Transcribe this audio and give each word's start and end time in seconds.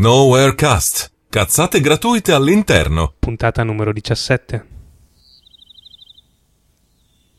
Nowhere 0.00 0.54
Cast. 0.54 1.10
Cazzate 1.28 1.78
gratuite 1.82 2.32
all'interno. 2.32 3.12
Puntata 3.18 3.62
numero 3.62 3.92
17. 3.92 4.64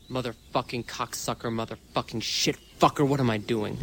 Motherfucking 0.10 0.86
cocksucker, 0.86 1.50
motherfucking 1.50 2.22
shit 2.22 2.60
fucker, 2.78 3.04
what 3.04 3.20
am 3.20 3.32
I 3.32 3.40
doing? 3.40 3.80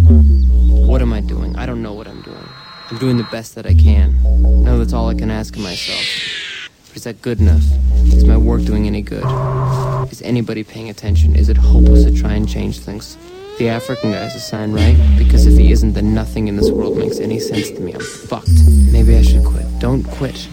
What 0.87 1.03
am 1.03 1.13
I 1.13 1.21
doing? 1.21 1.57
I 1.57 1.67
don't 1.67 1.83
know 1.83 1.93
what 1.93 2.07
I'm 2.07 2.23
doing. 2.23 2.49
I'm 2.91 2.99
doing 2.99 3.17
the 3.17 3.27
best 3.33 3.57
that 3.57 3.67
I 3.67 3.75
can. 3.75 4.15
No, 4.63 4.79
that's 4.79 4.93
all 4.93 5.09
I 5.09 5.15
can 5.15 5.29
ask 5.29 5.57
of 5.57 5.63
myself. 5.63 6.05
But 6.87 6.99
is 6.99 7.03
that 7.03 7.21
good 7.21 7.41
enough? 7.41 7.65
Is 8.15 8.23
my 8.23 8.37
work 8.37 8.63
doing 8.63 8.87
any 8.87 9.03
good? 9.03 9.27
Is 10.13 10.23
anybody 10.23 10.63
paying 10.63 10.89
attention? 10.89 11.35
Is 11.35 11.49
it 11.49 11.57
hopeless 11.57 12.05
to 12.05 12.13
try 12.13 12.35
and 12.35 12.49
change 12.49 12.79
things? 12.79 13.17
The 13.59 13.69
African 13.69 14.13
guy's 14.13 14.35
a 14.37 14.41
sign, 14.41 14.73
right? 14.73 14.97
Because 15.19 15.47
if 15.47 15.59
he 15.59 15.73
isn't, 15.73 15.95
then 15.95 16.15
nothing 16.15 16.47
in 16.49 16.57
this 16.57 16.71
world 16.71 16.97
makes 16.97 17.19
any 17.19 17.41
sense 17.41 17.71
to 17.73 17.81
me. 17.81 17.93
I'm 17.93 18.01
fucked. 18.01 18.49
Maybe 18.93 19.17
I 19.17 19.23
should 19.23 19.45
quit. 19.45 19.67
Don't 19.81 20.05
quit. 20.05 20.49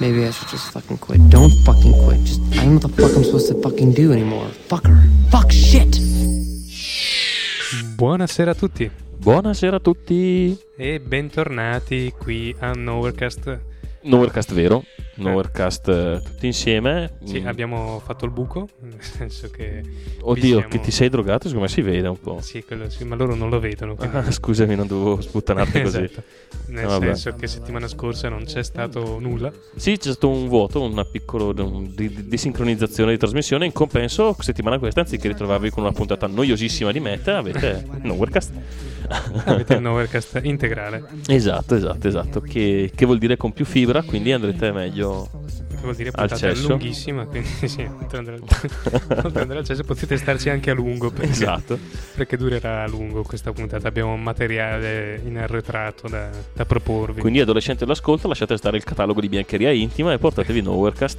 Maybe 0.00 0.24
I 0.24 0.30
should 0.30 0.48
just 0.48 0.72
fucking 0.72 0.98
quit. 0.98 1.20
Don't 1.28 1.52
fucking 1.64 1.92
quit. 2.04 2.20
Just 2.24 2.40
I 2.52 2.64
don't 2.64 2.66
know 2.66 2.72
what 2.80 2.82
the 2.96 3.02
fuck 3.02 3.16
I'm 3.16 3.24
supposed 3.24 3.48
to 3.48 3.60
fucking 3.60 3.92
do 3.92 4.12
anymore. 4.12 4.48
Fucker. 4.68 4.96
Fuck 5.30 5.52
shit. 5.52 6.00
Buonasera 7.96 8.50
a 8.50 8.54
tutti 8.54 8.90
Buonasera 9.18 9.76
a 9.76 9.80
tutti. 9.80 10.56
e 10.76 11.00
bentornati 11.00 12.12
qui 12.16 12.54
a 12.58 12.72
Nowherecast. 12.72 13.58
Nowherecast 14.02 14.52
vero, 14.52 14.84
Nowherecast 15.16 15.88
eh, 15.88 16.20
tutti 16.24 16.46
insieme. 16.46 17.18
Sì, 17.24 17.40
Mm. 17.40 17.46
abbiamo 17.46 18.00
fatto 18.04 18.24
il 18.24 18.30
buco, 18.30 18.68
nel 18.82 18.96
senso 19.00 19.50
che... 19.50 19.82
Oddio, 20.20 20.56
siamo- 20.58 20.68
che 20.68 20.80
ti 20.80 20.90
sei 20.90 21.08
drogato, 21.08 21.48
secondo 21.48 21.62
me 21.66 21.68
si 21.68 21.80
vede 21.82 22.08
un 22.08 22.20
po'. 22.20 22.40
Sì, 22.40 22.62
quello 22.64 22.88
sì, 22.90 23.04
ma 23.04 23.14
loro 23.16 23.34
non 23.34 23.48
lo 23.50 23.58
vedono. 23.60 23.94
quindi- 23.96 24.16
Ah, 24.16 24.30
scusami, 24.30 24.74
non 24.74 24.86
dovevo 24.86 25.20
sputtanarti 25.22 25.82
così. 25.82 26.02
Esatto. 26.02 26.22
Nel 26.68 26.84
Eh, 26.86 26.98
senso 27.00 27.34
che 27.34 27.46
settimana 27.46 27.86
scorsa 27.88 28.28
non 28.28 28.44
c'è 28.44 28.62
stato 28.64 29.18
nulla. 29.20 29.52
Sì, 29.76 29.92
c'è 29.96 30.10
stato 30.10 30.28
un 30.28 30.48
vuoto, 30.48 30.82
una 30.82 31.04
piccola 31.04 31.62
un- 31.62 31.92
di, 31.94 32.08
di- 32.08 32.26
di 32.28 32.36
sincronizzazione 32.36 33.12
di 33.12 33.18
trasmissione. 33.18 33.66
In 33.66 33.72
compenso, 33.72 34.34
settimana 34.40 34.78
questa, 34.78 35.00
anziché 35.00 35.28
ritrovarvi 35.28 35.70
con 35.70 35.82
una 35.84 35.92
puntata 35.92 36.26
noiosissima 36.26 36.90
di 36.92 37.00
meta, 37.00 37.38
avete 37.38 37.86
Nowherecast. 38.02 38.52
Avete 39.44 39.74
il 39.74 39.80
Nowherecast 39.82 40.40
integrale, 40.42 41.04
esatto, 41.28 41.76
esatto, 41.76 42.08
esatto. 42.08 42.40
Che, 42.40 42.90
che 42.92 43.06
vuol 43.06 43.18
dire 43.18 43.36
con 43.36 43.52
più 43.52 43.64
fibra, 43.64 44.02
quindi 44.02 44.32
andrete 44.32 44.72
meglio. 44.72 45.05
Che 45.10 45.80
vuol 45.82 45.94
dire 45.94 46.10
Al 46.12 46.28
puntata 46.28 46.36
cesso. 46.36 46.68
lunghissima, 46.68 47.24
quindi 47.26 47.48
sì, 47.68 47.82
oltre 47.82 48.18
ad 48.18 48.26
andare 48.28 48.38
oltre 48.40 49.26
ad 49.28 49.36
andare 49.36 49.58
al 49.60 49.64
cesso 49.64 49.84
potete 49.84 50.16
starci 50.16 50.48
anche 50.50 50.70
a 50.70 50.74
lungo. 50.74 51.10
Perché, 51.10 51.30
Esatto. 51.30 51.78
perché 52.14 52.36
durerà 52.36 52.82
a 52.84 52.86
lungo 52.88 53.22
questa 53.22 53.52
puntata. 53.52 53.88
Abbiamo 53.88 54.12
un 54.12 54.22
materiale 54.22 55.20
in 55.24 55.38
arretrato 55.38 56.08
da, 56.08 56.28
da 56.52 56.64
proporvi. 56.64 57.20
Quindi, 57.20 57.40
adolescenti 57.40 57.84
all'ascolto, 57.84 58.28
lasciate 58.28 58.56
stare 58.56 58.76
il 58.76 58.84
catalogo 58.84 59.20
di 59.20 59.28
biancheria 59.28 59.70
intima 59.70 60.12
e 60.12 60.18
portatevi 60.18 60.62
Nowherecast. 60.62 61.18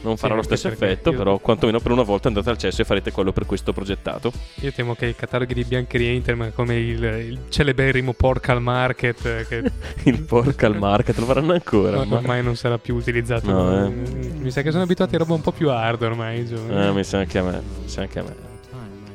Non 0.00 0.16
farà 0.16 0.34
lo 0.34 0.40
anche 0.42 0.56
stesso 0.56 0.72
effetto, 0.74 1.10
io- 1.10 1.16
però 1.16 1.38
quantomeno 1.38 1.80
per 1.80 1.90
una 1.92 2.02
volta 2.02 2.28
andate 2.28 2.50
al 2.50 2.56
cesso 2.58 2.82
e 2.82 2.84
farete 2.84 3.10
quello 3.10 3.32
per 3.32 3.46
questo 3.46 3.72
progettato. 3.72 4.32
Io 4.60 4.72
temo 4.72 4.94
che 4.94 5.06
i 5.06 5.14
cataloghi 5.16 5.54
di 5.54 5.64
biancheria 5.64 6.10
intima 6.12 6.50
come 6.50 6.76
il, 6.76 7.02
il 7.02 7.38
celeberrimo 7.48 8.12
Porcal 8.12 8.62
Market 8.62 9.24
eh, 9.26 9.46
che 9.48 9.72
Il 10.08 10.22
porca 10.22 10.66
al 10.66 10.76
market 10.78 11.16
lo 11.18 11.24
faranno 11.26 11.52
ancora. 11.52 11.96
no- 11.98 12.04
ma- 12.04 12.16
ormai 12.18 12.42
non 12.42 12.54
sarà 12.56 12.78
più 12.78 12.94
utilizzato. 12.94 13.50
No, 13.50 13.86
eh. 13.86 13.88
Mi 13.90 14.50
sa 14.50 14.62
che 14.62 14.70
sono 14.70 14.84
abituati 14.84 15.14
a 15.16 15.18
roba 15.18 15.34
un 15.34 15.40
po' 15.40 15.52
più 15.52 15.68
hard 15.70 16.02
ormai. 16.02 16.40
i 16.40 16.46
giovani. 16.46 16.86
Eh, 16.86 16.92
mi 16.92 17.04
sa 17.04 17.18
anche 17.18 17.38
a 17.38 17.42
me. 17.42 17.62
Mi 17.82 17.88
sa 17.88 18.02
anche 18.02 18.18
a 18.18 18.22
me. 18.22 18.34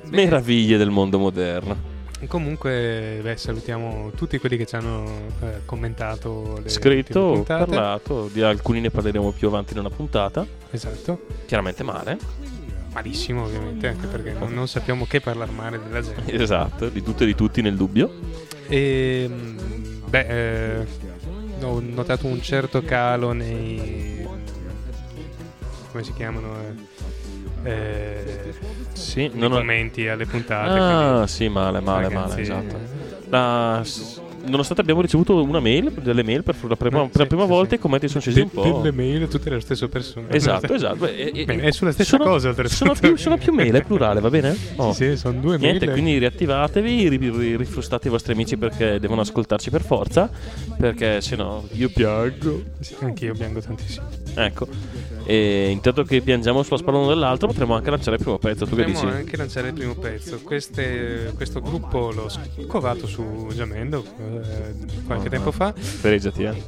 Meraviglie 0.10 0.78
del 0.78 0.90
mondo 0.90 1.18
moderno. 1.18 1.92
Comunque, 2.28 3.20
beh, 3.22 3.38
salutiamo 3.38 4.12
tutti 4.16 4.38
quelli 4.38 4.58
che 4.58 4.66
ci 4.66 4.76
hanno 4.76 5.28
eh, 5.42 5.62
commentato 5.66 6.60
le 6.62 6.70
Scritto, 6.70 7.44
parlato, 7.46 8.30
di 8.32 8.42
alcuni 8.42 8.80
ne 8.82 8.90
parleremo 8.90 9.32
più 9.32 9.48
avanti 9.48 9.74
in 9.74 9.80
una 9.80 9.90
puntata. 9.90 10.46
Esatto. 10.72 11.26
Chiaramente 11.46 11.84
male. 11.84 12.18
Malissimo, 12.94 13.44
ovviamente, 13.44 13.88
anche 13.88 14.08
perché 14.08 14.34
non, 14.34 14.54
non 14.54 14.68
sappiamo 14.68 15.06
che 15.06 15.20
parlare 15.20 15.52
male 15.52 15.80
della 15.82 16.02
gente. 16.02 16.32
Esatto, 16.42 16.90
di 16.90 17.02
tutto 17.02 17.24
e 17.24 17.26
di 17.26 17.36
tutti 17.36 17.62
nel 17.62 17.76
dubbio. 17.76 18.12
E 18.68 19.26
mm, 19.28 19.58
beh, 20.08 20.80
eh, 20.80 20.86
ho 21.62 21.80
notato 21.80 22.28
un 22.28 22.42
certo 22.42 22.82
calo 22.84 23.32
nei 23.32 24.14
come 25.94 26.04
si 26.04 26.14
chiamano 26.14 26.60
eh, 26.60 26.74
eh, 27.64 28.54
Sì, 28.94 29.30
non 29.34 29.52
ho- 29.52 29.58
commenti 29.58 30.08
alle 30.08 30.26
puntate. 30.26 30.80
Ah, 30.80 31.12
quindi, 31.14 31.28
sì, 31.32 31.48
male, 31.50 31.80
male, 31.80 32.10
male, 32.10 32.42
esatto. 32.42 32.76
La- 33.30 33.82
s- 33.84 34.22
nonostante 34.46 34.82
abbiamo 34.82 35.00
ricevuto 35.02 35.42
una 35.42 35.62
mail, 35.62 35.90
delle 36.02 36.22
mail 36.22 36.44
per 36.44 36.56
la 36.68 36.76
prima, 36.76 36.98
no, 36.98 37.08
per 37.08 37.22
la 37.22 37.26
prima 37.28 37.44
sì, 37.44 37.48
volta, 37.50 37.70
sì. 37.70 37.76
i 37.76 37.80
commenti 37.80 38.08
sono 38.10 38.20
scesi 38.22 38.42
un 38.42 38.50
de- 38.54 38.54
po'. 38.54 38.78
delle 38.82 38.92
mail 38.92 39.28
tutte 39.30 39.50
le 39.50 39.60
stesse 39.62 39.88
persone. 39.88 40.28
Esatto, 40.30 40.74
esatto. 40.76 41.08
E- 41.08 41.32
e- 41.34 41.46
Bene, 41.46 41.64
è 41.64 41.72
sulla 41.72 41.92
stessa 41.94 42.18
sono, 42.18 42.26
cosa, 42.30 42.54
sono 42.68 42.94
più, 42.94 43.16
sono 43.16 43.38
più 43.38 43.54
mail, 43.54 43.74
è 43.74 43.84
plurale, 43.84 44.20
va 44.20 44.30
bene? 44.30 44.56
Oh. 44.76 44.92
Sì, 44.94 45.12
sì, 45.12 45.18
sono 45.18 45.40
due 45.40 45.58
Niente, 45.58 45.86
mail. 45.86 45.98
quindi 46.00 46.18
riattivatevi, 46.20 47.08
ri- 47.10 47.18
ri- 47.30 47.56
rifrustate 47.56 48.08
i 48.10 48.12
vostri 48.12 48.34
amici 48.34 48.58
perché 48.58 49.00
devono 49.00 49.22
ascoltarci 49.22 49.70
per 49.70 49.82
forza, 49.82 50.30
perché 50.78 51.22
se 51.22 51.36
no 51.38 51.66
io 51.72 51.90
piango. 51.90 52.64
Sì, 52.82 52.96
anch'io 53.00 53.34
piango 53.34 53.62
tantissimo. 53.62 54.06
Ecco. 54.36 54.68
E 55.26 55.70
intanto 55.70 56.04
che 56.04 56.22
piangiamo 56.22 56.64
sulla 56.64 56.78
spalla 56.78 57.06
dell'altro, 57.08 57.48
potremmo 57.48 57.76
anche 57.76 57.90
lanciare 57.90 58.18
il 58.18 58.22
primo 58.22 58.38
pezzo. 58.38 58.66
Tu 58.66 58.76
che 58.76 58.84
Potremmo 58.84 59.06
dici? 59.10 59.14
anche 59.22 59.38
lanciare 59.38 59.68
il 59.70 59.74
primo 59.74 59.96
pezzo. 59.96 60.40
Queste- 60.42 61.32
questo 61.36 61.62
gruppo 61.62 62.12
l'ho 62.12 62.30
scovato 62.30 63.08
su 63.08 63.48
Jamendo 63.54 64.04
eh, 64.04 64.74
qualche 65.06 65.28
Ah. 65.28 65.32
tempo 65.32 65.52
fa. 65.52 65.74
Fregiati, 65.74 66.44
eh. 66.44 66.64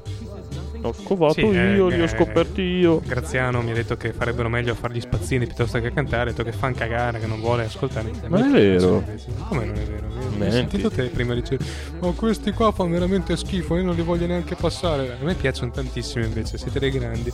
L'ho 0.85 0.93
scovato 0.93 1.33
Sì, 1.33 1.41
eh, 1.41 1.73
io, 1.73 1.87
li 1.87 1.95
eh, 1.95 2.03
ho 2.03 2.07
scoperti 2.07 2.61
io. 2.61 2.99
Graziano 2.99 3.61
mi 3.63 3.71
ha 3.71 3.73
detto 3.73 3.97
che 3.97 4.13
farebbero 4.13 4.49
meglio 4.49 4.73
a 4.73 4.75
fare 4.75 4.93
gli 4.93 5.01
spazzini 5.01 5.47
piuttosto 5.47 5.79
che 5.79 5.87
a 5.87 5.91
cantare. 5.91 6.21
Ha 6.21 6.25
detto 6.25 6.43
che 6.43 6.51
fan 6.51 6.75
cagare, 6.75 7.19
che 7.19 7.25
non 7.25 7.39
vuole 7.39 7.63
ascoltare. 7.63 8.11
Ma 8.27 8.45
è 8.45 8.49
vero? 8.51 9.03
Come 9.47 9.65
non 9.65 9.75
è 9.75 9.83
vero? 9.83 10.07
Ho 10.45 10.51
sentito 10.51 10.91
te 10.91 11.05
prima 11.05 11.33
dicevi, 11.33 11.65
ma 11.99 12.11
questi 12.11 12.51
qua 12.51 12.71
fanno 12.71 12.91
veramente 12.91 13.35
schifo, 13.35 13.77
io 13.77 13.83
non 13.83 13.95
li 13.95 14.03
voglio 14.03 14.27
neanche 14.27 14.53
passare. 14.55 15.17
A 15.19 15.23
me 15.23 15.33
piacciono 15.33 15.71
tantissimo 15.71 16.23
invece, 16.23 16.59
siete 16.59 16.77
dei 16.77 16.91
grandi. 16.91 17.31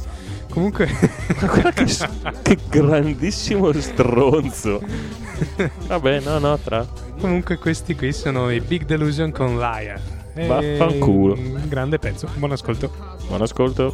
Comunque, 0.49 0.87
Guarda 1.39 1.71
che, 1.71 1.85
che 2.41 2.57
grandissimo 2.69 3.73
stronzo. 3.73 4.81
Vabbè, 5.87 6.21
no, 6.21 6.39
no, 6.39 6.57
tra. 6.57 6.87
comunque 7.19 7.57
questi 7.57 7.95
qui 7.95 8.13
sono 8.13 8.49
i 8.49 8.61
Big 8.61 8.85
Delusion 8.85 9.31
con 9.31 9.57
Laia. 9.57 10.19
E- 10.33 10.47
Vaffanculo. 10.47 11.33
Un 11.33 11.67
grande 11.67 11.99
pezzo, 11.99 12.27
buon 12.35 12.51
ascolto. 12.51 13.19
Buon 13.31 13.43
ascolto. 13.43 13.93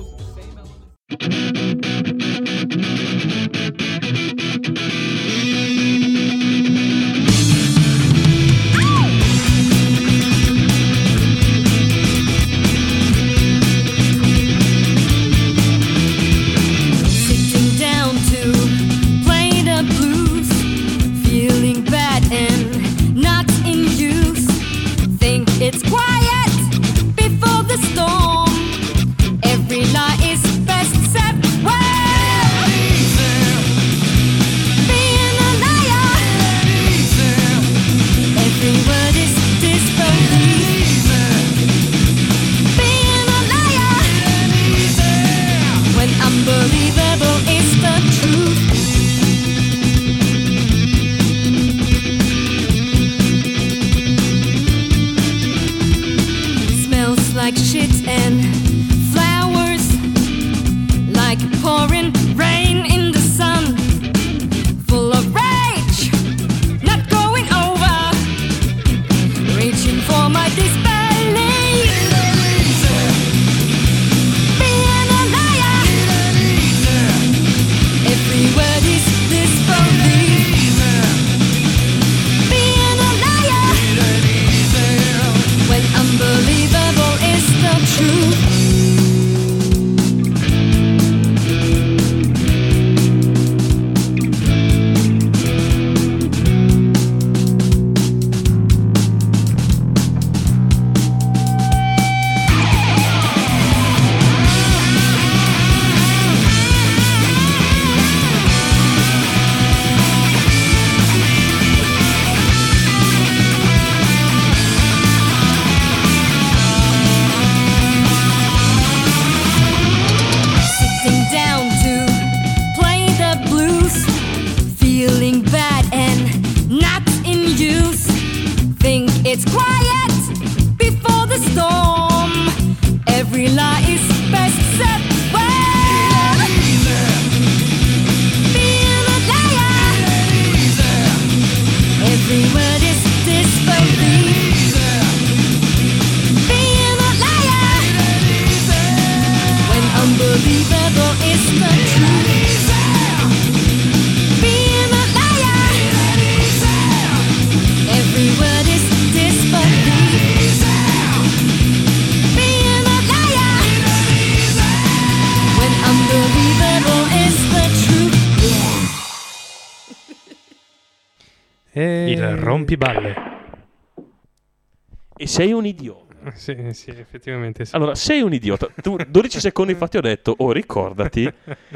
Sei 175.37 175.51
un 175.53 175.65
idiota. 175.65 176.05
Sì, 176.33 176.57
sì, 176.73 176.89
effettivamente 176.89 177.63
sì. 177.63 177.75
Allora, 177.75 177.95
sei 177.95 178.21
un 178.21 178.33
idiota. 178.33 178.67
Tu 178.81 178.97
12 179.07 179.39
secondi 179.39 179.75
fa 179.75 179.87
ti 179.87 179.97
ho 179.97 180.01
detto, 180.01 180.33
oh 180.39 180.51
ricordati 180.51 181.31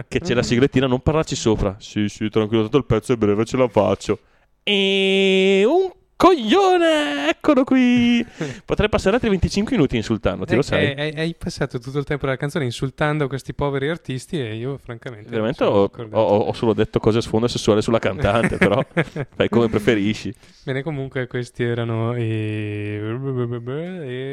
che 0.07 0.19
c'è 0.19 0.33
la 0.33 0.43
siglettina, 0.43 0.87
non 0.87 0.99
parlarci 0.99 1.35
sopra. 1.35 1.75
Sì, 1.79 2.09
sì, 2.09 2.27
tranquillo, 2.27 2.63
tanto 2.63 2.77
il 2.77 2.85
pezzo 2.85 3.13
è 3.13 3.15
breve, 3.15 3.45
ce 3.45 3.55
la 3.55 3.69
faccio. 3.69 4.19
E 4.63 5.63
un 5.65 5.91
coglione, 6.21 7.29
eccolo 7.29 7.63
qui. 7.63 8.23
Potrei 8.63 8.89
passare 8.89 9.15
altri 9.15 9.29
25 9.31 9.75
minuti 9.75 9.95
insultandoti, 9.95 10.53
lo 10.53 10.59
Eh, 10.59 10.63
sai. 10.63 10.91
eh, 10.93 11.01
Hai, 11.01 11.13
hai 11.15 11.35
passato 11.35 11.79
tutto 11.79 11.97
il 11.97 12.03
tempo 12.05 12.25
della 12.25 12.37
canzone 12.37 12.63
insultando 12.65 13.27
questi 13.27 13.55
poveri 13.55 13.89
artisti 13.89 14.39
e 14.39 14.53
io 14.55 14.77
francamente... 14.77 15.29
Veramente 15.31 15.63
ho, 15.63 15.89
ho- 15.91 16.37
ho 16.37 16.53
solo 16.53 16.73
detto 16.73 16.99
cose 16.99 17.17
a 17.17 17.21
sfondo 17.21 17.47
sessuale 17.47 17.81
sulla 17.81 17.97
cantante, 17.97 18.57
però 18.57 18.79
fai 19.35 19.49
come 19.49 19.67
preferisci. 19.67 20.31
Bene, 20.63 20.83
comunque 20.83 21.25
questi 21.25 21.63
erano 21.63 22.15
i... 22.15 22.99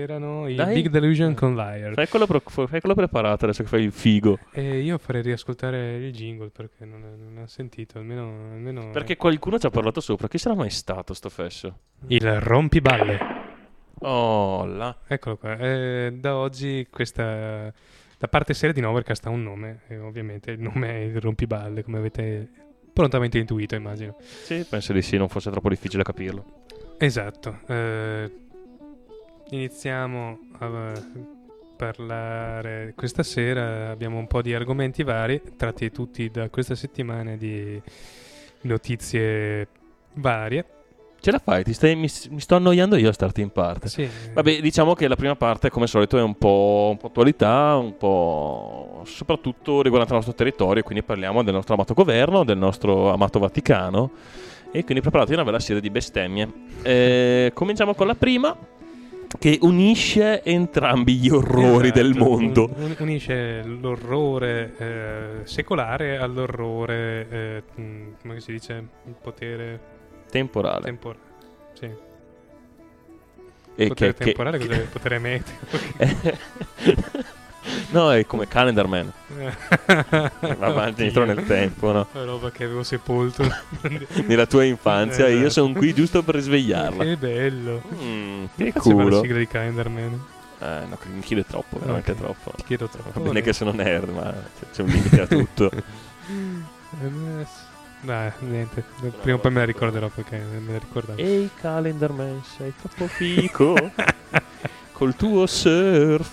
erano 0.02 0.46
i 0.46 0.54
Dai. 0.56 0.74
Big 0.74 0.88
Delusion 0.90 1.32
con 1.34 1.54
Liar. 1.54 1.94
Fai 1.94 2.06
quello, 2.08 2.26
pro- 2.26 2.42
fai 2.44 2.80
quello 2.80 2.94
preparato 2.94 3.46
adesso 3.46 3.62
che 3.62 3.68
fai 3.70 3.84
il 3.84 3.92
figo. 3.92 4.38
E 4.52 4.80
io 4.80 4.98
farei 4.98 5.22
riascoltare 5.22 5.96
il 5.96 6.12
jingle 6.12 6.50
perché 6.50 6.84
non, 6.84 7.00
non 7.00 7.42
ho 7.42 7.46
sentito, 7.46 7.96
almeno... 7.96 8.50
almeno 8.52 8.90
Perché 8.90 9.16
qualcuno 9.16 9.58
ci 9.58 9.64
ha 9.66 9.70
parlato 9.70 10.00
sopra. 10.02 10.28
Chi 10.28 10.36
sarà 10.36 10.54
mai 10.54 10.68
stato 10.70 11.14
sto 11.14 11.30
fesso? 11.30 11.77
Il 12.08 12.40
rompiballe. 12.40 13.18
Oh, 14.00 14.64
là. 14.64 14.96
Eccolo 15.06 15.36
qua. 15.36 15.56
Eh, 15.56 16.12
da 16.18 16.36
oggi 16.36 16.86
questa... 16.90 17.72
La 18.20 18.28
parte 18.28 18.52
seria 18.52 18.74
di 18.74 18.80
Novercast 18.80 19.26
ha 19.26 19.30
un 19.30 19.42
nome, 19.44 19.82
e 19.86 19.98
ovviamente 19.98 20.50
il 20.50 20.60
nome 20.60 20.88
è 20.88 20.98
il 21.02 21.20
rompiballe, 21.20 21.84
come 21.84 21.98
avete 21.98 22.48
prontamente 22.92 23.38
intuito, 23.38 23.76
immagino. 23.76 24.16
Sì, 24.18 24.66
penso 24.68 24.92
di 24.92 25.02
sì, 25.02 25.16
non 25.16 25.28
fosse 25.28 25.52
troppo 25.52 25.68
difficile 25.68 26.02
capirlo. 26.02 26.64
Esatto. 26.98 27.60
eh, 27.68 28.30
iniziamo 29.50 30.38
a 30.58 31.00
parlare 31.76 32.92
questa 32.96 33.22
sera. 33.22 33.90
Abbiamo 33.90 34.18
un 34.18 34.26
po' 34.26 34.42
di 34.42 34.52
argomenti 34.52 35.04
vari, 35.04 35.40
tratti 35.56 35.92
tutti 35.92 36.28
da 36.28 36.48
questa 36.50 36.74
settimana 36.74 37.36
di 37.36 37.80
notizie 38.62 39.68
varie. 40.14 40.66
Ce 41.20 41.30
la 41.32 41.40
fai? 41.40 41.64
Ti 41.64 41.72
stai- 41.72 41.96
mi, 41.96 42.08
mi 42.30 42.40
sto 42.40 42.54
annoiando 42.54 42.96
io 42.96 43.08
a 43.08 43.12
starti 43.12 43.40
in 43.40 43.50
parte. 43.50 43.88
Sì, 43.88 44.08
Vabbè, 44.32 44.60
diciamo 44.60 44.94
che 44.94 45.08
la 45.08 45.16
prima 45.16 45.34
parte, 45.34 45.68
come 45.68 45.84
al 45.84 45.90
solito, 45.90 46.16
è 46.16 46.22
un 46.22 46.36
po', 46.38 46.88
un 46.92 46.96
po' 46.96 47.08
attualità, 47.08 47.74
un 47.76 47.96
po' 47.96 49.02
soprattutto 49.04 49.82
riguardante 49.82 50.12
il 50.14 50.18
nostro 50.24 50.34
territorio. 50.34 50.82
Quindi 50.82 51.02
parliamo 51.02 51.42
del 51.42 51.54
nostro 51.54 51.74
amato 51.74 51.92
governo, 51.94 52.44
del 52.44 52.58
nostro 52.58 53.10
amato 53.12 53.38
Vaticano. 53.40 54.10
E 54.70 54.84
quindi 54.84 55.00
preparati 55.00 55.32
una 55.32 55.44
bella 55.44 55.58
serie 55.60 55.80
di 55.82 55.90
bestemmie. 55.90 56.48
Eh, 56.82 57.50
cominciamo 57.54 57.94
con 57.94 58.06
la 58.06 58.14
prima, 58.14 58.56
che 59.38 59.58
unisce 59.62 60.42
entrambi 60.44 61.14
gli 61.16 61.28
orrori 61.30 61.88
Esatto, 61.88 62.00
del 62.02 62.14
mondo. 62.16 62.70
un- 62.76 62.82
un- 62.84 62.96
unisce 63.00 63.62
l'orrore 63.64 64.74
eh, 64.78 65.46
secolare 65.46 66.18
all'orrore, 66.18 67.26
eh, 67.30 67.62
come 68.22 68.40
si 68.40 68.52
dice, 68.52 68.74
il 69.06 69.14
potere 69.20 69.96
Temporale. 70.30 70.82
temporale. 70.82 71.20
Sì. 71.78 71.90
E 73.80 73.86
potere 73.86 74.12
che- 74.12 74.18
che- 74.18 74.24
temporale, 74.24 74.58
cos'è? 74.58 74.80
potere 74.86 75.18
meteo. 75.18 75.54
no, 77.90 78.12
è 78.12 78.26
come 78.26 78.48
Calendar 78.48 78.86
Man. 78.86 79.12
Va 80.58 80.66
avanti 80.66 81.02
dietro 81.02 81.24
nel 81.24 81.44
tempo, 81.46 81.92
no? 81.92 82.06
La 82.12 82.24
roba 82.24 82.50
che 82.50 82.64
avevo 82.64 82.82
sepolto. 82.82 83.44
Nella 84.26 84.46
tua 84.46 84.64
infanzia, 84.64 85.26
e 85.26 85.32
io 85.32 85.46
Esatto. 85.46 85.66
sono 85.66 85.72
qui 85.74 85.94
giusto 85.94 86.22
per 86.22 86.34
risvegliarla. 86.36 87.04
Che 87.04 87.16
bello. 87.16 87.82
Mm, 87.94 88.44
Che 88.56 88.64
che 88.64 88.72
faceva 88.72 88.96
la 88.96 89.02
culo. 89.08 89.20
sigla 89.22 89.38
di 89.38 89.46
Calendarman? 89.46 90.24
Eh, 90.60 90.80
no, 90.88 90.98
mi 91.14 91.20
chiede 91.20 91.44
troppo, 91.46 91.78
veramente 91.78 92.10
Ok. 92.12 92.18
troppo. 92.18 92.50
Ti 92.56 92.64
chiedo 92.64 92.88
troppo. 92.88 93.20
Va 93.20 93.26
bene 93.28 93.42
che 93.42 93.52
sono 93.52 93.70
nerd, 93.70 94.08
ma 94.08 94.34
c'è 94.72 94.82
un 94.82 94.88
limite 94.88 95.20
a 95.20 95.26
tutto. 95.28 95.70
Eh, 98.00 98.06
Dai, 98.06 98.32
niente. 98.40 98.84
Prima 99.20 99.36
o 99.36 99.40
poi 99.40 99.50
me 99.50 99.58
la 99.60 99.64
ricorderò 99.64 100.08
perché 100.08 100.36
me 100.38 100.72
la 100.72 100.78
ricordavo. 100.78 101.18
Ehi, 101.20 101.50
Calendar 101.60 102.12
Man, 102.12 102.42
sei 102.56 102.72
troppo 102.80 103.06
fico. 103.12 103.74
Col 104.92 105.14
tuo 105.16 105.46
surf. 105.46 106.30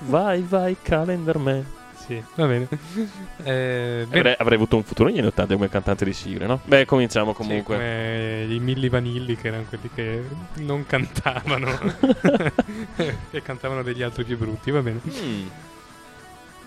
Vai, 0.00 0.42
vai, 0.42 0.76
Calendar 0.80 1.38
Man. 1.38 1.64
Sì, 1.96 2.22
va 2.34 2.46
bene. 2.46 2.66
Eh, 3.42 4.04
bene. 4.08 4.18
Avrei, 4.18 4.34
avrei 4.38 4.56
avuto 4.56 4.76
un 4.76 4.82
futuro 4.82 5.08
negli 5.08 5.18
anni 5.18 5.28
80 5.28 5.54
come 5.54 5.68
cantante 5.70 6.04
di 6.04 6.12
sigle, 6.12 6.46
no? 6.46 6.60
Beh, 6.64 6.84
cominciamo 6.84 7.30
Sì, 7.30 7.36
comunque. 7.36 7.74
come 7.76 8.46
i 8.48 8.58
Milli 8.58 8.88
Vanilli 8.88 9.36
che 9.36 9.48
erano 9.48 9.64
quelli 9.68 9.88
che 9.94 10.22
non 10.56 10.84
cantavano 10.86 11.68
e 13.30 13.42
cantavano 13.42 13.82
degli 13.82 14.02
altri 14.02 14.24
più 14.24 14.36
brutti, 14.36 14.70
va 14.70 14.80
bene. 14.82 15.00
Mm. 15.06 15.46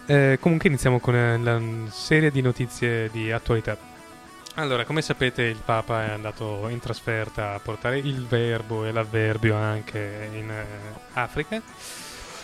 Eh, 0.06 0.38
comunque 0.39 0.68
iniziamo 0.70 1.00
con 1.00 1.15
eh, 1.15 1.38
la 1.38 1.62
serie 1.89 2.32
di 2.32 2.42
notizie 2.42 3.10
di 3.12 3.32
attualità. 3.32 3.77
Allora, 4.55 4.86
come 4.86 5.01
sapete 5.01 5.41
il 5.43 5.60
Papa 5.63 6.05
è 6.05 6.10
andato 6.12 6.67
in 6.69 6.79
trasferta 6.79 7.53
a 7.55 7.60
portare 7.60 7.98
il 7.98 8.24
verbo 8.27 8.86
e 8.86 8.91
l'avverbio 8.91 9.55
anche 9.55 10.29
in 10.31 10.50
eh, 10.51 10.65
Africa. 11.13 11.60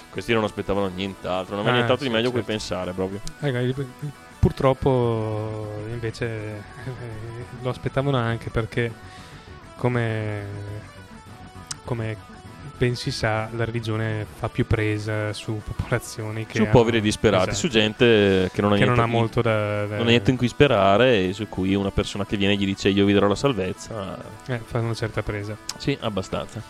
Questi 0.10 0.34
non 0.34 0.44
aspettavano 0.44 0.88
nient'altro. 0.88 1.56
Non 1.56 1.66
Ah, 1.66 1.70
aveva 1.70 1.86
nient'altro 1.86 2.06
sì, 2.06 2.10
di 2.12 2.16
meglio 2.16 2.32
certo. 2.32 2.44
cui 2.44 2.52
pensare 2.52 2.94
proprio. 2.94 3.22
Purtroppo 4.40 5.72
invece 5.90 6.26
eh, 6.26 6.62
lo 7.62 7.70
aspettavano 7.70 8.18
anche 8.18 8.50
perché 8.50 8.92
come, 9.76 10.46
come 11.84 12.18
ben 12.80 12.96
si 12.96 13.12
sa 13.12 13.50
la 13.56 13.66
religione 13.66 14.26
fa 14.38 14.48
più 14.48 14.66
presa 14.66 15.34
su 15.34 15.62
popolazioni 15.64 16.46
che 16.46 16.56
su 16.56 16.62
hanno- 16.64 16.72
poveri 16.72 16.98
e 16.98 17.02
disperati, 17.02 17.50
esatto, 17.50 17.58
su 17.58 17.68
gente 17.68 18.50
che 18.54 18.62
non 18.62 18.72
ha, 18.72 18.76
che 18.78 18.84
niente, 18.84 19.00
non 19.02 19.10
ha 19.10 19.12
molto 19.12 19.42
da, 19.42 19.86
da- 19.86 19.98
non 19.98 20.06
ha 20.08 20.10
niente 20.10 20.32
in 20.32 20.38
cui 20.38 20.48
sperare 20.48 21.28
e 21.28 21.34
su 21.34 21.48
cui 21.50 21.76
una 21.76 21.92
persona 21.92 22.26
che 22.26 22.38
viene 22.38 22.54
e 22.54 22.56
gli 22.58 22.66
dice 22.66 22.88
io 22.90 23.04
vi 23.06 23.12
darò 23.14 23.28
la 23.28 23.36
salvezza. 23.36 24.18
eh, 24.48 24.60
fa 24.64 24.80
una 24.80 24.94
certa 24.94 25.22
presa. 25.22 25.58
Sì, 25.78 25.96
abbastanza. 26.00 26.62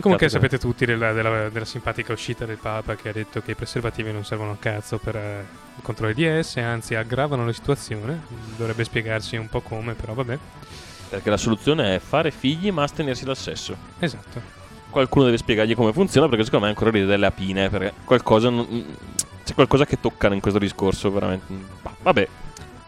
Peccato 0.02 0.16
che- 0.18 0.28
sapete 0.28 0.58
tutti 0.58 0.86
della, 0.86 1.12
della- 1.12 1.48
della 1.48 1.64
simpatica 1.64 2.12
uscita 2.12 2.44
del 2.44 2.58
Papa 2.58 2.94
che 2.94 3.08
ha 3.08 3.12
detto 3.12 3.42
che 3.42 3.50
i 3.50 3.54
preservativi 3.56 4.12
non 4.12 4.24
servono 4.24 4.52
a 4.52 4.56
cazzo 4.56 4.98
per 4.98 5.16
eh, 5.16 5.44
il 5.76 5.82
controllo 5.82 6.12
di 6.12 6.22
DS, 6.24 6.58
anzi 6.58 6.94
aggravano 6.94 7.44
la 7.44 7.52
situazione. 7.52 8.20
Dovrebbe 8.56 8.84
spiegarci 8.84 9.36
un 9.36 9.48
po' 9.48 9.60
come, 9.62 9.94
però 9.94 10.14
vabbè. 10.14 10.38
Perché 11.08 11.28
la 11.28 11.36
soluzione 11.36 11.96
è 11.96 11.98
fare 11.98 12.30
figli 12.30 12.70
ma 12.70 12.84
astenersi 12.84 13.24
dal 13.24 13.36
sesso. 13.36 13.76
Esatto. 13.98 14.58
Qualcuno 14.90 15.24
deve 15.26 15.36
spiegargli 15.38 15.74
come 15.74 15.92
funziona 15.92 16.28
perché 16.28 16.44
secondo 16.44 16.66
me 16.66 16.72
è 16.72 16.74
ancora 16.74 16.90
l'idea 16.92 17.08
delle 17.10 17.26
apine. 17.26 17.68
Perché 17.70 17.92
qualcosa 18.04 18.50
non- 18.50 18.84
c'è 19.44 19.54
qualcosa 19.54 19.86
che 19.86 19.98
toccano 20.00 20.34
in 20.34 20.40
questo 20.40 20.58
discorso 20.58 21.10
veramente. 21.10 21.44
Bah, 21.82 21.94
Vabbè, 22.02 22.28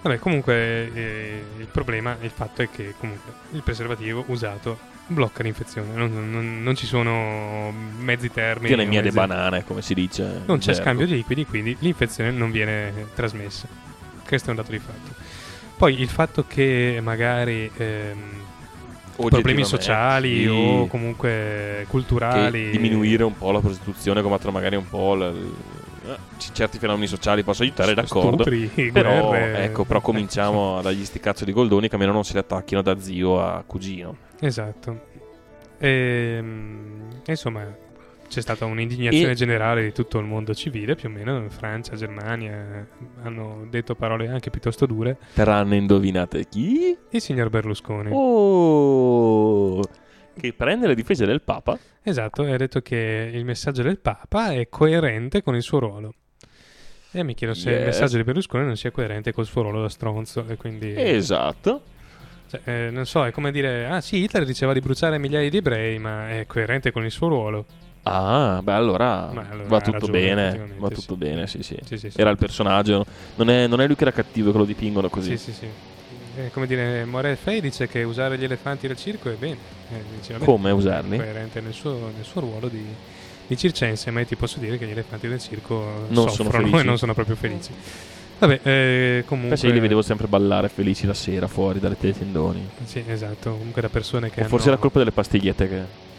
Vabbè, 0.03 0.19
comunque 0.19 0.55
eh, 0.93 1.45
il 1.59 1.67
problema, 1.67 2.17
il 2.21 2.31
fatto 2.31 2.61
è 2.63 2.69
che 2.69 2.95
comunque 2.99 3.33
il 3.53 3.63
preservativo 3.63 4.25
usato 4.27 4.77
blocca 5.07 5.45
l'infezione. 5.45 5.95
Non, 5.95 6.11
non- 6.31 6.61
non 6.63 6.75
ci 6.75 6.87
sono 6.87 7.73
mezzi 7.99 8.29
termini. 8.33 8.67
tiene 8.69 8.85
mia 8.85 9.01
de 9.01 9.13
mezzi- 9.13 9.17
banane, 9.19 9.65
come 9.65 9.81
si 9.81 9.95
dice. 9.95 10.43
Non 10.47 10.59
c'è 10.59 10.67
gergo. 10.73 10.83
scambio 10.83 11.07
di 11.07 11.15
liquidi, 11.15 11.47
quindi 11.47 11.77
l'infezione 11.81 12.33
non 12.33 12.51
viene 12.51 13.07
trasmessa. 13.15 13.69
Questo 14.27 14.49
è 14.49 14.51
un 14.51 14.57
dato 14.57 14.73
di 14.73 14.79
fatto. 14.81 15.15
Poi 15.77 16.01
il 16.01 16.09
fatto 16.09 16.45
che 16.49 16.99
magari 17.03 17.71
ehm, 17.77 18.19
problemi 19.17 19.65
sociali 19.65 20.47
o 20.47 20.87
comunque 20.87 21.87
culturali 21.89 22.71
diminuire 22.71 23.25
un 23.25 23.37
po' 23.37 23.51
la 23.51 23.61
prostituzione, 23.61 24.23
combattere 24.23 24.51
magari 24.53 24.77
un 24.77 24.89
po' 24.89 25.15
l- 25.15 25.21
l- 25.21 25.55
eh, 26.11 26.17
c- 26.39 26.53
certi 26.53 26.79
fenomeni 26.79 27.07
sociali 27.07 27.43
possa 27.45 27.63
aiutare, 27.63 27.95
d'accordo. 27.95 28.43
stupri, 28.43 28.91
Però, 28.91 29.29
guerre, 29.29 29.65
ecco, 29.65 29.85
però 29.85 30.01
cominciamo 30.01 30.79
a 30.79 30.83
dargli 30.83 31.05
sti 31.05 31.21
cazzo 31.21 31.45
di 31.45 31.53
goldoni 31.53 31.89
che 31.89 31.95
almeno 31.95 32.13
non 32.13 32.25
se 32.25 32.33
li 32.33 32.39
attacchino 32.41 32.83
da 32.83 32.99
zio 32.99 33.41
a 33.41 33.63
cugino. 33.67 34.17
Esatto. 34.41 35.11
Ehm, 35.79 37.09
insomma, 37.27 37.67
c'è 38.33 38.41
stata 38.41 38.65
un'indignazione 38.65 39.33
E- 39.33 39.35
generale 39.35 39.83
di 39.83 39.93
tutto 39.93 40.19
il 40.19 40.25
mondo 40.25 40.55
civile, 40.55 40.95
più 40.95 41.11
o 41.11 41.13
meno, 41.13 41.37
in 41.37 41.51
Francia, 41.51 41.95
Germania, 41.97 42.89
hanno 43.23 43.67
detto 43.69 43.95
parole 43.95 44.27
anche 44.29 44.49
piuttosto 44.49 44.87
dure. 44.87 45.19
Tranne 45.35 45.77
indovinate 45.77 46.49
chi? 46.49 46.97
Il 47.11 47.21
signor 47.21 47.51
Berlusconi. 47.51 48.09
Oh, 48.13 49.81
che 50.39 50.53
prende 50.55 50.87
le 50.87 50.95
difese 50.95 51.27
del 51.27 51.43
Papa. 51.43 51.79
Esatto, 52.03 52.45
e 52.47 52.53
ha 52.53 52.57
detto 52.57 52.81
che 52.81 53.31
il 53.35 53.45
messaggio 53.45 53.83
del 53.83 53.99
Papa 53.99 54.53
è 54.53 54.67
coerente 54.71 55.43
con 55.43 55.55
il 55.55 55.63
suo 55.63 55.79
ruolo. 55.79 56.15
E 57.11 57.23
mi 57.23 57.35
chiedo 57.35 57.53
se 57.53 57.69
il 57.71 57.77
Yes. 57.77 57.85
messaggio 57.87 58.17
di 58.17 58.25
Berlusconi 58.25 58.65
non 58.65 58.77
sia 58.79 58.91
coerente 58.91 59.33
col 59.35 59.45
suo 59.45 59.61
ruolo 59.61 59.83
da 59.83 59.91
stronzo. 59.91 60.47
E 60.49 60.57
quindi, 60.57 60.95
Esatto. 60.97 61.83
cioè, 62.49 62.61
eh, 62.65 62.89
non 62.91 63.05
so, 63.05 63.27
è 63.27 63.31
come 63.31 63.51
dire: 63.53 63.85
Ah, 63.87 64.01
sì, 64.01 64.23
Hitler 64.23 64.47
diceva 64.47 64.73
di 64.73 64.81
bruciare 64.81 65.19
migliaia 65.19 65.51
di 65.51 65.59
ebrei, 65.59 65.99
ma 65.99 66.31
è 66.31 66.47
coerente 66.47 66.91
con 66.91 67.05
il 67.05 67.11
suo 67.11 67.29
ruolo. 67.29 67.67
Ah, 68.05 68.61
beh, 68.63 68.73
allora, 68.73 69.31
Ma 69.33 69.47
allora 69.49 69.69
va 69.69 69.81
tutto 69.81 70.07
ragione, 70.07 70.21
bene. 70.21 70.75
Va 70.77 70.89
tutto 70.89 71.13
sì. 71.13 71.17
bene, 71.17 71.47
sì, 71.47 71.63
sì. 71.63 71.77
Sì, 71.85 71.99
sì, 71.99 72.11
sì. 72.11 72.21
Era 72.21 72.31
il 72.31 72.37
personaggio. 72.37 73.07
Non 73.37 73.49
è, 73.49 73.67
non 73.67 73.81
è 73.81 73.87
lui 73.87 73.95
che 73.95 74.03
era 74.03 74.13
cattivo 74.13 74.51
che 74.51 74.59
lo 74.59 74.65
dipingono 74.65 75.09
così. 75.09 75.37
Sì, 75.37 75.53
sì, 75.53 75.53
sì. 75.53 75.67
È 76.35 76.51
come 76.51 76.67
dire, 76.67 77.05
Morel 77.05 77.37
Fey 77.37 77.61
dice 77.61 77.87
che 77.87 78.03
usare 78.03 78.39
gli 78.39 78.45
elefanti 78.45 78.87
del 78.89 78.97
circo 78.97 79.31
è 79.31 79.35
bene. 79.35 79.59
Eh, 79.91 80.03
dice, 80.19 80.33
vabbè, 80.33 80.45
Come 80.45 80.71
usarli? 80.71 81.17
È 81.17 81.21
coerente 81.21 81.61
nel 81.61 81.75
suo, 81.75 82.11
nel 82.17 82.25
suo 82.25 82.41
ruolo 82.41 82.69
di, 82.69 82.85
di 83.47 83.57
circense, 83.57 84.11
ma 84.11 84.25
ti 84.25 84.35
posso 84.35 84.59
dire 84.59 84.79
che 84.79 84.87
gli 84.87 84.91
elefanti 84.93 85.29
del 85.29 85.39
circo 85.39 86.07
Non 86.09 86.29
sono 86.29 86.31
soffrono 86.31 86.67
felici. 86.67 86.77
e 86.81 86.83
non 86.83 86.99
sono 86.99 87.15
proprio 87.15 87.37
felici. 87.37 87.71
Vabbè, 88.39 88.61
eh, 88.65 89.25
comunque... 89.27 89.57
Io 89.69 89.73
li 89.73 89.79
vedevo 89.79 90.03
sempre 90.03 90.27
ballare 90.27 90.69
felici 90.69 91.07
la 91.07 91.15
sera 91.15 91.47
fuori 91.47 91.79
dalle 91.79 91.97
tendoni. 91.97 92.67
Sì, 92.83 93.05
esatto, 93.07 93.53
comunque 93.53 93.83
da 93.83 93.89
persone 93.89 94.31
che 94.31 94.41
O 94.41 94.45
forse 94.45 94.65
hanno... 94.65 94.73
era 94.73 94.81
colpa 94.81 94.99
delle 94.99 95.13
pastigliette 95.13 95.69
che... 95.69 96.11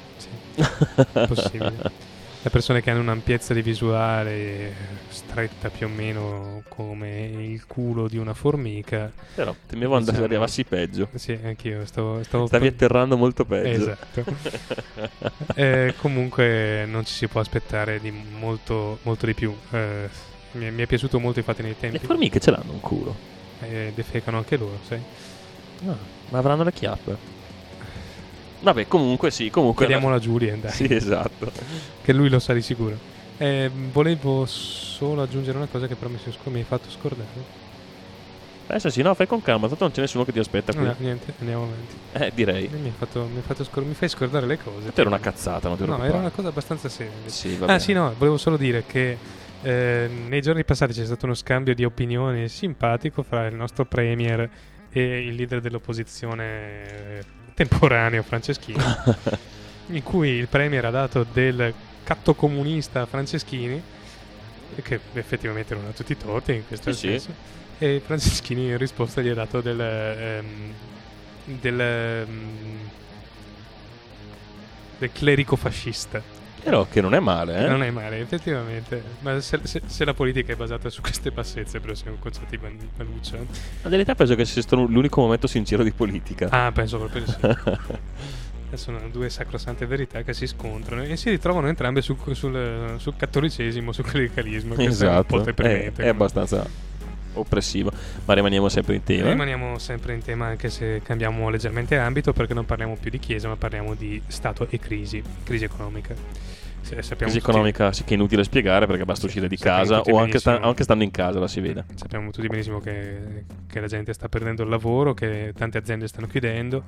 Possibile. 1.27 2.11
Da 2.43 2.49
persone 2.49 2.81
che 2.81 2.91
hanno 2.91 2.99
un'ampiezza 2.99 3.53
di 3.53 3.61
visuale 3.61 4.73
stretta 5.07 5.69
più 5.69 5.85
o 5.87 5.89
meno 5.89 6.61
come 6.67 7.23
il 7.25 7.65
culo 7.65 8.09
di 8.09 8.17
una 8.17 8.33
formica. 8.33 9.09
Però 9.33 9.55
temevo 9.65 9.95
andare 9.95 10.17
Diciamo- 10.17 10.25
arrivassi 10.25 10.65
peggio. 10.65 11.07
Sì, 11.15 11.39
anch'io 11.41 11.85
stavo... 11.85 12.21
stavo 12.21 12.45
Stavi 12.47 12.67
atterrando 12.67 13.15
molto 13.15 13.45
peggio. 13.45 13.69
Esatto. 13.91 14.25
Eh, 15.55 15.93
comunque 16.01 16.83
non 16.85 17.05
ci 17.05 17.13
si 17.13 17.27
può 17.27 17.39
aspettare 17.39 18.01
di 18.01 18.11
molto, 18.11 18.99
molto 19.03 19.25
di 19.25 19.33
più. 19.33 19.55
Eh, 19.71 20.09
mi, 20.53 20.65
è, 20.65 20.69
mi 20.69 20.81
è 20.83 20.85
piaciuto 20.85 21.19
molto 21.21 21.39
infatti 21.39 21.61
nei 21.61 21.71
Le 21.71 21.79
tempi. 21.79 22.05
formiche 22.05 22.41
ce 22.41 22.51
l'hanno 22.51 22.73
un 22.73 22.81
culo. 22.81 23.15
Eh, 23.61 23.93
defecano 23.95 24.35
anche 24.37 24.57
loro, 24.57 24.79
sai. 24.85 25.01
No, 25.79 25.97
ma 26.29 26.39
avranno 26.39 26.63
le 26.63 26.73
chiappe. 26.73 27.17
Vabbè, 28.63 28.87
comunque 28.87 29.29
sì, 29.29 29.49
comunque... 29.49 29.85
Chiediamola 29.85 30.15
a 30.15 30.19
Julian, 30.19 30.61
dai, 30.61 30.71
Sì, 30.71 30.87
esatto. 30.89 31.51
che 32.01 32.13
lui 32.13 32.29
lo 32.29 32.39
sa 32.39 32.53
di 32.53 32.61
sicuro. 32.61 32.97
Eh, 33.37 33.69
volevo 33.91 34.45
solo 34.45 35.21
aggiungere 35.21 35.57
una 35.57 35.67
cosa 35.69 35.85
che 35.85 35.95
però 35.95 36.09
mi, 36.09 36.17
mi 36.45 36.57
hai 36.59 36.63
fatto 36.63 36.89
scordare. 36.89 37.61
Adesso 38.67 38.89
sì, 38.89 39.01
no, 39.01 39.13
fai 39.13 39.27
con 39.27 39.41
calma, 39.41 39.67
tanto 39.67 39.83
non 39.83 39.93
c'è 39.93 39.99
nessuno 39.99 40.23
che 40.23 40.31
ti 40.31 40.39
aspetta 40.39 40.73
qui. 40.73 40.85
No, 40.85 40.95
niente, 40.97 41.33
andiamo 41.39 41.63
avanti. 41.63 41.95
Eh, 42.13 42.31
direi. 42.33 42.69
Mi, 42.69 42.87
hai 42.87 42.93
fatto, 42.97 43.27
mi 43.29 43.35
hai 43.37 43.43
fatto 43.43 43.65
scor- 43.65 43.85
mi 43.85 43.93
fai 43.93 44.07
scordare 44.07 44.45
le 44.45 44.57
cose. 44.57 44.91
Per 44.91 45.07
una 45.07 45.19
cazzata, 45.19 45.67
non 45.67 45.77
ti 45.77 45.85
No, 45.85 46.01
era 46.01 46.17
una 46.17 46.29
cosa 46.29 46.47
abbastanza 46.47 46.87
seria. 46.87 47.11
Sì. 47.25 47.57
Ah 47.65 47.79
sì, 47.79 47.91
no, 47.91 48.13
volevo 48.17 48.37
solo 48.37 48.55
dire 48.55 48.85
che 48.87 49.17
eh, 49.61 50.09
nei 50.27 50.41
giorni 50.41 50.63
passati 50.63 50.93
c'è 50.93 51.03
stato 51.03 51.25
uno 51.25 51.33
scambio 51.33 51.75
di 51.75 51.83
opinioni 51.83 52.47
simpatico 52.47 53.23
fra 53.23 53.45
il 53.47 53.55
nostro 53.55 53.83
premier 53.83 54.49
e 54.89 55.25
il 55.27 55.35
leader 55.35 55.59
dell'opposizione 55.59 57.41
temporaneo 57.53 58.23
Franceschini, 58.23 58.97
in 59.87 60.03
cui 60.03 60.29
il 60.29 60.49
premier 60.49 60.85
ha 60.85 60.89
dato 60.91 61.23
del 61.23 61.73
catto 62.03 62.35
comunista 62.35 63.05
Franceschini, 63.05 63.83
che 64.81 65.01
effettivamente 65.13 65.75
non 65.75 65.85
ha 65.85 65.93
tutti 65.93 66.13
i 66.13 66.17
torti 66.17 66.53
in 66.53 66.65
questo 66.65 66.91
Sì, 66.91 66.93
sì. 66.93 67.07
senso, 67.19 67.37
e 67.77 68.01
Franceschini 68.03 68.67
in 68.69 68.77
risposta 68.77 69.21
gli 69.21 69.29
ha 69.29 69.33
dato 69.33 69.61
del... 69.61 69.79
ehm, 69.79 70.79
del 71.43 71.79
ehm, 71.79 72.91
del 74.97 75.11
clerico 75.11 75.55
fascista. 75.55 76.23
Però 76.63 76.87
che 76.89 77.01
non 77.01 77.13
è 77.13 77.19
male, 77.19 77.65
eh. 77.65 77.67
Non 77.67 77.83
è 77.83 77.89
male, 77.91 78.19
effettivamente. 78.19 79.03
Ma 79.19 79.39
se, 79.41 79.59
se- 79.63 79.81
se 79.85 80.05
la 80.05 80.13
politica 80.13 80.53
è 80.53 80.55
basata 80.55 80.89
su 80.89 81.01
queste 81.01 81.29
bassezze, 81.31 81.79
però 81.79 81.93
siamo 81.93 82.17
concetti 82.19 82.57
ban- 82.57 82.77
maluccio. 82.97 83.35
Ma 83.37 83.45
in 83.83 83.89
realtà 83.89 84.15
penso 84.15 84.35
che 84.35 84.45
sia 84.45 84.61
stato 84.61 84.83
l'unico 84.83 85.21
momento 85.21 85.47
sincero 85.47 85.83
di 85.83 85.91
politica. 85.91 86.47
Ah, 86.49 86.71
penso 86.71 86.97
proprio 86.97 87.23
di 87.23 87.31
sì. 87.31 87.37
Sono 88.75 88.99
due 89.11 89.29
sacrosante 89.29 89.85
verità 89.85 90.23
che 90.23 90.33
si 90.33 90.47
scontrano 90.47 91.03
e 91.03 91.15
si 91.15 91.29
ritrovano 91.29 91.67
entrambe 91.67 92.01
su- 92.01 92.17
sul, 92.31 92.95
sul 92.97 93.13
cattolicesimo, 93.15 93.91
sul 93.91 94.03
clericalismo. 94.05 94.73
che 94.73 94.81
è 94.81 94.85
un 94.85 94.91
esatto. 94.91 95.41
po' 95.41 95.61
È, 95.63 95.91
è 95.93 96.07
abbastanza 96.07 96.65
oppressivo. 97.33 97.91
Ma 98.25 98.33
rimaniamo 98.33 98.69
sempre 98.69 98.95
in 98.95 99.03
tema. 99.03 99.29
Rimaniamo 99.29 99.77
sempre 99.79 100.13
in 100.13 100.21
tema 100.21 100.47
anche 100.47 100.69
se 100.69 101.01
cambiamo 101.03 101.49
leggermente 101.49 101.97
ambito 101.97 102.33
perché 102.33 102.53
non 102.53 102.65
parliamo 102.65 102.95
più 102.99 103.09
di 103.09 103.19
chiesa 103.19 103.47
ma 103.47 103.55
parliamo 103.55 103.93
di 103.95 104.21
Stato 104.27 104.67
e 104.69 104.79
crisi, 104.79 105.21
crisi 105.43 105.63
economica. 105.63 106.13
Se- 106.81 106.95
Crisi 106.95 107.15
tutti- 107.15 107.37
economica 107.37 107.93
sì 107.93 108.03
che 108.03 108.11
è 108.11 108.13
inutile 108.15 108.43
spiegare 108.43 108.85
perché 108.85 109.05
basta 109.05 109.25
uscire 109.27 109.47
di 109.47 109.55
sappiamo 109.55 109.79
casa 109.87 110.01
o 110.01 110.17
anche, 110.17 110.37
sta- 110.37 110.59
anche 110.59 110.83
stando 110.83 111.03
in 111.05 111.11
casa 111.11 111.39
la 111.39 111.47
si 111.47 111.61
vede. 111.61 111.85
Sappiamo 111.95 112.29
tutti 112.31 112.47
benissimo 112.47 112.79
che, 112.79 113.45
che 113.67 113.79
la 113.79 113.87
gente 113.87 114.11
sta 114.11 114.27
perdendo 114.27 114.63
il 114.63 114.69
lavoro, 114.69 115.13
che 115.13 115.53
tante 115.55 115.77
aziende 115.77 116.07
stanno 116.09 116.27
chiudendo, 116.27 116.83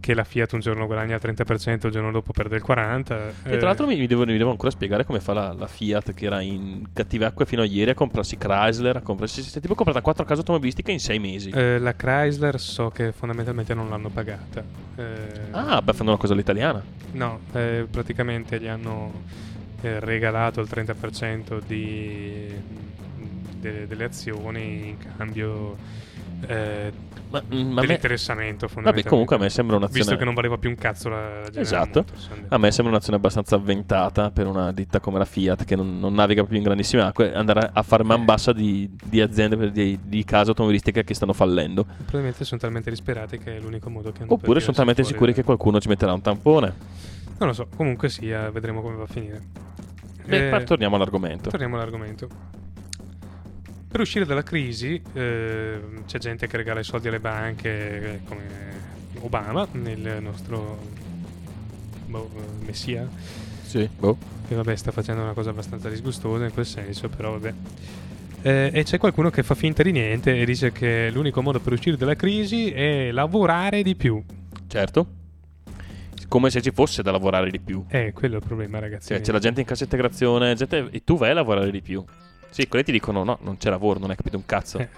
che 0.00 0.14
la 0.14 0.24
Fiat 0.24 0.52
un 0.54 0.60
giorno 0.60 0.86
guadagna 0.86 1.14
il 1.14 1.20
30%, 1.22 1.86
il 1.86 1.92
giorno 1.92 2.10
dopo 2.10 2.32
perde 2.32 2.56
il 2.56 2.64
40%. 2.66 3.32
E 3.44 3.56
tra 3.58 3.66
l'altro 3.68 3.86
mi, 3.86 4.06
devo, 4.06 4.24
mi 4.24 4.38
devo 4.38 4.50
ancora 4.50 4.70
spiegare 4.70 5.04
come 5.04 5.20
fa 5.20 5.34
la, 5.34 5.52
la 5.52 5.66
Fiat 5.66 6.14
che 6.14 6.24
era 6.24 6.40
in 6.40 6.86
cattive 6.92 7.26
acque 7.26 7.44
fino 7.44 7.60
a 7.62 7.66
ieri 7.66 7.90
a 7.90 7.94
comprarsi 7.94 8.36
Chrysler, 8.38 8.96
a 8.96 9.00
comprarsi, 9.02 9.42
si 9.42 9.58
è 9.58 9.60
tipo 9.60 9.74
comprata 9.74 10.00
quattro 10.00 10.24
case 10.24 10.40
automobilistiche 10.40 10.90
in 10.90 11.00
sei 11.00 11.18
mesi. 11.18 11.50
Eh, 11.50 11.78
la 11.78 11.94
Chrysler 11.94 12.58
so 12.58 12.88
che 12.90 13.12
fondamentalmente 13.12 13.74
non 13.74 13.88
l'hanno 13.88 14.08
pagata. 14.08 14.64
Eh, 14.96 15.48
Ah, 15.52 15.80
beh, 15.82 15.92
fanno 15.92 16.10
una 16.10 16.18
cosa 16.18 16.32
all'italiana. 16.32 16.82
No, 17.12 17.40
eh, 17.52 17.86
praticamente 17.90 18.58
gli 18.60 18.68
hanno 18.68 19.12
eh, 19.82 20.00
regalato 20.00 20.60
il 20.60 20.68
30% 20.70 21.60
di, 21.66 22.48
de- 23.60 23.86
delle 23.86 24.04
azioni 24.04 24.88
in 24.88 24.96
cambio 25.16 25.76
eh, 26.46 26.92
Ma, 27.30 27.42
mm, 27.42 27.50
ma 27.50 27.58
a 27.58 27.74
me, 27.74 27.80
dell'interessamento 27.82 28.68
vabbè, 28.72 29.04
comunque 29.04 29.36
a 29.36 29.38
me 29.38 29.50
sembra 29.50 29.76
un'azione... 29.76 30.00
Visto 30.00 30.16
che 30.16 30.24
non 30.24 30.34
valeva 30.34 30.58
più 30.58 30.68
un 30.70 30.76
cazzo 30.76 31.08
la, 31.08 31.42
General 31.44 31.60
Esatto. 31.60 31.98
Motors, 32.00 32.30
A 32.48 32.58
me 32.58 32.70
sembra 32.72 32.92
un'azione 32.94 33.16
abbastanza 33.18 33.54
avventata 33.56 34.30
per 34.30 34.46
una 34.46 34.72
ditta 34.72 35.00
come 35.00 35.18
la 35.18 35.24
Fiat 35.24 35.64
che 35.64 35.76
non, 35.76 35.98
non 36.00 36.14
naviga 36.14 36.42
più 36.44 36.56
in 36.56 36.62
grandissime 36.62 37.02
acque 37.02 37.32
andare 37.32 37.70
a 37.72 37.82
fare 37.82 38.02
man 38.04 38.24
bassa 38.24 38.52
di, 38.52 38.90
di 39.04 39.20
aziende, 39.20 39.70
di, 39.70 39.98
di 40.02 40.24
case 40.24 40.48
automobilistiche 40.50 41.04
che 41.04 41.14
stanno 41.14 41.32
fallendo. 41.32 41.84
Probabilmente 41.84 42.44
sono 42.44 42.60
talmente 42.60 42.90
disperati 42.90 43.38
che 43.38 43.56
è 43.56 43.60
l'unico 43.60 43.90
modo 43.90 44.10
che 44.12 44.22
hanno 44.22 44.32
Oppure 44.32 44.60
sono 44.60 44.74
talmente 44.76 45.04
sicuri 45.04 45.30
da- 45.30 45.36
che 45.36 45.44
qualcuno 45.44 45.80
ci 45.80 45.88
metterà 45.88 46.12
un 46.12 46.20
tampone. 46.20 46.74
Non 47.38 47.48
lo 47.48 47.54
so, 47.54 47.68
comunque 47.74 48.08
sia, 48.08 48.50
vedremo 48.50 48.82
come 48.82 48.96
va 48.96 49.04
a 49.04 49.06
finire. 49.06 49.40
Beh, 50.26 50.56
Eh, 50.56 50.64
torniamo 50.64 50.96
all'argomento. 50.96 51.48
torniamo 51.48 51.76
all'argomento. 51.76 52.28
Per 53.90 54.00
uscire 54.00 54.24
dalla 54.24 54.44
crisi 54.44 55.02
eh, 55.14 55.80
c'è 56.06 56.18
gente 56.18 56.46
che 56.46 56.56
regala 56.56 56.78
i 56.78 56.84
soldi 56.84 57.08
alle 57.08 57.18
banche 57.18 57.68
eh, 58.14 58.20
come 58.24 58.42
Obama, 59.20 59.66
il 59.72 60.18
nostro 60.20 60.78
boh, 62.06 62.30
eh, 62.36 62.64
messia, 62.64 63.08
Sì, 63.64 63.88
boh. 63.98 64.16
che 64.46 64.54
vabbè 64.54 64.76
sta 64.76 64.92
facendo 64.92 65.22
una 65.22 65.32
cosa 65.32 65.50
abbastanza 65.50 65.88
disgustosa 65.88 66.44
in 66.44 66.52
quel 66.52 66.66
senso, 66.66 67.08
però 67.08 67.32
vabbè. 67.32 67.54
Eh, 68.42 68.70
e 68.72 68.82
c'è 68.84 68.96
qualcuno 68.98 69.28
che 69.30 69.42
fa 69.42 69.56
finta 69.56 69.82
di 69.82 69.90
niente 69.90 70.38
e 70.40 70.44
dice 70.44 70.70
che 70.70 71.10
l'unico 71.10 71.42
modo 71.42 71.58
per 71.58 71.72
uscire 71.72 71.96
dalla 71.96 72.14
crisi 72.14 72.70
è 72.70 73.10
lavorare 73.10 73.82
di 73.82 73.96
più. 73.96 74.22
Certo. 74.68 75.06
Come 76.28 76.48
se 76.50 76.62
ci 76.62 76.70
fosse 76.70 77.02
da 77.02 77.10
lavorare 77.10 77.50
di 77.50 77.58
più. 77.58 77.84
Eh, 77.88 78.12
quello 78.12 78.34
è 78.34 78.38
il 78.38 78.46
problema, 78.46 78.78
ragazzi. 78.78 79.08
Cioè, 79.08 79.20
c'è 79.20 79.32
la 79.32 79.40
gente 79.40 79.60
in 79.60 79.66
cassa 79.66 79.82
integrazione, 79.82 80.54
gente, 80.54 80.88
e 80.92 81.02
tu 81.02 81.18
vai 81.18 81.30
a 81.30 81.34
lavorare 81.34 81.72
di 81.72 81.82
più. 81.82 82.04
Sì, 82.50 82.68
quelli 82.68 82.84
ti 82.84 82.92
dicono 82.92 83.24
no, 83.24 83.38
non 83.42 83.56
c'è 83.58 83.70
lavoro, 83.70 83.98
non 83.98 84.10
hai 84.10 84.16
capito 84.16 84.36
un 84.36 84.44
cazzo. 84.46 84.78
Eh. 84.78 84.88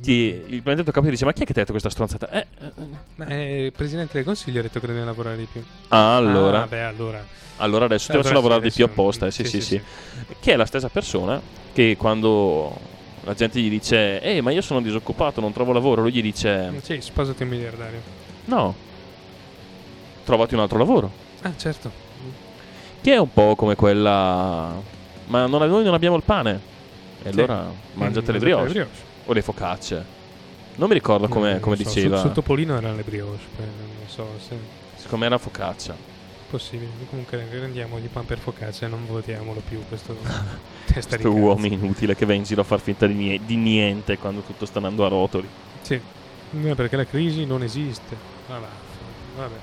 Ti- 0.00 0.42
il 0.48 0.60
benedetto 0.60 0.90
capo 0.90 1.06
ti 1.06 1.12
dice 1.12 1.24
ma 1.24 1.32
chi 1.32 1.42
è 1.42 1.46
che 1.46 1.52
ti 1.52 1.58
ha 1.58 1.62
detto 1.62 1.72
questa 1.72 1.88
stronzata? 1.90 2.28
Eh, 2.30 2.46
eh, 2.60 2.66
eh. 2.66 2.72
Ma 3.16 3.26
eh, 3.26 3.64
il 3.66 3.72
presidente 3.72 4.12
del 4.14 4.24
consiglio 4.24 4.60
ha 4.60 4.62
detto 4.62 4.78
che 4.80 4.86
dobbiamo 4.86 5.06
lavorare 5.06 5.36
di 5.36 5.46
più. 5.50 5.62
Ah, 5.88 6.16
allora. 6.16 6.62
Ah, 6.62 6.66
beh, 6.66 6.82
allora. 6.82 7.24
Allora 7.58 7.84
adesso 7.86 8.06
ti 8.06 8.12
Allora 8.12 8.28
faccio 8.28 8.40
lavorare 8.40 8.60
sì, 8.62 8.68
di 8.68 8.74
più 8.74 8.84
adesso- 8.84 9.00
apposta, 9.00 9.26
eh, 9.26 9.30
sì, 9.30 9.44
sì, 9.44 9.60
sì, 9.60 9.80
Che 10.40 10.52
è 10.52 10.56
la 10.56 10.66
stessa 10.66 10.88
persona 10.88 11.40
che 11.72 11.96
quando 11.96 12.76
la 13.22 13.32
gente 13.34 13.60
gli 13.60 13.70
dice 13.70 14.20
"Eh, 14.20 14.40
ma 14.42 14.50
io 14.50 14.60
sono 14.60 14.82
disoccupato, 14.82 15.40
non 15.40 15.52
trovo 15.52 15.72
lavoro", 15.72 16.02
lui 16.02 16.12
gli 16.12 16.20
dice 16.22 16.72
Sì, 16.82 17.00
sposati 17.00 17.42
un 17.44 17.48
miliardario. 17.48 18.00
"No. 18.46 18.74
Trovati 20.24 20.54
un 20.54 20.60
altro 20.60 20.78
lavoro". 20.78 21.10
Ah, 21.42 21.52
certo. 21.56 21.90
Che 23.00 23.12
è 23.12 23.18
un 23.18 23.32
po' 23.32 23.54
come 23.54 23.74
quella 23.76 24.74
"Ma 25.26 25.46
non, 25.46 25.66
noi 25.68 25.84
non 25.84 25.94
abbiamo 25.94 26.16
il 26.16 26.22
pane". 26.24 26.72
E 27.24 27.32
Sì. 27.32 27.38
allora 27.40 27.66
mangiate 27.94 28.30
le 28.32 28.38
Mm, 28.38 28.40
brioche 28.40 28.88
o 29.26 29.32
le 29.32 29.42
focacce. 29.42 30.04
Non 30.76 30.88
mi 30.88 30.94
ricordo 30.94 31.26
come, 31.28 31.58
come 31.60 31.76
so, 31.76 31.82
diceva. 31.84 32.16
Sul, 32.16 32.26
sul 32.26 32.34
Topolino 32.34 32.76
erano 32.76 32.96
le 32.96 33.02
brioche. 33.02 33.38
Non 33.58 34.06
so 34.08 34.26
se. 34.38 34.56
Secondo 34.96 35.18
me 35.18 35.26
era 35.26 35.38
focaccia. 35.38 35.94
possibile. 36.50 36.90
Comunque 37.10 37.44
rendiamogli 37.50 38.06
pan 38.06 38.24
per 38.26 38.38
focaccia 38.38 38.86
e 38.86 38.88
non 38.88 39.06
votiamolo 39.06 39.60
più 39.66 39.80
questo 39.88 40.14
testa 40.86 41.16
di 41.16 41.22
Questo 41.22 41.30
cazzo. 41.32 41.44
uomo 41.44 41.66
inutile 41.66 42.14
che 42.14 42.26
va 42.26 42.32
in 42.34 42.44
giro 42.44 42.60
a 42.60 42.64
far 42.64 42.80
finta 42.80 43.06
di, 43.06 43.14
nie- 43.14 43.40
di 43.44 43.56
niente 43.56 44.18
quando 44.18 44.40
tutto 44.42 44.64
sta 44.66 44.76
andando 44.78 45.04
a 45.04 45.08
rotoli. 45.08 45.48
Sì, 45.82 46.00
No, 46.50 46.74
perché 46.76 46.94
la 46.96 47.04
crisi 47.06 47.44
non 47.46 47.64
esiste. 47.64 48.14
Ah, 48.48 48.58
va, 48.58 48.68
vabbè. 49.38 49.54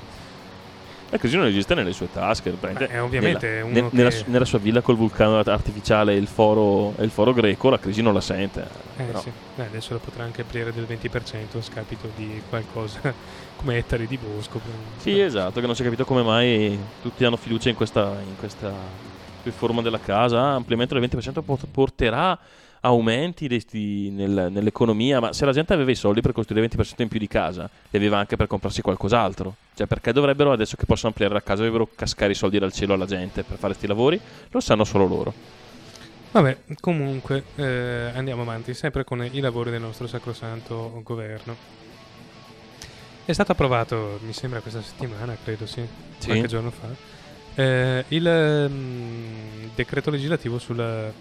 La 1.11 1.17
crisi 1.17 1.35
non 1.35 1.45
esiste 1.45 1.75
nelle 1.75 1.91
sue 1.91 2.09
tasche. 2.09 2.51
Beh, 2.51 2.99
ovviamente 2.99 3.47
nella, 3.47 3.65
uno 3.65 3.73
ne- 3.73 3.89
nella, 3.91 4.09
che- 4.09 4.15
su- 4.15 4.23
nella 4.27 4.45
sua 4.45 4.59
villa 4.59 4.79
col 4.81 4.95
vulcano 4.95 5.39
artificiale 5.39 6.13
e 6.13 6.15
il 6.15 6.27
foro, 6.27 6.93
e 6.97 7.03
il 7.03 7.09
foro 7.11 7.33
greco, 7.33 7.69
la 7.69 7.79
crisi 7.79 8.01
non 8.01 8.13
la 8.13 8.21
sente. 8.21 8.65
Eh, 8.95 9.03
Però- 9.03 9.19
sì. 9.19 9.29
Eh, 9.57 9.61
adesso 9.63 9.91
lo 9.93 9.99
potrà 9.99 10.23
anche 10.23 10.39
aprire 10.41 10.71
del 10.71 10.85
20% 10.85 11.57
a 11.57 11.61
scapito 11.61 12.09
di 12.15 12.41
qualcosa 12.47 13.01
come 13.57 13.75
ettari 13.77 14.07
di 14.07 14.17
bosco. 14.17 14.61
Sì, 14.99 15.19
esatto, 15.19 15.59
che 15.59 15.65
non 15.65 15.75
si 15.75 15.81
è 15.81 15.83
capito 15.83 16.05
come 16.05 16.23
mai 16.23 16.79
tutti 17.01 17.25
hanno 17.25 17.35
fiducia 17.35 17.67
in 17.67 17.75
questa, 17.75 18.15
in 18.25 18.37
questa 18.37 18.71
riforma 19.43 19.81
della 19.81 19.99
casa. 19.99 20.39
Ah, 20.39 20.53
ampliamento 20.55 20.97
del 20.97 21.03
20% 21.09 21.41
pot- 21.43 21.67
porterà 21.69 22.39
aumenti 22.81 23.47
desti- 23.47 24.09
nel- 24.09 24.47
nell'economia, 24.51 25.19
ma 25.19 25.33
se 25.33 25.45
la 25.45 25.51
gente 25.51 25.73
aveva 25.73 25.91
i 25.91 25.95
soldi 25.95 26.21
per 26.21 26.31
costruire 26.31 26.65
il 26.65 26.71
20% 26.71 27.03
in 27.03 27.07
più 27.09 27.19
di 27.19 27.27
casa, 27.27 27.69
li 27.89 27.97
aveva 27.97 28.17
anche 28.17 28.35
per 28.35 28.47
comprarsi 28.47 28.81
qualcos'altro. 28.81 29.55
Cioè, 29.75 29.87
perché 29.87 30.11
dovrebbero, 30.13 30.51
adesso 30.51 30.75
che 30.77 30.85
possono 30.85 31.09
ampliare 31.09 31.33
la 31.33 31.41
casa, 31.41 31.63
dovrebbero 31.63 31.89
cascare 31.95 32.31
i 32.31 32.35
soldi 32.35 32.59
dal 32.59 32.71
cielo 32.73 32.93
alla 32.93 33.05
gente 33.05 33.43
per 33.43 33.57
fare 33.57 33.73
questi 33.73 33.87
lavori? 33.87 34.19
Lo 34.49 34.59
sanno 34.59 34.83
solo 34.83 35.05
loro. 35.07 35.33
Vabbè, 36.31 36.57
comunque 36.79 37.43
eh, 37.55 38.11
andiamo 38.15 38.41
avanti, 38.43 38.73
sempre 38.73 39.03
con 39.03 39.23
i 39.23 39.39
lavori 39.41 39.69
del 39.69 39.81
nostro 39.81 40.07
sacrosanto 40.07 41.01
governo. 41.03 41.55
È 43.25 43.33
stato 43.33 43.51
approvato, 43.51 44.19
mi 44.25 44.33
sembra 44.33 44.59
questa 44.61 44.81
settimana, 44.81 45.37
credo 45.41 45.65
sì, 45.65 45.85
Sì. 46.17 46.27
qualche 46.27 46.47
giorno 46.47 46.71
fa, 46.71 46.87
eh, 47.55 48.05
il 48.09 48.67
mm, 48.69 49.67
decreto 49.75 50.09
legislativo 50.09 50.57
sul... 50.57 51.13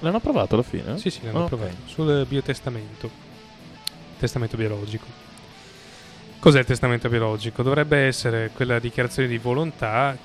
L'hanno 0.00 0.18
approvato 0.18 0.54
alla 0.54 0.62
fine? 0.62 0.96
Sì, 0.98 1.10
sì, 1.10 1.20
l'hanno 1.24 1.38
Ok. 1.44 1.52
approvato, 1.52 1.76
sul 1.86 2.24
biotestamento, 2.28 3.10
testamento 4.18 4.56
biologico. 4.56 5.06
Cos'è 6.38 6.60
il 6.60 6.66
testamento 6.66 7.08
biologico? 7.08 7.62
Dovrebbe 7.62 8.06
essere 8.06 8.50
quella 8.54 8.78
dichiarazione 8.78 9.28
di 9.28 9.38
volontà 9.38 10.16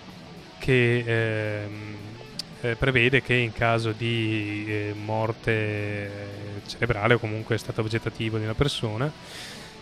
che 0.59 1.03
ehm, 1.63 1.95
eh, 2.61 2.75
prevede 2.75 3.21
che 3.23 3.33
in 3.33 3.51
caso 3.51 3.91
di 3.97 4.63
eh, 4.67 4.93
morte 5.03 6.09
cerebrale 6.67 7.15
o 7.15 7.19
comunque 7.19 7.57
stato 7.57 7.81
vegetativo 7.81 8.37
di 8.37 8.43
una 8.43 8.53
persona 8.53 9.11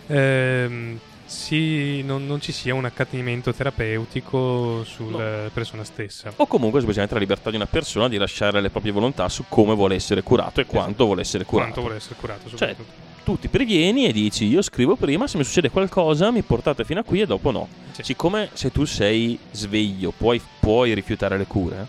ehm, 0.08 1.00
si- 1.32 2.02
non, 2.04 2.28
non 2.28 2.42
ci 2.42 2.52
sia 2.52 2.74
un 2.76 2.84
accanimento 2.84 3.54
terapeutico 3.54 4.84
sulla 4.84 5.50
persona 5.54 5.84
stessa. 5.86 6.34
O 6.36 6.46
comunque 6.46 6.80
semplicemente 6.80 7.14
la 7.14 7.22
libertà 7.22 7.50
di 7.50 7.56
una 7.56 7.66
persona 7.68 8.10
di 8.10 8.18
lasciare 8.18 8.60
le 8.60 8.70
proprie 8.70 8.92
volontà 8.92 9.30
su 9.30 9.46
come 9.48 9.74
vuole 9.74 9.96
essere 9.96 10.24
curato 10.24 10.60
e 10.60 10.66
quanto 10.66 11.06
vuole 11.06 11.22
essere 11.22 11.46
curato. 11.46 11.64
Quanto 11.72 11.82
vuole 11.82 11.96
essere 11.96 12.16
curato 12.20 12.50
Cioè, 12.50 12.58
soprattutto. 12.58 12.92
tu 13.24 13.40
ti 13.40 13.48
preghieni 13.48 14.06
e 14.08 14.12
dici 14.12 14.46
io 14.46 14.62
scrivo 14.62 14.98
prima, 14.98 15.26
se 15.28 15.38
mi 15.38 15.46
succede 15.46 15.70
qualcosa 15.70 16.32
mi 16.32 16.42
portate 16.42 16.84
fino 16.84 17.00
a 17.00 17.04
qui 17.04 17.22
e 17.22 17.26
dopo 17.26 17.52
no. 17.52 17.68
Sì. 17.92 18.04
Siccome 18.04 18.50
se 18.52 18.70
tu 18.72 18.84
sei 18.84 19.40
sveglio 19.52 20.12
puoi, 20.12 20.42
puoi 20.60 20.94
rifiutare 20.94 21.38
le 21.38 21.46
cure, 21.48 21.88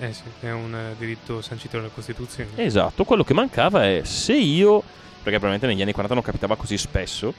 Eh 0.00 0.12
sì, 0.14 0.22
è 0.40 0.50
un 0.52 0.74
eh, 0.74 0.94
diritto 0.98 1.42
sancito 1.42 1.76
dalla 1.76 1.90
Costituzione. 1.92 2.48
esatto, 2.56 3.04
quello 3.04 3.24
che 3.24 3.34
mancava 3.34 3.84
è 3.84 4.00
se 4.04 4.32
io, 4.34 4.80
perché 5.22 5.38
probabilmente 5.38 5.66
negli 5.66 5.82
anni 5.82 5.92
40 5.92 6.14
non 6.14 6.22
capitava 6.24 6.56
così 6.56 6.78
spesso, 6.78 7.34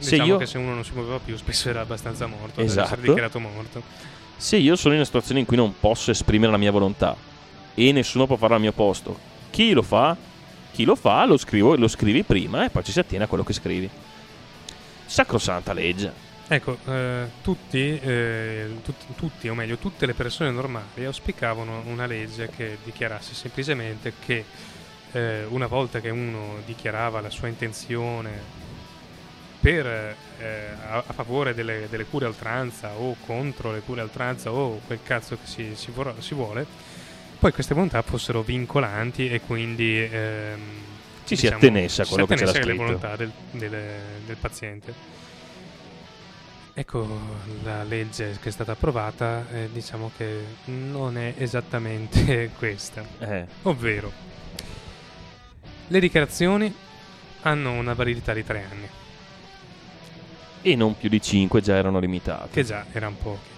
se 0.00 0.10
Diciamo 0.10 0.28
io, 0.32 0.36
che 0.38 0.46
se 0.46 0.58
uno 0.58 0.74
non 0.74 0.84
si 0.84 0.90
muoveva 0.94 1.18
più 1.18 1.36
spesso 1.36 1.68
era 1.68 1.80
abbastanza 1.82 2.26
morto, 2.26 2.56
deve 2.56 2.64
Esatto. 2.68 2.86
essere 2.86 3.02
dichiarato 3.02 3.38
morto. 3.38 3.82
se 4.36 4.56
io 4.56 4.74
sono 4.76 4.90
in 4.94 4.96
una 4.96 5.04
situazione 5.06 5.40
in 5.40 5.46
cui 5.46 5.56
non 5.56 5.74
posso 5.78 6.10
esprimere 6.10 6.50
la 6.50 6.58
mia 6.58 6.70
volontà 6.72 7.14
e 7.74 7.92
nessuno 7.92 8.26
può 8.26 8.36
farlo 8.36 8.56
al 8.56 8.60
mio 8.60 8.72
posto, 8.72 9.18
chi 9.50 9.72
lo 9.72 9.82
fa? 9.82 10.16
Chi 10.72 10.84
lo 10.84 10.94
fa 10.96 11.24
lo, 11.26 11.36
scrivo, 11.36 11.74
lo 11.76 11.88
scrivi 11.88 12.22
prima 12.22 12.64
e 12.64 12.70
poi 12.70 12.82
ci 12.84 12.92
si 12.92 12.98
attiene 13.00 13.24
a 13.24 13.26
quello 13.26 13.44
che 13.44 13.52
scrivi. 13.52 13.88
Sacrosanta 15.06 15.72
legge. 15.72 16.28
Ecco, 16.46 16.78
eh, 16.86 17.26
tutti, 17.42 17.98
eh, 18.00 18.66
tut- 18.82 19.14
tutti, 19.16 19.48
o 19.48 19.54
meglio, 19.54 19.76
tutte 19.76 20.06
le 20.06 20.14
persone 20.14 20.50
normali 20.50 21.04
auspicavano 21.04 21.82
una 21.86 22.06
legge 22.06 22.48
che 22.48 22.78
dichiarasse 22.82 23.34
semplicemente 23.34 24.14
che 24.24 24.44
eh, 25.12 25.44
una 25.48 25.66
volta 25.66 26.00
che 26.00 26.10
uno 26.10 26.56
dichiarava 26.64 27.20
la 27.20 27.30
sua 27.30 27.48
intenzione 27.48 28.30
per, 29.60 29.86
eh, 30.38 30.66
a, 30.88 31.04
a 31.06 31.12
favore 31.12 31.54
delle, 31.54 31.86
delle 31.90 32.04
cure 32.06 32.24
a 32.24 32.28
oltranza 32.28 32.92
o 32.94 33.14
contro 33.26 33.72
le 33.72 33.80
cure 33.80 34.00
a 34.00 34.04
oltranza 34.04 34.50
o 34.52 34.80
quel 34.86 35.00
cazzo 35.02 35.36
che 35.36 35.46
si, 35.46 35.72
si 35.74 35.90
vor- 35.90 36.14
si 36.20 36.34
vuole, 36.34 36.66
poi 37.38 37.52
queste 37.52 37.74
volontà 37.74 38.00
fossero 38.02 38.42
vincolanti 38.42 39.28
e 39.28 39.40
quindi 39.40 39.98
ehm, 40.02 40.60
Ci 41.24 41.36
si 41.36 41.46
attenesse 41.46 42.02
a 42.02 42.06
quello 42.06 42.24
si 42.26 42.30
che 42.30 42.38
c'era 42.38 42.50
attenesse 42.50 42.70
alle 42.72 42.84
volontà 42.84 43.16
del, 43.16 43.32
del- 43.50 44.00
del 44.26 44.36
paziente. 44.36 45.18
Ecco, 46.72 47.06
la 47.62 47.82
legge 47.82 48.38
che 48.40 48.48
è 48.48 48.52
stata 48.52 48.72
approvata, 48.72 49.44
eh, 49.52 49.68
diciamo 49.72 50.12
che 50.16 50.44
non 50.66 51.18
è 51.18 51.34
esattamente 51.36 52.50
questa. 52.56 53.04
Eh, 53.18 53.44
Ovvero, 53.62 54.10
le 55.88 56.00
dichiarazioni 56.00 56.72
hanno 57.42 57.72
una 57.72 57.92
validità 57.94 58.32
di 58.32 58.44
tre 58.44 58.64
anni, 58.70 58.88
e 60.62 60.76
non 60.76 60.96
più 60.96 61.08
di 61.08 61.20
5 61.20 61.60
già 61.60 61.74
erano 61.74 61.98
limitate. 61.98 62.48
che 62.52 62.64
già 62.64 62.84
erano 62.92 63.16
poche. 63.22 63.48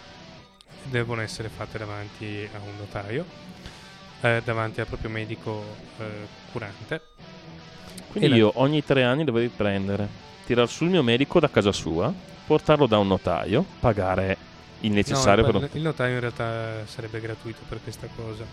Devono 0.84 1.20
essere 1.20 1.48
fatte 1.48 1.78
davanti 1.78 2.48
a 2.52 2.58
un 2.58 2.76
notaio, 2.78 3.24
eh, 4.20 4.40
davanti 4.44 4.80
al 4.80 4.86
proprio 4.86 5.10
medico 5.10 5.64
eh, 5.98 6.04
curante. 6.50 7.00
Quindi 8.08 8.26
E 8.26 8.30
la- 8.30 8.36
io 8.36 8.52
ogni 8.56 8.84
tre 8.84 9.04
anni 9.04 9.24
dovevo 9.24 9.52
prendere, 9.56 10.08
tirar 10.44 10.68
sul 10.68 10.88
mio 10.88 11.02
medico 11.02 11.40
da 11.40 11.48
casa 11.48 11.72
sua, 11.72 12.12
portarlo 12.46 12.86
da 12.86 12.98
un 12.98 13.06
notaio, 13.06 13.64
pagare 13.80 14.36
il 14.80 14.90
necessario 14.92 15.44
No, 15.50 15.60
per... 15.60 15.70
il, 15.74 15.82
notaio 15.82 16.14
in 16.14 16.20
realtà 16.20 16.84
sarebbe 16.86 17.20
gratuito 17.20 17.60
per 17.68 17.80
questa 17.82 18.08
cosa. 18.14 18.44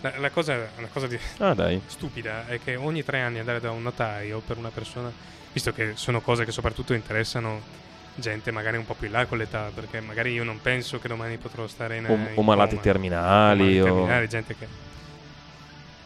La, 0.00 0.12
la 0.18 0.30
cosa, 0.30 0.68
una 0.76 0.88
cosa 0.92 1.06
di, 1.06 1.18
Ah 1.38 1.54
stupida 1.86 2.46
è 2.46 2.60
che 2.62 2.76
ogni 2.76 3.02
tre 3.04 3.20
anni 3.20 3.38
andare 3.38 3.60
da 3.60 3.70
un 3.70 3.82
notaio 3.82 4.40
per 4.40 4.56
una 4.56 4.70
persona, 4.70 5.10
visto 5.52 5.72
che 5.72 5.92
sono 5.94 6.20
cose 6.20 6.44
che 6.44 6.52
soprattutto 6.52 6.94
interessano 6.94 7.86
gente 8.20 8.50
magari 8.50 8.76
un 8.76 8.84
po' 8.84 8.94
più 8.94 9.06
in 9.06 9.12
là 9.12 9.26
con 9.26 9.38
l'età, 9.38 9.70
perché 9.74 10.00
magari 10.00 10.32
io 10.32 10.44
non 10.44 10.60
penso 10.60 10.98
che 10.98 11.08
domani 11.08 11.36
potrò 11.36 11.66
stare 11.66 11.96
in, 11.96 12.06
o, 12.06 12.14
in 12.14 12.28
o 12.34 12.42
malati 12.42 12.70
coma, 12.70 12.82
terminali, 12.82 13.62
o 13.62 13.64
malati 13.64 13.78
o... 13.80 13.84
terminali, 13.94 14.28
gente 14.28 14.56
che 14.56 14.66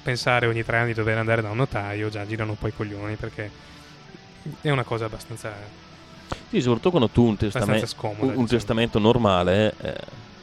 pensare 0.02 0.46
ogni 0.46 0.64
tre 0.64 0.78
anni 0.78 0.88
di 0.88 0.94
dover 0.94 1.16
andare 1.18 1.42
da 1.42 1.50
un 1.50 1.56
notaio 1.56 2.08
già 2.08 2.26
girano 2.26 2.50
un 2.52 2.58
po' 2.58 2.66
i 2.66 2.74
coglioni 2.74 3.14
perché 3.14 3.50
è 4.60 4.70
una 4.70 4.82
cosa 4.82 5.04
abbastanza, 5.04 5.52
Sì, 6.50 6.60
soprattutto 6.60 6.90
quando 6.90 7.08
tu 7.08 7.24
un, 7.24 7.32
abbastanza 7.38 7.72
testame- 7.72 7.86
scomoda. 7.86 8.20
un, 8.22 8.28
un 8.28 8.30
diciamo. 8.30 8.46
testamento 8.48 8.98
normale 8.98 9.74
eh, 9.80 9.94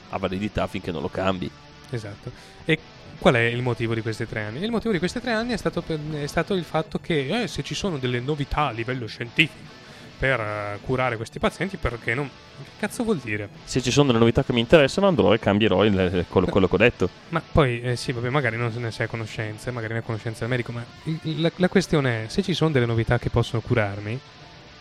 ha 0.10 0.18
validità 0.18 0.66
finché 0.68 0.92
non 0.92 1.02
lo 1.02 1.10
cambi. 1.10 1.50
Esatto. 1.92 2.32
E 2.66 2.80
qual 3.20 3.34
è 3.36 3.42
il 3.42 3.62
motivo 3.62 3.94
di 3.94 4.02
questi 4.02 4.26
tre 4.28 4.44
anni? 4.44 4.64
Il 4.64 4.72
motivo 4.72 4.94
di 4.94 5.00
questi 5.00 5.20
tre 5.20 5.34
anni 5.34 5.54
è 5.54 5.58
stato, 5.58 5.82
per- 5.82 6.00
è 6.14 6.28
stato 6.28 6.54
il 6.54 6.64
fatto 6.64 7.00
che 7.00 7.44
eh, 7.44 7.48
se 7.48 7.62
ci 7.64 7.76
sono 7.76 7.98
delle 7.98 8.20
novità 8.22 8.68
a 8.68 8.72
livello 8.72 9.08
scientifico 9.08 9.78
per 10.20 10.40
eh, 10.40 10.80
curare 10.86 11.16
questi 11.16 11.40
pazienti, 11.40 11.78
perché 11.78 12.14
non... 12.14 12.30
Che 12.62 12.70
cazzo 12.78 13.04
vuol 13.04 13.18
dire? 13.20 13.48
Se 13.64 13.82
ci 13.82 13.90
sono 13.90 14.08
delle 14.08 14.20
novità 14.20 14.44
che 14.44 14.52
mi 14.52 14.60
interessano 14.60 15.08
andrò 15.08 15.34
e 15.34 15.40
cambierò 15.40 15.86
il- 15.86 16.26
quello, 16.28 16.48
quello 16.48 16.68
che 16.68 16.76
ho 16.76 16.78
detto. 16.78 17.10
Ma 17.30 17.42
poi, 17.42 17.80
eh, 17.82 17.96
sì, 17.96 18.12
vabbè, 18.12 18.28
magari 18.30 18.58
non 18.58 18.72
se 18.74 18.80
ne 18.80 18.92
sei 18.92 19.06
a 19.06 19.10
conoscenza, 19.10 19.72
magari 19.72 19.94
ne 19.94 20.00
a 20.00 20.02
conoscenza 20.02 20.42
del 20.42 20.50
medico, 20.50 20.74
ma 20.74 20.84
il- 21.04 21.40
la, 21.42 21.50
la 21.56 21.70
questione 21.70 22.26
è, 22.26 22.28
se 22.28 22.44
ci 22.44 22.54
sono 22.54 22.72
delle 22.72 22.86
novità 22.86 23.18
che 23.18 23.30
possono 23.30 23.62
curarmi, 23.62 24.20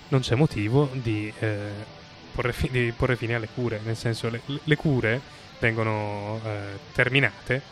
non 0.08 0.20
c'è 0.20 0.34
motivo 0.34 0.90
di, 0.92 1.32
eh, 1.38 1.56
porre, 2.32 2.52
fi- 2.52 2.70
di 2.70 2.92
porre 2.96 3.14
fine 3.14 3.34
alle 3.36 3.48
cure, 3.54 3.80
nel 3.84 3.96
senso 3.96 4.28
le, 4.28 4.40
le 4.64 4.76
cure 4.76 5.20
vengono 5.60 6.40
eh, 6.44 6.78
terminate 6.92 7.62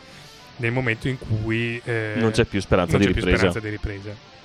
nel 0.57 0.71
momento 0.71 1.07
in 1.07 1.17
cui 1.17 1.79
eh, 1.83 2.13
Non 2.15 2.31
c'è 2.31 2.45
più 2.45 2.59
speranza 2.61 2.93
non 2.93 3.01
di 3.01 3.07
c'è 3.07 3.13
più 3.13 3.21
ripresa. 3.23 3.51
speranza 3.51 3.59
di 3.59 3.69
ripresa. 3.75 4.35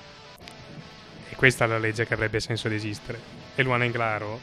Questa 1.43 1.65
è 1.65 1.67
la 1.67 1.77
legge 1.77 2.07
che 2.07 2.13
avrebbe 2.13 2.39
senso 2.39 2.69
di 2.69 2.75
esistere. 2.75 3.19
E 3.55 3.63
Luana 3.63 3.83
Inglaro, 3.83 4.39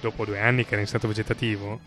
dopo 0.00 0.24
due 0.24 0.40
anni 0.40 0.64
che 0.64 0.72
era 0.72 0.80
in 0.80 0.86
stato 0.86 1.06
vegetativo, 1.06 1.78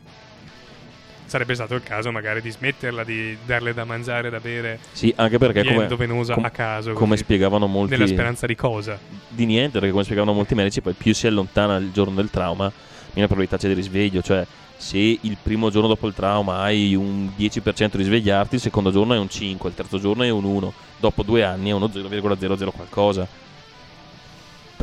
sarebbe 1.25 1.55
stato 1.55 1.73
il 1.73 1.81
caso 1.81 2.11
magari 2.11 2.41
di 2.41 2.51
smetterla 2.51 3.03
di 3.03 3.35
darle 3.43 3.73
da 3.73 3.85
mangiare, 3.85 4.29
da 4.29 4.39
bere, 4.39 4.77
Sì, 4.91 5.11
anche 5.17 5.39
perché 5.39 5.61
come, 5.61 5.71
come, 5.71 5.81
endovenosa 5.85 6.35
com- 6.35 6.45
a 6.45 6.51
caso, 6.51 6.93
come 6.93 7.09
così, 7.09 7.23
spiegavano 7.23 7.65
molti... 7.65 7.93
nella 7.93 8.05
speranza 8.05 8.45
di 8.45 8.53
cosa. 8.53 8.99
di 9.27 9.45
niente, 9.47 9.79
perché 9.79 9.89
come 9.89 10.03
spiegavano 10.03 10.35
molti 10.35 10.53
medici, 10.53 10.79
poi 10.79 10.93
più 10.93 11.11
si 11.15 11.25
allontana 11.25 11.77
il 11.77 11.91
giorno 11.91 12.13
del 12.13 12.29
trauma, 12.29 12.71
meno 13.13 13.25
probabilità 13.25 13.57
c'è 13.57 13.67
di 13.67 13.73
risveglio, 13.73 14.21
cioè 14.21 14.45
se 14.77 14.99
il 14.99 15.37
primo 15.41 15.71
giorno 15.71 15.87
dopo 15.87 16.05
il 16.05 16.13
trauma 16.13 16.59
hai 16.59 16.93
un 16.93 17.31
10% 17.35 17.97
di 17.97 18.03
svegliarti, 18.03 18.53
il 18.53 18.61
secondo 18.61 18.91
giorno 18.91 19.15
è 19.15 19.17
un 19.17 19.27
5, 19.27 19.69
il 19.69 19.75
terzo 19.75 19.97
giorno 19.97 20.21
è 20.21 20.29
un 20.29 20.43
1, 20.43 20.71
dopo 20.99 21.23
due 21.23 21.43
anni 21.43 21.71
è 21.71 21.73
uno 21.73 21.87
0,00 21.87 22.69
qualcosa. 22.69 23.49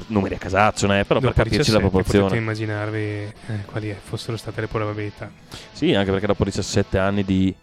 Numeri 0.09 0.35
a 0.35 0.39
casaccio, 0.39 0.87
eh, 0.93 1.05
però 1.05 1.21
Dopo 1.21 1.33
per 1.33 1.45
capirci 1.45 1.71
la 1.71 1.79
17 1.79 1.81
proporzione. 1.81 2.25
Potete 2.25 2.41
immaginarvi 2.41 2.99
eh, 2.99 3.33
quali 3.67 3.95
fossero 4.03 4.37
state 4.37 4.63
le 4.63 4.67
probabilità. 4.67 5.31
Sì, 5.73 5.95
anche 5.95 6.11
perché 6.11 6.27
dopo 6.27 6.45
17 6.45 6.99
anni 6.99 7.25
di 7.25 7.55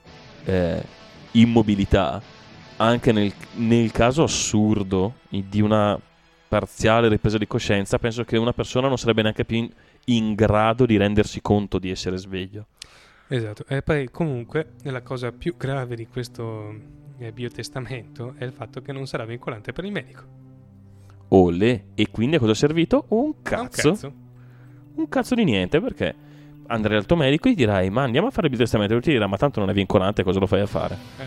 eh, 0.46 0.82
immobilità, 1.32 2.22
anche 2.78 3.12
nel, 3.12 3.34
nel 3.56 3.92
caso 3.92 4.24
assurdo 4.24 5.16
di 5.30 5.62
una 5.62 6.00
parziale 6.48 7.10
ripresa 7.10 7.38
di 7.38 7.48
coscienza, 7.48 7.98
penso 8.00 8.24
che 8.24 8.38
una 8.38 8.54
persona 8.54 8.88
non 8.88 8.98
sarebbe 8.98 9.22
neanche 9.22 9.46
più 9.46 9.58
in, 9.58 9.70
in 10.06 10.36
grado 10.36 10.86
di 10.86 10.98
rendersi 10.98 11.42
conto 11.42 11.80
di 11.80 11.90
essere 11.90 12.18
sveglio. 12.18 12.68
Esatto. 13.28 13.66
E 13.68 13.82
poi 13.82 14.10
comunque 14.12 14.74
la 14.84 15.02
cosa 15.02 15.32
più 15.32 15.58
grave 15.58 15.96
di 15.96 16.08
questo 16.08 16.74
eh, 17.18 17.32
biotestamento 17.32 18.36
è 18.38 18.44
il 18.44 18.52
fatto 18.52 18.82
che 18.82 18.92
non 18.92 19.08
sarà 19.08 19.26
vincolante 19.26 19.74
per 19.74 19.84
il 19.84 19.92
medico. 19.92 20.45
Olle, 21.30 21.86
e 21.96 22.08
quindi 22.12 22.36
a 22.36 22.40
cosa 22.40 22.52
è 22.52 22.56
servito? 22.56 23.06
Un 23.10 23.26
Un 23.26 23.34
cazzo. 23.42 23.92
cazzo. 23.92 24.14
Un 24.96 25.10
cazzo 25.10 25.36
di 25.36 25.44
niente, 25.44 25.82
perché 25.82 26.14
andrai 26.68 26.98
al 26.98 27.06
tuo 27.06 27.16
medico 27.16 27.48
e 27.48 27.52
gli 27.52 27.56
dirai, 27.56 27.90
ma 27.90 28.04
andiamo 28.04 28.28
a 28.28 28.32
fare 28.32 28.48
il 28.48 28.50
biotestamento, 28.54 28.94
e 28.94 28.96
lui 28.96 29.06
ti 29.06 29.12
dirà, 29.12 29.28
ma 29.28 29.38
tanto 29.38 29.60
non 29.60 29.70
è 29.70 29.74
vincolante, 29.74 30.24
cosa 30.24 30.40
lo 30.40 30.48
fai 30.48 30.62
a 30.62 30.66
fare? 30.66 30.98
Eh. 31.20 31.26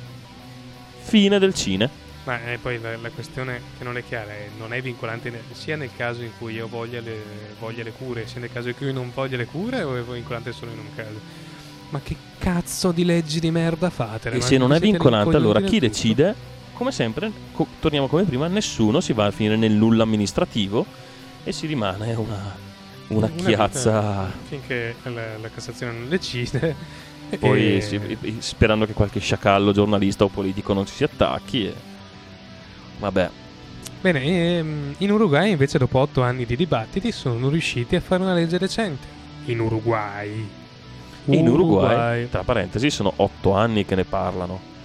Fine 1.01 1.39
del 1.39 1.55
cine. 1.55 2.07
Ma 2.25 2.45
eh, 2.45 2.59
poi 2.59 2.79
la, 2.81 2.97
la 2.97 3.11
questione 3.11 3.61
che 3.79 3.85
non 3.85 3.97
è 3.97 4.05
chiara 4.05 4.31
è 4.33 4.49
non 4.59 4.75
è 4.75 4.83
vincolante 4.83 5.31
ne- 5.31 5.41
sia 5.53 5.77
nel 5.77 5.89
caso 5.97 6.23
in 6.23 6.31
cui 6.37 6.53
io 6.55 6.69
voglia 6.69 7.01
le, 7.01 7.17
voglia 7.59 7.83
le 7.83 7.93
cure, 7.93 8.27
sia 8.27 8.39
nel 8.41 8.53
caso 8.53 8.69
in 8.69 8.77
cui 8.77 8.87
io 8.87 8.93
non 8.93 9.11
voglia 9.15 9.39
le 9.39 9.47
cure 9.47 9.83
o 9.83 9.97
è 9.97 10.03
vincolante 10.03 10.53
solo 10.53 10.73
in 10.73 10.79
un 10.79 10.95
caso. 10.95 11.19
Ma 11.91 12.01
che 12.03 12.15
cazzo 12.39 12.93
di 12.93 13.07
leggi 13.07 13.41
di 13.41 13.51
merda 13.51 13.89
fate? 13.89 14.31
E 14.31 14.43
se 14.43 14.59
non 14.59 14.75
è 14.75 14.79
vincolante, 14.79 15.37
allora 15.37 15.61
chi 15.63 15.79
decide? 15.79 16.35
Come 16.79 16.93
sempre, 16.93 17.33
co- 17.51 17.67
torniamo 17.81 18.07
come 18.07 18.23
prima, 18.23 18.47
nessuno 18.47 19.01
si 19.01 19.12
va 19.12 19.25
a 19.25 19.33
finire 19.33 19.57
nel 19.57 19.73
nulla 19.73 20.05
amministrativo 20.05 20.87
e 21.43 21.51
si 21.51 21.67
rimane 21.67 22.14
una, 22.14 22.55
una 23.09 23.29
chiazza. 23.31 24.31
Finché 24.45 24.95
la, 25.03 25.38
la 25.38 25.49
Cassazione 25.53 25.99
non 25.99 26.09
decide. 26.09 26.77
Poi 27.37 27.79
e- 27.79 28.17
e 28.21 28.35
sperando 28.38 28.87
che 28.87 28.93
qualche 28.93 29.19
sciacallo, 29.19 29.73
giornalista 29.73 30.23
o 30.23 30.29
politico 30.29 30.73
non 30.73 30.87
ci 30.87 30.95
si 30.95 31.03
attacchi. 31.03 31.67
E... 31.67 31.75
Vabbè, 33.01 33.29
Bene, 34.01 34.23
ehm, 34.59 34.95
in 34.99 35.11
Uruguay 35.11 35.51
invece 35.51 35.79
dopo 35.79 35.99
otto 35.99 36.23
anni 36.23 36.47
di 36.47 36.55
dibattiti 36.55 37.11
sono 37.11 37.49
riusciti 37.49 37.97
a 37.97 38.01
fare 38.01 38.23
una 38.23 38.35
legge 38.35 38.57
decente. 38.57 39.05
In 39.47 39.59
Uruguay. 39.59 40.49
In 41.25 41.49
Uruguay, 41.49 42.29
tra 42.29 42.45
parentesi, 42.45 42.88
sono 42.88 43.12
otto 43.17 43.53
anni 43.55 43.85
che 43.85 43.97
ne 43.97 44.05
parlano. 44.05 44.77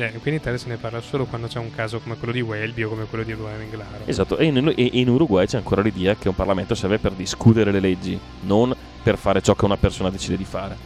Eh, 0.00 0.12
qui 0.20 0.30
in 0.30 0.36
Italia 0.36 0.56
se 0.58 0.68
ne 0.68 0.76
parla 0.76 1.00
solo 1.00 1.24
quando 1.24 1.48
c'è 1.48 1.58
un 1.58 1.74
caso 1.74 1.98
come 1.98 2.16
quello 2.16 2.32
di 2.32 2.40
Welby 2.40 2.84
o 2.84 2.88
come 2.88 3.06
quello 3.06 3.24
di 3.24 3.32
Ruan 3.32 3.60
Inglaro. 3.60 4.04
Esatto, 4.04 4.36
e 4.38 4.44
in, 4.44 4.72
e 4.76 4.90
in 4.92 5.08
Uruguay 5.08 5.44
c'è 5.44 5.56
ancora 5.56 5.82
l'idea 5.82 6.14
che 6.14 6.28
un 6.28 6.36
Parlamento 6.36 6.76
serve 6.76 6.98
per 6.98 7.12
discutere 7.12 7.72
le 7.72 7.80
leggi, 7.80 8.16
non 8.42 8.72
per 9.02 9.18
fare 9.18 9.42
ciò 9.42 9.56
che 9.56 9.64
una 9.64 9.76
persona 9.76 10.08
decide 10.08 10.36
di 10.36 10.44
fare. 10.44 10.76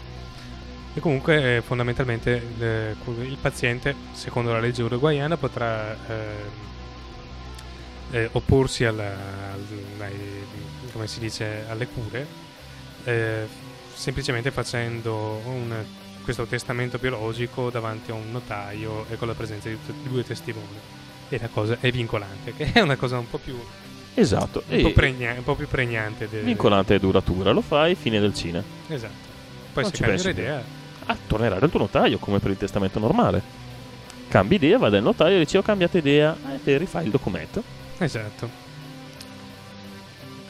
E 0.95 1.01
comunque 1.01 1.57
eh, 1.57 1.61
fondamentalmente 1.61 2.43
il, 2.59 2.97
il 3.27 3.37
paziente, 3.39 3.95
secondo 4.13 4.51
la 4.51 4.61
legge 4.61 4.83
uruguayana, 4.83 5.37
potrà 5.37 5.93
eh, 5.93 6.63
eh, 8.13 8.29
opporsi 8.33 8.85
alla, 8.87 9.11
al- 9.53 10.01
ai- 10.01 10.47
come 10.91 11.07
si 11.07 11.21
dice, 11.21 11.65
alle 11.69 11.87
cure 11.87 12.27
eh, 13.05 13.47
semplicemente 13.93 14.51
facendo 14.51 15.41
un- 15.45 15.85
questo 16.23 16.45
testamento 16.47 16.99
biologico 16.99 17.71
davanti 17.71 18.11
a 18.11 18.15
un 18.15 18.31
notaio 18.31 19.07
e 19.11 19.17
con 19.17 19.29
la 19.29 19.35
presenza 19.35 19.69
di 19.69 19.77
due 20.09 20.25
testimoni. 20.25 20.79
E 21.29 21.39
la 21.41 21.49
cosa 21.49 21.77
è 21.81 21.91
vincolante, 21.91 22.55
che 22.55 22.73
è 22.73 22.81
una 22.81 22.97
cosa 22.97 23.19
un 23.19 23.29
po' 23.29 23.39
più, 23.39 23.59
Esatto, 24.15 24.63
un 24.69 24.83
po', 24.83 24.89
e 24.89 24.93
pregna- 24.93 25.33
un 25.33 25.45
po' 25.45 25.55
più 25.55 25.67
pregnante. 25.67 26.29
de- 26.29 26.41
vincolante 26.43 26.95
e 26.95 26.99
duratura, 26.99 27.53
lo 27.53 27.63
fai, 27.63 27.95
fine 27.95 28.21
del 28.21 28.35
cine. 28.35 28.63
Esatto. 28.89 29.31
Poi 29.73 29.83
Non 29.85 29.93
se 29.93 29.99
cambi 30.03 30.15
pensi 30.23 30.29
idea, 30.29 30.63
Ah, 31.07 31.17
tornerai 31.27 31.59
dal 31.59 31.71
tuo 31.71 31.81
notaio 31.81 32.19
come 32.19 32.39
per 32.39 32.51
il 32.51 32.57
testamento 32.59 32.99
normale. 33.01 33.43
Cambi 34.29 34.55
idea, 34.55 34.79
vai 34.79 34.91
dal 34.91 35.03
notaio 35.03 35.37
e 35.37 35.39
dici 35.41 35.57
ho 35.57 35.63
cambiato 35.63 35.97
idea 35.99 36.37
e 36.55 36.63
te 36.63 36.77
rifai 36.77 37.07
il 37.07 37.11
documento. 37.11 37.63
Esatto. 37.99 38.49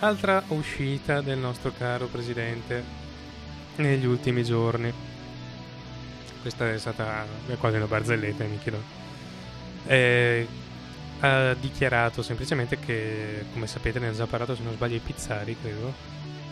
Altra 0.01 0.43
uscita 0.49 1.21
del 1.21 1.39
nostro 1.39 1.73
caro 1.77 2.07
presidente 2.07 2.83
negli 3.77 4.05
ultimi 4.05 4.43
giorni. 4.43 4.93
Questa 6.43 6.71
è 6.71 6.79
stata 6.79 7.25
quasi 7.59 7.77
una 7.77 7.87
barzelletta, 7.87 8.45
mi 8.45 8.59
chiedo. 8.59 8.83
Eh, 9.87 10.47
ha 11.21 11.55
dichiarato 11.55 12.23
semplicemente 12.23 12.79
che, 12.79 13.45
come 13.53 13.67
sapete, 13.67 13.99
ne 13.99 14.09
ha 14.09 14.13
già 14.13 14.27
parlato, 14.27 14.55
se 14.55 14.63
non 14.63 14.75
sbaglio, 14.75 14.95
ai 14.95 15.01
pizzari, 15.01 15.57
credo. 15.61 15.93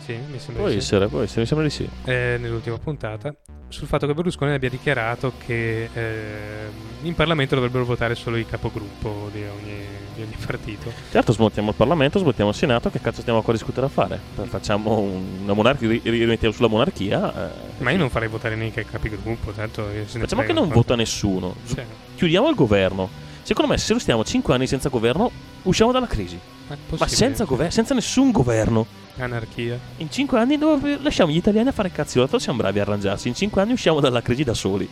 Sì, 0.03 0.13
mi 0.13 0.39
sembra 0.39 0.63
Può 0.63 0.65
di 0.67 0.71
sì 0.71 0.77
essere, 0.79 1.07
può 1.07 1.21
essere, 1.21 1.41
mi 1.41 1.47
sembra 1.47 1.67
di 1.67 1.71
sì. 1.73 1.87
eh, 2.05 2.37
nell'ultima 2.39 2.77
puntata 2.79 3.35
sul 3.67 3.87
fatto 3.87 4.05
che 4.05 4.13
Berlusconi 4.13 4.51
abbia 4.51 4.69
dichiarato 4.69 5.33
che 5.45 5.89
eh, 5.93 6.69
in 7.03 7.15
Parlamento 7.15 7.55
dovrebbero 7.55 7.85
votare 7.85 8.15
solo 8.15 8.35
i 8.37 8.45
capogruppo 8.45 9.29
di 9.31 9.43
ogni, 9.43 9.85
di 10.15 10.21
ogni 10.21 10.35
partito. 10.45 10.91
Certo, 11.11 11.31
smontiamo 11.33 11.69
il 11.69 11.75
Parlamento, 11.75 12.19
smontiamo 12.19 12.49
il 12.51 12.55
Senato, 12.55 12.89
che 12.89 12.99
cazzo 13.01 13.21
stiamo 13.21 13.41
qua 13.41 13.53
a 13.53 13.55
discutere 13.55 13.85
a 13.85 13.89
fare? 13.89 14.19
Facciamo 14.47 14.99
un- 14.99 15.39
una 15.43 15.53
monarchia, 15.53 15.87
ri- 15.87 16.01
rimettiamo 16.03 16.53
sulla 16.53 16.67
monarchia. 16.67 17.49
eh, 17.51 17.83
Ma 17.83 17.91
io 17.91 17.97
non 17.97 18.09
farei 18.09 18.27
votare 18.27 18.55
neanche 18.55 18.81
i 18.81 18.85
capigruppo, 18.85 19.51
tanto 19.51 19.87
Facciamo 20.05 20.41
che 20.43 20.47
non 20.53 20.63
quanto- 20.65 20.73
vota 20.75 20.95
nessuno. 20.95 21.55
Cioè, 21.67 21.85
Chiudiamo 22.15 22.49
il 22.49 22.55
governo. 22.55 23.09
Secondo 23.43 23.71
me, 23.71 23.77
se 23.79 23.93
lo 23.93 23.99
stiamo 23.99 24.23
5 24.23 24.53
anni 24.53 24.67
senza 24.67 24.89
governo, 24.89 25.31
usciamo 25.63 25.91
dalla 25.91 26.07
crisi. 26.07 26.39
ma, 26.67 26.77
Ma 26.97 27.07
senza 27.07 27.43
governo, 27.43 27.71
senza 27.71 27.93
nessun 27.93 28.31
governo. 28.31 28.85
Anarchia. 29.17 29.77
In 29.97 30.09
5 30.09 30.39
anni 30.39 30.57
dove 30.57 30.97
lasciamo 31.01 31.31
gli 31.31 31.35
italiani 31.37 31.67
a 31.67 31.71
fare 31.73 31.91
cazzi, 31.91 32.17
loro 32.17 32.39
siamo 32.39 32.59
bravi 32.59 32.79
a 32.79 32.83
arrangiarsi. 32.83 33.27
In 33.27 33.35
5 33.35 33.61
anni 33.61 33.73
usciamo 33.73 33.99
dalla 33.99 34.21
crisi 34.21 34.43
da 34.43 34.53
soli. 34.53 34.87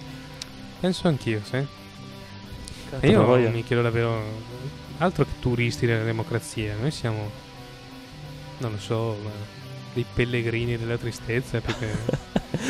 Penso 0.80 1.08
anch'io, 1.08 1.42
sì. 1.48 1.56
E 1.56 1.68
Cazzo, 2.90 3.38
io 3.38 3.50
mi 3.52 3.64
chiedo 3.64 3.82
davvero 3.84 4.22
altro 5.00 5.26
che 5.26 5.32
turisti 5.40 5.86
della 5.86 6.04
democrazia. 6.04 6.76
Noi 6.76 6.92
siamo, 6.92 7.30
non 8.60 8.72
lo 8.72 8.78
so, 8.78 9.18
dei 9.94 10.06
pellegrini 10.14 10.78
della 10.78 10.98
tristezza 10.98 11.60
più 11.62 11.74
che... 11.78 11.88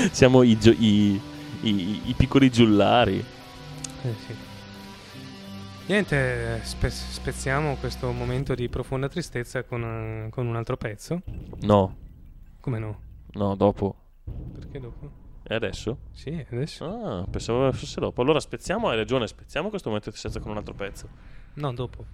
Siamo 0.12 0.44
i, 0.44 0.58
gio- 0.58 0.72
i- 0.72 1.20
i- 1.62 2.02
i 2.06 2.14
piccoli 2.16 2.50
giullari. 2.50 3.18
Eh, 3.18 4.14
sì. 4.26 4.36
Niente, 5.88 6.62
spe- 6.64 6.90
spezziamo 6.92 7.76
questo 7.78 8.12
momento 8.12 8.54
di 8.54 8.70
profonda 8.70 9.10
tristezza 9.10 9.64
con, 9.64 9.84
eh, 10.28 10.30
con 10.30 10.46
un 10.46 10.56
altro 10.56 10.78
pezzo. 10.78 11.22
No, 11.62 11.96
Come 12.62 12.78
no? 12.80 13.00
no, 13.32 13.56
dopo. 13.56 13.96
Perché 14.54 14.80
dopo? 14.80 15.10
E 15.42 15.56
adesso? 15.56 15.98
Sì, 16.14 16.46
adesso. 16.52 16.86
Ah, 16.86 17.26
pensavo 17.30 17.72
fosse 17.72 18.00
dopo. 18.00 18.22
Allora 18.22 18.40
spezziamo, 18.40 18.90
hai 18.90 18.98
ragione, 18.98 19.26
spezziamo 19.26 19.70
questo 19.70 19.88
momento 19.90 20.12
di 20.12 20.16
tristezza 20.18 20.40
con 20.44 20.52
un 20.52 20.58
altro 20.58 20.76
pezzo. 20.76 21.08
No, 21.60 21.74
dopo. 21.74 22.06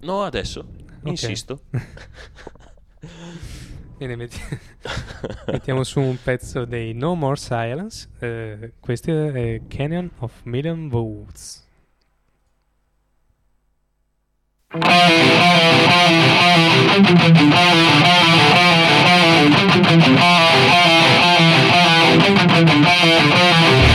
No, 0.00 0.22
adesso. 0.24 0.60
Ok. 0.60 1.06
Insisto. 1.10 1.60
Bene, 3.96 4.16
metti- 4.16 4.40
mettiamo 5.46 5.84
su 5.84 6.00
un 6.00 6.18
pezzo 6.20 6.64
dei 6.64 6.92
No 6.94 7.14
More 7.14 7.36
Silence. 7.36 8.08
eh, 8.18 8.72
questo 8.80 9.10
è 9.32 9.60
Canyon 9.68 10.10
of 10.18 10.40
Million 10.42 10.88
Votes. 10.88 11.62
Thank 22.56 23.93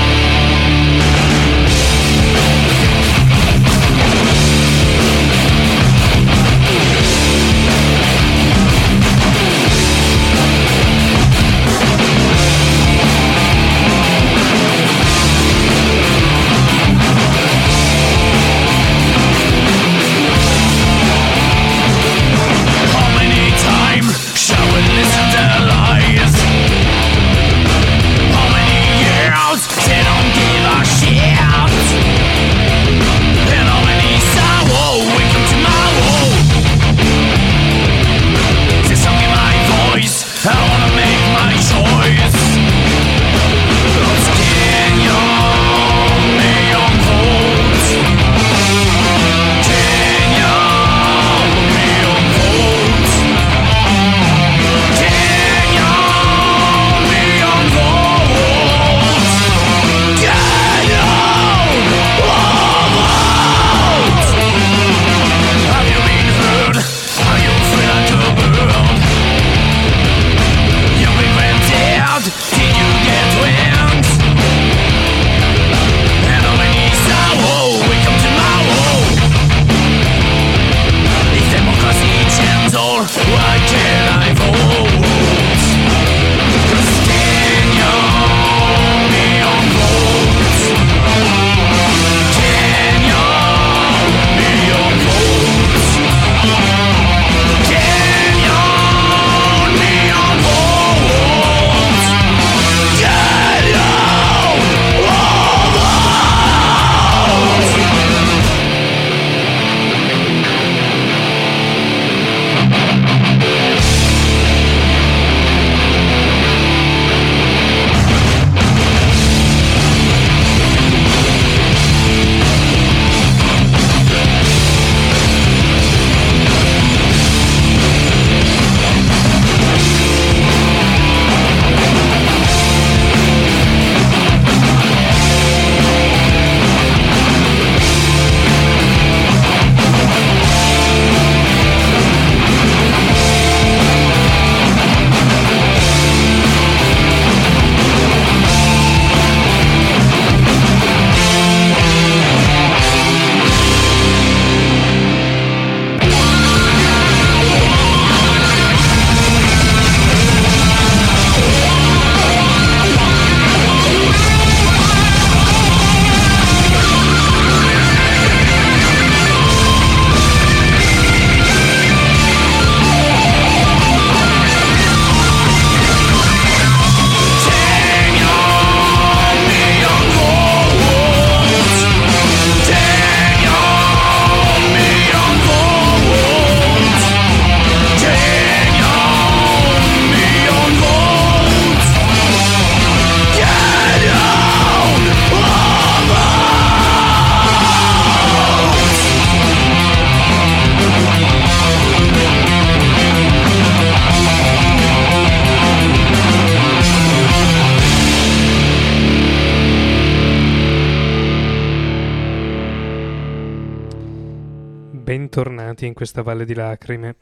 bentornati 215.69 215.85
in 215.85 215.93
questa 215.93 216.21
valle 216.21 216.45
di 216.45 216.53
lacrime. 216.53 217.15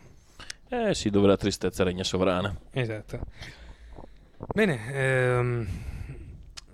Eh 0.70 0.94
sì, 0.94 1.10
dove 1.10 1.28
la 1.28 1.38
tristezza 1.38 1.84
regna 1.84 2.04
sovrana. 2.04 2.56
Esatto. 2.72 3.20
Bene, 4.54 4.94
ehm, 4.94 5.68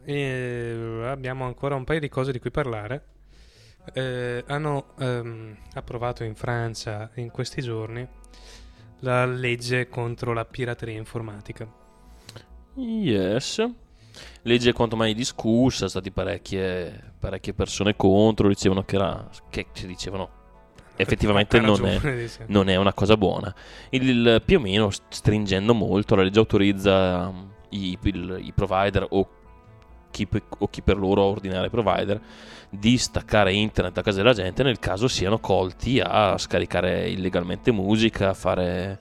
eh, 0.04 1.02
abbiamo 1.06 1.46
ancora 1.46 1.76
un 1.76 1.84
paio 1.84 2.00
di 2.00 2.10
cose 2.10 2.32
di 2.32 2.40
cui 2.40 2.52
parlare. 2.52 3.06
Eh, 3.94 4.44
hanno 4.48 4.94
ehm, 4.98 5.58
approvato 5.74 6.24
in 6.24 6.36
Francia 6.36 7.10
in 7.16 7.30
questi 7.32 7.62
giorni 7.62 8.08
la 9.00 9.26
legge 9.26 9.90
contro 9.90 10.34
la 10.34 10.46
pirateria 10.46 10.98
informatica. 10.98 11.68
Yes. 12.76 13.64
Legge 14.44 14.74
quanto 14.74 14.96
mai 14.96 15.14
discussa, 15.14 15.90
stati 15.90 16.12
parecchie, 16.12 17.14
parecchie 17.20 17.54
persone 17.54 17.96
contro, 17.96 18.48
dicevano 18.48 18.84
che 18.86 18.96
era... 18.96 19.30
che 19.50 19.68
dicevano 19.86 20.42
effettivamente 20.96 21.58
non 21.60 21.76
è, 21.88 21.98
non 22.48 22.70
è 22.70 22.76
una 22.76 22.94
cosa 22.94 23.18
buona. 23.18 23.54
Il, 23.90 24.08
il- 24.10 24.42
più 24.46 24.58
o 24.58 24.62
meno, 24.62 24.90
stringendo 25.10 25.74
molto, 25.74 26.16
la 26.16 26.24
legge 26.24 26.40
autorizza 26.40 27.28
um, 27.28 27.50
i, 27.70 27.98
il- 28.04 28.40
i 28.42 28.52
provider 28.54 29.06
o 29.10 29.28
chi, 30.12 30.28
o 30.60 30.68
chi 30.70 30.82
per 30.84 30.98
loro 30.98 31.24
ordinare 31.24 31.70
provider 31.72 32.22
di 32.70 32.98
staccare 32.98 33.54
internet 33.54 33.94
da 33.94 34.02
casa 34.04 34.18
della 34.18 34.34
gente 34.34 34.62
nel 34.64 34.78
caso 34.80 35.08
siano 35.08 35.40
colti 35.40 36.00
a 36.00 36.38
scaricare 36.38 37.10
illegalmente 37.10 37.72
musica, 37.72 38.30
a 38.30 38.34
fare 38.34 39.00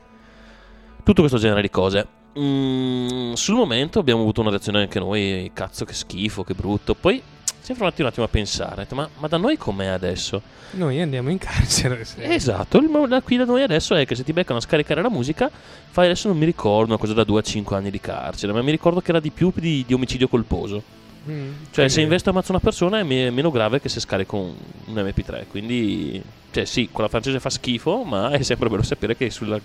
tutto 1.03 1.21
questo 1.21 1.39
genere 1.39 1.61
di 1.63 1.71
cose. 1.71 2.07
Mm, 2.39 3.33
sul 3.35 3.55
momento 3.57 3.99
abbiamo 3.99 4.21
avuto 4.23 4.41
una 4.41 4.51
reazione 4.51 4.81
anche 4.81 4.99
noi, 4.99 5.51
cazzo 5.53 5.85
che 5.85 5.93
schifo, 5.93 6.45
che 6.45 6.55
brutto. 6.55 6.95
Poi 6.95 7.21
siamo 7.61 7.81
fermati 7.81 8.01
un 8.01 8.07
attimo 8.09 8.25
a 8.25 8.29
pensare, 8.29 8.87
ma, 8.93 9.09
ma 9.19 9.29
da 9.29 9.37
noi 9.37 9.57
com'è 9.57 9.87
adesso? 9.87 10.41
Noi 10.73 11.01
andiamo 11.01 11.31
in 11.31 11.39
carcere. 11.39 12.05
se- 12.05 12.23
Esatto, 12.25 12.79
il 12.79 12.89
da 13.09 13.21
qui 13.21 13.37
da 13.37 13.45
noi 13.45 13.63
adesso 13.63 13.95
è 13.95 14.07
che 14.07 14.15
se 14.15 14.25
ti 14.25 14.33
beccano 14.33 14.59
a 14.59 14.63
scaricare 14.63 15.03
la 15.03 15.11
musica, 15.11 15.51
fai 15.91 16.07
adesso 16.07 16.29
non 16.29 16.39
mi 16.39 16.47
ricordo 16.47 16.87
una 16.89 16.97
cosa 16.99 17.13
da 17.13 17.25
2 17.25 17.41
a 17.41 17.43
5 17.43 17.77
anni 17.77 17.91
di 17.91 18.01
carcere, 18.01 18.53
ma 18.53 18.63
mi 18.63 18.71
ricordo 18.71 19.01
che 19.01 19.11
era 19.11 19.21
di 19.21 19.31
più 19.31 19.53
di, 19.55 19.85
di 19.87 19.93
omicidio 19.95 20.27
colposo. 20.29 20.83
Mm, 21.29 21.53
Cioè, 21.71 21.87
se 21.89 22.01
investo 22.01 22.31
e 22.31 22.33
ammazzo 22.33 22.51
una 22.51 22.61
persona 22.61 22.99
è 22.99 23.03
me- 23.05 23.31
meno 23.31 23.51
grave 23.51 23.81
che 23.81 23.89
se 23.89 24.01
scarico 24.01 24.37
un, 24.39 24.55
un 24.87 24.95
MP3. 24.95 25.45
Quindi, 25.49 26.21
cioè, 26.51 26.65
sì, 26.65 26.89
quella 26.91 27.09
francese 27.09 27.39
fa 27.39 27.51
schifo, 27.51 28.03
ma 28.03 28.31
è 28.31 28.43
sempre 28.43 28.69
bello 28.69 28.83
sapere 28.83 29.15
che 29.17 29.31
sulla, 29.31 29.61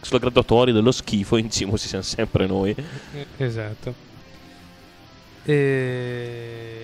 sulla 0.00 0.18
graduatoria 0.18 0.74
dello 0.74 0.92
schifo 0.92 1.36
in 1.36 1.50
cima 1.50 1.76
ci 1.76 1.88
siamo 1.88 2.04
sempre 2.04 2.46
noi. 2.46 2.74
Esatto. 3.36 4.10
E... 5.44 6.82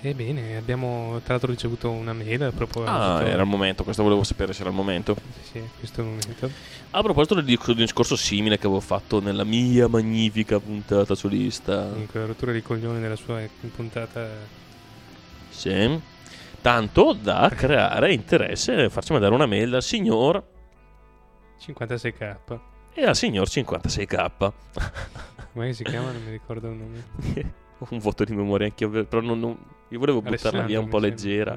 Ebbene, 0.00 0.56
abbiamo 0.56 1.20
tra 1.24 1.34
l'altro 1.34 1.50
ricevuto 1.50 1.90
una 1.90 2.12
mail 2.12 2.42
a 2.42 2.52
proposito. 2.52 2.90
Ah, 2.90 3.22
era 3.24 3.42
il 3.42 3.48
momento, 3.48 3.84
questo 3.84 4.02
volevo 4.02 4.22
sapere 4.22 4.52
se 4.52 4.60
era 4.60 4.70
il 4.70 4.76
momento. 4.76 5.16
Sì, 5.50 5.62
questo 5.78 6.00
è 6.00 6.04
il 6.04 6.10
momento. 6.10 6.50
A 6.90 7.02
proposito 7.02 7.40
di 7.40 7.58
un 7.66 7.74
discorso 7.74 8.16
simile 8.16 8.56
che 8.56 8.66
avevo 8.66 8.80
fatto 8.80 9.20
nella 9.20 9.44
mia 9.44 9.88
magnifica 9.88 10.60
puntata 10.60 11.14
solista. 11.14 11.88
Comunque, 11.88 12.20
la 12.20 12.26
rottura 12.26 12.52
di 12.52 12.62
coglioni 12.62 13.00
della 13.00 13.16
sua 13.16 13.40
puntata. 13.74 14.28
Sì. 15.48 16.00
Tanto 16.60 17.16
da 17.20 17.50
creare 17.56 18.12
interesse, 18.12 18.88
farci 18.90 19.12
mandare 19.12 19.34
una 19.34 19.46
mail 19.46 19.74
al 19.74 19.82
signor 19.82 20.42
56k. 21.60 22.58
e 22.94 23.04
al 23.04 23.16
signor 23.16 23.48
56k. 23.48 24.52
Come 25.52 25.72
si 25.72 25.84
chiama? 25.84 26.10
Non 26.12 26.22
mi 26.24 26.30
ricordo 26.30 26.68
il 26.68 26.74
nome. 26.76 27.52
un 27.90 27.98
voto 27.98 28.24
di 28.24 28.34
memoria 28.34 28.66
anch'io, 28.66 28.88
però 29.04 29.20
non, 29.20 29.38
non- 29.38 29.58
io 29.88 29.98
volevo 29.98 30.22
buttarla 30.22 30.62
via 30.62 30.80
un 30.80 30.88
po' 30.88 30.98
leggera. 30.98 31.56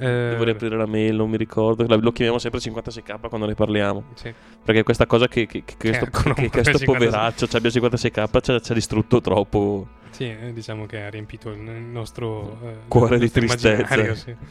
Eh, 0.00 0.06
Devo 0.30 0.44
riaprire 0.44 0.76
la 0.76 0.86
mail, 0.86 1.16
non 1.16 1.28
mi 1.28 1.36
ricordo. 1.36 1.84
Lo 1.98 2.12
chiamiamo 2.12 2.38
sempre 2.38 2.60
56k 2.60 3.28
quando 3.28 3.46
ne 3.46 3.54
parliamo. 3.54 4.04
sì. 4.14 4.32
Perché 4.64 4.82
questa 4.84 5.06
cosa 5.06 5.26
che, 5.26 5.46
che, 5.46 5.64
che 5.64 5.76
questo, 5.76 6.04
che 6.34 6.50
questo 6.50 6.78
56. 6.78 6.86
poveraccio 6.86 7.46
ci 7.48 7.56
abbia 7.56 7.70
56k 7.70 8.40
ci 8.42 8.50
ha, 8.52 8.60
ci 8.60 8.72
ha 8.72 8.74
distrutto 8.74 9.20
troppo. 9.20 9.88
Sì, 10.10 10.24
eh, 10.24 10.52
diciamo 10.52 10.86
che 10.86 11.02
ha 11.02 11.10
riempito 11.10 11.50
il 11.50 11.58
nostro 11.60 12.58
eh, 12.64 12.74
Cuore 12.88 13.14
il 13.16 13.20
di 13.22 13.30
tristezza. 13.30 14.14
sì. 14.14 14.34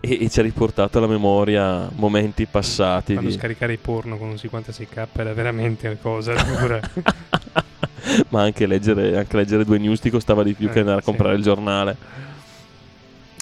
E, 0.00 0.24
e 0.24 0.30
ci 0.30 0.40
ha 0.40 0.42
riportato 0.42 0.98
alla 0.98 1.06
memoria 1.06 1.88
momenti 1.94 2.46
passati. 2.46 3.12
Quando 3.12 3.30
di- 3.30 3.36
scaricare 3.36 3.74
i 3.74 3.76
porno 3.78 4.16
con 4.16 4.28
un 4.28 4.34
56k 4.34 5.06
era 5.12 5.32
veramente 5.34 5.86
una 5.88 5.96
cosa 6.00 6.32
dura. 6.34 6.80
Ma 8.28 8.42
anche 8.42 8.66
leggere, 8.66 9.16
anche 9.16 9.36
leggere 9.36 9.64
due 9.64 9.78
news 9.78 10.00
ti 10.00 10.10
costava 10.10 10.42
di 10.42 10.54
più 10.54 10.68
Eh, 10.68 10.70
che 10.70 10.78
andare 10.80 10.98
a 10.98 11.00
sì. 11.00 11.06
comprare 11.06 11.36
il 11.36 11.42
giornale. 11.42 11.96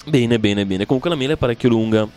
Bene, 0.05 0.39
bene, 0.39 0.65
bene. 0.65 0.85
Comunque 0.85 1.09
la 1.09 1.15
mail 1.15 1.31
è 1.31 1.37
parecchio 1.37 1.69
lunga. 1.69 2.07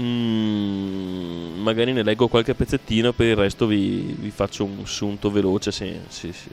Mm, 0.00 1.60
magari 1.60 1.92
ne 1.92 2.02
leggo 2.04 2.28
qualche 2.28 2.54
pezzettino, 2.54 3.12
per 3.12 3.26
il 3.26 3.36
resto 3.36 3.66
vi, 3.66 4.14
vi 4.18 4.30
faccio 4.30 4.64
un 4.64 4.86
sunto 4.86 5.30
veloce 5.30 5.72
se, 5.72 6.00
se- 6.08 6.32
se- 6.32 6.50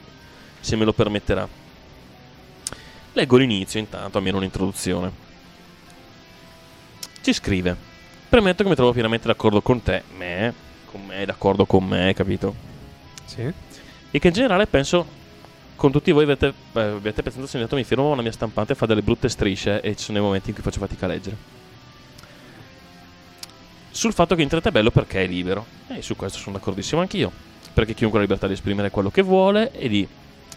se 0.60 0.76
me 0.76 0.84
lo 0.84 0.92
permetterà. 0.92 1.48
Leggo 3.16 3.38
l'inizio 3.38 3.80
intanto, 3.80 4.18
almeno 4.18 4.36
un'introduzione. 4.36 5.10
Ci 7.22 7.32
scrive. 7.32 7.74
Premetto 8.28 8.62
che 8.62 8.68
mi 8.68 8.74
trovo 8.74 8.92
pienamente 8.92 9.26
d'accordo 9.26 9.62
con 9.62 9.82
te, 9.82 10.02
me, 10.18 10.52
con 10.84 11.02
me, 11.06 11.24
d'accordo 11.24 11.64
con 11.64 11.82
me, 11.82 12.12
capito? 12.12 12.54
sì. 13.24 13.50
e 14.10 14.18
che 14.18 14.28
in 14.28 14.34
generale 14.34 14.66
penso 14.66 15.06
con 15.76 15.90
tutti 15.92 16.10
voi 16.10 16.24
avete, 16.24 16.52
eh, 16.72 16.80
avete 16.80 17.22
presentato 17.22 17.46
segnato 17.46 17.74
mi 17.74 17.84
firmo 17.84 18.10
ma 18.10 18.16
la 18.16 18.22
mia 18.22 18.32
stampante 18.32 18.74
fa 18.74 18.84
delle 18.84 19.02
brutte 19.02 19.28
strisce 19.30 19.80
e 19.80 19.96
ci 19.96 20.04
sono 20.04 20.18
dei 20.18 20.26
momenti 20.26 20.48
in 20.48 20.54
cui 20.54 20.62
faccio 20.62 20.78
fatica 20.78 21.04
a 21.06 21.08
leggere 21.08 21.36
sul 23.90 24.12
fatto 24.12 24.34
che 24.34 24.42
internet 24.42 24.68
è 24.68 24.72
bello 24.72 24.90
perché 24.90 25.24
è 25.24 25.26
libero 25.26 25.66
e 25.88 26.02
su 26.02 26.16
questo 26.16 26.38
sono 26.38 26.56
d'accordissimo 26.56 27.00
anch'io 27.00 27.30
perché 27.74 27.94
chiunque 27.94 28.18
ha 28.18 28.22
la 28.22 28.26
libertà 28.26 28.46
di 28.46 28.54
esprimere 28.54 28.90
quello 28.90 29.10
che 29.10 29.22
vuole 29.22 29.72
e 29.72 29.88
di 29.88 30.08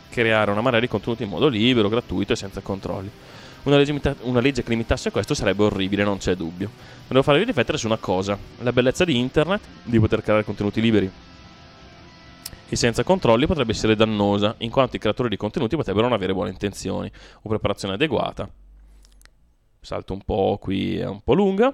creare 0.09 0.51
una 0.51 0.61
marea 0.61 0.79
di 0.79 0.87
contenuti 0.87 1.23
in 1.23 1.29
modo 1.29 1.47
libero, 1.47 1.89
gratuito 1.89 2.33
e 2.33 2.35
senza 2.35 2.61
controlli 2.61 3.11
una 3.63 3.77
legge, 3.77 3.91
imita- 3.91 4.15
una 4.21 4.39
legge 4.39 4.63
che 4.63 4.69
limitasse 4.69 5.11
questo 5.11 5.33
sarebbe 5.33 5.63
orribile, 5.63 6.03
non 6.03 6.17
c'è 6.17 6.35
dubbio. 6.35 6.69
Volevo 7.07 7.23
farvi 7.23 7.43
riflettere 7.43 7.77
su 7.77 7.87
una 7.87 7.97
cosa: 7.97 8.37
la 8.59 8.71
bellezza 8.71 9.03
di 9.03 9.17
internet, 9.17 9.61
di 9.83 9.99
poter 9.99 10.21
creare 10.21 10.43
contenuti 10.43 10.81
liberi 10.81 11.11
e 12.71 12.75
senza 12.75 13.03
controlli 13.03 13.47
potrebbe 13.47 13.71
essere 13.71 13.95
dannosa, 13.95 14.53
in 14.59 14.69
quanto 14.69 14.95
i 14.95 14.99
creatori 14.99 15.29
di 15.29 15.37
contenuti 15.37 15.75
potrebbero 15.75 16.05
non 16.05 16.15
avere 16.15 16.33
buone 16.33 16.51
intenzioni 16.51 17.11
o 17.41 17.49
preparazione 17.49 17.95
adeguata. 17.95 18.47
Salto 19.81 20.13
un 20.13 20.21
po' 20.23 20.57
qui, 20.61 20.97
è 20.97 21.07
un 21.07 21.21
po' 21.21 21.33
lunga. 21.33 21.73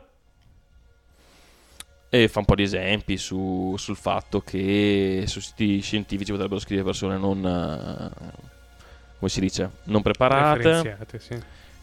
E 2.15 2.30
fa 2.30 2.39
un 2.39 2.45
po' 2.45 2.56
di 2.56 2.63
esempi 2.63 3.17
su- 3.17 3.75
sul 3.78 3.97
fatto 3.97 4.39
che 4.39 5.25
su 5.28 5.41
siti 5.41 5.82
scientifici 5.82 6.32
potrebbero 6.32 6.62
scrivere 6.62 6.88
persone 6.88 7.17
non. 7.17 7.45
eh, 7.45 8.43
come 9.17 9.30
si 9.30 9.41
dice? 9.41 9.69
Non 9.86 10.01
preparate. 10.01 10.62
Sì. 11.19 11.38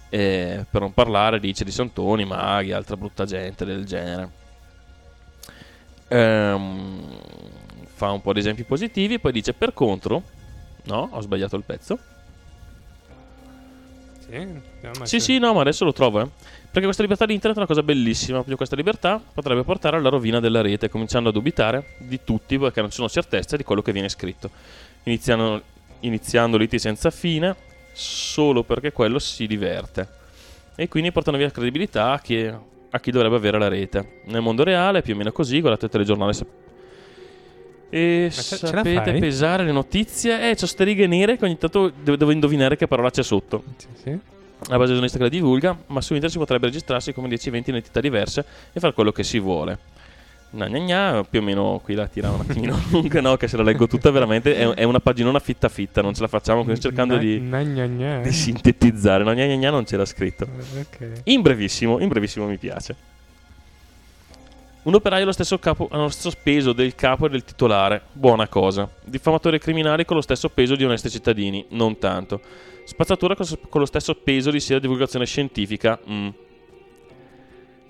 E 0.08 0.64
per 0.70 0.80
non 0.80 0.94
parlare 0.94 1.38
dice 1.38 1.64
di 1.64 1.70
santoni, 1.70 2.24
maghi, 2.24 2.72
altra 2.72 2.96
brutta 2.96 3.26
gente 3.26 3.66
del 3.66 3.84
genere. 3.84 4.30
Ehm, 6.08 7.18
fa 7.84 8.10
un 8.10 8.22
po' 8.22 8.32
di 8.32 8.38
esempi 8.38 8.64
positivi, 8.64 9.18
poi 9.18 9.32
dice 9.32 9.52
per 9.52 9.74
contro, 9.74 10.22
no, 10.84 11.08
ho 11.12 11.20
sbagliato 11.20 11.56
il 11.56 11.64
pezzo. 11.64 11.98
Sì, 14.24 14.46
Sì, 15.04 15.20
sì, 15.20 15.38
no, 15.38 15.52
ma 15.52 15.60
adesso 15.60 15.84
lo 15.84 15.92
trovo, 15.92 16.20
eh. 16.22 16.28
Perché 16.72 16.84
questa 16.86 17.02
libertà 17.02 17.26
di 17.26 17.34
internet 17.34 17.58
è 17.58 17.60
una 17.60 17.68
cosa 17.68 17.82
bellissima. 17.82 18.36
Proprio 18.36 18.56
questa 18.56 18.76
libertà 18.76 19.20
potrebbe 19.32 19.62
portare 19.62 19.96
alla 19.98 20.08
rovina 20.08 20.40
della 20.40 20.62
rete, 20.62 20.88
cominciando 20.88 21.28
a 21.28 21.32
dubitare 21.32 21.96
di 21.98 22.20
tutti 22.24 22.58
perché 22.58 22.80
non 22.80 22.88
ci 22.88 22.96
sono 22.96 23.10
certezze 23.10 23.58
di 23.58 23.62
quello 23.62 23.82
che 23.82 23.92
viene 23.92 24.08
scritto. 24.08 24.48
Iniziando, 25.02 25.60
iniziando 26.00 26.56
liti 26.56 26.78
senza 26.78 27.10
fine 27.10 27.54
solo 27.92 28.62
perché 28.62 28.90
quello 28.90 29.18
si 29.18 29.46
diverte. 29.46 30.08
E 30.74 30.88
quindi 30.88 31.12
portano 31.12 31.36
via 31.36 31.50
credibilità 31.50 32.12
a 32.12 32.20
chi, 32.20 32.38
a 32.46 33.00
chi 33.00 33.10
dovrebbe 33.10 33.36
avere 33.36 33.58
la 33.58 33.68
rete. 33.68 34.22
Nel 34.28 34.40
mondo 34.40 34.64
reale 34.64 35.00
è 35.00 35.02
più 35.02 35.12
o 35.12 35.16
meno 35.18 35.30
così, 35.30 35.60
guardate 35.60 35.84
il 35.84 35.90
telegiornale. 35.90 36.32
e 37.90 38.30
ce- 38.32 38.40
ce 38.40 38.56
sapete 38.56 39.10
fai? 39.10 39.20
pesare 39.20 39.64
le 39.64 39.72
notizie? 39.72 40.48
Eh, 40.48 40.56
c'ho 40.56 40.64
ste 40.64 40.84
righe 40.84 41.06
nere 41.06 41.36
che 41.36 41.44
ogni 41.44 41.58
tanto 41.58 41.92
devo, 42.02 42.16
devo 42.16 42.30
indovinare 42.30 42.76
che 42.76 42.86
parola 42.86 43.10
c'è 43.10 43.22
sotto 43.22 43.62
Sì, 43.76 43.86
sì. 44.02 44.18
La 44.68 44.76
base 44.76 44.88
giornalista 44.88 45.18
che 45.18 45.24
la 45.24 45.28
divulga, 45.28 45.76
ma 45.86 46.00
su 46.00 46.14
internet 46.14 46.30
si 46.32 46.38
potrebbe 46.38 46.66
registrarsi 46.66 47.12
come 47.12 47.28
10-20 47.28 47.62
identità 47.66 48.00
diverse 48.00 48.44
e 48.72 48.80
fare 48.80 48.92
quello 48.92 49.12
che 49.12 49.24
si 49.24 49.38
vuole. 49.38 49.78
Gna 50.54 50.68
gna 50.68 50.78
gna, 50.78 51.24
più 51.24 51.40
o 51.40 51.42
meno 51.42 51.80
qui 51.82 51.94
la 51.94 52.06
tira 52.06 52.30
un 52.30 52.40
attimino 52.40 52.78
lunga, 52.90 53.22
no, 53.22 53.36
che 53.36 53.48
se 53.48 53.56
la 53.56 53.62
leggo 53.62 53.86
tutta 53.86 54.10
veramente 54.10 54.54
è, 54.54 54.68
è 54.68 54.82
una 54.82 55.00
paginona 55.00 55.38
fitta 55.38 55.70
fitta, 55.70 56.02
non 56.02 56.12
ce 56.12 56.20
la 56.20 56.28
facciamo, 56.28 56.62
quindi 56.62 56.80
cercando 56.80 57.16
di, 57.16 57.40
di 58.22 58.32
sintetizzare, 58.32 59.24
no, 59.24 59.32
gna 59.32 59.46
gna 59.46 59.56
gna 59.56 59.70
non 59.70 59.84
c'era 59.84 60.04
scritto. 60.04 60.46
In 61.24 61.40
brevissimo, 61.40 62.00
in 62.00 62.08
brevissimo 62.08 62.46
mi 62.46 62.58
piace. 62.58 62.94
Un 64.82 64.94
operaio 64.94 65.22
ha 65.22 65.26
lo 65.26 65.32
stesso, 65.32 65.58
capo, 65.58 65.88
ha 65.90 65.96
lo 65.96 66.08
stesso 66.08 66.36
peso 66.42 66.72
del 66.72 66.96
capo 66.96 67.26
e 67.26 67.28
del 67.30 67.44
titolare, 67.44 68.02
buona 68.12 68.48
cosa. 68.48 68.88
Diffamatori 69.04 69.58
criminali 69.58 70.04
con 70.04 70.16
lo 70.16 70.22
stesso 70.22 70.48
peso 70.48 70.74
di 70.74 70.84
onesti 70.84 71.08
cittadini, 71.08 71.64
non 71.70 71.98
tanto. 71.98 72.40
Spazzatura 72.92 73.34
con 73.34 73.80
lo 73.80 73.86
stesso 73.86 74.14
peso 74.14 74.50
di 74.50 74.60
sia 74.60 74.78
divulgazione 74.78 75.24
scientifica, 75.24 75.98
mm. 76.08 76.28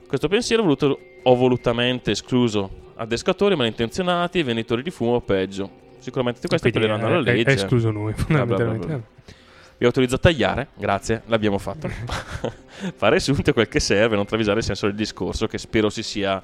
Questo 0.07 0.29
pensiero 0.29 0.63
voluto- 0.63 0.99
ho 1.23 1.35
volutamente 1.35 2.11
escluso 2.13 2.93
adescatori 2.97 3.57
malintenzionati, 3.57 4.43
venditori 4.43 4.83
di 4.83 4.91
fumo 4.91 5.15
o 5.15 5.21
peggio. 5.21 5.69
Sicuramente 5.99 6.41
tutte 6.41 6.57
queste 6.57 6.71
Quindi, 6.71 6.91
appelleranno 6.91 7.19
alla 7.19 7.29
eh, 7.31 7.33
è- 7.33 7.37
legge. 7.37 7.51
È 7.51 7.55
escluso 7.55 7.91
noi, 7.91 8.13
Bla, 8.13 8.25
bla, 8.27 8.45
bla, 8.45 8.57
fondamentalmente. 8.57 8.87
bla. 8.87 9.35
Vi 9.79 9.87
autorizzo 9.87 10.15
a 10.15 10.19
tagliare, 10.19 10.69
grazie, 10.77 11.23
l'abbiamo 11.27 11.59
fatto. 11.59 11.89
Fare 12.95 13.17
assunto 13.17 13.51
è 13.51 13.53
quel 13.53 13.67
che 13.69 13.81
serve, 13.81 14.15
non 14.15 14.27
travisare 14.27 14.59
il 14.59 14.65
senso 14.65 14.87
del 14.87 14.95
discorso, 14.95 15.47
che 15.49 15.59
spero 15.59 15.89
si 15.91 16.03
sia, 16.05 16.41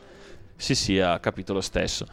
si 0.56 0.74
sia 0.74 1.20
capito 1.20 1.52
lo 1.52 1.60
stesso. 1.60 2.06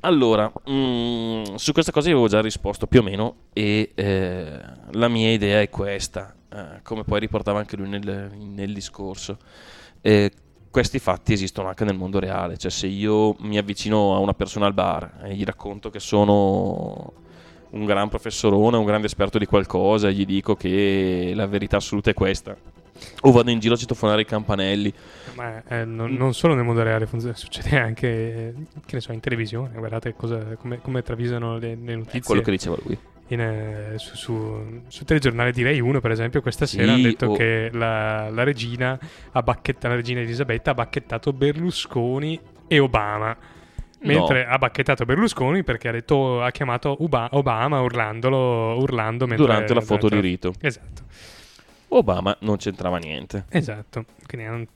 Allora, 0.00 0.50
mm, 0.70 1.54
su 1.56 1.72
questa 1.72 1.90
cosa 1.90 2.08
avevo 2.08 2.28
già 2.28 2.40
risposto 2.40 2.86
più 2.86 3.00
o 3.00 3.02
meno 3.02 3.34
e 3.52 3.90
eh, 3.94 4.60
la 4.92 5.08
mia 5.08 5.32
idea 5.32 5.60
è 5.60 5.68
questa, 5.68 6.34
eh, 6.52 6.82
come 6.82 7.02
poi 7.02 7.18
riportava 7.18 7.58
anche 7.58 7.76
lui 7.76 7.88
nel, 7.88 8.30
nel 8.32 8.72
discorso. 8.72 9.38
Eh, 10.00 10.30
questi 10.70 11.00
fatti 11.00 11.32
esistono 11.32 11.66
anche 11.68 11.84
nel 11.84 11.96
mondo 11.96 12.20
reale, 12.20 12.56
cioè 12.56 12.70
se 12.70 12.86
io 12.86 13.34
mi 13.40 13.58
avvicino 13.58 14.14
a 14.14 14.18
una 14.18 14.34
persona 14.34 14.66
al 14.66 14.74
bar 14.74 15.22
e 15.24 15.34
gli 15.34 15.42
racconto 15.42 15.90
che 15.90 15.98
sono 15.98 17.12
un 17.70 17.84
gran 17.84 18.08
professorone, 18.08 18.76
un 18.76 18.84
grande 18.84 19.06
esperto 19.06 19.38
di 19.38 19.46
qualcosa, 19.46 20.10
gli 20.10 20.24
dico 20.24 20.54
che 20.54 21.32
la 21.34 21.46
verità 21.46 21.78
assoluta 21.78 22.10
è 22.10 22.14
questa. 22.14 22.56
O 23.22 23.32
vado 23.32 23.50
in 23.50 23.58
giro 23.58 23.74
a 23.74 23.76
citofonare 23.76 24.22
i 24.22 24.26
campanelli. 24.26 24.92
Ma 25.38 25.62
eh, 25.68 25.84
non, 25.84 26.12
non 26.14 26.34
solo 26.34 26.54
nel 26.54 26.64
mondo 26.64 26.82
reale 26.82 27.06
succede 27.34 27.78
anche 27.78 28.08
eh, 28.08 28.54
che 28.84 28.94
ne 28.94 29.00
so, 29.00 29.12
in 29.12 29.20
televisione. 29.20 29.70
Guardate 29.76 30.14
cosa, 30.14 30.38
come, 30.56 30.80
come 30.80 31.02
travisano 31.02 31.56
le, 31.58 31.76
le 31.76 31.92
È 31.92 31.96
notizie. 31.96 32.20
quello 32.22 32.42
che 32.42 32.50
diceva 32.50 32.76
lui. 32.84 32.98
in, 33.28 33.40
eh, 33.40 33.92
su, 33.96 34.16
su, 34.16 34.82
su 34.88 35.04
telegiornale 35.04 35.52
di 35.52 35.62
Rai 35.62 35.80
1 35.80 36.00
per 36.00 36.10
esempio 36.10 36.40
questa 36.40 36.66
Sì, 36.66 36.78
sera 36.78 36.92
hanno 36.94 37.02
detto 37.02 37.26
o- 37.26 37.36
che 37.36 37.68
la, 37.72 38.30
la 38.30 38.42
regina 38.42 38.98
ha 39.32 39.42
la 39.88 39.94
regina 39.94 40.20
Elisabetta 40.20 40.70
ha 40.70 40.74
bacchettato 40.74 41.32
Berlusconi 41.34 42.40
e 42.66 42.78
Obama 42.78 43.36
mentre 44.00 44.46
ha 44.46 44.56
bacchettato 44.58 45.04
Berlusconi 45.04 45.62
perché 45.62 45.88
ha, 45.88 45.92
detto, 45.92 46.42
ha 46.42 46.50
chiamato 46.52 46.96
Uba- 47.00 47.28
Obama 47.32 47.80
urlandolo 47.82 48.78
urlando 48.78 49.26
mentre, 49.26 49.44
Durante 49.46 49.74
la 49.74 49.80
foto 49.82 50.08
di 50.08 50.20
rito. 50.20 50.54
esatto 50.60 51.02
Obama 51.88 52.36
non 52.40 52.56
c'entrava 52.56 52.96
niente. 52.98 53.44
esatto 53.50 54.04
quindi 54.26 54.46
è 54.46 54.50
un- 54.50 54.66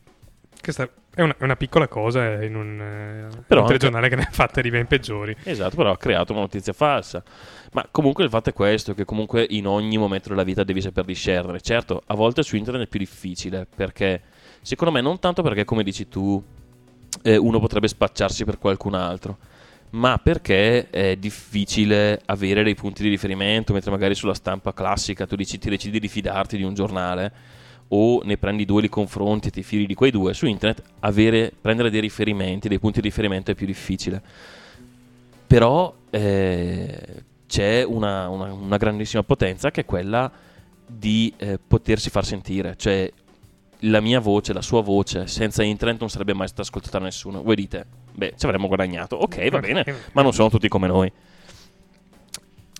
questa 0.62 0.88
è 1.14 1.20
una, 1.20 1.36
è 1.36 1.42
una 1.42 1.56
piccola 1.56 1.88
cosa 1.88 2.42
in 2.42 2.54
un, 2.54 2.80
eh, 2.80 3.42
Però 3.46 3.60
un 3.60 3.66
anche- 3.66 3.78
telegiornale 3.78 4.08
che 4.08 4.16
ne 4.16 4.22
ha 4.22 4.30
fatte 4.30 4.62
di 4.62 4.70
ben 4.70 4.86
peggiori 4.86 5.36
Esatto, 5.42 5.76
però 5.76 5.90
ha 5.90 5.98
creato 5.98 6.32
una 6.32 6.42
notizia 6.42 6.72
falsa. 6.72 7.22
Ma 7.72 7.86
comunque 7.90 8.24
il 8.24 8.30
fatto 8.30 8.50
è 8.50 8.52
questo, 8.52 8.94
che 8.94 9.04
comunque 9.04 9.44
in 9.50 9.66
ogni 9.66 9.98
momento 9.98 10.28
della 10.28 10.44
vita 10.44 10.62
devi 10.64 10.80
saper 10.80 11.04
discernere. 11.04 11.60
Certo, 11.60 12.02
a 12.06 12.14
volte 12.14 12.42
su 12.42 12.56
internet 12.56 12.84
è 12.86 12.88
più 12.88 12.98
difficile, 12.98 13.66
perché 13.74 14.22
secondo 14.62 14.92
me 14.92 15.00
non 15.00 15.18
tanto 15.18 15.42
perché, 15.42 15.64
come 15.64 15.82
dici 15.82 16.08
tu, 16.08 16.42
eh, 17.22 17.36
uno 17.36 17.58
potrebbe 17.58 17.88
spacciarsi 17.88 18.44
per 18.44 18.58
qualcun 18.58 18.94
altro, 18.94 19.38
ma 19.90 20.18
perché 20.18 20.88
è 20.88 21.16
difficile 21.16 22.20
avere 22.26 22.62
dei 22.62 22.74
punti 22.74 23.02
di 23.02 23.08
riferimento, 23.08 23.72
mentre 23.72 23.90
magari 23.90 24.14
sulla 24.14 24.34
stampa 24.34 24.72
classica 24.72 25.26
tu 25.26 25.36
dici, 25.36 25.58
ti 25.58 25.68
decidi 25.68 25.98
di 25.98 26.08
fidarti 26.08 26.56
di 26.56 26.62
un 26.62 26.72
giornale 26.72 27.32
o 27.94 28.20
ne 28.24 28.36
prendi 28.36 28.64
due, 28.64 28.80
li 28.82 28.88
confronti 28.88 29.48
e 29.48 29.50
ti 29.50 29.62
fidi 29.62 29.86
di 29.86 29.94
quei 29.94 30.10
due. 30.10 30.34
Su 30.34 30.46
internet 30.46 30.82
avere, 31.00 31.52
prendere 31.60 31.90
dei 31.90 32.00
riferimenti, 32.00 32.68
dei 32.68 32.78
punti 32.78 33.00
di 33.00 33.08
riferimento 33.08 33.50
è 33.50 33.54
più 33.54 33.66
difficile 33.66 34.22
però 35.52 35.94
eh, 36.08 36.98
c'è 37.46 37.82
una, 37.84 38.28
una- 38.30 38.54
una 38.54 38.76
grandissima 38.78 39.22
potenza 39.22 39.70
che 39.70 39.82
è 39.82 39.84
quella 39.84 40.30
di 40.86 41.30
eh, 41.36 41.58
potersi 41.58 42.08
far 42.08 42.24
sentire, 42.24 42.74
cioè 42.78 43.10
la 43.80 44.00
mia 44.00 44.18
voce, 44.18 44.54
la 44.54 44.62
sua 44.62 44.80
voce, 44.80 45.26
senza 45.26 45.62
internet 45.62 46.00
non 46.00 46.08
sarebbe 46.08 46.32
mai 46.32 46.46
stata 46.46 46.62
ascoltata 46.62 46.98
da 46.98 47.04
nessuno. 47.04 47.42
Voi 47.42 47.56
dite, 47.56 47.84
beh, 48.14 48.34
ci 48.38 48.46
avremmo 48.46 48.66
guadagnato, 48.66 49.16
ok, 49.16 49.50
va 49.50 49.58
bene, 49.60 49.84
ma 50.12 50.22
non 50.22 50.32
sono 50.32 50.48
tutti 50.48 50.68
come 50.68 50.86
noi. 50.86 51.12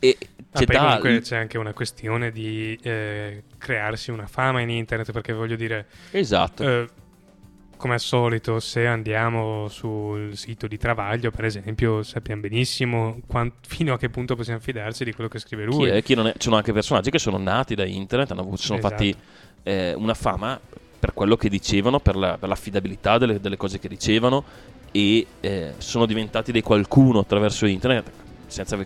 E 0.05 0.17
Ah, 0.55 0.59
c'è 0.59 0.67
poi 0.67 0.77
da... 0.77 0.83
comunque 0.83 1.21
c'è 1.23 1.37
anche 1.39 1.57
una 1.57 1.73
questione 1.73 2.31
di 2.31 2.79
eh, 2.83 3.45
crearsi 3.57 4.11
una 4.11 4.27
fama 4.27 4.61
in 4.61 4.69
internet 4.69 5.11
perché 5.13 5.33
voglio 5.33 5.57
dire 5.57 5.87
Esatto. 6.11 6.63
Eh, 6.63 6.89
come 7.79 7.95
al 7.95 8.01
solito, 8.01 8.61
se 8.61 8.87
andiamo 8.87 9.67
sul 9.69 10.37
sito 10.37 10.67
di 10.67 10.77
Travaglio, 10.77 11.31
per 11.31 11.47
esempio, 11.47 12.03
sappiamo 12.03 12.43
benissimo 12.43 13.19
quan- 13.27 13.51
fino 13.67 13.95
a 13.95 13.99
che 13.99 14.11
punto 14.11 14.37
possiamo 14.37 14.61
fidarci 14.61 15.05
di 15.05 15.13
quello 15.15 15.31
che 15.31 15.39
scrive 15.39 15.67
Chi 15.67 15.75
lui. 15.77 15.89
è? 15.89 16.03
Chi 16.03 16.15
non 16.15 16.27
è? 16.27 16.33
Ci 16.33 16.43
sono 16.43 16.57
anche 16.57 16.73
personaggi 16.73 17.11
che 17.11 17.19
sono 17.19 17.39
nati 17.39 17.75
da 17.75 17.85
internet, 17.87 18.31
hanno 18.33 18.43
sono 18.57 18.79
Esatto. 18.79 18.95
fatti 18.95 19.17
eh, 19.63 19.95
una 19.95 20.15
fama 20.15 20.61
per 20.99 21.15
quello 21.15 21.37
che 21.37 21.49
dicevano, 21.49 21.99
per, 21.99 22.15
la- 22.17 22.37
per 22.37 22.49
l'affidabilità 22.51 23.17
delle, 23.19 23.41
delle 23.41 23.57
cose 23.57 23.79
che 23.79 23.89
dicevano 23.89 24.45
e 24.93 25.27
eh, 25.41 25.73
sono 25.79 26.05
diventati 26.05 26.53
dei 26.53 26.63
qualcuno 26.63 27.21
attraverso 27.21 27.65
internet 27.65 28.11
senza 28.49 28.77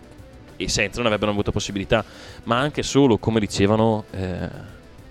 e 0.57 0.67
senza 0.67 0.97
non 0.97 1.05
avrebbero 1.07 1.31
avuto 1.31 1.51
possibilità, 1.51 2.03
ma 2.43 2.57
anche 2.59 2.83
solo 2.83 3.17
come 3.17 3.39
dicevano 3.39 4.05
eh, 4.11 4.49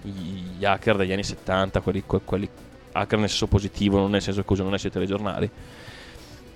gli 0.03 0.65
hacker 0.65 0.97
degli 0.97 1.13
anni 1.13 1.25
70, 1.25 1.81
quelli, 1.81 2.03
que- 2.05 2.21
quelli 2.25 2.49
hacker 2.93 3.19
nel 3.19 3.29
senso 3.29 3.47
positivo, 3.47 3.99
non 3.99 4.11
nel 4.11 4.23
senso 4.23 4.43
che 4.43 4.53
usano 4.53 4.77
sui 4.77 4.91
telegiornali, 4.91 5.51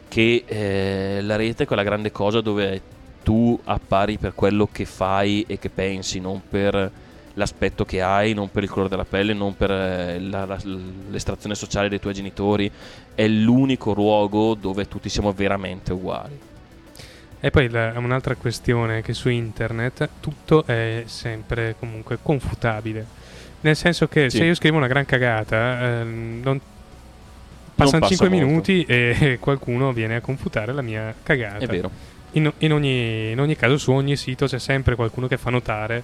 che 0.08 0.44
eh, 0.46 1.20
la 1.22 1.36
rete 1.36 1.62
è 1.62 1.66
quella 1.66 1.82
grande 1.82 2.10
cosa 2.10 2.40
dove 2.40 2.82
tu 3.22 3.58
appari 3.64 4.18
per 4.18 4.34
quello 4.34 4.68
che 4.70 4.84
fai 4.84 5.44
e 5.46 5.58
che 5.58 5.70
pensi, 5.70 6.20
non 6.20 6.42
per 6.48 6.90
l'aspetto 7.34 7.84
che 7.84 8.02
hai, 8.02 8.34
non 8.34 8.50
per 8.50 8.64
il 8.64 8.68
colore 8.70 8.88
della 8.88 9.04
pelle, 9.04 9.32
non 9.34 9.56
per 9.56 9.70
eh, 9.70 10.18
la- 10.20 10.46
la- 10.46 10.58
l'estrazione 11.10 11.54
sociale 11.54 11.88
dei 11.88 12.00
tuoi 12.00 12.14
genitori. 12.14 12.70
È 13.14 13.26
l'unico 13.26 13.92
luogo 13.92 14.54
dove 14.54 14.88
tutti 14.88 15.08
siamo 15.08 15.32
veramente 15.32 15.92
uguali. 15.92 16.38
E 17.40 17.50
poi 17.50 17.68
la- 17.70 17.92
un'altra 17.96 18.34
questione 18.36 19.00
che 19.02 19.14
su 19.14 19.28
internet 19.30 20.08
tutto 20.20 20.64
è 20.66 21.04
sempre 21.06 21.74
comunque 21.78 22.18
confutabile. 22.20 23.04
Nel 23.62 23.76
senso 23.76 24.08
che 24.08 24.28
Sì. 24.30 24.38
se 24.38 24.44
io 24.44 24.54
scrivo 24.54 24.76
una 24.76 24.86
gran 24.86 25.04
cagata, 25.06 26.00
ehm, 26.00 26.40
non- 26.42 26.60
passano 27.74 28.00
passa 28.00 28.08
5 28.14 28.28
molto. 28.28 28.46
minuti 28.46 28.84
e 28.84 29.38
qualcuno 29.40 29.92
viene 29.92 30.16
a 30.16 30.20
confutare 30.20 30.72
la 30.72 30.82
mia 30.82 31.14
cagata. 31.22 31.58
È 31.58 31.66
vero. 31.66 31.90
In, 32.32 32.50
in 32.58 32.72
ogni, 32.72 33.30
in 33.30 33.40
ogni 33.40 33.56
caso, 33.56 33.76
su 33.78 33.90
ogni 33.92 34.16
sito 34.16 34.46
c'è 34.46 34.58
sempre 34.58 34.94
qualcuno 34.94 35.26
che 35.26 35.36
fa 35.36 35.50
notare 35.50 36.02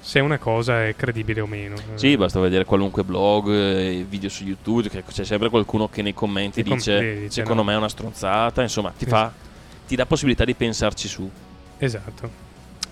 se 0.00 0.20
una 0.20 0.36
cosa 0.38 0.84
è 0.86 0.94
credibile 0.94 1.40
o 1.40 1.46
meno. 1.46 1.76
Sì, 1.94 2.16
basta 2.18 2.38
vedere 2.40 2.64
qualunque 2.66 3.04
blog, 3.04 3.48
eh, 3.50 4.04
video 4.06 4.28
su 4.28 4.44
YouTube, 4.44 4.88
c'è 4.90 5.24
sempre 5.24 5.48
qualcuno 5.48 5.88
che 5.88 6.02
nei 6.02 6.12
commenti 6.12 6.62
com- 6.62 6.74
dice, 6.76 6.98
sì, 6.98 7.20
dice 7.22 7.30
secondo 7.40 7.62
no." 7.62 7.68
me 7.68 7.74
è 7.74 7.78
una 7.78 7.88
stronzata, 7.88 8.60
insomma, 8.60 8.92
ti, 8.96 9.06
Esatto. 9.06 9.16
fa, 9.32 9.32
ti 9.86 9.96
dà 9.96 10.06
possibilità 10.06 10.44
di 10.44 10.54
pensarci 10.54 11.08
su. 11.08 11.28
Esatto. 11.78 12.42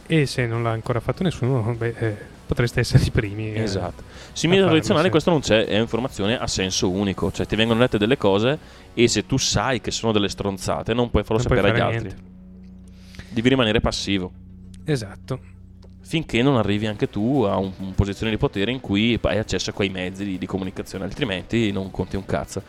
E 0.07 0.27
se 0.27 0.47
non 0.47 0.63
l'ha 0.63 0.71
ancora 0.71 1.01
fatto 1.01 1.23
nessuno, 1.23 1.75
beh, 1.77 1.95
eh, 1.99 2.17
potreste 2.47 2.81
essere 2.81 3.05
i 3.05 3.11
primi. 3.11 3.53
eh. 3.55 3.63
Esatto. 3.63 4.03
Tradizionali 4.35 5.05
sì. 5.07 5.11
questo 5.11 5.31
non 5.31 5.41
c'è, 5.41 5.65
è 5.67 5.79
informazione 5.79 6.39
a 6.39 6.47
senso 6.47 6.91
unico, 6.91 7.31
cioè 7.33 7.47
ti 7.47 7.55
vengono 7.57 7.81
dette 7.81 7.99
delle 7.99 8.17
cose 8.17 8.59
e 8.95 9.07
se 9.09 9.27
tu 9.27 9.37
sai 9.37 9.81
che 9.81 9.91
sono 9.91 10.13
delle 10.13 10.29
stronzate 10.29 10.95
non 10.95 11.11
puoi 11.11 11.23
farlo 11.23 11.43
Non 11.43 11.47
puoi 11.47 11.59
sapere 11.59 11.75
agli 11.83 11.83
fare 11.93 11.97
altri. 12.07 12.23
Devi 13.31 13.49
rimanere 13.49 13.81
passivo 13.81 14.33
Esatto. 14.85 15.41
finché 16.01 16.43
non 16.43 16.57
arrivi 16.57 16.87
anche 16.87 17.09
tu 17.09 17.43
a 17.43 17.57
un- 17.57 17.73
una 17.79 17.93
posizione 17.95 18.31
di 18.31 18.39
potere 18.39 18.71
in 18.71 18.81
cui 18.81 19.19
hai 19.23 19.39
accesso 19.39 19.71
a 19.71 19.73
quei 19.73 19.89
mezzi 19.91 20.25
di, 20.25 20.39
di 20.39 20.47
comunicazione, 20.47 21.05
altrimenti 21.05 21.71
non 21.73 21.91
conti 21.91 22.17
un 22.17 22.25
cazzo. 22.27 22.63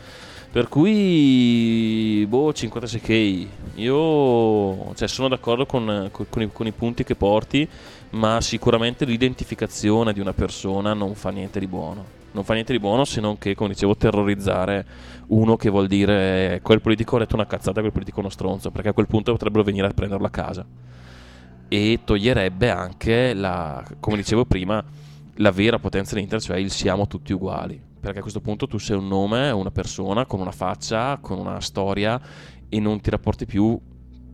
Per 0.54 0.68
cui, 0.68 2.24
boh, 2.28 2.50
56k. 2.50 3.46
Io 3.74 4.94
cioè, 4.94 5.08
sono 5.08 5.26
d'accordo 5.26 5.66
con, 5.66 6.10
con- 6.12 6.42
i, 6.42 6.50
con 6.52 6.68
i 6.68 6.70
punti 6.70 7.02
che 7.02 7.16
porti, 7.16 7.68
ma 8.10 8.40
sicuramente 8.40 9.04
l'identificazione 9.04 10.12
di 10.12 10.20
una 10.20 10.32
persona 10.32 10.94
non 10.94 11.16
fa 11.16 11.30
niente 11.30 11.58
di 11.58 11.66
buono. 11.66 12.04
Non 12.30 12.44
fa 12.44 12.52
niente 12.52 12.70
di 12.70 12.78
buono 12.78 13.04
se 13.04 13.20
non 13.20 13.36
che, 13.36 13.56
come 13.56 13.70
dicevo, 13.70 13.96
terrorizzare 13.96 14.86
uno 15.26 15.56
che 15.56 15.70
vuol 15.70 15.88
dire 15.88 16.60
quel 16.62 16.80
politico 16.80 17.16
ha 17.16 17.18
detto 17.18 17.34
una 17.34 17.46
cazzata, 17.46 17.80
quel 17.80 17.90
politico 17.90 18.18
è 18.18 18.20
uno 18.20 18.30
stronzo, 18.30 18.70
perché 18.70 18.90
a 18.90 18.92
quel 18.92 19.08
punto 19.08 19.32
potrebbero 19.32 19.64
venire 19.64 19.88
a 19.88 19.92
prenderlo 19.92 20.26
a 20.26 20.30
casa. 20.30 20.64
E 21.66 21.98
toglierebbe 22.04 22.70
anche, 22.70 23.34
la, 23.34 23.84
come 23.98 24.18
dicevo 24.18 24.44
prima, 24.44 24.80
la 25.38 25.50
vera 25.50 25.80
potenza 25.80 26.14
dell'internet, 26.14 26.46
cioè 26.46 26.58
il 26.58 26.70
siamo 26.70 27.08
tutti 27.08 27.32
uguali. 27.32 27.92
Perché 28.04 28.18
a 28.18 28.22
questo 28.22 28.42
punto 28.42 28.66
tu 28.66 28.76
sei 28.76 28.98
un 28.98 29.08
nome, 29.08 29.50
una 29.50 29.70
persona 29.70 30.26
con 30.26 30.38
una 30.38 30.50
faccia, 30.50 31.16
con 31.22 31.38
una 31.38 31.58
storia 31.62 32.20
e 32.68 32.78
non 32.78 33.00
ti 33.00 33.08
rapporti 33.08 33.46
più 33.46 33.80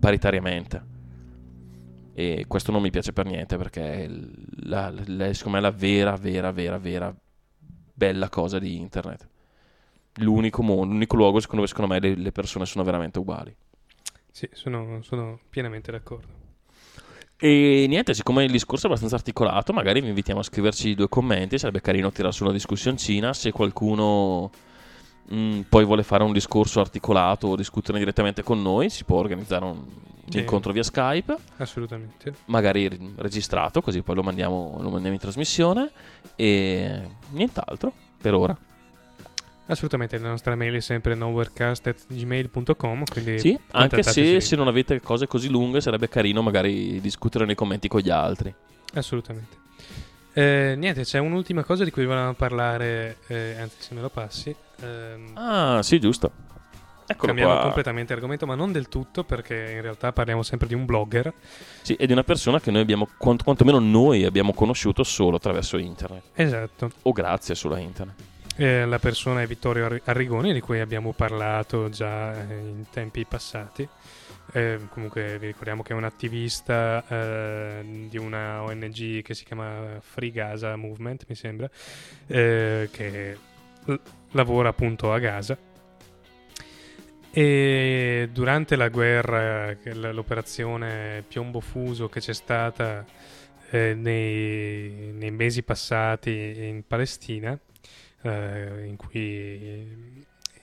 paritariamente. 0.01 0.85
E 2.13 2.47
questo 2.49 2.73
non 2.73 2.83
mi 2.83 2.91
piace 2.91 3.13
per 3.13 3.27
niente 3.27 3.57
perché 3.57 4.11
la, 4.63 4.93
la- 5.07 5.33
secondo 5.33 5.59
me 5.59 5.59
è 5.59 5.71
la 5.71 5.71
vera, 5.71 6.17
vera, 6.17 6.51
vera, 6.51 6.79
vera 6.79 7.17
bella 7.95 8.29
cosa 8.29 8.59
di 8.59 8.77
internet. 8.77 9.29
L'unico 10.15 10.63
mondo, 10.65 10.93
l'unico 10.93 11.15
luogo 11.15 11.39
secondo, 11.39 11.65
secondo 11.67 11.93
me 11.95 12.01
le, 12.01 12.17
le 12.17 12.33
persone 12.33 12.67
sono 12.67 12.83
veramente 12.83 13.21
uguali. 13.21 13.55
Sì, 14.33 14.49
sono, 14.51 15.01
sono 15.03 15.39
pienamente 15.49 15.93
d'accordo. 15.93 16.40
E 17.43 17.87
niente, 17.89 18.13
siccome 18.13 18.45
il 18.45 18.51
discorso 18.51 18.85
è 18.85 18.89
abbastanza 18.89 19.17
articolato, 19.17 19.73
magari 19.73 20.03
vi 20.03 20.09
invitiamo 20.09 20.41
a 20.41 20.43
scriverci 20.43 20.95
due 20.95 21.09
commenti, 21.09 21.59
sarebbe 21.59 21.81
carino 21.81 22.13
tirare 22.13 22.35
su 22.35 22.45
una 22.45 22.53
discussioncina, 22.53 23.33
se 23.33 23.51
qualcuno 23.51 24.51
mm, 25.33 25.61
poi 25.63 25.85
vuole 25.87 26.03
fare 26.03 26.23
un 26.23 26.33
discorso 26.33 26.81
articolato 26.81 27.47
o 27.49 27.57
discutere 27.57 27.99
direttamente 27.99 28.43
con 28.43 28.61
noi, 28.61 28.91
si 28.91 29.05
può 29.05 29.17
organizzare 29.19 29.65
un, 29.65 29.83
Sì. 30.29 30.39
incontro 30.41 30.71
via 30.73 30.83
Skype, 30.83 31.35
Assolutamente. 31.57 32.35
magari 32.47 32.89
re- 32.89 32.99
registrato, 33.17 33.81
così 33.81 34.03
poi 34.03 34.15
lo 34.17 34.23
mandiamo, 34.23 34.77
lo 34.79 34.91
mandiamo 34.91 35.15
in 35.15 35.21
trasmissione 35.21 35.91
e 36.37 37.01
nient'altro 37.31 37.93
per 38.21 38.35
ora. 38.35 38.57
Assolutamente, 39.71 40.19
la 40.19 40.29
nostra 40.31 40.55
mail 40.57 40.75
è 40.75 40.81
sempre 40.81 41.15
nowherecast.gmail.com, 41.15 43.05
quindi 43.11 43.39
Sì, 43.39 43.59
anche 43.73 44.03
se, 44.03 44.41
se 44.41 44.57
non 44.57 44.69
avete 44.69 45.01
cose 45.01 45.27
così 45.27 45.49
lunghe 45.49 45.81
sarebbe 45.81 46.09
carino 46.09 46.43
magari 46.43 47.01
discutere 47.01 47.45
nei 47.45 47.55
commenti 47.55 47.89
con 47.89 48.01
gli 48.01 48.11
altri. 48.11 48.53
Assolutamente. 48.95 49.57
Eh, 50.33 50.75
niente, 50.77 51.03
c'è 51.03 51.19
un'ultima 51.19 51.63
cosa 51.65 51.85
di 51.85 51.91
cui 51.91 52.05
volevamo 52.05 52.35
parlare, 52.35 53.19
eh, 53.29 53.57
anzi 53.61 53.77
se 53.79 53.95
me 53.95 54.01
lo 54.01 54.09
passi. 54.11 54.55
ehm, 54.83 55.31
Ah, 55.35 55.81
sì, 55.83 55.99
giusto. 56.01 56.49
Eccolo 57.07 57.27
cambiamo 57.27 57.53
qua. 57.55 57.63
completamente 57.63 58.13
argomento, 58.13 58.47
ma 58.47 58.55
non 58.55 58.71
del 58.71 58.89
tutto, 58.89 59.25
perché 59.25 59.73
in 59.75 59.83
realtà 59.83 60.13
parliamo 60.13 60.45
sempre 60.45 60.69
di 60.69 60.75
un 60.75 60.85
blogger. 60.85 61.33
Sì, 61.83 61.95
è 61.95 62.07
di 62.07 62.13
una 62.13 62.23
persona 62.23 62.61
che 62.61 62.71
noi 62.71 62.83
abbiamo, 62.83 63.09
quant- 63.19 63.43
quantomeno 63.43 63.81
noi 63.81 64.25
abbiamo 64.25 64.53
conosciuto 64.55 65.03
solo 65.03 65.37
attraverso 65.37 65.77
internet. 65.77 66.23
Esatto. 66.35 66.91
O 67.03 67.11
grazie 67.13 67.57
solo 67.57 67.75
a 67.75 67.79
internet. 67.81 68.15
Eh, 68.61 68.85
la 68.85 68.99
persona 68.99 69.41
è 69.41 69.47
Vittorio 69.47 69.87
Arri- 69.87 70.03
Arrigoni, 70.05 70.53
di 70.53 70.61
cui 70.61 70.81
abbiamo 70.81 71.15
parlato 71.15 71.89
già 71.89 72.47
eh, 72.47 72.59
in 72.59 72.85
tempi 72.91 73.25
passati. 73.25 73.89
Eh, 74.53 74.81
comunque 74.91 75.39
vi 75.39 75.47
ricordiamo 75.47 75.83
che 75.83 75.95
è 75.95 75.97
un 75.97 76.05
attivista 76.05 77.03
eh, 77.09 78.07
di 78.11 78.19
una 78.19 78.63
ONG 78.63 79.23
che 79.23 79.33
si 79.33 79.45
chiama 79.47 79.99
Free 80.01 80.31
Gaza 80.31 80.77
Movement, 80.77 81.25
mi 81.27 81.35
sembra, 81.37 81.71
eh, 82.27 82.91
che 82.93 83.39
l- 83.87 83.95
lavora 84.33 84.69
appunto 84.69 85.11
a 85.11 85.19
Gaza. 85.19 85.57
E 87.31 88.29
durante 88.31 88.77
la 88.77 88.89
guerra, 88.91 89.75
l'operazione 89.85 91.25
Piombo 91.27 91.61
Fuso 91.61 92.11
che 92.11 92.21
c'è 92.21 92.35
stata 92.35 93.07
eh, 93.71 93.95
nei, 93.95 95.13
nei 95.15 95.31
mesi 95.31 95.63
passati 95.63 96.31
in 96.59 96.83
Palestina, 96.87 97.59
eh, 98.23 98.85
in 98.87 98.97
cui 98.97 100.09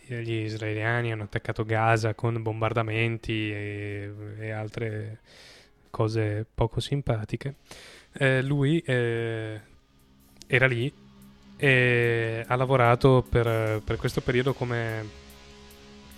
gli 0.07 0.31
israeliani 0.31 1.11
hanno 1.11 1.23
attaccato 1.23 1.65
Gaza 1.65 2.13
con 2.13 2.41
bombardamenti 2.41 3.51
e, 3.51 4.11
e 4.39 4.51
altre 4.51 5.19
cose 5.89 6.45
poco 6.53 6.79
simpatiche. 6.79 7.55
Eh, 8.13 8.41
lui 8.41 8.79
eh, 8.79 9.59
era 10.47 10.67
lì 10.67 10.91
e 11.57 12.43
ha 12.47 12.55
lavorato 12.55 13.25
per, 13.27 13.81
per 13.83 13.97
questo 13.97 14.21
periodo 14.21 14.53
come, 14.53 15.05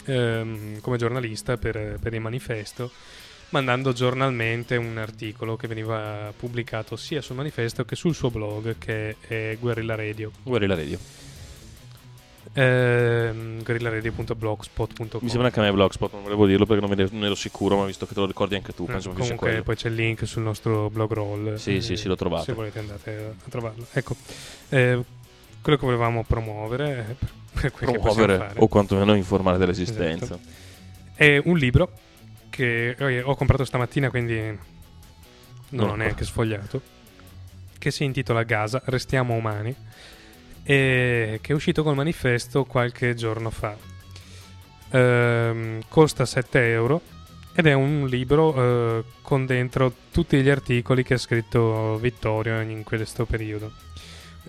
ehm, 0.05 0.81
come 0.81 0.97
giornalista 0.97 1.57
per, 1.57 1.97
per 1.99 2.13
il 2.13 2.21
manifesto, 2.21 2.91
mandando 3.49 3.93
giornalmente 3.93 4.75
un 4.75 4.97
articolo 4.97 5.55
che 5.55 5.67
veniva 5.67 6.31
pubblicato 6.37 6.95
sia 6.95 7.21
sul 7.21 7.37
manifesto 7.37 7.85
che 7.85 7.95
sul 7.95 8.13
suo 8.13 8.29
blog 8.29 8.75
che 8.77 9.15
è 9.19 9.57
Guerrilla 9.59 9.95
Radio. 9.95 10.31
Guardi 10.43 10.67
la 10.67 10.75
radio. 10.75 11.28
Ehm, 12.53 13.63
guerrillaradio.blogspot.com 13.63 15.19
Mi 15.21 15.29
sembra 15.29 15.51
che 15.51 15.59
a 15.59 15.63
me 15.63 15.71
Blogspot, 15.71 16.11
non 16.13 16.23
volevo 16.23 16.47
dirlo 16.47 16.65
perché 16.65 16.85
non, 16.85 16.95
ne- 16.95 17.07
non 17.11 17.23
ero 17.25 17.35
sicuro, 17.35 17.77
ma 17.77 17.85
visto 17.85 18.05
che 18.07 18.13
te 18.13 18.19
lo 18.19 18.25
ricordi 18.25 18.55
anche 18.55 18.73
tu, 18.73 18.83
Eh, 18.83 18.87
penso 18.87 19.09
che 19.09 19.15
sia 19.15 19.23
comunque 19.23 19.47
quello. 19.49 19.63
poi 19.63 19.75
c'è 19.75 19.87
il 19.89 19.95
link 19.95 20.25
sul 20.27 20.41
nostro 20.41 20.89
blog 20.89 21.11
roll 21.13 21.55
Sì, 21.55 21.75
eh, 21.77 21.81
sì, 21.81 21.95
sì, 21.95 22.07
lo 22.07 22.15
trovate. 22.15 22.45
se 22.45 22.53
volete 22.53 22.79
andate 22.79 23.33
a 23.45 23.49
trovarlo 23.49 23.85
ecco 23.93 24.15
eh, 24.69 25.03
quello 25.61 25.77
che 25.77 25.85
volevamo 25.85 26.23
promuovere 26.23 27.05
eh, 27.09 27.15
per, 27.59 27.71
per 27.71 27.91
Promuovere 27.91 28.51
o 28.55 28.67
quantomeno 28.67 29.13
informare 29.13 29.57
dell'esistenza. 29.57 30.25
Esatto. 30.25 30.47
è 31.15 31.41
un 31.45 31.57
libro 31.57 31.91
che 32.49 32.95
ho 33.23 33.35
comprato 33.35 33.63
stamattina 33.63 34.09
quindi 34.09 34.35
non 34.39 34.57
Non 35.69 35.89
ho 35.89 35.95
neanche 35.95 36.25
sfogliato 36.25 36.81
che 37.77 37.91
si 37.91 38.03
intitola 38.03 38.41
Gaza 38.43 38.81
restiamo 38.85 39.35
umani 39.35 39.73
che 40.63 41.39
è 41.41 41.51
uscito 41.53 41.83
col 41.83 41.95
manifesto 41.95 42.65
qualche 42.65 43.15
giorno 43.15 43.49
fa 43.49 43.75
Ehm, 44.91 45.81
costa 45.87 46.25
7 46.25 46.71
euro 46.71 47.01
ed 47.53 47.67
è 47.67 47.73
un 47.73 48.07
libro 48.07 48.55
eh, 48.99 49.03
con 49.21 49.45
dentro 49.45 49.93
tutti 50.11 50.41
gli 50.41 50.49
articoli 50.49 51.03
che 51.03 51.15
ha 51.15 51.17
scritto 51.17 51.97
Vittorio 51.97 52.59
in 52.61 52.83
questo 52.83 53.25
periodo. 53.25 53.71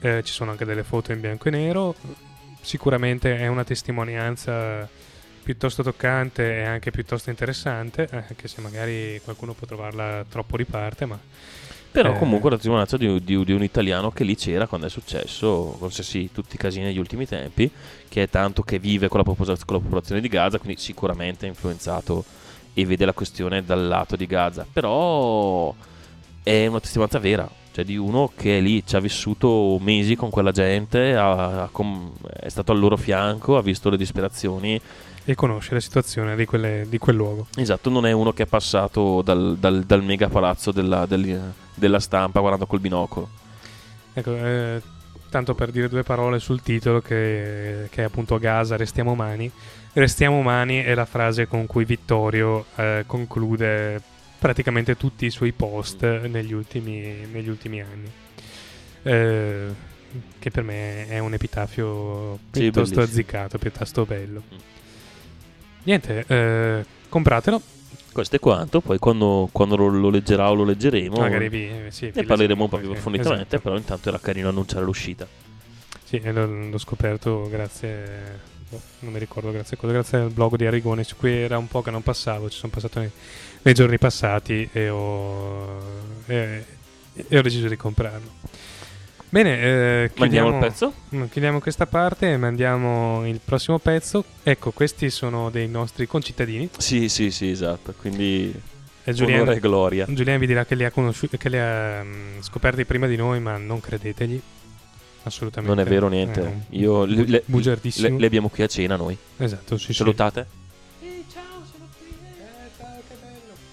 Eh, 0.00 0.22
ci 0.24 0.32
sono 0.32 0.52
anche 0.52 0.64
delle 0.64 0.84
foto 0.84 1.12
in 1.12 1.20
bianco 1.20 1.48
e 1.48 1.50
nero. 1.50 1.94
Sicuramente 2.60 3.36
è 3.36 3.46
una 3.48 3.64
testimonianza 3.64 4.88
piuttosto 5.42 5.82
toccante 5.82 6.58
e 6.58 6.64
anche 6.64 6.90
piuttosto 6.90 7.30
interessante, 7.30 8.08
eh, 8.10 8.16
anche 8.28 8.48
se 8.48 8.60
magari 8.60 9.20
qualcuno 9.24 9.52
può 9.52 9.66
trovarla 9.66 10.24
troppo 10.28 10.56
di 10.56 10.64
parte, 10.64 11.04
ma 11.06 11.18
Però 11.92 12.12
Eh. 12.14 12.18
comunque 12.18 12.50
la 12.50 12.56
testimonianza 12.56 12.96
di, 12.96 13.22
di- 13.24 13.44
di 13.44 13.52
un 13.52 13.62
italiano 13.64 14.10
che 14.12 14.22
lì 14.24 14.36
c'era 14.36 14.66
quando 14.68 14.86
è 14.86 14.90
successo, 14.90 15.74
qualsiasi 15.78 16.30
tutti 16.32 16.54
i 16.54 16.58
casini 16.58 16.84
negli 16.84 16.98
ultimi 16.98 17.26
tempi, 17.26 17.68
che 18.08 18.22
è 18.22 18.28
tanto 18.28 18.62
che 18.62 18.78
vive 18.78 19.08
con 19.08 19.18
la, 19.18 19.24
poposa- 19.24 19.56
con 19.64 19.76
la 19.76 19.82
popolazione 19.82 20.20
di 20.20 20.28
Gaza, 20.28 20.58
quindi 20.58 20.80
sicuramente 20.80 21.46
è 21.46 21.48
influenzato 21.48 22.24
e 22.74 22.86
vede 22.86 23.04
la 23.04 23.12
questione 23.12 23.64
dal 23.64 23.86
lato 23.88 24.14
di 24.14 24.26
Gaza. 24.26 24.64
Però 24.72 25.74
è 26.44 26.66
una 26.66 26.80
testimonianza 26.80 27.18
vera, 27.18 27.50
cioè 27.72 27.84
di 27.84 27.96
uno 27.96 28.32
che 28.36 28.58
è 28.58 28.60
lì, 28.60 28.84
ci 28.86 28.96
ha 28.96 29.00
vissuto 29.00 29.78
mesi 29.80 30.16
con 30.16 30.30
quella 30.30 30.50
gente, 30.52 31.14
ha- 31.14 31.62
ha 31.62 31.70
è 32.40 32.48
stato 32.48 32.72
al 32.72 32.78
loro 32.78 32.96
fianco, 32.96 33.56
ha 33.56 33.62
visto 33.62 33.90
le 33.90 33.96
disperazioni. 33.96 34.80
e 35.24 35.34
conosce 35.34 35.74
la 35.74 35.80
situazione 35.80 36.34
di, 36.34 36.44
quelle- 36.46 36.86
di 36.88 36.98
quel 36.98 37.14
luogo. 37.14 37.46
Esatto, 37.56 37.88
non 37.90 38.06
è 38.06 38.10
uno 38.10 38.32
che 38.32 38.44
è 38.44 38.46
passato 38.46 39.22
dal, 39.22 39.56
dal- 39.58 39.84
dal 39.84 40.02
mega 40.02 40.28
palazzo 40.28 40.72
della, 40.72 41.06
del- 41.06 41.52
della 41.74 42.00
stampa 42.00 42.40
guardando 42.40 42.66
col 42.66 42.80
binocolo. 42.80 43.28
Ecco, 44.12 44.34
eh, 44.34 44.80
tanto 45.28 45.54
per 45.54 45.70
dire 45.70 45.88
due 45.88 46.02
parole 46.02 46.40
sul 46.40 46.62
titolo 46.62 47.00
che, 47.00 47.86
che 47.90 48.00
è 48.02 48.04
appunto 48.06 48.38
Gaza, 48.38 48.76
restiamo 48.76 49.12
umani. 49.12 49.48
Restiamo 49.92 50.38
umani 50.38 50.82
è 50.82 50.94
la 50.94 51.04
frase 51.04 51.46
con 51.46 51.66
cui 51.66 51.84
Vittorio 51.84 52.64
eh, 52.76 53.04
conclude 53.06 54.02
praticamente 54.40 54.96
tutti 54.96 55.26
i 55.26 55.30
suoi 55.30 55.52
post 55.52 56.02
negli 56.02 56.52
ultimi, 56.52 57.26
negli 57.30 57.48
ultimi 57.48 57.80
anni. 57.82 58.10
Eh, 59.02 59.66
che 60.38 60.50
per 60.50 60.64
me 60.64 61.06
è 61.06 61.18
un 61.18 61.34
epitafio 61.34 62.38
Sì, 62.50 62.60
piuttosto 62.62 62.96
bellissimo. 62.96 63.02
azzeccato, 63.02 63.58
piuttosto 63.58 64.04
bello. 64.04 64.42
Mm. 64.52 64.58
Niente, 65.84 66.24
eh, 66.26 66.84
compratelo, 67.08 67.60
Questo 68.12 68.36
è 68.36 68.38
quanto, 68.38 68.80
poi 68.80 68.98
quando, 68.98 69.48
quando 69.52 69.76
lo, 69.76 69.88
lo 69.88 70.10
leggerà 70.10 70.50
o 70.50 70.54
lo 70.54 70.64
leggeremo 70.64 71.16
magari 71.16 71.48
vi, 71.48 71.68
eh, 71.68 71.90
sì, 71.90 72.10
ne 72.12 72.24
parleremo 72.24 72.64
un 72.64 72.68
po' 72.68 72.78
più 72.78 72.88
approfonditamente, 72.88 73.46
esatto. 73.46 73.62
però 73.62 73.76
intanto 73.76 74.08
era 74.08 74.18
carino 74.18 74.48
annunciare 74.48 74.84
l'uscita. 74.84 75.26
Sì, 76.04 76.20
l'ho, 76.20 76.46
l'ho 76.46 76.78
scoperto 76.78 77.48
grazie, 77.48 78.40
boh, 78.68 78.80
non 79.00 79.12
mi 79.12 79.18
ricordo 79.20 79.52
grazie 79.52 79.76
a 79.76 79.80
cosa, 79.80 79.92
grazie 79.92 80.18
al 80.18 80.30
blog 80.30 80.56
di 80.56 80.66
Arrigoni, 80.66 81.04
su 81.04 81.14
cui 81.16 81.32
era 81.32 81.56
un 81.56 81.68
po' 81.68 81.82
che 81.82 81.92
non 81.92 82.02
passavo, 82.02 82.50
ci 82.50 82.58
sono 82.58 82.72
passato 82.72 82.98
nei, 82.98 83.10
nei 83.62 83.74
giorni 83.74 83.98
passati 83.98 84.68
e 84.72 84.88
ho, 84.88 85.78
e, 86.26 86.64
e 87.28 87.38
ho 87.38 87.42
deciso 87.42 87.68
di 87.68 87.76
comprarlo. 87.76 88.38
Bene, 89.28 89.60
eh, 89.60 90.10
Mandiamo 90.16 90.48
chiudiamo, 90.48 90.48
il 90.48 90.58
pezzo? 90.58 90.92
mm, 91.14 91.24
chiudiamo 91.30 91.60
questa 91.60 91.86
parte 91.86 92.32
e 92.32 92.36
mandiamo 92.36 93.24
il 93.26 93.40
prossimo 93.44 93.78
pezzo. 93.78 94.24
Ecco, 94.42 94.72
questi 94.72 95.08
sono 95.10 95.50
dei 95.50 95.68
nostri 95.68 96.06
concittadini. 96.08 96.68
Sì, 96.76 97.08
sì, 97.08 97.30
sì, 97.30 97.48
esatto. 97.50 97.94
Quindi 97.96 98.52
E 99.04 99.14
onore 99.22 99.54
e 99.56 99.60
gloria. 99.60 100.06
Giuliano 100.08 100.40
vi 100.40 100.46
dirà 100.46 100.64
che 100.64 100.74
li 100.74 100.84
ha, 100.84 100.90
conosciuti, 100.90 101.36
che 101.38 101.48
li 101.48 101.58
ha 101.58 102.02
mm, 102.02 102.40
scoperti 102.40 102.84
prima 102.84 103.06
di 103.06 103.14
noi, 103.14 103.38
ma 103.38 103.56
non 103.56 103.80
credetegli. 103.80 104.40
Assolutamente. 105.22 105.76
Non 105.76 105.84
è 105.84 105.88
vero 105.88 106.08
niente. 106.08 106.40
Un 106.40 106.60
Io 106.70 107.04
le, 107.04 107.24
le- 107.24 107.44
le- 107.46 108.26
abbiamo 108.26 108.48
qui 108.48 108.64
a 108.64 108.66
cena 108.66 108.96
noi. 108.96 109.16
Esatto, 109.36 109.76
sì, 109.76 109.92
sì. 109.92 109.92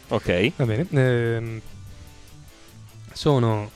Ok. 0.10 0.52
Va 0.56 0.66
bene. 0.66 0.88
ehm, 0.90 1.62
sono 3.14 3.70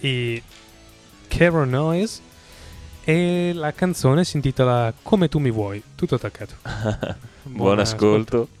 i 0.00 0.42
Carol 1.28 1.68
Noise 1.68 2.20
e 3.04 3.52
la 3.54 3.72
canzone 3.72 4.24
si 4.24 4.36
intitola 4.36 4.92
Come 5.02 5.28
tu 5.28 5.38
mi 5.38 5.50
vuoi, 5.50 5.82
tutto 5.94 6.14
attaccato. 6.14 6.54
Buon 7.44 7.78
ascolto. 7.80 8.36
Come 8.36 8.59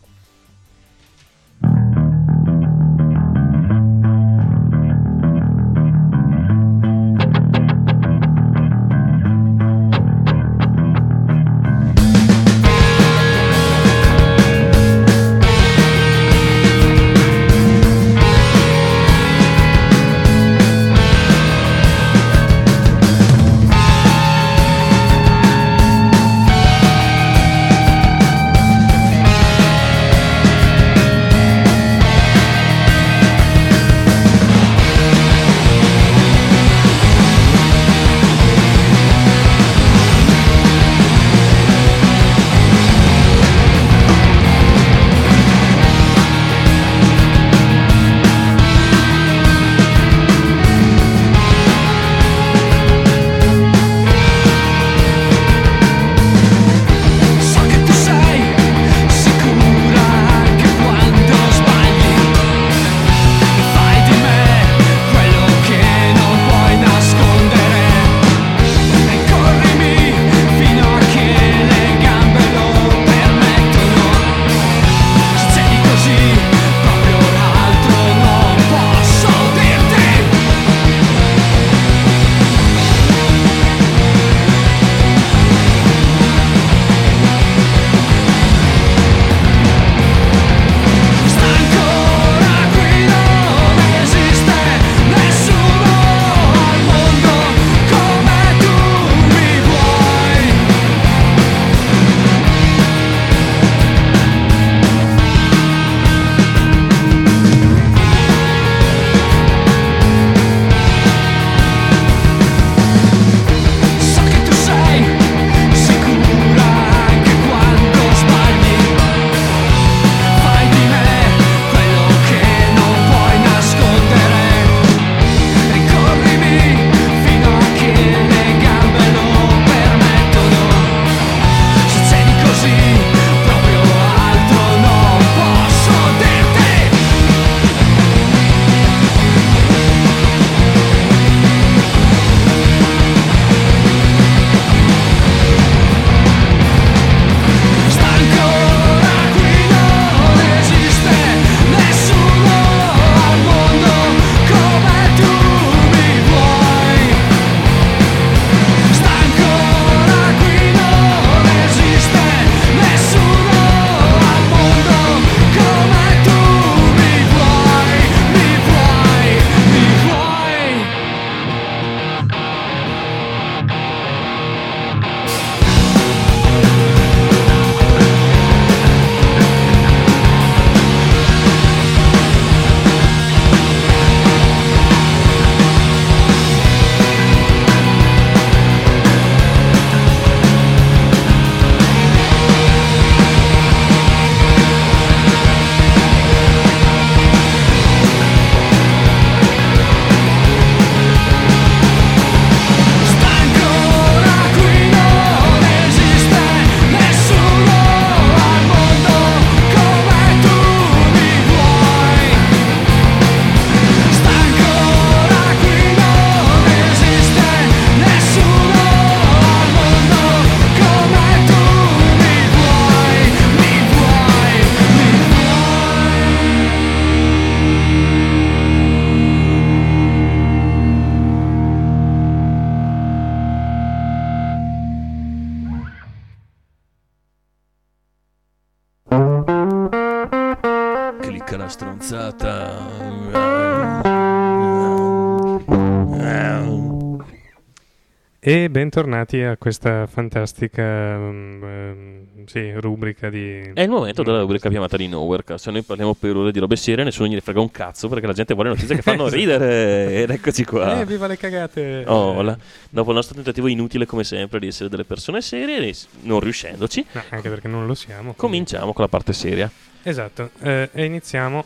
E 248.50 248.68
bentornati 248.68 249.42
a 249.42 249.56
questa 249.56 250.08
fantastica 250.08 250.82
ehm, 250.82 252.44
sì, 252.46 252.72
rubrica 252.80 253.30
di... 253.30 253.70
È 253.72 253.80
il 253.82 253.88
momento 253.88 254.24
della 254.24 254.40
rubrica 254.40 254.68
chiamata 254.68 254.96
di 254.96 255.06
Nowherecast. 255.06 255.66
Se 255.66 255.70
noi 255.70 255.82
parliamo 255.82 256.14
per 256.14 256.34
ore 256.34 256.50
di 256.50 256.58
robe 256.58 256.74
serie, 256.74 257.04
nessuno 257.04 257.28
gliene 257.28 257.42
frega 257.42 257.60
un 257.60 257.70
cazzo 257.70 258.08
perché 258.08 258.26
la 258.26 258.32
gente 258.32 258.54
vuole 258.54 258.70
notizie 258.70 258.96
che 258.96 259.02
fanno 259.02 259.28
ridere. 259.30 260.22
Ed 260.22 260.30
eccoci 260.30 260.64
qua. 260.64 261.00
Eh, 261.00 261.06
viva 261.06 261.28
le 261.28 261.36
cagate! 261.36 262.02
Oh, 262.08 262.42
la- 262.42 262.58
dopo 262.88 263.10
il 263.10 263.14
nostro 263.14 263.36
tentativo 263.36 263.68
inutile, 263.68 264.04
come 264.04 264.24
sempre, 264.24 264.58
di 264.58 264.66
essere 264.66 264.88
delle 264.88 265.04
persone 265.04 265.42
serie, 265.42 265.94
non 266.22 266.40
riuscendoci, 266.40 267.06
No, 267.12 267.22
anche 267.28 267.48
perché 267.50 267.68
non 267.68 267.86
lo 267.86 267.94
siamo. 267.94 268.34
quindi- 268.34 268.36
cominciamo 268.40 268.92
con 268.92 269.04
la 269.04 269.10
parte 269.10 269.32
seria. 269.32 269.70
Esatto, 270.02 270.50
eh, 270.62 270.88
e 270.92 271.04
iniziamo... 271.04 271.64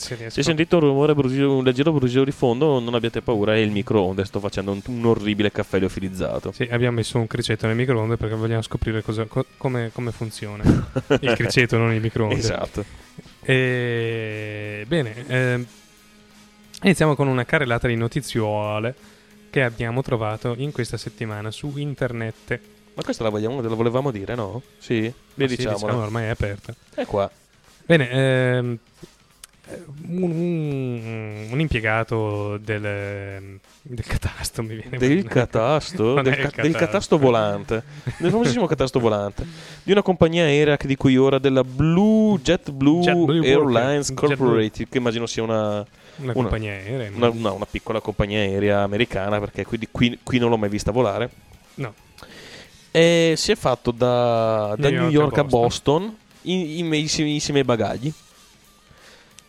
Se 0.00 0.42
sentite 0.42 0.74
un 0.76 0.80
rumore 0.80 1.14
brusio, 1.14 1.56
un 1.56 1.62
leggero 1.62 1.92
brusio 1.92 2.24
di 2.24 2.30
fondo, 2.30 2.80
non 2.80 2.94
abbiate 2.94 3.20
paura, 3.20 3.54
è 3.54 3.58
il 3.58 3.70
microonde. 3.70 4.24
Sto 4.24 4.40
facendo 4.40 4.72
un, 4.72 4.80
un 4.86 5.04
orribile 5.04 5.52
caffè 5.52 5.78
liofilizzato. 5.78 6.52
Sì, 6.52 6.66
abbiamo 6.70 6.96
messo 6.96 7.18
un 7.18 7.26
criceto 7.26 7.66
nel 7.66 7.76
microonde 7.76 8.16
perché 8.16 8.34
vogliamo 8.34 8.62
scoprire 8.62 9.02
cosa- 9.02 9.26
co- 9.26 9.44
come, 9.58 9.90
come 9.92 10.10
funziona. 10.10 10.64
il 11.20 11.34
criceto, 11.34 11.76
non 11.76 11.92
il 11.92 12.00
microonde. 12.00 12.36
Esatto. 12.36 12.84
E... 13.42 14.84
Bene, 14.88 15.14
ehm, 15.26 15.66
iniziamo 16.82 17.14
con 17.14 17.28
una 17.28 17.44
carrellata 17.44 17.86
di 17.86 17.96
notiziole 17.96 18.94
che 19.50 19.62
abbiamo 19.62 20.00
trovato 20.00 20.54
in 20.56 20.72
questa 20.72 20.96
settimana 20.96 21.50
su 21.50 21.76
internet. 21.76 22.58
Ma 22.94 23.02
questa 23.02 23.22
la, 23.22 23.28
vogliamo, 23.28 23.60
la 23.60 23.68
volevamo 23.68 24.10
dire, 24.10 24.34
no? 24.34 24.62
Sì? 24.78 25.02
Ma 25.02 25.12
Beh, 25.44 25.48
sì, 25.48 25.56
diciamo, 25.56 25.96
ormai 26.02 26.24
è 26.24 26.28
aperta. 26.28 26.74
È 26.94 27.04
qua. 27.04 27.30
Bene, 27.84 28.10
ehm, 28.10 28.78
un, 30.08 30.22
un- 30.22 31.46
un 31.50 31.60
impiegato 31.60 32.56
del, 32.58 33.58
del 33.82 34.04
catasto 34.06 34.62
mi 34.62 34.74
viene 34.76 34.98
Del 34.98 35.24
catasto? 35.24 36.20
Del, 36.22 36.34
ca- 36.34 36.40
del 36.40 36.72
catasto. 36.72 36.78
catasto 36.78 37.18
volante. 37.18 37.82
Del 38.18 38.30
famosissimo 38.30 38.66
catasto 38.66 38.98
volante. 39.00 39.46
Di 39.82 39.92
una 39.92 40.02
compagnia 40.02 40.44
aerea 40.44 40.76
che 40.76 40.86
di 40.86 40.96
cui 40.96 41.16
ora 41.16 41.38
della 41.38 41.64
Blue 41.64 42.38
JetBlue, 42.40 43.00
JetBlue 43.02 43.46
Airlines 43.48 44.08
Walker. 44.10 44.36
Corporated, 44.36 44.88
che 44.88 44.98
immagino 44.98 45.26
sia 45.26 45.42
una, 45.42 45.68
Una 45.76 45.86
una- 46.18 46.32
compagnia 46.32 46.72
aerea. 46.72 47.10
una, 47.14 47.30
no, 47.32 47.54
una 47.54 47.66
piccola 47.66 48.00
compagnia 48.00 48.38
aerea 48.40 48.82
americana, 48.82 49.38
perché 49.40 49.64
qui, 49.64 49.78
qui- 49.90 50.18
qui 50.22 50.38
non 50.38 50.50
l'ho 50.50 50.56
mai 50.58 50.68
vista 50.68 50.90
volare. 50.90 51.30
No. 51.74 51.94
E 52.92 53.34
si 53.36 53.52
è 53.52 53.54
fatto 53.54 53.92
da, 53.92 54.74
da 54.76 54.88
New 54.90 55.02
New 55.02 55.10
York 55.10 55.36
York 55.36 55.38
a 55.38 55.40
a 55.42 55.44
Boston, 55.44 56.16
in- 56.42 56.78
in- 56.84 56.94
insieme 56.94 57.30
insieme 57.30 57.60
ai 57.60 57.64
bagagli. 57.64 58.12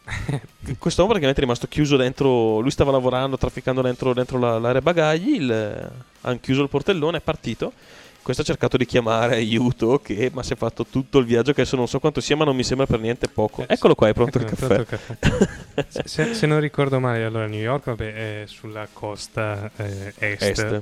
Quest'uomo 0.78 1.10
praticamente 1.10 1.40
è 1.42 1.44
rimasto 1.44 1.68
chiuso 1.68 1.96
dentro. 1.98 2.60
Lui 2.60 2.72
stava 2.72 2.92
lavorando, 2.92 3.38
trafficando 3.38 3.82
dentro, 3.82 4.14
dentro 4.14 4.40
la- 4.40 4.60
l'area 4.60 4.82
bagagli. 4.82 5.36
il- 5.36 5.92
hanno 6.22 6.40
chiuso 6.40 6.62
il 6.64 6.70
portellone, 6.70 7.18
è 7.18 7.22
partito. 7.22 7.74
Questo 8.22 8.44
ha 8.44 8.46
cercato 8.46 8.78
di 8.78 8.86
chiamare 8.86 9.36
aiuto, 9.36 10.00
che, 10.00 10.30
ma 10.32 10.44
si 10.44 10.54
è 10.54 10.56
fatto 10.56 10.86
tutto 10.86 11.18
il 11.18 11.26
viaggio, 11.26 11.54
che 11.54 11.62
adesso 11.62 11.76
non 11.76 11.88
so 11.88 12.00
quanto 12.00 12.22
sia, 12.22 12.36
ma 12.36 12.46
non 12.46 12.56
mi 12.56 12.64
sembra 12.64 12.86
per 12.86 13.00
niente 13.00 13.28
poco. 13.28 13.64
Eccolo 13.68 13.96
qua, 13.96 14.10
è 14.10 14.14
pronto 14.14 14.38
il 14.38 14.44
Ecco, 14.44 14.56
caffè. 14.56 14.68
pronto 14.68 14.82
il 14.94 15.00
caffè. 15.18 16.06
se, 16.08 16.34
se- 16.36 16.46
non 16.46 16.60
ricordo 16.60 17.00
male, 17.00 17.24
allora 17.24 17.48
New 17.48 17.60
York 17.60 17.86
vabbè, 17.86 18.42
è 18.44 18.46
sulla 18.46 18.88
costa 18.94 19.72
eh, 19.76 20.14
est. 20.20 20.42
Est. 20.44 20.82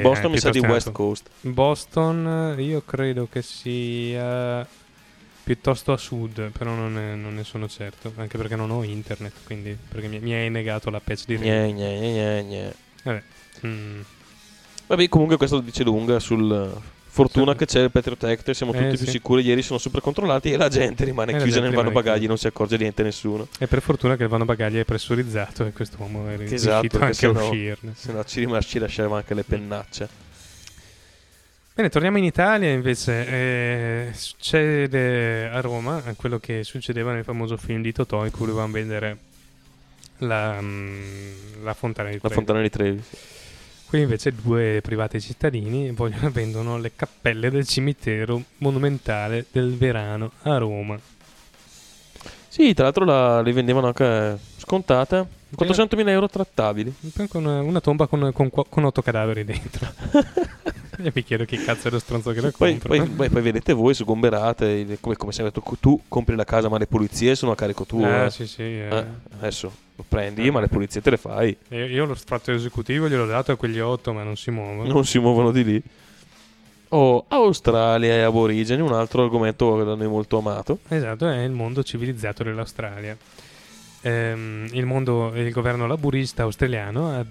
Boston 0.00 0.30
mi 0.30 0.38
sa 0.38 0.50
di 0.50 0.60
West. 0.60 0.92
Coast. 0.92 1.28
Boston, 1.40 2.54
io 2.58 2.82
credo 2.86 3.26
che 3.28 3.42
sia 3.42 4.64
piuttosto 5.50 5.92
a 5.92 5.96
sud, 5.96 6.50
però 6.50 6.74
non, 6.74 6.96
è- 6.96 7.16
non 7.16 7.34
ne 7.34 7.42
sono 7.42 7.66
certo, 7.68 8.12
anche 8.16 8.36
perché 8.38 8.54
non 8.54 8.70
ho 8.70 8.84
internet, 8.84 9.32
quindi 9.44 9.76
perché 9.88 10.06
mi, 10.06 10.20
mi 10.20 10.32
hai 10.32 10.48
negato 10.48 10.90
la 10.90 11.00
patch 11.00 11.24
di. 11.26 11.38
Gne, 11.38 11.72
gne, 11.72 11.98
gne, 11.98 12.12
gne, 12.12 12.42
gne. 12.44 12.74
Vabbè. 13.02 13.22
mm. 13.66 14.00
Vabbè, 14.86 15.08
comunque 15.08 15.36
questo 15.36 15.58
dice 15.58 15.82
lunga 15.82 16.20
sul 16.20 16.72
fortuna 17.12 17.50
Sì. 17.52 17.58
che 17.58 17.66
c'è 17.66 17.80
il 17.80 17.90
e 18.44 18.54
siamo 18.54 18.72
Eh, 18.72 18.76
tutti 18.76 18.96
più 18.96 19.06
sì. 19.06 19.10
sicuri. 19.10 19.42
Ieri 19.42 19.62
sono 19.62 19.80
super 19.80 20.00
controllati 20.00 20.52
e 20.52 20.56
la 20.56 20.68
gente 20.68 21.04
rimane 21.04 21.32
E 21.32 21.34
la 21.34 21.40
chiusa 21.42 21.54
gente 21.60 21.74
nel 21.74 21.76
vano 21.84 21.90
bagagli, 21.90 22.28
non 22.28 22.38
si 22.38 22.46
accorge 22.46 22.76
di 22.76 22.82
niente 22.84 23.02
nessuno. 23.02 23.48
E 23.58 23.66
per 23.66 23.82
fortuna 23.82 24.14
che 24.16 24.22
il 24.22 24.28
vano 24.28 24.44
bagagli 24.44 24.76
è 24.78 24.84
pressurizzato 24.84 25.66
e 25.66 25.72
quest'uomo 25.72 26.28
è 26.28 26.36
riuscito 26.36 26.54
Esatto, 26.54 26.80
perché 26.86 26.96
anche 27.04 27.10
a 27.10 27.14
sennò- 27.14 27.48
uscirne. 27.50 27.92
Se 27.96 28.12
no 28.12 28.24
ci, 28.24 28.38
rim- 28.38 28.60
ci 28.60 28.78
lasciamo 28.78 29.16
anche 29.16 29.34
le 29.34 29.42
pennacce. 29.42 30.08
Bene, 31.80 31.92
torniamo 31.92 32.18
in 32.18 32.24
Italia 32.24 32.68
invece. 32.68 33.26
Eh, 33.26 34.10
succede 34.12 35.48
a 35.48 35.62
Roma 35.62 36.02
quello 36.14 36.38
che 36.38 36.62
succedeva 36.62 37.14
nel 37.14 37.24
famoso 37.24 37.56
film 37.56 37.80
di 37.80 37.90
Totò 37.90 38.22
in 38.26 38.30
cui 38.30 38.44
volevano 38.44 38.70
vendere 38.70 39.18
la, 40.18 40.60
mm, 40.60 41.64
la 41.64 41.72
fontana 41.72 42.10
di 42.10 42.16
La 42.16 42.20
Trevi. 42.20 42.34
fontana 42.34 42.60
di 42.60 42.68
Trevi. 42.68 43.02
Qui 43.86 43.98
invece 43.98 44.34
due 44.34 44.80
privati 44.82 45.22
cittadini 45.22 45.90
vogliono 45.92 46.28
vendono 46.28 46.76
le 46.76 46.92
cappelle 46.94 47.50
del 47.50 47.66
cimitero 47.66 48.42
monumentale 48.58 49.46
del 49.50 49.74
Verano 49.74 50.32
a 50.42 50.58
Roma. 50.58 51.00
Sì, 52.48 52.74
tra 52.74 52.84
l'altro 52.84 53.06
la, 53.06 53.40
le 53.40 53.52
vendevano 53.54 53.86
anche 53.86 54.38
scontate. 54.58 55.38
400.000 55.56 56.08
euro 56.08 56.28
trattabili. 56.28 56.94
Con 57.30 57.46
una, 57.46 57.62
una 57.62 57.80
tomba 57.80 58.06
con, 58.06 58.30
con, 58.34 58.50
con 58.50 58.84
otto 58.84 59.00
cadaveri 59.00 59.46
dentro. 59.46 59.88
e 61.06 61.12
mi 61.14 61.22
chiedo 61.24 61.44
chi 61.44 61.56
cazzo 61.56 61.88
è 61.88 61.90
lo 61.90 61.98
stronzo 61.98 62.32
che 62.32 62.40
la 62.40 62.52
Poi, 62.56 62.70
compra. 62.78 62.88
poi, 62.88 63.08
poi- 63.08 63.28
poi 63.28 63.42
vedete 63.42 63.72
voi, 63.72 63.94
sgomberate. 63.94 64.98
Come, 65.00 65.16
come 65.16 65.32
sempre 65.32 65.52
tu, 65.52 65.62
tu 65.80 66.00
compri 66.08 66.36
la 66.36 66.44
casa, 66.44 66.68
ma 66.68 66.78
le 66.78 66.86
pulizie 66.86 67.34
sono 67.34 67.52
a 67.52 67.56
carico 67.56 67.84
tuo. 67.84 68.04
Ah, 68.06 68.24
eh. 68.24 68.30
sì, 68.30 68.46
sì. 68.46 68.62
eh. 68.62 68.88
Eh, 68.90 69.04
adesso 69.38 69.72
lo 69.96 70.04
prendi, 70.08 70.50
ma 70.50 70.60
le 70.60 70.68
pulizie 70.68 71.00
te 71.00 71.10
le 71.10 71.16
fai. 71.16 71.56
Io, 71.68 71.86
io 71.86 72.04
lo 72.04 72.14
sfratto 72.14 72.52
esecutivo 72.52 73.08
gliel'ho 73.08 73.26
dato 73.26 73.52
a 73.52 73.56
quegli 73.56 73.80
otto, 73.80 74.12
ma 74.12 74.22
non 74.22 74.36
si 74.36 74.50
muovono. 74.50 74.90
Non 74.90 75.04
si 75.04 75.18
muovono 75.18 75.50
di 75.50 75.64
lì. 75.64 75.82
Oh, 76.92 77.24
Australia 77.28 78.14
e 78.14 78.20
aborigeni, 78.22 78.82
un 78.82 78.92
altro 78.92 79.22
argomento 79.22 79.84
da 79.84 79.94
noi 79.94 80.08
molto 80.08 80.38
amato. 80.38 80.78
Esatto, 80.88 81.28
è 81.28 81.42
il 81.44 81.52
mondo 81.52 81.84
civilizzato 81.84 82.42
dell'Australia. 82.42 83.16
Ehm, 84.02 84.66
il, 84.72 84.86
mondo, 84.86 85.30
il 85.36 85.52
governo 85.52 85.86
laburista 85.86 86.42
australiano 86.42 87.10
ha 87.10 87.24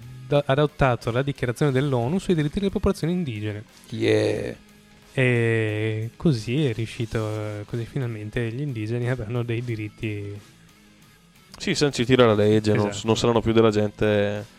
adottato 0.44 1.10
la 1.10 1.22
dichiarazione 1.22 1.72
dell'ONU 1.72 2.18
sui 2.18 2.34
diritti 2.34 2.58
delle 2.58 2.70
popolazioni 2.70 3.12
indigene. 3.12 3.64
Yeah. 3.90 4.54
E 5.12 6.10
così 6.16 6.66
è 6.66 6.72
riuscito, 6.72 7.18
eh, 7.28 7.64
così 7.66 7.84
finalmente 7.84 8.50
gli 8.52 8.60
indigeni 8.60 9.10
avranno 9.10 9.42
dei 9.42 9.62
diritti. 9.62 10.38
Sì, 11.58 11.74
sanciti 11.74 12.14
dalla 12.14 12.34
legge, 12.34 12.72
non, 12.74 12.88
Esatto. 12.88 13.06
non 13.06 13.16
saranno 13.16 13.40
più 13.40 13.52
della 13.52 13.70
gente 13.70 14.58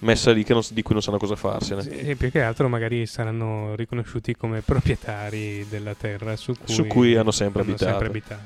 messa 0.00 0.30
lì 0.30 0.44
che 0.44 0.52
non 0.52 0.62
di 0.70 0.82
cui 0.82 0.94
non 0.94 1.02
sanno 1.02 1.18
cosa 1.18 1.34
farsene. 1.36 1.82
E 1.90 2.14
più 2.14 2.30
che 2.30 2.40
altro 2.42 2.68
magari 2.68 3.04
saranno 3.06 3.74
riconosciuti 3.74 4.36
come 4.36 4.60
proprietari 4.60 5.66
della 5.68 5.94
terra 5.94 6.36
su 6.36 6.54
cui, 6.54 6.72
Su 6.72 6.86
cui 6.86 7.16
hanno 7.16 7.32
sempre 7.32 7.62
abitato. 7.62 7.84
sempre 7.90 8.06
abitato. 8.06 8.42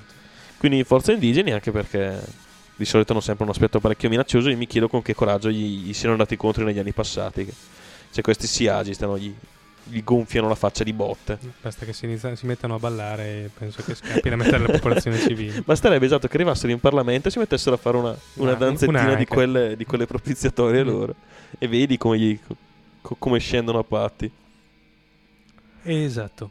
Quindi 0.57 0.83
forza 0.85 1.13
indigeni, 1.13 1.53
anche 1.53 1.71
perché 1.71 2.19
di 2.77 2.85
solito 2.85 3.13
hanno 3.13 3.21
sempre 3.21 3.45
un 3.45 3.51
aspetto 3.51 3.81
parecchio 3.81 4.09
minaccioso. 4.09 4.49
Io 4.49 4.57
mi 4.57 4.67
chiedo 4.67 4.89
con 4.89 5.03
che 5.03 5.15
coraggio 5.15 5.51
gli, 5.51 5.85
gli 5.87 5.93
siano 5.93 6.13
andati 6.13 6.37
contro 6.37 6.65
negli 6.65 6.79
anni 6.79 6.93
passati. 6.93 7.47
Se 8.11 8.23
questi 8.23 8.47
si 8.47 8.67
agitano, 8.67 9.17
gli, 9.19 9.33
gli 9.85 10.03
gonfiano 10.03 10.49
la 10.49 10.55
faccia 10.55 10.85
di 10.85 10.93
botte. 10.93 11.39
Basta 11.61 11.85
che 11.85 11.93
si, 11.93 12.05
inizia- 12.05 12.35
si 12.37 12.47
mettano 12.47 12.75
a 12.75 12.79
ballare 12.79 13.45
e 13.45 13.51
penso 13.57 13.83
che 13.83 13.95
scappi 13.95 14.29
la 14.29 14.37
metà 14.37 14.59
della 14.59 14.73
popolazione 14.73 15.19
civile. 15.19 15.63
Basterebbe 15.67 16.05
esatto 16.07 16.29
che 16.29 16.35
arrivassero 16.37 16.73
in 16.73 16.81
Parlamento 16.81 17.29
e 17.29 17.31
si 17.31 17.39
mettessero 17.39 17.75
a 17.77 17.79
fare 17.79 17.97
una, 17.97 18.09
una 18.35 18.51
Una- 18.51 18.55
danzettina 18.55 19.01
una 19.03 19.15
di 19.15 19.27
quelle, 19.27 19.77
di 19.77 19.85
quelle 19.85 20.07
propiziatorie 20.07 20.83
Mm. 20.83 20.87
loro. 20.87 21.15
E 21.59 21.69
vedi 21.69 21.97
come, 21.99 22.19
gli- 22.19 22.39
co- 23.01 23.17
come 23.19 23.39
scendono 23.39 23.79
a 23.79 23.85
patti. 23.85 24.31
Esatto. 25.85 26.51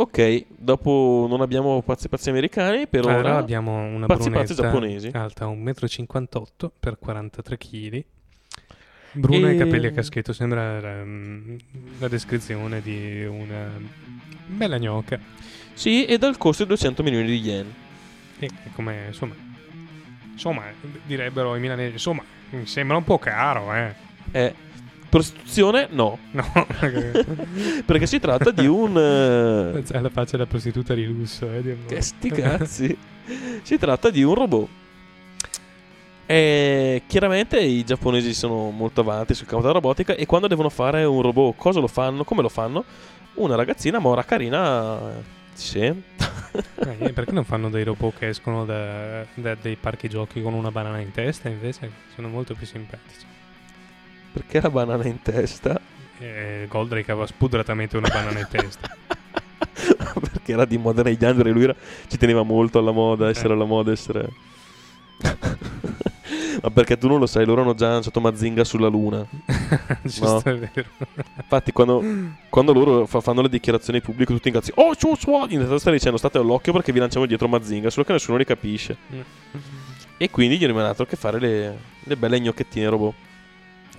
Ok, 0.00 0.44
dopo 0.56 1.26
non 1.28 1.40
abbiamo 1.40 1.82
pazzi 1.82 2.08
pazzi 2.08 2.30
americani, 2.30 2.86
per 2.86 3.00
allora 3.00 3.18
ora 3.18 3.36
abbiamo 3.38 3.82
una 3.82 4.06
pazzi 4.06 4.30
pazzi 4.30 4.54
giapponesi. 4.54 5.10
alta 5.12 5.46
1,58 5.46 6.38
m 6.66 6.70
per 6.78 6.98
43 7.00 7.58
kg. 7.58 8.04
Bruna 9.14 9.50
e... 9.50 9.54
E- 9.54 9.58
capelli 9.58 9.86
a 9.86 9.90
caschetto, 9.90 10.32
sembra 10.32 10.78
la, 10.80 11.04
la 11.98 12.06
descrizione 12.06 12.80
di 12.80 13.24
una 13.24 13.72
bella 14.46 14.78
gnocca. 14.78 15.18
Sì, 15.72 16.04
e 16.04 16.16
dal 16.16 16.38
costo 16.38 16.62
di 16.62 16.68
200 16.68 17.02
milioni 17.02 17.26
di 17.26 17.40
yen. 17.40 17.74
E 18.38 18.50
come, 18.74 19.06
insomma, 19.08 19.34
insomma, 20.30 20.62
direbbero 21.06 21.56
i 21.56 21.60
milanesi, 21.60 21.94
insomma, 21.94 22.22
mi 22.50 22.66
sembra 22.66 22.96
un 22.96 23.02
po' 23.02 23.18
caro, 23.18 23.74
eh. 23.74 23.94
È 24.30 24.54
prostituzione? 25.08 25.88
No, 25.90 26.18
No, 26.32 26.44
perché 27.84 28.06
si 28.06 28.18
tratta 28.18 28.50
di 28.50 28.66
un... 28.66 28.96
eh, 28.96 29.82
C'è 29.82 30.00
la 30.00 30.10
faccia 30.10 30.36
da 30.36 30.46
prostituta 30.46 30.94
di 30.94 31.04
lusso, 31.06 31.50
eh. 31.52 31.62
dirlo. 31.62 31.86
Che 31.86 32.00
sti 32.00 32.30
cazzi. 32.30 32.98
si 33.62 33.78
tratta 33.78 34.10
di 34.10 34.22
un 34.22 34.34
robot. 34.34 34.68
E 36.30 37.02
chiaramente 37.06 37.58
i 37.58 37.84
giapponesi 37.84 38.34
sono 38.34 38.70
molto 38.70 39.00
avanti 39.00 39.32
sul 39.32 39.46
campo 39.46 39.62
della 39.62 39.74
robotica 39.74 40.14
e 40.14 40.26
quando 40.26 40.46
devono 40.46 40.68
fare 40.68 41.04
un 41.04 41.22
robot, 41.22 41.56
cosa 41.56 41.80
lo 41.80 41.86
fanno? 41.86 42.24
Come 42.24 42.42
lo 42.42 42.50
fanno? 42.50 42.84
Una 43.34 43.54
ragazzina 43.54 43.98
mora 43.98 44.24
carina 44.24 44.98
Sì. 45.54 45.80
Eh, 45.80 47.12
perché 47.14 47.32
non 47.32 47.44
fanno 47.44 47.70
dei 47.70 47.82
robot 47.84 48.18
che 48.18 48.28
escono 48.28 48.66
da, 48.66 49.24
da 49.34 49.54
dei 49.54 49.76
parchi 49.76 50.08
giochi 50.08 50.42
con 50.42 50.52
una 50.52 50.70
banana 50.70 50.98
in 51.00 51.12
testa? 51.12 51.48
Invece 51.48 51.90
sono 52.14 52.28
molto 52.28 52.54
più 52.54 52.66
simpatici. 52.66 53.24
Perché 54.32 54.60
la 54.60 54.70
banana 54.70 55.06
in 55.06 55.20
testa? 55.22 55.80
E 56.18 56.66
Goldrake 56.68 57.10
aveva 57.10 57.26
spudratamente 57.26 57.96
una 57.96 58.08
banana 58.08 58.38
in 58.38 58.46
testa. 58.50 58.94
Perché 60.20 60.52
era 60.52 60.64
di 60.64 60.78
moda 60.78 61.02
negli 61.02 61.24
anni 61.24 61.40
e 61.40 61.50
lui 61.50 61.62
era- 61.64 61.74
ci 62.06 62.16
teneva 62.18 62.42
molto 62.42 62.78
alla 62.78 62.90
moda, 62.92 63.28
essere 63.28 63.50
Eh. 63.50 63.52
alla 63.52 63.64
moda, 63.64 63.92
essere... 63.92 64.28
Ma 66.60 66.70
perché 66.70 66.98
tu 66.98 67.06
non 67.06 67.20
lo 67.20 67.26
sai, 67.26 67.46
loro 67.46 67.62
hanno 67.62 67.74
già 67.74 67.88
lanciato 67.88 68.20
Mazinga 68.20 68.64
sulla 68.64 68.88
luna. 68.88 69.24
Giusto, 70.02 70.42
è 70.44 70.56
vero. 70.58 70.88
Infatti, 71.36 71.70
quando, 71.72 72.02
quando 72.48 72.72
loro 72.72 73.06
fa- 73.06 73.20
fanno 73.20 73.42
le 73.42 73.48
dichiarazioni 73.48 74.00
pubbliche, 74.00 74.32
tutti 74.34 74.48
incazzi. 74.48 74.72
Oh, 74.74 74.94
ciao, 74.96 75.16
ciao! 75.16 75.46
In 75.48 75.58
realtà 75.58 75.78
sta 75.78 75.90
dicendo 75.92 76.16
state 76.18 76.36
all'occhio 76.38 76.72
perché 76.72 76.90
vi 76.92 76.98
lanciamo 76.98 77.26
dietro 77.26 77.46
Mazinga, 77.46 77.90
solo 77.90 78.04
che 78.04 78.12
nessuno 78.12 78.36
li 78.38 78.44
capisce. 78.44 78.96
E 80.16 80.30
quindi 80.30 80.58
gli 80.58 80.66
rimane 80.66 80.88
altro 80.88 81.06
che 81.06 81.14
fare 81.16 81.38
le, 81.38 81.78
le 82.02 82.16
belle 82.16 82.40
gnocchettine 82.40 82.88
robot. 82.88 83.14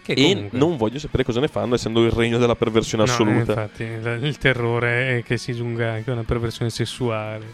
Che 0.10 0.16
E 0.20 0.34
comunque- 0.34 0.58
non 0.58 0.76
voglio 0.76 0.98
sapere 0.98 1.24
cosa 1.24 1.40
ne 1.40 1.48
fanno, 1.48 1.76
essendo 1.76 2.04
il 2.04 2.10
regno 2.12 2.40
della 2.40 2.56
perversione 2.56 3.04
No, 3.06 3.12
assoluta. 3.12 3.52
infatti, 3.52 3.84
il, 3.84 4.38
terrore 4.40 5.20
è 5.20 5.24
che 5.24 5.38
si 5.38 5.54
giunga 5.54 5.92
anche 5.92 6.10
a 6.10 6.14
una 6.14 6.24
perversione 6.24 6.72
sessuale. 6.72 7.46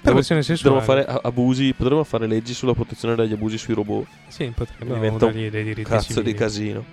Perversione 0.00 0.42
sessuale. 0.42 0.80
Potremmo 0.80 1.04
fare 1.06 1.20
abusi, 1.22 1.72
potremmo 1.74 2.02
fare 2.02 2.26
leggi 2.26 2.54
sulla 2.54 2.74
protezione 2.74 3.14
dagli 3.14 3.32
abusi 3.32 3.56
sui 3.56 3.74
robot. 3.74 4.04
Sì, 4.26 4.52
potremmo 4.52 4.94
Diventa 4.94 5.26
dargli 5.26 5.48
dei 5.48 5.62
diritti 5.62 5.88
Cazzo 5.88 6.08
civili. 6.14 6.32
di 6.32 6.34
casino. 6.34 6.84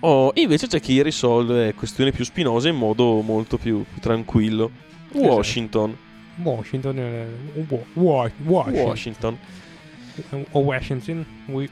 Oh, 0.00 0.30
invece 0.34 0.66
c'è 0.66 0.78
chi 0.78 1.02
risolve 1.02 1.72
questioni 1.72 2.12
più 2.12 2.24
spinose 2.24 2.68
in 2.68 2.76
modo 2.76 3.22
molto 3.22 3.56
più, 3.56 3.82
più 3.90 4.00
tranquillo. 4.00 4.70
Esatto. 5.10 5.26
Washington. 5.26 5.96
Washington. 6.42 6.98
eh, 6.98 7.26
Wa- 7.94 8.30
Wa- 8.44 8.70
Washington. 8.70 9.38
O 10.52 10.60
Washington. 10.60 11.24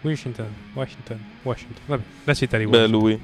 Washington. 0.03 0.47
Washington. 0.75 1.19
Washington. 1.43 1.83
Vabbè, 1.87 2.03
la 2.25 2.35
città 2.35 2.59
di 2.59 2.65
Beh, 2.67 2.71
Washington. 2.79 3.01
lui. 3.01 3.21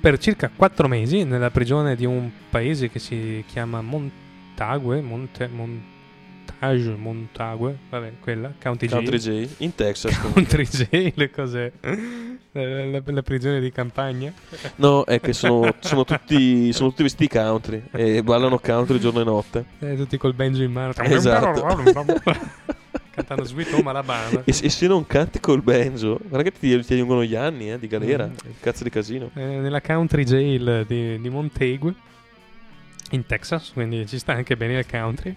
Per 0.00 0.18
circa 0.18 0.50
quattro 0.54 0.88
mesi 0.88 1.22
nella 1.24 1.50
prigione 1.50 1.94
di 1.94 2.04
un 2.04 2.28
paese 2.50 2.90
che 2.90 2.98
si 2.98 3.44
chiama 3.46 3.80
Montague. 3.82 5.00
Monte, 5.00 5.46
Montage. 5.48 6.94
Montague. 6.96 7.76
Vabbè, 7.88 8.12
quella. 8.20 8.52
County, 8.58 8.88
Country 8.88 9.18
Jail. 9.18 9.46
J. 9.46 9.54
In 9.58 9.74
Texas. 9.76 10.16
comunque. 10.18 10.42
Country 10.42 10.66
Jail, 10.88 11.30
cos'è? 11.30 11.72
La, 12.54 12.84
la- 12.86 13.02
la 13.04 13.22
prigione 13.22 13.60
di 13.60 13.70
campagna? 13.72 14.32
no, 14.76 15.04
è 15.04 15.20
che 15.20 15.32
sono, 15.32 15.72
sono 15.80 16.04
tutti, 16.04 16.72
sono 16.72 16.90
tutti 16.90 17.02
vestiti 17.04 17.28
country 17.28 17.84
e 17.92 18.22
ballano 18.22 18.58
country 18.58 18.98
giorno 18.98 19.20
e 19.20 19.24
notte. 19.24 19.64
Eh, 19.78 19.96
tutti 19.96 20.18
col 20.18 20.34
banjo 20.34 20.62
in 20.62 20.72
mano. 20.72 20.92
Esatto. 20.96 21.64
Cantando 23.14 23.44
Sweet 23.44 23.72
Home 23.74 23.88
Alabama. 23.90 24.42
E, 24.44 24.52
se- 24.52 24.64
e 24.64 24.70
se 24.70 24.86
non 24.86 25.06
canti 25.06 25.38
col 25.40 25.62
banjo, 25.62 26.18
guarda 26.22 26.48
che 26.50 26.56
ti, 26.58 26.82
ti 26.84 26.94
allungano 26.94 27.22
gli 27.24 27.34
anni 27.34 27.70
eh, 27.70 27.78
di 27.78 27.86
galera. 27.86 28.26
Mm. 28.26 28.50
Cazzo 28.60 28.84
di 28.84 28.90
casino. 28.90 29.30
Eh, 29.34 29.40
nella 29.44 29.80
country 29.80 30.24
jail 30.24 30.84
di, 30.86 31.20
di 31.20 31.28
Montague 31.28 31.94
in 33.10 33.26
Texas, 33.26 33.72
quindi 33.74 34.06
ci 34.06 34.18
sta 34.18 34.32
anche 34.32 34.56
bene 34.56 34.78
il 34.78 34.86
country. 34.86 35.34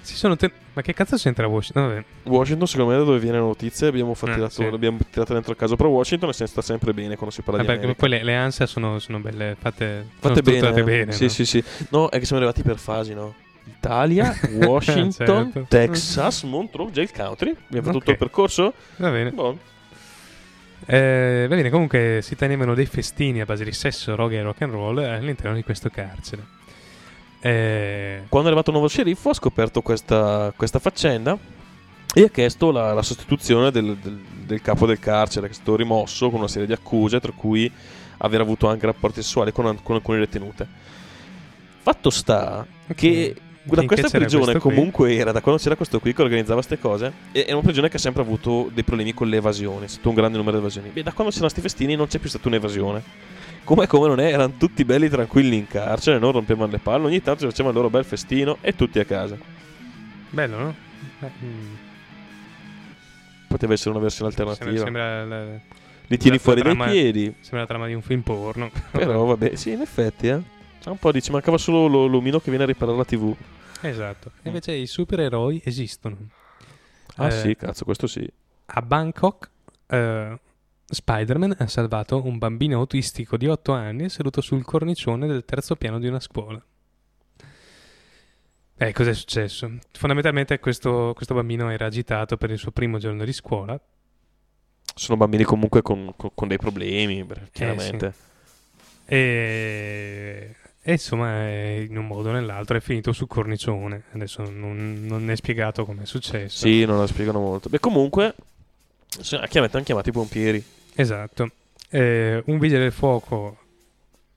Si 0.00 0.14
sono 0.14 0.36
ten- 0.36 0.50
Ma 0.72 0.82
che 0.82 0.92
cazzo 0.94 1.16
c'entra 1.16 1.46
Washington? 1.48 1.86
Vabbè, 1.88 2.04
Washington, 2.24 2.66
secondo 2.68 2.92
me, 2.92 2.98
da 2.98 3.04
dove 3.04 3.18
viene 3.18 3.38
la 3.38 3.44
notizia, 3.44 3.88
abbiamo, 3.88 4.14
fatto 4.14 4.32
Eh, 4.32 4.34
tirato- 4.34 4.52
sì. 4.62 4.70
l'abbiamo 4.70 4.98
tirata 5.10 5.32
dentro 5.32 5.50
il 5.52 5.58
caso. 5.58 5.74
Però 5.76 5.88
Washington 5.88 6.32
se- 6.32 6.46
sta 6.46 6.62
sempre 6.62 6.92
bene 6.94 7.14
quando 7.16 7.34
si 7.34 7.42
parla 7.42 7.60
di 7.60 7.66
Vabbè, 7.66 7.78
America. 7.78 7.98
poi 8.00 8.08
le, 8.10 8.22
le 8.22 8.34
ANSA 8.36 8.66
sono, 8.66 8.98
sono 9.00 9.18
belle 9.20 9.56
fatte, 9.58 10.06
sono 10.20 10.34
Fatte 10.34 10.42
bene. 10.42 10.58
strutturate 10.58 10.80
eh. 10.80 10.84
bene. 10.98 11.12
sì, 11.12 11.24
no? 11.24 11.28
sì, 11.30 11.44
sì. 11.44 11.64
No, 11.90 12.08
è 12.08 12.18
che 12.20 12.24
siamo 12.24 12.40
arrivati 12.42 12.62
per 12.64 12.78
fasi, 12.78 13.14
no? 13.14 13.34
Italia, 13.66 14.34
Washington, 14.62 15.50
Certo. 15.52 15.66
Texas, 15.68 16.42
Montreux, 16.44 16.90
Jail 16.92 17.10
Country. 17.10 17.50
Abbiamo 17.50 17.86
fatto 17.86 17.96
Ok. 17.96 17.98
tutto 17.98 18.10
il 18.10 18.16
percorso? 18.18 18.72
Va 18.96 19.10
bene. 19.10 19.30
Boh. 19.32 19.58
Eh, 20.86 21.46
va 21.48 21.54
bene, 21.56 21.70
comunque 21.70 22.20
si 22.22 22.36
tenevano 22.36 22.74
dei 22.74 22.86
festini 22.86 23.40
a 23.40 23.44
base 23.44 23.64
di 23.64 23.72
sesso, 23.72 24.14
roga 24.14 24.36
e 24.36 24.42
rock 24.42 24.62
and 24.62 24.72
roll 24.72 24.98
all'interno 24.98 25.54
di 25.56 25.62
questo 25.64 25.88
carcere. 25.88 26.54
Eh, 27.40 28.22
Quando 28.28 28.48
è 28.48 28.50
arrivato 28.52 28.70
il 28.70 28.76
nuovo 28.76 28.88
sceriffo 28.88 29.30
ha 29.30 29.34
scoperto 29.34 29.80
questa, 29.82 30.52
questa 30.56 30.78
faccenda 30.78 31.36
e 32.14 32.22
ha 32.22 32.28
chiesto 32.28 32.70
la, 32.70 32.92
la 32.92 33.02
sostituzione 33.02 33.70
del, 33.70 33.96
del- 33.96 34.24
del 34.46 34.62
capo 34.62 34.86
del 34.86 34.98
carcere, 35.00 35.46
che 35.46 35.52
è 35.52 35.56
stato 35.56 35.74
rimosso 35.76 36.28
con 36.30 36.38
una 36.38 36.48
serie 36.48 36.66
di 36.68 36.72
accuse, 36.72 37.18
tra 37.20 37.32
cui 37.32 37.70
aver 38.18 38.40
avuto 38.40 38.68
anche 38.68 38.86
rapporti 38.86 39.20
sessuali 39.22 39.50
con, 39.52 39.76
con 39.82 39.96
alcune 39.96 40.18
detenute. 40.18 40.66
Fatto 41.82 42.10
sta 42.10 42.64
che 42.94 43.34
da 43.74 43.80
Finché 43.80 43.96
questa 44.00 44.18
prigione 44.18 44.44
questo 44.44 44.60
qui. 44.60 44.74
comunque 44.74 45.14
era, 45.16 45.32
da 45.32 45.40
quando 45.40 45.60
c'era 45.60 45.74
questo 45.76 45.98
qui 45.98 46.12
che 46.14 46.22
organizzava 46.22 46.54
queste 46.54 46.78
cose, 46.78 47.12
e- 47.32 47.44
è 47.46 47.52
una 47.52 47.62
prigione 47.62 47.88
che 47.88 47.96
ha 47.96 48.00
sempre 48.00 48.22
avuto 48.22 48.70
dei 48.72 48.84
problemi 48.84 49.12
con 49.12 49.28
le 49.28 49.36
evasioni, 49.38 49.86
è 49.86 49.88
stato 49.88 50.08
un 50.08 50.14
grande 50.14 50.36
numero 50.36 50.56
di 50.56 50.62
evasioni. 50.62 50.88
Beh, 50.90 51.02
da 51.02 51.12
quando 51.12 51.32
c'erano 51.32 51.50
questi 51.50 51.60
festini 51.60 51.96
non 51.96 52.06
c'è 52.06 52.18
più 52.18 52.28
stata 52.28 52.46
un'evasione. 52.48 53.02
Come 53.64 53.86
come 53.88 54.06
non 54.06 54.20
è, 54.20 54.26
erano 54.32 54.52
tutti 54.56 54.84
belli 54.84 55.08
tranquilli 55.08 55.56
in 55.56 55.66
carcere, 55.66 56.20
non 56.20 56.30
rompevano 56.30 56.70
le 56.70 56.78
palle, 56.78 57.06
ogni 57.06 57.20
tanto 57.20 57.46
facevano 57.48 57.70
il 57.70 57.76
loro 57.76 57.90
bel 57.90 58.04
festino 58.04 58.58
e 58.60 58.76
tutti 58.76 59.00
a 59.00 59.04
casa. 59.04 59.36
bello, 60.30 60.56
no? 60.56 60.74
Mm, 61.44 61.74
Poteva 63.48 63.72
essere 63.72 63.90
una 63.90 64.00
versione 64.00 64.30
sembra, 64.30 64.52
alternativa. 64.52 64.84
sembra 64.84 65.24
la, 65.24 65.44
Li 66.08 66.16
tieni 66.18 66.38
fuori 66.38 66.62
dai 66.62 66.74
trama- 66.74 66.90
piedi. 66.90 67.34
sembra 67.40 67.60
la 67.60 67.66
trama 67.66 67.86
di 67.86 67.94
un 67.94 68.02
film 68.02 68.20
porno. 68.20 68.70
Però 68.92 69.24
vabbè, 69.24 69.54
sì, 69.56 69.72
in 69.72 69.80
effetti, 69.80 70.28
eh. 70.28 70.40
C'è 70.86 70.92
un 70.92 70.98
po' 70.98 71.10
di 71.10 71.20
ci 71.20 71.32
mancava 71.32 71.58
solo 71.58 71.88
lo- 71.88 72.06
l'omino 72.06 72.38
che 72.38 72.48
viene 72.48 72.62
a 72.62 72.66
riparare 72.68 72.96
la 72.96 73.04
TV. 73.04 73.34
Esatto. 73.80 74.30
Invece 74.44 74.70
i 74.70 74.86
supereroi 74.86 75.60
esistono. 75.64 76.16
Ah 77.16 77.26
Eh, 77.26 77.30
sì, 77.32 77.56
cazzo, 77.56 77.84
questo 77.84 78.06
sì. 78.06 78.24
A 78.66 78.82
Bangkok, 78.82 79.50
eh, 79.88 80.38
Spider-Man 80.84 81.56
ha 81.58 81.66
salvato 81.66 82.24
un 82.24 82.38
bambino 82.38 82.78
autistico 82.78 83.36
di 83.36 83.48
8 83.48 83.72
anni 83.72 84.08
seduto 84.08 84.40
sul 84.40 84.62
cornicione 84.64 85.26
del 85.26 85.44
terzo 85.44 85.74
piano 85.74 85.98
di 85.98 86.06
una 86.06 86.20
scuola. 86.20 86.64
Eh, 88.78 88.92
cos'è 88.92 89.12
successo? 89.12 89.68
Fondamentalmente 89.90 90.60
questo, 90.60 91.14
questo 91.16 91.34
bambino 91.34 91.68
era 91.68 91.86
agitato 91.86 92.36
per 92.36 92.52
il 92.52 92.58
suo 92.58 92.70
primo 92.70 92.98
giorno 92.98 93.24
di 93.24 93.32
scuola. 93.32 93.76
Sono 94.94 95.16
bambini 95.18 95.42
comunque 95.42 95.82
con, 95.82 96.12
con- 96.16 96.30
con 96.32 96.46
dei 96.46 96.58
problemi, 96.58 97.18
Eh, 97.18 97.24
beh, 97.24 97.40
chiaramente. 97.50 98.14
E, 99.04 100.54
e 100.88 100.92
insomma, 100.92 101.48
eh, 101.48 101.84
in 101.90 101.98
un 101.98 102.06
modo 102.06 102.28
o 102.28 102.32
nell'altro 102.32 102.76
è 102.76 102.80
finito 102.80 103.12
sul 103.12 103.26
cornicione. 103.26 104.04
Adesso 104.12 104.48
non, 104.48 105.04
non 105.04 105.28
è 105.28 105.34
spiegato 105.34 105.84
come 105.84 106.04
è 106.04 106.06
successo. 106.06 106.64
Sì, 106.64 106.84
non 106.84 106.96
la 106.96 107.08
spiegano 107.08 107.40
molto. 107.40 107.68
Beh, 107.68 107.80
comunque, 107.80 108.36
hanno 109.78 109.84
chiamato 109.84 110.08
i 110.08 110.12
pompieri. 110.12 110.64
Esatto. 110.94 111.50
Eh, 111.90 112.40
un 112.46 112.58
vigile 112.60 112.82
del 112.82 112.92
fuoco 112.92 113.58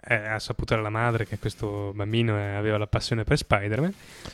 eh, 0.10 0.28
ha 0.28 0.39
saputo 0.39 0.74
dalla 0.74 0.89
madre 0.89 1.28
che 1.28 1.38
questo 1.38 1.91
bambino 1.93 2.36
eh, 2.38 2.55
aveva 2.55 2.78
la 2.80 2.88
passione 2.88 3.24
per 3.24 3.38
Spider-Man. 3.38 3.93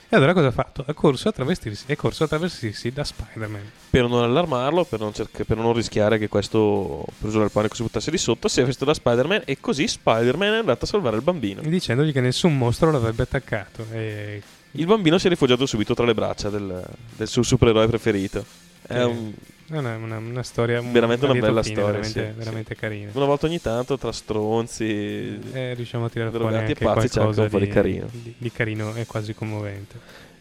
E 0.09 0.15
allora 0.15 0.33
cosa 0.33 0.47
ha 0.47 0.51
fatto? 0.51 0.85
Ha 0.87 0.93
corso 0.93 1.27
a 1.27 1.31
travestirsi, 1.33 1.83
è 1.87 1.95
corso 1.97 2.23
a 2.23 2.27
travestirsi 2.27 2.91
da 2.91 3.03
Spider-Man. 3.03 3.71
Per 3.89 4.07
non 4.07 4.23
allarmarlo, 4.23 4.85
per 4.85 4.99
non, 4.99 5.13
cerca- 5.13 5.43
per 5.43 5.57
non 5.57 5.73
rischiare 5.73 6.17
che 6.17 6.29
questo, 6.29 7.05
preso 7.19 7.39
dal 7.39 7.51
panico, 7.51 7.75
si 7.75 7.81
buttasse 7.83 8.09
di 8.09 8.17
sotto, 8.17 8.47
si 8.47 8.61
è 8.61 8.63
vestito 8.63 8.85
da 8.85 8.93
Spider-Man 8.93 9.41
e 9.45 9.59
così 9.59 9.85
Spider-Man 9.87 10.53
è 10.53 10.57
andato 10.59 10.85
a 10.85 10.87
salvare 10.87 11.17
il 11.17 11.21
bambino. 11.21 11.61
Dicendogli 11.61 12.13
che 12.13 12.21
nessun 12.21 12.57
mostro 12.57 12.89
l'avrebbe 12.91 13.23
attaccato. 13.23 13.85
E 13.91 14.41
Il 14.71 14.85
bambino 14.85 15.17
si 15.17 15.27
è 15.27 15.29
rifugiato 15.29 15.65
subito 15.65 15.93
tra 15.93 16.05
le 16.05 16.13
braccia 16.13 16.49
del, 16.49 16.83
del 17.17 17.27
suo 17.27 17.43
supereroe 17.43 17.87
preferito. 17.87 18.45
È 18.87 18.93
Sì. 18.93 18.99
un- 19.03 19.33
è 19.67 19.77
una, 19.77 19.95
una- 19.95 20.17
una 20.17 20.43
storia. 20.43 20.79
un- 20.79 20.91
Veramente 20.91 21.25
una 21.25 21.33
bella 21.33 21.63
fine, 21.63 21.75
storia, 21.75 21.99
Veramente, 21.99 22.31
sì, 22.31 22.37
veramente 22.37 22.75
carina. 22.75 23.09
una 23.13 23.25
volta 23.25 23.45
ogni 23.47 23.59
tanto, 23.61 23.97
tra 23.97 24.11
stronzi. 24.11 25.39
Eh, 25.53 25.73
riusciamo 25.73 26.05
a 26.05 26.09
tirare 26.09 26.29
fuori 26.29 26.45
Drogati 26.45 26.71
e 26.71 26.73
anche 26.73 26.85
pazzi, 26.85 27.07
c'è 27.09 27.19
anche 27.21 27.33
qualcosa 27.35 27.41
un 27.43 27.49
po' 27.49 27.59
di 27.59 27.65
di, 27.65 27.71
carino. 27.71 28.07
di- 28.11 28.35
di 28.37 28.51
carino 28.51 28.95
e 28.95 29.05
quasi 29.05 29.33
commovente. 29.33 29.99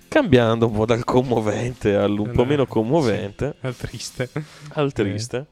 Cambiando 0.08 0.66
un 0.66 0.72
po' 0.74 0.84
dal 0.86 1.02
commovente 1.04 1.94
al 1.94 2.16
un 2.18 2.30
po' 2.30 2.42
Eh, 2.42 2.46
meno 2.46 2.66
commovente, 2.66 3.54
Al 3.62 3.76
triste. 3.76 4.28
al 4.74 4.92
triste. 4.92 5.46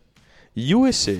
USA, 0.54 1.12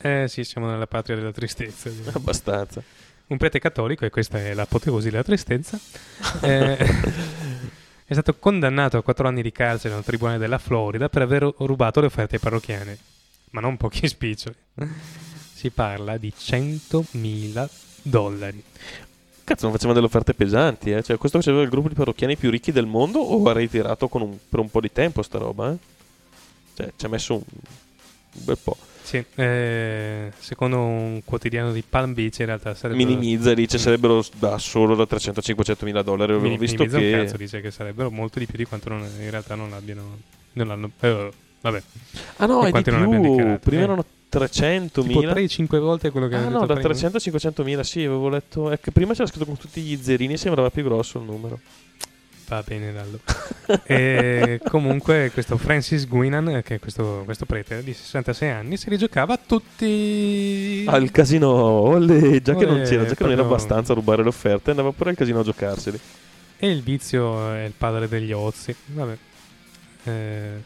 Eh 0.00 0.26
sì, 0.28 0.44
siamo 0.44 0.68
nella 0.70 0.86
patria 0.86 1.16
della 1.16 1.32
tristezza. 1.32 1.88
direi. 1.88 2.12
abbastanza. 2.14 2.82
un 3.30 3.36
prete 3.36 3.58
cattolico, 3.58 4.04
e 4.06 4.10
questa 4.10 4.38
è 4.38 4.54
l'apoteosi 4.54 5.10
della 5.10 5.22
tristezza, 5.22 5.78
eh, 6.40 6.78
è 8.08 8.14
stato 8.14 8.34
condannato 8.38 8.96
a 8.96 9.02
quattro 9.02 9.28
anni 9.28 9.42
di 9.42 9.52
carcere 9.52 9.90
da 9.90 9.96
un 9.96 10.02
tribunale 10.02 10.38
della 10.38 10.56
Florida 10.56 11.10
per 11.10 11.20
aver 11.20 11.42
rubato 11.58 12.00
le 12.00 12.06
offerte 12.06 12.36
ai 12.36 12.40
parrocchiani, 12.40 12.96
ma 13.50 13.60
non 13.60 13.76
pochi 13.76 14.08
spiccioli. 14.08 14.56
Si 15.52 15.68
parla 15.68 16.16
di 16.16 16.32
100.000 16.34 17.68
dollari. 18.00 18.62
Cazzo, 19.44 19.64
non 19.64 19.72
facevano 19.72 19.92
delle 19.94 20.06
offerte 20.06 20.32
pesanti, 20.32 20.90
eh? 20.90 21.02
Cioè, 21.02 21.18
questo 21.18 21.36
faceva 21.38 21.60
il 21.60 21.68
gruppo 21.68 21.88
di 21.88 21.94
parrocchiani 21.94 22.36
più 22.36 22.48
ricchi 22.50 22.72
del 22.72 22.86
mondo 22.86 23.18
o 23.18 23.46
ha 23.46 23.52
ritirato 23.52 24.08
un- 24.12 24.38
per 24.48 24.60
un 24.60 24.70
po' 24.70 24.80
di 24.80 24.90
tempo 24.90 25.20
sta 25.20 25.36
roba, 25.36 25.70
eh? 25.72 25.76
Cioè, 26.76 26.92
ci 26.96 27.04
ha 27.04 27.08
messo 27.10 27.34
un, 27.34 27.42
un 27.46 28.44
bel 28.44 28.56
po'. 28.56 28.76
Sì, 29.08 29.24
eh, 29.36 30.30
secondo 30.38 30.76
un 30.80 31.22
quotidiano 31.24 31.72
di 31.72 31.82
Palm 31.88 32.12
Beach 32.12 32.40
in 32.40 32.44
realtà 32.44 32.74
sarebbe 32.74 33.02
Minimizza 33.02 33.54
dice 33.54 33.78
sarebbero 33.78 34.22
da 34.38 34.58
solo 34.58 34.94
da 34.94 35.04
300-500 35.04 35.84
mila 35.86 36.02
dollari. 36.02 36.32
Avevo 36.32 36.44
Mini- 36.46 36.58
visto 36.58 36.84
che. 36.84 37.10
cazzo, 37.12 37.38
dice 37.38 37.62
che 37.62 37.70
sarebbero 37.70 38.10
molto 38.10 38.38
di 38.38 38.44
più 38.44 38.58
di 38.58 38.66
quanto 38.66 38.90
non- 38.90 39.08
in 39.20 39.30
realtà 39.30 39.54
non 39.54 39.70
l'abbiano. 39.70 40.18
Non 40.52 40.66
l'hanno. 40.66 40.90
eh, 41.00 41.30
vabbè, 41.62 41.82
Ah 42.36 42.44
no, 42.44 42.56
di 42.58 42.62
è 42.62 42.64
di 42.66 42.70
quanti 42.70 42.90
non 42.90 43.02
abbiamo 43.04 43.34
più. 43.34 43.58
Prima 43.60 43.80
Eh. 43.80 43.84
erano 43.84 44.04
300 44.28 45.00
tipo 45.02 45.20
mila. 45.20 45.32
3-5 45.32 45.78
volte 45.78 46.10
quello 46.10 46.28
che 46.28 46.34
Ah 46.34 46.48
no, 46.50 46.66
da 46.66 46.74
prima. 46.74 46.90
300-500 46.90 47.62
mila, 47.64 47.82
sì, 47.82 48.00
avevo 48.00 48.28
letto. 48.28 48.70
È 48.70 48.78
che 48.78 48.90
prima 48.92 49.14
c'era 49.14 49.26
scritto 49.26 49.46
con 49.46 49.56
tutti 49.56 49.80
gli 49.80 49.98
zerini 50.02 50.34
e 50.34 50.36
sembrava 50.36 50.68
più 50.68 50.82
grosso 50.84 51.16
il 51.18 51.24
numero. 51.24 51.58
Va 52.48 52.62
bene, 52.66 52.92
Dallo. 52.92 53.20
e 53.84 54.58
comunque 54.64 55.30
questo 55.32 55.58
Francis 55.58 56.08
Guinan, 56.08 56.62
che 56.64 56.76
è 56.76 56.78
questo, 56.78 57.22
questo 57.26 57.44
prete 57.44 57.82
di 57.82 57.92
66 57.92 58.50
anni, 58.50 58.76
si 58.78 58.88
rigiocava 58.88 59.36
tutti... 59.36 60.84
Al 60.88 61.10
casino, 61.10 61.48
olle, 61.50 62.40
già 62.40 62.54
che 62.54 62.64
non 62.64 62.82
c'era, 62.84 63.04
già 63.04 63.14
che 63.14 63.22
non 63.22 63.32
era 63.32 63.42
abbastanza 63.42 63.92
a 63.92 63.94
rubare 63.94 64.22
le 64.22 64.28
offerte, 64.28 64.70
andava 64.70 64.92
pure 64.92 65.10
al 65.10 65.16
casino 65.16 65.40
a 65.40 65.42
giocarseli. 65.42 66.00
E 66.56 66.70
il 66.70 66.82
vizio 66.82 67.52
è 67.52 67.64
il 67.64 67.74
padre 67.76 68.08
degli 68.08 68.32
ozi. 68.32 68.74
Vabbè. 68.86 69.16
Eh, 70.04 70.62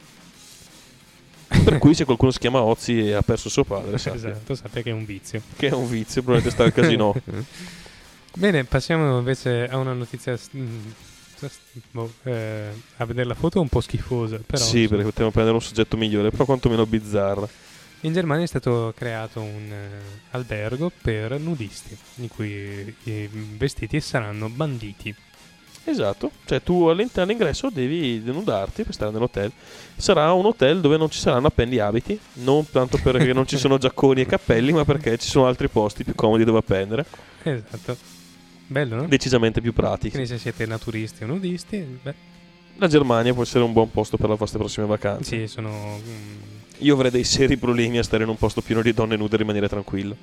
Per 1.64 1.78
cui 1.78 1.94
se 1.94 2.04
qualcuno 2.06 2.30
si 2.30 2.38
chiama 2.38 2.62
Ozzy 2.62 3.08
e 3.08 3.14
ha 3.14 3.22
perso 3.22 3.48
suo 3.48 3.64
padre, 3.64 3.98
sappia 3.98 4.30
esatto, 4.30 4.54
sappia 4.54 4.82
che 4.82 4.90
è 4.90 4.92
un 4.92 5.04
vizio. 5.04 5.42
che 5.56 5.66
è 5.66 5.72
un 5.72 5.88
vizio, 5.88 6.22
probabilmente 6.22 6.50
sta 6.50 6.62
al 6.62 6.72
casino. 6.72 7.12
Bene, 8.34 8.64
passiamo 8.64 9.18
invece 9.18 9.68
a 9.68 9.76
una 9.78 9.92
notizia... 9.92 10.38
boh, 11.90 12.12
eh, 12.24 12.68
a 12.97 13.05
vedere 13.05 13.26
la 13.26 13.34
foto 13.34 13.59
è 13.59 13.61
un 13.61 13.68
po' 13.68 13.80
schifosa, 13.80 14.38
però 14.45 14.62
sì, 14.62 14.88
perché 14.88 15.05
potremmo 15.05 15.30
prendere 15.30 15.57
un 15.57 15.62
soggetto 15.62 15.97
migliore, 15.97 16.30
però 16.30 16.45
quantomeno 16.45 16.86
bizzarra. 16.86 17.49
in 18.01 18.12
Germania 18.12 18.45
è 18.45 18.49
stato 18.49 18.93
creato 18.97 19.40
un 19.40 19.70
eh, 19.70 19.88
albergo 20.30 20.90
per 21.03 21.38
nudisti, 21.38 21.97
in 22.16 22.28
cui 22.28 22.95
i 23.05 23.28
vestiti 23.57 24.01
saranno 24.01 24.49
banditi. 24.49 25.14
Esatto, 25.84 26.30
cioè 26.45 26.62
tu 26.62 26.84
all'interno 26.86 27.24
all'ingresso 27.24 27.68
devi 27.68 28.22
denudarti 28.22 28.84
per 28.84 28.95
stare 28.95 29.11
nell'hotel. 29.11 29.51
Sarà 29.97 30.32
un 30.32 30.47
hotel 30.47 30.80
dove 30.80 30.97
non 30.97 31.11
ci 31.11 31.18
saranno 31.18 31.49
appendi 31.49 31.80
abiti, 31.80 32.16
non 32.34 32.70
tanto 32.70 32.99
perché 32.99 33.32
non 33.32 33.49
ci 33.49 33.57
sono 33.59 33.78
giacconi 33.82 34.20
e 34.20 34.26
cappelli, 34.26 34.70
ma 34.72 34.84
perché 34.84 35.18
ci 35.18 35.28
sono 35.28 35.47
altri 35.47 35.68
posti 35.68 36.05
più 36.05 36.14
comodi 36.14 36.45
dove 36.45 36.59
appendere, 36.59 37.05
Esatto. 37.43 37.97
Bello, 38.66 38.96
no? 38.96 39.06
decisamente 39.06 39.60
più 39.60 39.72
pratici. 39.72 40.10
Quindi 40.10 40.28
se 40.28 40.38
siete 40.38 40.64
naturisti 40.66 41.24
o 41.24 41.26
nudisti, 41.26 41.78
beh, 42.02 42.14
La 42.78 42.88
Germania 42.88 43.34
può 43.34 43.42
essere 43.42 43.64
un 43.64 43.72
buon 43.72 43.90
posto 43.90 44.16
per 44.16 44.28
le 44.30 44.36
vostre 44.36 44.58
prossime 44.58 44.86
vacanze. 44.86 45.40
sì, 45.40 45.46
sono... 45.46 45.98
mm, 45.98 46.40
Io 46.78 46.94
avrei 46.94 47.10
dei 47.10 47.24
seri 47.24 47.56
problemi 47.56 47.98
a 47.98 48.02
stare 48.02 48.22
in 48.22 48.30
un 48.30 48.36
posto 48.36 48.60
pieno 48.62 48.82
di 48.82 48.92
donne 48.92 49.16
nude 49.16 49.34
e 49.34 49.38
rimanere 49.38 49.68
tranquillo. 49.68 50.16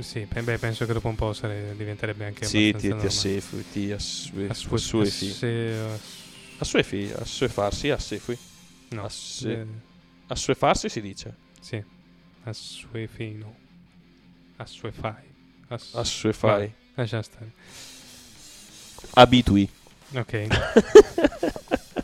sì, 0.00 0.26
beh, 0.26 0.58
penso 0.58 0.86
che 0.86 0.92
dopo 0.92 1.08
un 1.08 1.16
po' 1.16 1.32
sare- 1.32 1.74
diventerebbe 1.76 2.24
anche 2.26 2.44
sì, 2.44 2.70
ti, 2.70 2.70
abbastanza 2.70 2.86
ti 2.86 2.88
normale. 2.88 3.06
assefui, 3.08 3.64
ti 3.72 3.92
assue, 3.92 4.46
Assue- 4.48 4.76
assuefi. 4.76 5.26
asse- 5.26 6.14
Assuefi, 6.58 7.12
assuefarsi, 7.18 7.90
assefui. 7.90 8.38
no, 8.90 9.04
Asse- 9.04 9.52
eh, 9.52 9.66
Assuefarsi 10.28 10.88
si 10.88 11.00
dice. 11.00 11.34
sì, 11.60 11.82
assuefino, 12.44 13.54
assuefai, 14.56 15.24
Ass- 15.68 15.94
Assuefai. 15.94 16.72
Lascia 16.96 17.22
stare. 17.22 17.50
Abitui. 19.14 19.68
Ok, 20.14 20.46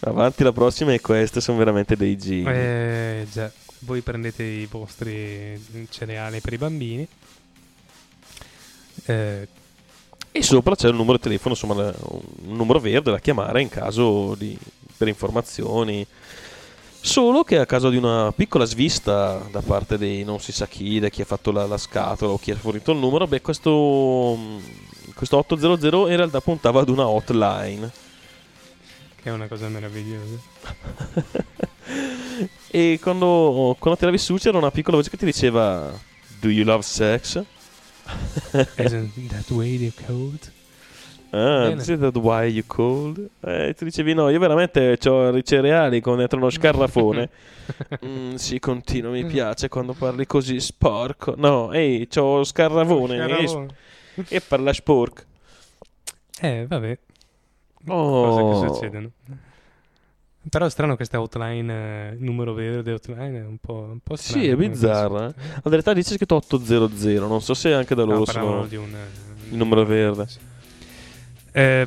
Avanti 0.00 0.42
la 0.42 0.52
prossima 0.52 0.92
e 0.94 1.00
queste 1.00 1.40
sono 1.40 1.58
veramente 1.58 1.94
dei 1.94 2.16
giri. 2.16 2.46
eh, 2.50 3.26
già, 3.30 3.50
voi 3.80 4.00
prendete 4.00 4.42
i 4.42 4.66
vostri 4.66 5.62
cereali 5.90 6.40
per 6.40 6.52
i 6.54 6.58
bambini. 6.58 7.06
Eh, 9.04 9.48
E 10.32 10.42
sopra 10.42 10.74
c'è 10.74 10.88
il 10.88 10.94
numero 10.94 11.16
di 11.18 11.22
telefono, 11.22 11.54
insomma, 11.54 11.74
un 11.74 12.56
numero 12.56 12.78
verde 12.78 13.10
da 13.10 13.18
chiamare 13.18 13.60
in 13.60 13.68
caso 13.68 14.34
di 14.36 14.56
per 14.96 15.08
informazioni. 15.08 16.06
Solo 17.02 17.44
che 17.44 17.58
a 17.58 17.66
causa 17.66 17.88
di 17.88 17.96
una 17.96 18.30
piccola 18.32 18.64
svista 18.64 19.46
da 19.50 19.62
parte 19.62 19.96
dei 19.96 20.22
non 20.22 20.38
si 20.38 20.52
sa 20.52 20.66
chi, 20.66 21.00
da 21.00 21.08
chi 21.08 21.22
ha 21.22 21.24
fatto 21.24 21.50
la, 21.50 21.66
la 21.66 21.78
scatola 21.78 22.32
o 22.32 22.38
chi 22.38 22.50
ha 22.50 22.56
fornito 22.56 22.92
il 22.92 22.98
numero, 22.98 23.26
beh, 23.26 23.40
questo, 23.40 24.38
questo 25.14 25.38
800 25.38 26.08
in 26.08 26.16
realtà 26.16 26.40
puntava 26.40 26.80
ad 26.80 26.88
una 26.90 27.08
hotline. 27.08 27.90
che 29.22 29.28
è 29.28 29.32
una 29.32 29.48
cosa 29.48 29.68
meravigliosa. 29.68 30.38
E 32.72 32.98
quando, 33.02 33.76
quando 33.80 33.98
tiravi 33.98 34.16
su 34.16 34.36
c'era 34.36 34.56
una 34.56 34.70
piccola 34.70 34.96
voce 34.96 35.10
che 35.10 35.16
ti 35.16 35.24
diceva 35.24 35.92
Do 36.38 36.48
you 36.48 36.64
love 36.64 36.82
sex? 36.82 37.42
Isn't 38.76 39.28
that 39.28 39.50
way 39.50 39.76
they 39.76 39.92
called? 39.92 40.52
Ah, 41.32 41.68
Bene. 41.68 41.80
is 41.80 41.86
that 41.86 42.16
why 42.16 42.44
you 42.46 42.64
called? 42.66 43.24
Eh, 43.40 43.74
tu 43.76 43.84
dicevi 43.84 44.14
no, 44.14 44.28
io 44.30 44.38
veramente 44.40 44.98
ho 45.06 45.36
i 45.36 45.44
cereali 45.44 46.00
con 46.00 46.16
dentro 46.18 46.38
uno 46.38 46.50
scarrafone. 46.50 47.28
Mm, 48.04 48.34
sì, 48.34 48.58
continua, 48.58 49.12
mi 49.12 49.24
piace 49.24 49.68
quando 49.68 49.92
parli 49.92 50.26
così 50.26 50.58
sporco. 50.58 51.34
No, 51.36 51.70
ehi, 51.72 52.08
c'ho 52.08 52.38
lo 52.38 52.42
scarravone 52.44 53.38
e, 53.38 53.66
e 54.26 54.40
parla 54.40 54.72
sporco. 54.72 55.22
Eh, 56.40 56.66
vabbè. 56.66 56.98
Oh. 57.86 58.24
Cose 58.24 58.42
che 58.66 58.74
succedono. 58.74 59.10
Però 60.48 60.66
è 60.66 60.70
strano 60.70 60.96
questa 60.96 61.20
outline, 61.20 61.72
eh, 62.10 62.16
numero 62.18 62.54
verde 62.54 62.90
outline, 62.90 63.38
è 63.38 63.44
un 63.44 63.58
po', 63.58 63.86
un 63.92 64.00
po' 64.02 64.16
Sì, 64.16 64.30
strano. 64.30 64.50
è 64.50 64.56
bizzarra, 64.56 65.28
eh. 65.28 65.34
La 65.62 65.70
verità 65.70 65.92
dice 65.92 66.14
scritto 66.14 66.34
800, 66.34 67.26
non 67.28 67.40
so 67.40 67.54
se 67.54 67.72
anche 67.72 67.94
da 67.94 68.04
No, 68.04 68.12
loro 68.12 68.24
parlavano 68.24 68.52
sono 68.54 68.66
di 68.66 68.76
un... 68.76 68.92
eh, 68.92 69.48
il 69.50 69.56
numero 69.56 69.84
verde. 69.84 70.26
Sì. 70.26 70.38
Eh, 71.52 71.86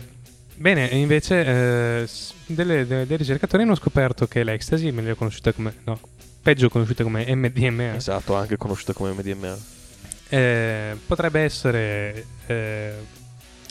bene, 0.56 0.86
invece 0.88 1.46
eh, 1.46 2.08
delle- 2.48 2.86
de- 2.88 3.06
dei 3.08 3.18
ricercatori 3.18 3.64
hanno 3.64 3.76
scoperto 3.76 4.28
che 4.28 4.44
l'ecstasy, 4.44 4.92
meglio 4.92 5.16
conosciuta 5.16 5.52
come... 5.54 5.74
no, 5.86 6.00
peggio 6.42 6.70
conosciuta 6.70 7.04
come 7.04 7.26
MDMA, 7.36 7.96
Esatto, 7.96 8.36
anche 8.36 8.58
conosciuta 8.58 8.94
come 8.94 9.12
MDMA. 9.14 9.58
eh, 10.30 10.98
potrebbe 11.06 11.40
essere... 11.42 12.26
eh, 12.48 12.94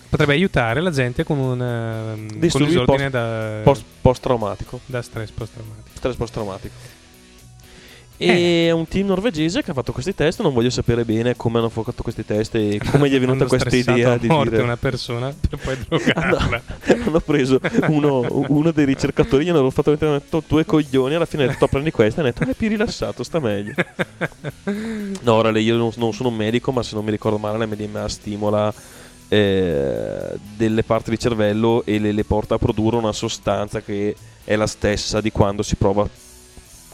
potrebbe 0.08 0.32
aiutare 0.34 0.80
la 0.80 0.90
gente 0.90 1.24
con 1.24 1.38
un, 1.38 1.60
ehm, 1.62 2.28
con 2.28 2.38
Disturbi 2.40 2.66
disordine 2.68 3.08
da, 3.10 3.60
Post, 3.64 3.82
post-traumatico. 4.00 4.80
da 4.86 5.00
stress 5.02 5.30
post-traumatico. 5.30 5.88
Stress 5.96 6.16
post-traumatico. 6.16 6.74
Eh. 8.22 8.64
E 8.64 8.66
è 8.68 8.70
un 8.70 8.86
team 8.86 9.06
norvegese 9.06 9.62
che 9.62 9.70
ha 9.70 9.74
fatto 9.74 9.92
questi 9.92 10.14
test. 10.14 10.40
Non 10.42 10.52
voglio 10.52 10.70
sapere 10.70 11.04
bene 11.04 11.36
come 11.36 11.58
hanno 11.58 11.68
fatto 11.68 12.02
questi 12.02 12.24
test 12.24 12.54
e 12.54 12.80
come 12.90 13.08
gli 13.08 13.14
è 13.14 13.20
venuta 13.20 13.46
questa 13.46 13.74
idea 13.74 14.16
di 14.16 14.28
morte 14.28 14.50
dire. 14.50 14.62
una 14.62 14.76
persona 14.76 15.34
per 15.48 15.58
poi 15.58 15.76
drogarla. 15.88 16.62
no. 16.84 17.04
hanno 17.06 17.20
preso 17.20 17.60
uno, 17.88 18.24
uno 18.48 18.70
dei 18.70 18.84
ricercatori, 18.84 19.44
gli 19.44 19.48
hanno 19.48 19.70
fatto 19.70 19.90
mettere 19.90 20.12
detto 20.12 20.42
due 20.46 20.64
coglioni. 20.64 21.14
Alla 21.14 21.26
fine 21.26 21.44
ha 21.44 21.48
detto 21.48 21.66
prendi 21.66 21.90
questa. 21.90 22.20
E 22.20 22.24
hanno 22.24 22.32
detto 22.32 22.50
è 22.50 22.54
più 22.54 22.68
rilassato, 22.68 23.22
sta 23.22 23.40
meglio. 23.40 23.74
No, 25.22 25.34
ora 25.34 25.56
io 25.58 25.76
non, 25.76 25.90
non 25.96 26.12
sono 26.12 26.28
un 26.30 26.36
medico, 26.36 26.72
ma 26.72 26.82
se 26.82 26.94
non 26.94 27.04
mi 27.04 27.10
ricordo 27.10 27.38
male, 27.38 27.58
la 27.58 27.66
MDMA 27.66 28.08
stimola 28.08 28.72
eh, 29.28 30.38
delle 30.56 30.82
parti 30.82 31.10
del 31.10 31.18
cervello 31.18 31.84
e 31.84 31.98
le, 31.98 32.12
le 32.12 32.24
porta 32.24 32.56
a 32.56 32.58
produrre 32.58 32.96
una 32.96 33.12
sostanza 33.12 33.80
che 33.80 34.14
è 34.44 34.56
la 34.56 34.66
stessa 34.66 35.20
di 35.20 35.30
quando 35.30 35.62
si 35.62 35.76
prova 35.76 36.06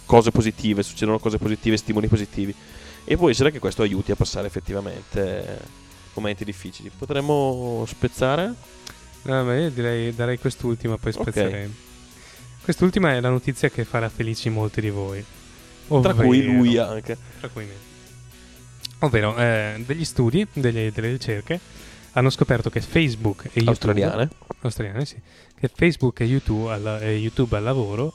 cose 0.08 0.30
positive, 0.30 0.82
succedono 0.82 1.18
cose 1.18 1.36
positive, 1.36 1.76
stimoli 1.76 2.08
positivi. 2.08 2.54
E 3.04 3.16
può 3.16 3.28
essere 3.28 3.50
che 3.52 3.58
questo 3.58 3.82
aiuti 3.82 4.10
a 4.10 4.16
passare 4.16 4.46
effettivamente 4.46 5.58
momenti 6.14 6.44
difficili. 6.44 6.90
Potremmo 6.96 7.84
spezzare? 7.86 8.54
No, 9.22 9.44
ma 9.44 9.54
io 9.56 9.70
direi 9.70 10.14
darei 10.14 10.38
quest'ultima, 10.38 10.96
poi 10.96 11.12
Ok. 11.14 11.20
spezzerei. 11.20 11.74
Quest'ultima 12.62 13.12
è 13.14 13.20
la 13.20 13.28
notizia 13.28 13.68
che 13.68 13.84
farà 13.84 14.08
felici 14.08 14.48
molti 14.48 14.80
di 14.80 14.90
voi. 14.90 15.22
Tra 15.86 16.14
cui 16.14 16.40
Ovvero- 16.40 16.52
lui 16.52 16.76
anche. 16.78 17.16
Tra 17.38 17.48
cui 17.48 17.64
me. 17.64 17.72
Ovvero, 19.00 19.36
eh, 19.36 19.82
degli 19.86 20.04
studi, 20.04 20.46
delle, 20.52 20.90
delle 20.90 21.10
ricerche, 21.10 21.60
hanno 22.12 22.30
scoperto 22.30 22.70
che 22.70 22.80
Facebook 22.80 23.44
e 23.44 23.60
YouTube... 23.60 23.70
Australiane. 23.70 24.28
Australiane, 24.60 25.04
sì. 25.04 25.16
Che 25.58 25.70
Facebook 25.72 26.20
e 26.20 26.24
YouTube, 26.24 26.70
al, 26.72 26.98
e 27.02 27.16
YouTube 27.16 27.56
al 27.56 27.62
lavoro 27.62 28.12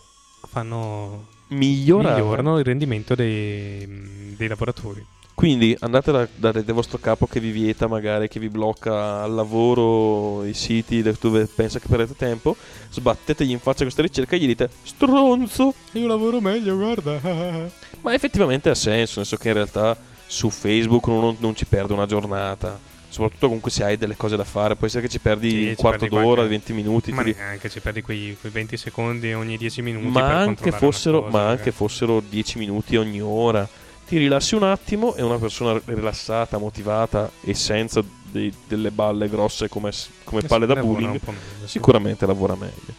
fanno... 0.50 1.32
Migliorare. 1.54 2.22
migliorano 2.22 2.58
il 2.60 2.66
rendimento 2.66 3.16
dei, 3.16 4.36
dei 4.36 4.48
lavoratori. 4.48 5.06
Quindi 5.36 5.76
andate 5.80 6.12
da, 6.12 6.28
da- 6.36 6.52
del 6.52 6.74
vostro 6.74 7.00
capo 7.00 7.26
che 7.26 7.40
vi 7.40 7.50
vieta, 7.50 7.88
magari 7.88 8.28
che 8.28 8.40
vi 8.40 8.50
blocca 8.50 9.24
al 9.24 9.34
lavoro 9.34 10.46
i 10.46 10.54
siti 10.54 11.02
dove 11.20 11.48
pensa 11.48 11.80
che 11.80 11.88
perdete 11.88 12.16
tempo, 12.16 12.56
sbattetegli 12.92 13.50
in 13.50 13.60
faccia 13.60 13.82
questa 13.82 14.04
ricerca 14.04 14.36
e 14.36 14.40
gli 14.40 14.46
dite 14.46 14.70
stronzo. 14.84 15.74
Io 15.94 16.08
lavoro 16.08 16.40
meglio, 16.40 16.78
guarda. 16.78 17.20
Ma 18.02 18.14
effettivamente 18.14 18.70
ha 18.70 18.76
senso, 18.76 19.20
nel 19.20 19.26
senso 19.26 19.38
che 19.38 19.48
in 19.48 19.54
realtà 19.56 19.98
su 20.28 20.50
Facebook 20.50 21.08
uno 21.08 21.20
non, 21.20 21.36
non 21.40 21.56
ci 21.56 21.66
perde 21.66 21.94
una 21.94 22.06
giornata. 22.06 22.92
Soprattutto 23.14 23.46
comunque 23.46 23.70
se 23.70 23.84
hai 23.84 23.96
delle 23.96 24.16
cose 24.16 24.36
da 24.36 24.44
fare, 24.44 24.76
può 24.76 24.88
essere 24.88 25.04
che 25.04 25.08
ci 25.10 25.20
perdi 25.20 25.50
Sì, 25.52 25.68
un 25.68 25.76
quarto 25.76 26.00
perdi 26.08 26.16
d'ora, 26.16 26.34
qualche- 26.34 26.48
20 26.50 26.74
minuti. 26.74 27.12
Ma 27.12 27.22
ti 27.22 27.36
neanche 27.38 27.70
ci 27.70 27.80
perdi 27.80 28.02
quei, 28.02 28.36
quei 28.40 28.52
20 28.52 28.76
secondi 28.76 29.32
ogni 29.34 29.56
10 29.56 29.84
minuti. 29.84 30.08
ma 30.08 30.36
anche, 30.40 30.72
fossero, 30.72 31.22
cosa, 31.26 31.38
ma 31.38 31.44
eh. 31.46 31.50
anche 31.52 31.72
fossero 31.72 32.20
10 32.28 32.58
minuti 32.58 32.96
ogni 32.96 33.22
ora. 33.22 33.70
Ti 34.08 34.18
rilassi 34.18 34.56
un 34.56 34.64
attimo 34.64 35.14
e 35.16 35.22
una 35.22 35.38
persona 35.38 35.80
rilassata, 35.86 36.58
motivata 36.58 37.30
e 37.44 37.54
senza 37.54 38.04
dei- 38.32 38.52
delle 38.68 38.90
balle 38.90 39.30
grosse 39.30 39.70
come, 39.70 39.92
come 40.24 40.42
Eh, 40.42 40.48
palle 40.48 40.66
da 40.66 40.74
po' 41.20 41.32
meglio, 41.32 41.66
sì. 41.66 41.68
sicuramente 41.68 42.26
lavora 42.26 42.56
meglio. 42.56 42.94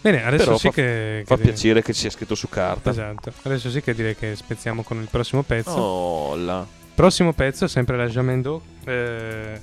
Bene, 0.00 0.24
adesso 0.24 0.44
Però 0.44 0.56
sì 0.56 0.68
fa- 0.68 0.72
che. 0.74 1.22
Fa 1.26 1.36
che- 1.36 1.42
piacere 1.42 1.82
che 1.82 1.92
sia 1.92 2.08
scritto 2.08 2.34
su 2.34 2.48
carta. 2.48 2.90
Esatto. 2.90 3.32
Adesso 3.42 3.68
sì 3.68 3.82
che 3.82 3.94
direi 3.94 4.16
che 4.16 4.34
spezziamo 4.36 4.82
con 4.82 4.98
il 5.00 5.08
prossimo 5.10 5.42
pezzo. 5.42 5.70
Oh, 5.70 6.36
là. 6.36 6.66
Prossimo 6.98 7.32
pezzo, 7.32 7.68
sempre 7.68 7.96
la 7.96 8.08
Jamendo. 8.08 8.60
Eh, 8.84 9.60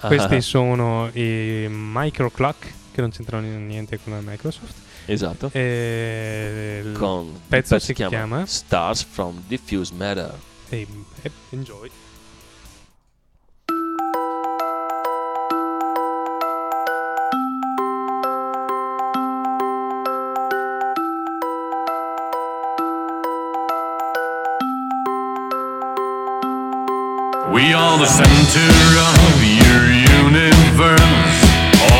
Ah, 0.00 0.06
questi 0.06 0.40
sono 0.40 1.10
i 1.12 1.66
Microclock, 1.68 2.72
che 2.92 3.00
non 3.02 3.10
c'entrano 3.10 3.46
niente 3.46 3.98
con 4.02 4.14
la 4.14 4.20
Microsoft. 4.22 4.74
Esatto. 5.04 5.50
E 5.52 6.80
il 6.82 6.92
Con 6.96 7.26
il 7.26 7.40
pezzo 7.46 7.74
pezzo 7.74 7.78
si 7.78 7.92
chiama 7.92 8.46
Stars 8.46 9.02
from 9.04 9.42
Diffuse 9.46 9.92
Matter. 9.94 10.34
e- 10.70 10.86
e- 11.22 11.30
Enjoy. 11.50 11.90
We 27.54 27.72
are 27.72 27.98
the 27.98 28.06
center 28.06 28.72
of 29.14 29.38
your 29.62 29.86
universe, 30.26 31.38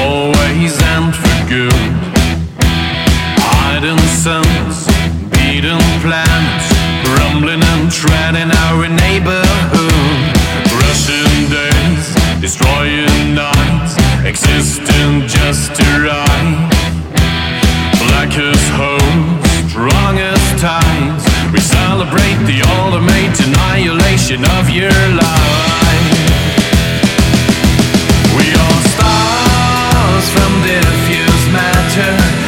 always 0.03 0.75
and 0.83 1.15
for 1.15 1.39
good. 1.47 1.93
Hiding 3.39 4.03
suns, 4.19 4.91
beating 5.31 5.79
planets, 6.03 6.67
rumbling 7.07 7.63
and 7.63 7.87
treading 7.87 8.51
our 8.67 8.89
neighborhood. 8.89 10.35
Rushing 10.75 11.47
days, 11.47 12.11
destroying 12.41 13.37
nights, 13.37 13.95
existing 14.27 15.29
just 15.29 15.77
to 15.77 15.87
right. 16.03 16.67
Black 18.03 18.37
as 18.37 18.69
hope, 18.75 19.71
strong 19.71 20.19
as 20.19 20.61
ties. 20.61 21.34
We 21.55 21.61
celebrate 21.61 22.39
the 22.51 22.63
ultimate 22.83 23.39
annihilation 23.47 24.45
of 24.59 24.69
your 24.71 24.91
life. 24.91 26.11
We 28.37 28.47
are 28.59 28.81
stars 28.91 30.31
from 30.35 30.53
diffuse 30.67 31.53
matter. 31.53 32.44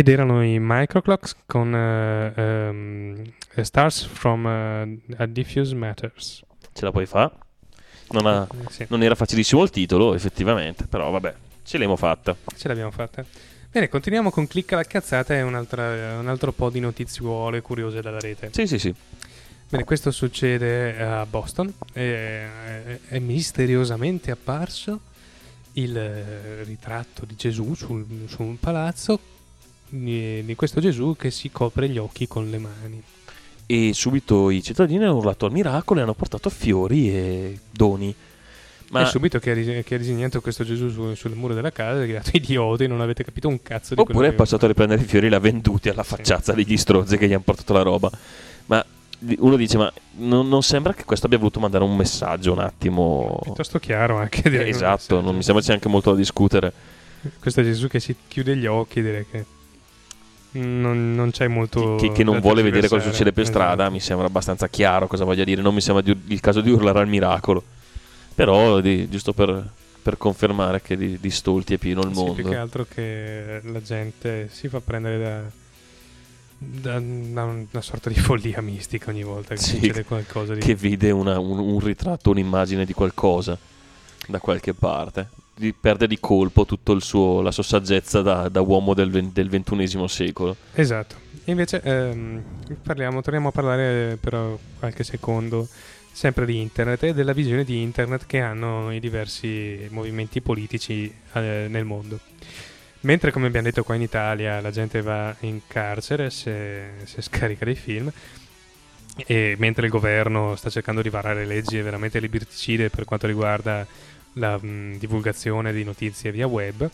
Ed 0.00 0.08
erano 0.08 0.42
i 0.42 0.56
Microclocks 0.58 1.36
con 1.44 1.74
eh, 1.74 2.32
ehm, 2.34 3.32
Stars 3.60 4.06
from 4.06 4.46
eh, 4.46 4.98
a 5.18 5.26
Diffuse 5.26 5.74
Matters. 5.74 6.42
ce 6.72 6.84
la 6.86 6.90
puoi 6.90 7.04
fare. 7.04 7.32
Non, 8.12 8.24
ha- 8.24 8.48
sì, 8.70 8.86
non 8.88 9.02
era 9.02 9.14
facilissimo 9.14 9.62
il 9.62 9.68
titolo, 9.68 10.14
effettivamente, 10.14 10.86
però 10.86 11.10
vabbè, 11.10 11.34
ce 11.64 11.72
l'abbiamo 11.72 11.96
fatta. 11.96 12.34
ce 12.56 12.68
l'abbiamo 12.68 12.90
fatta. 12.90 13.22
Bene, 13.70 13.90
continuiamo 13.90 14.30
con 14.30 14.46
Clicca 14.46 14.74
la 14.74 14.84
cazzata 14.84 15.34
e 15.34 15.42
un 15.42 15.54
altro 15.54 16.52
po' 16.52 16.70
di 16.70 16.80
notiziuole 16.80 17.60
curiose 17.60 18.00
dalla 18.00 18.20
rete. 18.20 18.48
Sì, 18.54 18.66
sì, 18.66 18.78
sì. 18.78 18.94
Bene, 19.68 19.84
questo 19.84 20.10
succede 20.10 20.98
a 20.98 21.26
Boston. 21.26 21.74
È, 21.92 22.48
è 23.06 23.18
misteriosamente 23.18 24.30
apparso 24.30 24.98
il 25.72 26.64
ritratto 26.64 27.26
di 27.26 27.36
Gesù 27.36 27.74
sul, 27.74 28.24
su 28.28 28.40
un 28.40 28.58
palazzo 28.58 29.20
di, 29.90 30.54
questo 30.56 30.80
Gesù 30.80 31.16
che 31.18 31.30
si 31.30 31.50
copre 31.50 31.88
gli 31.88 31.98
occhi 31.98 32.26
con 32.26 32.48
le 32.48 32.58
mani. 32.58 33.02
E 33.66 33.90
subito 33.94 34.50
i 34.50 34.62
cittadini 34.62 35.04
hanno 35.04 35.16
urlato 35.16 35.46
al 35.46 35.52
miracolo 35.52 36.00
e 36.00 36.02
hanno 36.02 36.14
portato 36.14 36.50
fiori 36.50 37.10
e 37.14 37.58
doni. 37.70 38.14
Ma 38.90 39.02
E 39.02 39.06
subito 39.06 39.38
che 39.38 39.52
ha, 39.52 39.54
ris- 39.54 39.84
che 39.84 39.94
ha 39.94 39.98
disegnato 39.98 40.40
questo 40.40 40.64
Gesù 40.64 40.90
su- 40.90 41.14
sul 41.14 41.36
muro 41.36 41.54
della 41.54 41.70
casa, 41.70 42.00
ha 42.00 42.04
gridato 42.04 42.30
idioti, 42.34 42.88
non 42.88 43.00
avete 43.00 43.22
capito 43.22 43.46
un 43.46 43.62
cazzo 43.62 43.94
di 43.94 44.00
Oppure 44.00 44.16
quello 44.18 44.32
è 44.32 44.34
passato 44.34 44.64
a 44.64 44.68
riprendere 44.68 45.02
i 45.02 45.04
fiori 45.04 45.26
e 45.26 45.28
li 45.28 45.34
ha 45.36 45.38
venduti 45.38 45.88
alla 45.88 46.02
Sì. 46.02 46.08
facciazza 46.16 46.52
degli 46.52 46.76
strozzi 46.76 47.16
che 47.16 47.28
gli 47.28 47.32
hanno 47.32 47.42
portato 47.44 47.72
la 47.72 47.82
roba. 47.82 48.10
Ma 48.66 48.84
uno 49.38 49.54
dice: 49.54 49.76
Ma 49.76 49.92
non, 50.16 50.48
non 50.48 50.62
sembra 50.64 50.92
che 50.92 51.04
questo 51.04 51.26
abbia 51.26 51.38
voluto 51.38 51.60
mandare 51.60 51.84
un 51.84 51.94
messaggio 51.94 52.50
un 52.52 52.58
attimo. 52.58 53.38
Piuttosto 53.42 53.78
chiaro 53.78 54.16
anche. 54.16 54.50
direi, 54.50 54.70
esatto, 54.70 55.20
non 55.20 55.36
mi 55.36 55.44
sembra 55.44 55.62
c'è 55.62 55.72
anche 55.74 55.88
molto 55.88 56.10
da 56.10 56.16
discutere. 56.16 56.72
Questo 57.38 57.62
Gesù 57.62 57.86
che 57.86 58.00
si 58.00 58.16
chiude 58.26 58.56
gli 58.56 58.66
occhi, 58.66 59.00
direi 59.02 59.24
che 59.30 59.44
non, 60.52 61.14
non 61.14 61.30
c'è 61.30 61.46
molto. 61.48 61.96
Che, 61.96 62.12
che 62.12 62.24
non 62.24 62.40
vuole 62.40 62.62
vedere 62.62 62.88
cosa 62.88 63.04
succede 63.08 63.32
per 63.32 63.46
strada. 63.46 63.82
Esatto. 63.82 63.90
Mi 63.92 64.00
sembra 64.00 64.26
abbastanza 64.26 64.68
chiaro 64.68 65.06
cosa 65.06 65.24
voglia 65.24 65.44
dire. 65.44 65.62
Non 65.62 65.74
mi 65.74 65.80
sembra 65.80 66.02
di- 66.02 66.16
il 66.28 66.40
caso 66.40 66.60
di 66.60 66.70
urlare 66.70 66.98
al 67.00 67.08
miracolo. 67.08 67.62
Però, 68.34 68.80
di- 68.80 69.08
giusto 69.08 69.32
per, 69.32 69.68
per 70.02 70.16
confermare 70.16 70.80
che 70.82 70.96
di, 70.96 71.18
di 71.20 71.30
stolti 71.30 71.74
è 71.74 71.78
pieno 71.78 72.00
il 72.02 72.14
Sì, 72.14 72.22
più 72.24 72.34
che 72.34 72.42
mondo. 72.42 72.58
altro 72.60 72.86
che 72.92 73.60
la 73.64 73.82
gente 73.82 74.48
si 74.50 74.68
fa 74.68 74.80
prendere 74.80 75.18
da, 75.18 75.40
da 76.58 77.00
da 77.00 77.44
una 77.44 77.80
sorta 77.80 78.08
di 78.08 78.16
follia 78.20 78.60
mistica 78.60 79.10
ogni 79.10 79.22
volta 79.22 79.54
che 79.54 79.60
Sì, 79.60 79.76
succede 79.76 80.04
qualcosa 80.04 80.54
di 80.54 80.60
Che 80.60 80.74
vede 80.74 81.10
una- 81.10 81.38
un, 81.38 81.58
un 81.58 81.78
ritratto, 81.80 82.30
un'immagine 82.30 82.84
di 82.84 82.92
qualcosa 82.92 83.56
da 84.26 84.38
qualche 84.40 84.74
parte. 84.74 85.28
Di- 85.60 85.74
perde 85.74 86.06
di 86.06 86.18
colpo 86.18 86.64
tutta 86.64 86.94
la 86.94 87.00
sua 87.50 87.62
saggezza 87.62 88.22
da, 88.22 88.48
da 88.48 88.62
uomo 88.62 88.94
del, 88.94 89.10
del 89.10 89.48
ventunesimo 89.50 90.06
secolo. 90.06 90.56
Esatto. 90.72 91.16
Invece 91.44 91.82
ehm, 91.82 92.42
parliamo, 92.82 93.20
torniamo 93.20 93.48
a 93.48 93.52
parlare 93.52 94.16
per 94.18 94.56
qualche 94.78 95.04
secondo 95.04 95.68
sempre 96.10 96.46
di 96.46 96.58
internet 96.58 97.02
e 97.02 97.12
della 97.12 97.34
visione 97.34 97.64
di 97.64 97.82
internet 97.82 98.24
che 98.24 98.40
hanno 98.40 98.90
i 98.90 99.00
diversi 99.00 99.86
movimenti 99.90 100.40
politici 100.40 101.12
eh, 101.34 101.66
nel 101.68 101.84
mondo. 101.84 102.18
Mentre, 103.00 103.30
come 103.30 103.46
abbiamo 103.46 103.66
detto 103.66 103.84
qua 103.84 103.96
in 103.96 104.02
Italia, 104.02 104.62
la 104.62 104.70
gente 104.70 105.02
va 105.02 105.36
in 105.40 105.60
carcere 105.66 106.30
se, 106.30 106.92
se 107.04 107.20
scarica 107.22 107.66
dei 107.66 107.74
film, 107.74 108.10
e 109.26 109.56
mentre 109.58 109.84
il 109.84 109.92
governo 109.92 110.56
sta 110.56 110.70
cercando 110.70 111.02
di 111.02 111.10
varare 111.10 111.44
leggi 111.44 111.78
veramente 111.80 112.18
liberticide 112.18 112.88
per 112.88 113.04
quanto 113.04 113.26
riguarda 113.26 113.86
la 114.34 114.58
mh, 114.58 114.98
divulgazione 114.98 115.72
di 115.72 115.84
notizie 115.84 116.32
via 116.32 116.46
web, 116.46 116.88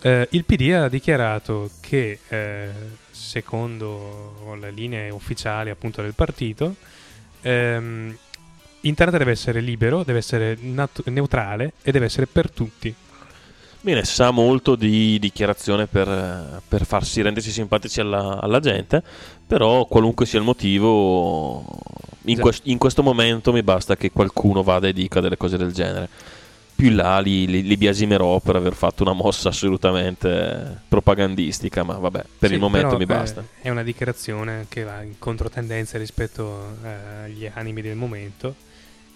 eh, 0.00 0.28
il 0.32 0.44
PD 0.44 0.72
ha 0.72 0.88
dichiarato 0.88 1.70
che, 1.80 2.18
eh, 2.28 2.68
secondo 3.10 4.56
le 4.60 4.70
linee 4.70 5.10
ufficiali 5.10 5.70
appunto 5.70 6.02
del 6.02 6.12
partito, 6.14 6.74
ehm, 7.40 8.14
internet 8.82 9.16
deve 9.16 9.30
essere 9.30 9.60
libero, 9.60 10.02
deve 10.02 10.18
essere 10.18 10.58
nat- 10.60 11.06
neutrale 11.06 11.72
e 11.82 11.90
deve 11.90 12.04
essere 12.04 12.26
per 12.26 12.50
tutti. 12.50 12.94
Bene, 13.80 14.04
sa 14.04 14.30
molto 14.30 14.76
di 14.76 15.18
dichiarazione 15.18 15.86
per, 15.86 16.62
per 16.66 16.86
farsi 16.86 17.20
rendersi 17.20 17.50
simpatici 17.50 18.00
alla, 18.00 18.40
alla 18.40 18.60
gente, 18.60 19.02
però 19.46 19.84
qualunque 19.84 20.24
sia 20.24 20.38
il 20.38 20.44
motivo, 20.44 21.62
in, 22.22 22.40
quest- 22.40 22.66
in 22.66 22.78
questo 22.78 23.02
momento 23.02 23.52
mi 23.52 23.62
basta 23.62 23.94
che 23.96 24.10
qualcuno 24.10 24.62
vada 24.62 24.88
e 24.88 24.94
dica 24.94 25.20
delle 25.20 25.36
cose 25.36 25.58
del 25.58 25.72
genere. 25.72 26.08
Più 26.84 26.92
in 26.92 26.98
là 26.98 27.18
li, 27.18 27.46
li- 27.46 27.62
li 27.62 27.76
biasimerò 27.78 28.40
per 28.40 28.56
aver 28.56 28.74
fatto 28.74 29.02
una 29.04 29.14
mossa 29.14 29.48
assolutamente 29.48 30.82
propagandistica, 30.86 31.82
ma 31.82 31.94
vabbè, 31.94 32.24
per 32.38 32.50
Sì, 32.50 32.56
il 32.56 32.60
momento 32.60 32.98
mi 32.98 33.06
basta. 33.06 33.42
È 33.58 33.70
una 33.70 33.82
dichiarazione 33.82 34.66
che 34.68 34.82
va 34.82 35.00
in 35.00 35.18
controtendenza 35.18 35.96
rispetto 35.96 36.76
eh, 36.84 37.24
agli 37.24 37.50
animi 37.54 37.80
del 37.80 37.96
momento 37.96 38.54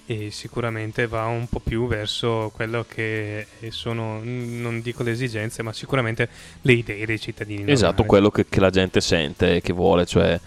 e 0.06 0.30
sicuramente 0.30 1.06
va 1.06 1.26
un 1.26 1.46
po' 1.46 1.60
più 1.60 1.86
verso 1.86 2.50
quello 2.54 2.86
che 2.88 3.46
sono, 3.68 4.22
non 4.22 4.80
dico 4.80 5.02
le 5.02 5.10
esigenze, 5.10 5.62
ma 5.62 5.74
sicuramente 5.74 6.26
le 6.62 6.72
idee 6.72 7.04
dei 7.04 7.20
cittadini. 7.20 7.70
Esatto, 7.70 8.02
normali. 8.02 8.08
quello 8.08 8.30
che, 8.30 8.46
che 8.48 8.60
la 8.60 8.70
gente 8.70 9.02
sente 9.02 9.56
e 9.56 9.60
che 9.60 9.74
vuole, 9.74 10.06
cioè 10.06 10.40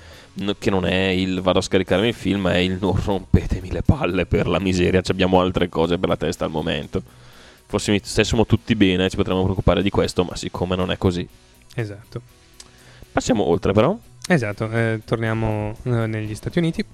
che 0.58 0.70
non 0.70 0.86
è 0.86 1.08
il 1.08 1.42
vado 1.42 1.60
a 1.60 1.62
scaricarmi 1.62 2.08
il 2.08 2.14
film, 2.14 2.48
è 2.48 2.58
il 2.58 2.78
non 2.80 3.00
rompetemi 3.04 3.72
le 3.72 3.82
palle 3.82 4.26
per 4.26 4.48
la 4.48 4.60
miseria, 4.60 5.02
ci 5.02 5.12
abbiamo 5.12 5.40
altre 5.42 5.70
cose 5.70 5.98
per 5.98 6.10
la 6.10 6.18
testa 6.18 6.46
al 6.46 6.52
momento. 6.52 7.02
Forse 7.66 7.92
mi- 7.92 8.02
stessimo 8.04 8.46
tutti 8.46 8.76
bene, 8.76 9.10
ci 9.10 9.16
potremmo 9.16 9.44
preoccupare 9.44 9.82
di 9.82 9.90
questo, 9.90 10.24
ma 10.24 10.36
siccome 10.36 10.76
non 10.76 10.92
è 10.92 10.98
così. 10.98 11.28
Esatto. 11.76 12.22
Passiamo 13.12 13.44
oltre 13.48 13.74
però. 13.74 13.98
Esatto, 14.28 14.70
eh, 14.72 15.02
torniamo 15.04 15.76
eh, 15.84 16.06
negli 16.08 16.36
Stati 16.36 16.60
Uniti 16.60 16.86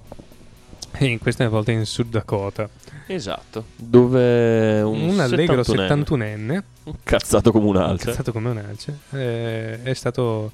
e 0.98 1.06
in 1.06 1.18
questa 1.18 1.48
volta 1.48 1.70
in 1.72 1.84
Sud 1.84 2.10
Dakota. 2.10 2.68
Esatto. 3.06 3.66
Dove 3.76 4.80
un, 4.82 5.10
Un, 5.10 5.20
allegro 5.20 5.60
71enne, 5.62 6.02
71enne, 6.04 6.62
cazzato 7.02 7.52
come 7.52 7.66
un'altra. 7.66 8.10
incazzato 8.10 8.32
come 8.32 8.50
un 8.50 8.58
alce, 8.58 8.98
eh, 9.10 9.82
è 9.82 9.94
stato 9.94 10.52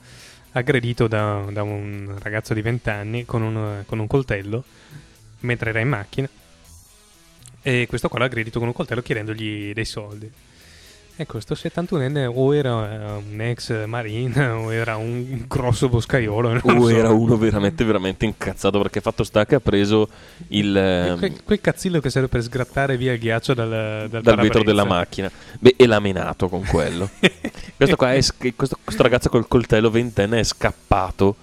aggredito 0.54 1.06
da, 1.06 1.44
da 1.50 1.62
un 1.62 2.16
ragazzo 2.20 2.54
di 2.54 2.62
20 2.62 2.90
anni 2.90 3.24
con 3.24 3.42
un, 3.42 3.82
con 3.86 3.98
un 3.98 4.06
coltello 4.06 4.64
mentre 5.40 5.70
era 5.70 5.80
in 5.80 5.88
macchina 5.88 6.28
e 7.66 7.86
questo 7.88 8.08
qua 8.08 8.18
l'ha 8.18 8.26
aggredito 8.26 8.58
con 8.58 8.68
un 8.68 8.74
coltello 8.74 9.00
chiedendogli 9.00 9.72
dei 9.72 9.86
soldi. 9.86 10.30
E 11.16 11.26
questo 11.26 11.54
71enne 11.54 12.26
o 12.26 12.52
era 12.52 12.92
eh, 12.92 13.22
un 13.30 13.40
ex 13.40 13.84
marine 13.86 14.46
o 14.50 14.72
era 14.72 14.96
un 14.96 15.44
grosso 15.46 15.88
boscaiolo. 15.88 16.60
O 16.62 16.80
so. 16.80 16.88
era 16.88 17.10
uno 17.10 17.36
veramente, 17.36 17.84
veramente 17.84 18.24
incazzato 18.24 18.80
perché 18.80 19.00
fatto 19.00 19.22
sta 19.22 19.46
che 19.46 19.54
ha 19.54 19.60
preso 19.60 20.08
il, 20.48 20.76
ehm, 20.76 21.18
Que- 21.18 21.42
quel 21.44 21.60
cazzillo 21.60 22.00
che 22.00 22.10
serve 22.10 22.26
per 22.26 22.42
sgrattare 22.42 22.96
via 22.96 23.12
il 23.12 23.20
ghiaccio 23.20 23.54
dal, 23.54 24.08
dal, 24.10 24.22
dal 24.22 24.40
vetro 24.40 24.64
della 24.64 24.84
macchina. 24.84 25.30
Beh, 25.60 25.74
e 25.76 25.86
l'ha 25.86 26.00
menato 26.00 26.48
con 26.48 26.64
quello. 26.64 27.08
questo 27.76 27.94
qua 27.94 28.12
è 28.12 28.20
questo, 28.56 28.78
questo 28.82 29.02
ragazzo 29.04 29.28
col 29.28 29.46
coltello 29.46 29.90
ventenne 29.90 30.40
è 30.40 30.44
scappato 30.44 31.36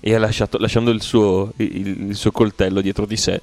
e 0.00 0.14
ha 0.14 0.18
lasciato, 0.18 0.58
lasciando 0.58 0.90
il 0.90 1.00
suo, 1.00 1.52
il, 1.58 2.08
il 2.08 2.16
suo 2.16 2.32
coltello 2.32 2.80
dietro 2.80 3.06
di 3.06 3.16
sé. 3.16 3.40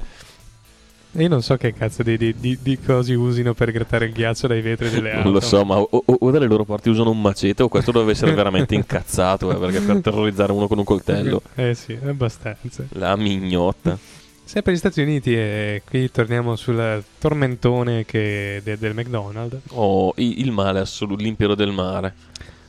Io 1.15 1.27
non 1.27 1.43
so 1.43 1.57
che 1.57 1.73
cazzo 1.73 2.01
di, 2.01 2.17
di, 2.17 2.33
di, 2.37 2.57
di 2.61 2.79
cose 2.79 3.13
usino 3.13 3.53
per 3.53 3.71
grattare 3.71 4.05
il 4.05 4.13
ghiaccio 4.13 4.47
dai 4.47 4.61
vetri 4.61 4.89
delle 4.89 5.11
auto. 5.11 5.23
Non 5.25 5.33
lo 5.33 5.39
so, 5.41 5.63
ma 5.63 5.77
o, 5.77 5.87
o- 6.03 6.31
dalle 6.31 6.47
loro 6.47 6.65
parti 6.65 6.89
usano 6.89 7.11
un 7.11 7.21
macete 7.21 7.61
o 7.61 7.67
questo 7.67 7.91
deve 7.91 8.11
essere 8.13 8.33
veramente 8.33 8.73
incazzato 8.73 9.51
eh, 9.51 9.55
perché 9.57 9.79
per 9.81 10.01
terrorizzare 10.01 10.51
uno 10.51 10.67
con 10.67 10.79
un 10.79 10.83
coltello. 10.83 11.41
Eh 11.55 11.75
sì, 11.75 11.95
abbastanza. 12.03 12.85
La 12.93 13.15
mignotta. 13.15 13.95
Sempre 14.43 14.71
negli 14.71 14.79
Stati 14.81 15.01
Uniti 15.01 15.35
e 15.35 15.83
qui 15.87 16.09
torniamo 16.09 16.55
sul 16.55 17.03
tormentone 17.19 18.05
che- 18.05 18.61
de- 18.63 18.77
del 18.79 18.95
McDonald's. 18.95 19.57
Oh, 19.69 20.13
il 20.17 20.51
male 20.51 20.79
assoluto, 20.79 21.21
l'impero 21.21 21.53
del 21.53 21.71
mare. 21.71 22.13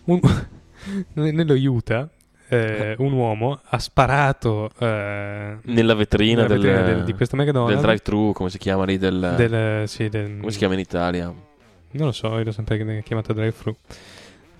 Un- 0.05 0.21
nello 1.15 1.55
Utah 1.55 2.07
eh, 2.49 2.95
un 2.99 3.13
uomo 3.13 3.61
ha 3.65 3.79
sparato 3.79 4.71
eh, 4.79 5.57
Nella 5.63 5.95
vetrina, 5.95 6.43
nella 6.43 6.55
del, 6.55 6.63
vetrina 6.63 6.83
del- 6.83 7.05
di 7.05 7.13
questo 7.15 7.37
del 7.37 7.47
McDonald's. 7.47 7.81
drive-thru, 7.83 8.33
come 8.33 8.51
si 8.51 8.59
chiama 8.59 8.85
lì? 8.85 8.99
Del, 8.99 9.35
del- 9.37 9.89
sì, 9.89 10.09
del- 10.09 10.39
come 10.41 10.53
si 10.53 10.59
chiama 10.59 10.75
in 10.75 10.81
Italia? 10.81 11.25
Non 11.27 12.07
lo 12.07 12.13
so, 12.13 12.37
io 12.39 12.45
l'ho 12.45 12.53
sempre 12.53 13.03
chiamato 13.05 13.33
drive-thru. 13.33 13.75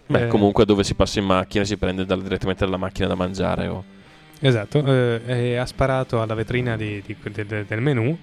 Beh, 0.07 0.25
Eh, 0.25 0.29
comunque 0.29 0.65
dove 0.65 0.85
si 0.85 0.95
passa 0.95 1.19
in 1.19 1.25
macchina 1.27 1.65
si 1.65 1.77
prende 1.77 2.05
dal- 2.05 2.23
direttamente 2.23 2.65
dalla 2.65 2.77
macchina 2.77 3.07
da 3.09 3.15
mangiare. 3.15 3.67
oh. 3.69 3.85
Esatto, 4.41 4.85
eh, 4.85 5.21
e 5.27 5.57
ha 5.57 5.65
sparato 5.67 6.21
alla 6.21 6.35
vetrina 6.35 6.77
di- 6.77 7.03
di- 7.05 7.17
de- 7.33 7.47
de- 7.47 7.65
del 7.67 7.81
menu 7.81 8.17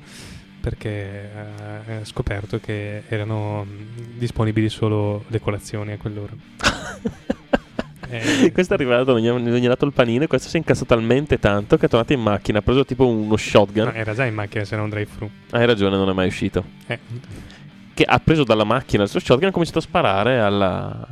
perché 0.62 0.90
eh, 1.88 1.94
ha 2.02 2.06
scoperto 2.06 2.60
che 2.60 3.04
erano 3.08 3.64
mh, 3.64 4.18
disponibili 4.20 4.70
solo 4.70 5.24
le 5.28 5.40
colazioni 5.40 5.94
a 5.94 5.98
quell'ora. 5.98 6.34
Eh, 8.12 8.52
questo 8.54 8.74
è 8.74 8.76
arrivato, 8.76 9.14
non 9.14 9.22
gli, 9.22 9.28
non 9.50 9.64
ha 9.64 9.68
dato 9.68 9.86
il 9.86 9.94
panino 9.94 10.24
e 10.24 10.28
questo 10.28 10.50
si 10.50 10.56
è 10.56 10.60
incazzato 10.60 10.86
talmente 10.86 11.40
tanto 11.40 11.78
che 11.78 11.86
è 11.86 11.90
tornato 11.90 12.14
in 12.14 12.22
macchina, 12.22 12.60
ha 12.60 12.62
preso 12.62 12.86
tipo 12.86 13.08
uno 13.08 13.38
shotgun. 13.38 13.86
no, 13.86 13.92
era 13.94 14.14
già 14.14 14.26
in 14.26 14.34
macchina 14.34 14.64
se 14.66 14.74
era 14.74 14.84
un 14.84 14.90
drive-thru. 14.90 15.30
Hai 15.52 15.66
ragione, 15.66 15.96
non 15.96 16.10
è 16.10 16.14
mai 16.14 16.28
uscito. 16.28 16.64
Eh, 16.88 17.00
Che 17.94 18.04
ha 18.04 18.20
preso 18.20 18.44
dalla 18.44 18.64
macchina 18.64 19.04
il 19.04 19.10
suo 19.10 19.20
shotgun 19.20 19.46
e 19.46 19.48
ha 19.48 19.52
cominciato 19.52 19.80
a 19.80 19.82
sparare 19.82 20.40
alla, 20.40 21.08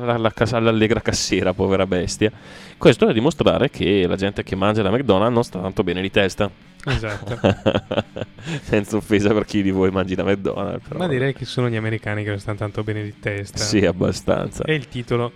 la, 0.00 0.16
la 0.16 0.30
cas- 0.32 0.52
l'allegra 0.52 1.00
cassiera, 1.00 1.52
povera 1.52 1.86
bestia. 1.86 2.30
Questo 2.78 3.08
è 3.08 3.12
dimostrare 3.12 3.70
che 3.70 4.06
la 4.08 4.16
gente 4.16 4.42
che 4.42 4.56
mangia 4.56 4.82
la 4.82 4.90
McDonald's 4.90 5.34
non 5.34 5.44
sta 5.44 5.60
tanto 5.60 5.84
bene 5.84 6.00
di 6.00 6.10
testa. 6.10 6.50
Esatto. 6.84 7.38
Senza 8.62 8.96
offesa 8.96 9.32
per 9.32 9.44
chi 9.44 9.62
di 9.62 9.70
voi 9.70 9.90
mangi 9.90 10.16
la 10.16 10.24
McDonald's. 10.24 10.88
Però. 10.88 10.98
Ma 10.98 11.06
direi 11.06 11.32
che 11.32 11.44
sono 11.44 11.68
gli 11.68 11.76
americani 11.76 12.24
che 12.24 12.30
non 12.30 12.38
stanno 12.40 12.58
tanto 12.58 12.82
bene 12.82 13.04
di 13.04 13.14
testa. 13.20 13.58
Sì, 13.58 13.84
abbastanza. 13.86 14.64
E 14.64 14.74
il 14.74 14.88
titolo 14.88 15.30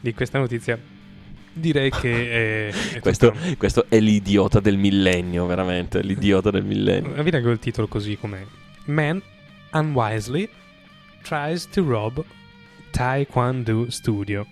di 0.00 0.14
questa 0.14 0.38
notizia 0.38 0.78
direi 1.52 1.90
che 1.90 2.70
è, 2.70 2.94
è 2.94 3.00
Questo, 3.00 3.34
questo 3.56 3.86
è 3.88 3.98
l'idiota 3.98 4.60
del 4.60 4.76
millennio, 4.76 5.46
veramente. 5.46 6.02
L'idiota 6.02 6.50
del 6.50 6.64
millennio. 6.64 7.22
Vi 7.22 7.30
leggo 7.30 7.50
il 7.50 7.58
titolo 7.58 7.86
così 7.88 8.16
com'è. 8.16 8.44
Man 8.86 9.20
unwisely 9.72 10.48
tries 11.22 11.68
to 11.68 11.84
rob 11.86 12.24
Taekwondo 12.90 13.90
Studio. 13.90 14.46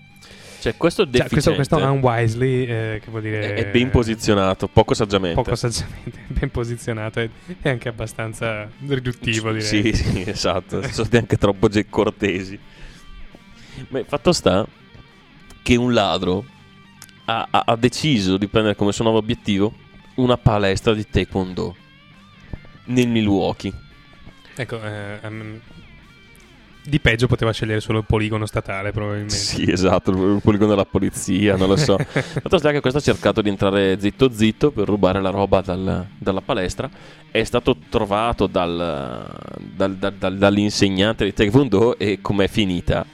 Cioè, 0.61 0.77
questo 0.77 1.05
Cioè, 1.05 1.13
deficiente 1.13 1.55
questo, 1.55 1.77
questo 1.77 1.93
unwisely, 1.93 2.65
eh, 2.65 3.01
che 3.03 3.11
vuol 3.11 3.23
dire... 3.23 3.55
è 3.55 3.71
ben 3.71 3.91
posizionato, 3.91 4.67
poco 4.67 4.95
saggiamente. 4.95 5.37
Poco 5.37 5.55
saggiamente, 5.55 6.19
ben 6.27 6.51
posizionato 6.51 7.21
e 7.21 7.31
anche 7.63 7.89
abbastanza 7.89 8.69
riduttivo, 8.89 9.53
direi. 9.53 9.65
Sì, 9.65 9.93
sì, 9.93 10.25
esatto. 10.27 10.81
Sono 10.81 10.93
stati 10.93 11.17
anche 11.19 11.37
troppo 11.37 11.69
cortesi. 11.89 12.59
Ma 13.89 13.99
il 14.01 14.07
fatto 14.07 14.33
sta 14.33 14.67
che 15.67 15.75
un 15.75 15.93
ladro 15.93 16.45
ha, 17.25 17.49
ha- 17.51 17.63
ha 17.67 17.75
deciso 17.75 18.37
di 18.37 18.47
prendere 18.47 18.77
come 18.77 18.93
suo 18.93 19.03
nuovo 19.03 19.19
obiettivo 19.19 19.75
una 20.15 20.37
palestra 20.37 20.95
di 20.95 21.05
taekwondo 21.11 21.75
nel 22.85 23.09
Milwaukee. 23.09 23.73
Ecco, 24.55 24.81
eh, 24.81 25.19
ehm, 25.21 25.61
di 26.85 27.01
peggio 27.01 27.27
poteva 27.27 27.51
scegliere 27.51 27.81
solo 27.81 27.99
il 27.99 28.05
poligono 28.07 28.47
statale, 28.47 28.93
probabilmente. 28.93 29.35
Sì, 29.35 29.69
esatto, 29.69 30.13
il 30.13 30.41
poligono 30.41 30.71
della 30.71 30.85
polizia, 30.85 31.57
non 31.57 31.67
lo 31.67 31.75
so. 31.77 31.97
Fatto 31.99 32.59
sta 32.59 32.71
che 32.71 32.79
questo 32.79 33.01
ha 33.01 33.03
cercato 33.03 33.43
di 33.43 33.49
entrare 33.49 33.99
zitto 33.99 34.31
zitto 34.31 34.71
per 34.71 34.87
rubare 34.87 35.21
la 35.21 35.31
roba 35.31 35.63
dal- 35.63 36.07
dalla 36.17 36.43
palestra. 36.43 36.89
È 37.29 37.43
stato 37.43 37.77
trovato 37.89 38.47
dal- 38.47 39.35
dal- 39.75 39.97
dal- 39.97 40.15
dal- 40.15 40.39
dall'insegnante 40.39 41.25
di 41.25 41.33
Taekwondo 41.33 41.99
e 41.99 42.21
com'è 42.21 42.47
finita. 42.47 43.05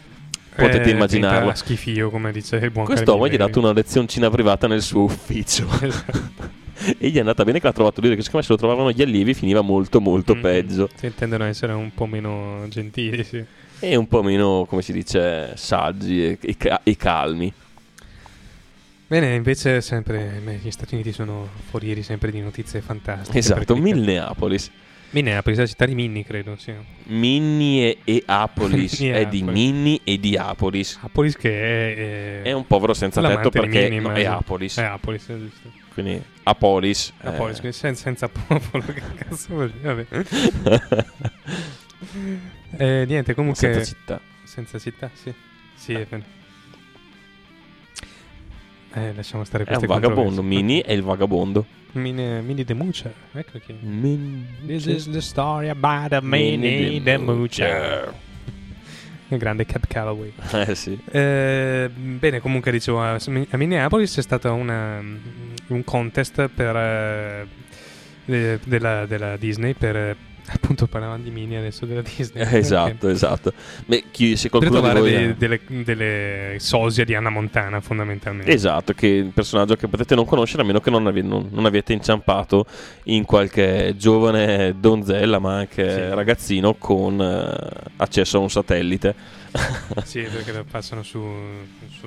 Potete 0.55 0.83
Eh, 0.85 0.91
immaginarlo. 0.91 1.55
schifio, 1.55 2.11
come 2.11 2.31
dice 2.33 2.57
il 2.57 2.71
buon 2.71 2.85
Quest'uomo 2.85 3.27
gli 3.27 3.35
ha 3.35 3.39
dato 3.39 3.59
una 3.59 3.73
lezioncina 3.73 4.29
privata 4.31 4.67
nel 4.67 4.83
suo 4.83 5.03
ufficio. 5.05 5.67
e 6.99 7.09
gli 7.09 7.17
è 7.17 7.21
andata 7.21 7.43
bene 7.45 7.59
che 7.59 7.67
l'ha 7.67 7.73
trovato 7.73 8.01
lì, 8.01 8.09
perché 8.09 8.23
siccome 8.23 8.43
se 8.43 8.49
lo 8.51 8.59
trovavano 8.59 8.91
gli 8.91 9.01
allievi 9.03 9.35
finiva 9.35 9.63
molto 9.63 10.01
molto 10.01 10.35
Mhm. 10.35 10.41
peggio. 10.41 10.89
Sì, 10.95 11.13
tendono 11.15 11.45
a 11.45 11.47
essere 11.49 11.73
un 11.73 11.91
po' 11.95 12.07
meno 12.07 12.67
gentili, 12.69 13.25
sì. 13.25 13.43
E 13.81 13.97
un 13.97 14.07
po' 14.07 14.23
meno, 14.23 14.65
come 14.69 14.83
si 14.83 14.93
dice, 14.93 15.53
saggi 15.57 16.23
e, 16.25 16.39
e 16.41 16.57
e 16.85 16.97
calmi. 16.97 17.53
Bene, 19.07 19.35
invece 19.35 19.81
sempre 19.81 20.41
beh, 20.43 20.61
gli 20.63 20.71
Stati 20.71 20.95
Uniti 20.95 21.13
sono 21.13 21.49
forieri 21.71 22.03
sempre 22.03 22.31
di 22.31 22.41
notizie 22.41 22.81
fantastiche. 22.81 23.39
Esatto, 23.39 23.75
Minneapolis. 25.13 25.57
Minneapolis, 25.57 25.59
la 25.59 25.67
città 25.67 25.87
di 25.87 25.95
Minnie, 25.95 26.25
credo, 26.25 26.57
sì. 26.57 26.73
Minnie 27.05 27.99
e, 28.05 28.17
e 28.17 28.23
Apolis. 28.27 29.01
è 29.01 29.27
di 29.27 29.43
Minneapolis. 29.43 29.53
Minnie 29.53 30.01
e 30.05 30.19
di 30.19 30.37
Apolis. 30.37 30.99
Apolis 31.03 31.37
che 31.37 31.51
è... 31.51 31.99
eh, 31.99 32.43
È 32.43 32.53
un 32.53 32.67
povero 32.67 32.95
senza 32.95 33.21
tetto 33.21 33.49
di 33.51 33.61
perché 33.61 33.89
Minnie, 33.89 34.01
no, 34.01 34.13
è. 34.13 34.25
Apolis. 34.25 34.79
È 34.79 34.85
Apolis, 34.85 35.29
è 35.29 35.37
giusto. 35.39 35.71
Quindi 35.93 36.23
Apolis. 36.45 37.13
eh, 37.23 37.29
Apolis, 37.29 37.59
quindi 37.61 37.77
senza, 37.77 38.03
senza 38.03 38.29
popolo, 38.29 38.85
che 38.93 39.03
cazzo 39.17 39.47
vuol 39.55 39.71
dire? 39.71 40.07
Vabbè. 40.09 41.07
Eh, 42.77 43.05
niente, 43.07 43.35
comunque... 43.35 43.61
senza 43.61 43.85
città. 43.85 44.21
Senza 44.45 44.79
città, 44.79 45.11
sì. 45.13 45.33
Sì, 45.75 45.93
è 45.93 46.07
vero. 46.09 46.23
Eh, 48.95 49.13
lasciamo 49.15 49.45
stare 49.45 49.65
È 49.65 49.75
un 49.75 49.77
queste 49.79 49.87
vagabondo. 49.87 50.43
Mini 50.43 50.81
è 50.83 50.93
il 50.93 51.03
vagabondo. 51.03 51.65
Mini, 51.93 52.41
Mini 52.43 52.65
the 52.65 52.75
Moocher, 52.75 53.13
ecco 53.35 53.59
chi. 53.59 53.75
Min- 53.81 54.47
This 54.67 54.87
is 54.87 55.09
the 55.11 55.21
story 55.21 55.69
about 55.69 56.13
a 56.13 56.21
Mini 56.23 57.01
the 57.03 57.03
the 57.03 57.19
Moocher. 57.19 58.13
Il 59.29 59.39
grande 59.39 59.65
Cap 59.67 59.87
Calloway. 59.87 60.33
Eh 60.53 60.75
sì. 60.75 60.99
Eh, 61.11 61.91
bene, 61.95 62.41
comunque 62.41 62.71
dicevo, 62.71 63.03
a 63.03 63.15
a 63.15 63.57
Minneapolis 63.57 64.15
c'è 64.15 64.23
stato 64.23 64.53
una- 64.55 65.01
un 65.69 65.85
contest 65.85 66.49
per, 66.49 66.77
eh, 66.77 67.47
de- 68.25 68.59
della, 68.65 69.07
della 69.07 69.37
Disney 69.37 69.75
per... 69.75 70.17
appunto 70.47 70.87
parlavamo 70.87 71.23
di 71.23 71.31
Mini 71.31 71.57
adesso 71.57 71.87
della 71.87 72.03
Disney. 72.03 72.43
Eh, 72.45 72.57
Esatto, 72.59 73.09
esatto. 73.09 73.53
Beh, 73.87 74.05
chi, 74.11 74.37
se 74.37 74.49
qualcuno 74.51 74.81
trovare 74.81 75.01
voi 75.01 75.11
de- 75.13 75.37
delle, 75.37 75.61
delle 75.85 76.57
sosia 76.59 77.05
di 77.05 77.15
Anna 77.15 77.31
Montana 77.31 77.81
fondamentalmente. 77.81 78.51
Esatto, 78.53 78.93
che 78.93 79.21
un 79.25 79.33
personaggio 79.33 79.77
che 79.77 79.89
potete 79.89 80.15
non 80.15 80.25
conoscere 80.25 80.63
a 80.63 80.65
meno 80.65 80.81
che 80.81 80.91
non, 80.91 81.07
ave- 81.07 81.23
non- 81.23 81.49
non 81.51 81.65
abbiate 81.67 81.93
inciampato 81.93 82.67
in 83.05 83.25
qualche 83.25 83.95
giovane 83.97 84.75
donzella, 84.79 85.39
ma 85.39 85.57
anche 85.59 85.91
Sì. 85.91 86.15
ragazzino 86.15 86.75
con 86.75 87.21
eh, 87.21 87.91
accesso 87.97 88.39
a 88.39 88.41
un 88.41 88.51
satellite. 88.51 89.15
Sì, 90.05 90.23
perché 90.23 90.65
passano 90.69 91.03
su, 91.03 91.21
su 92.01 92.07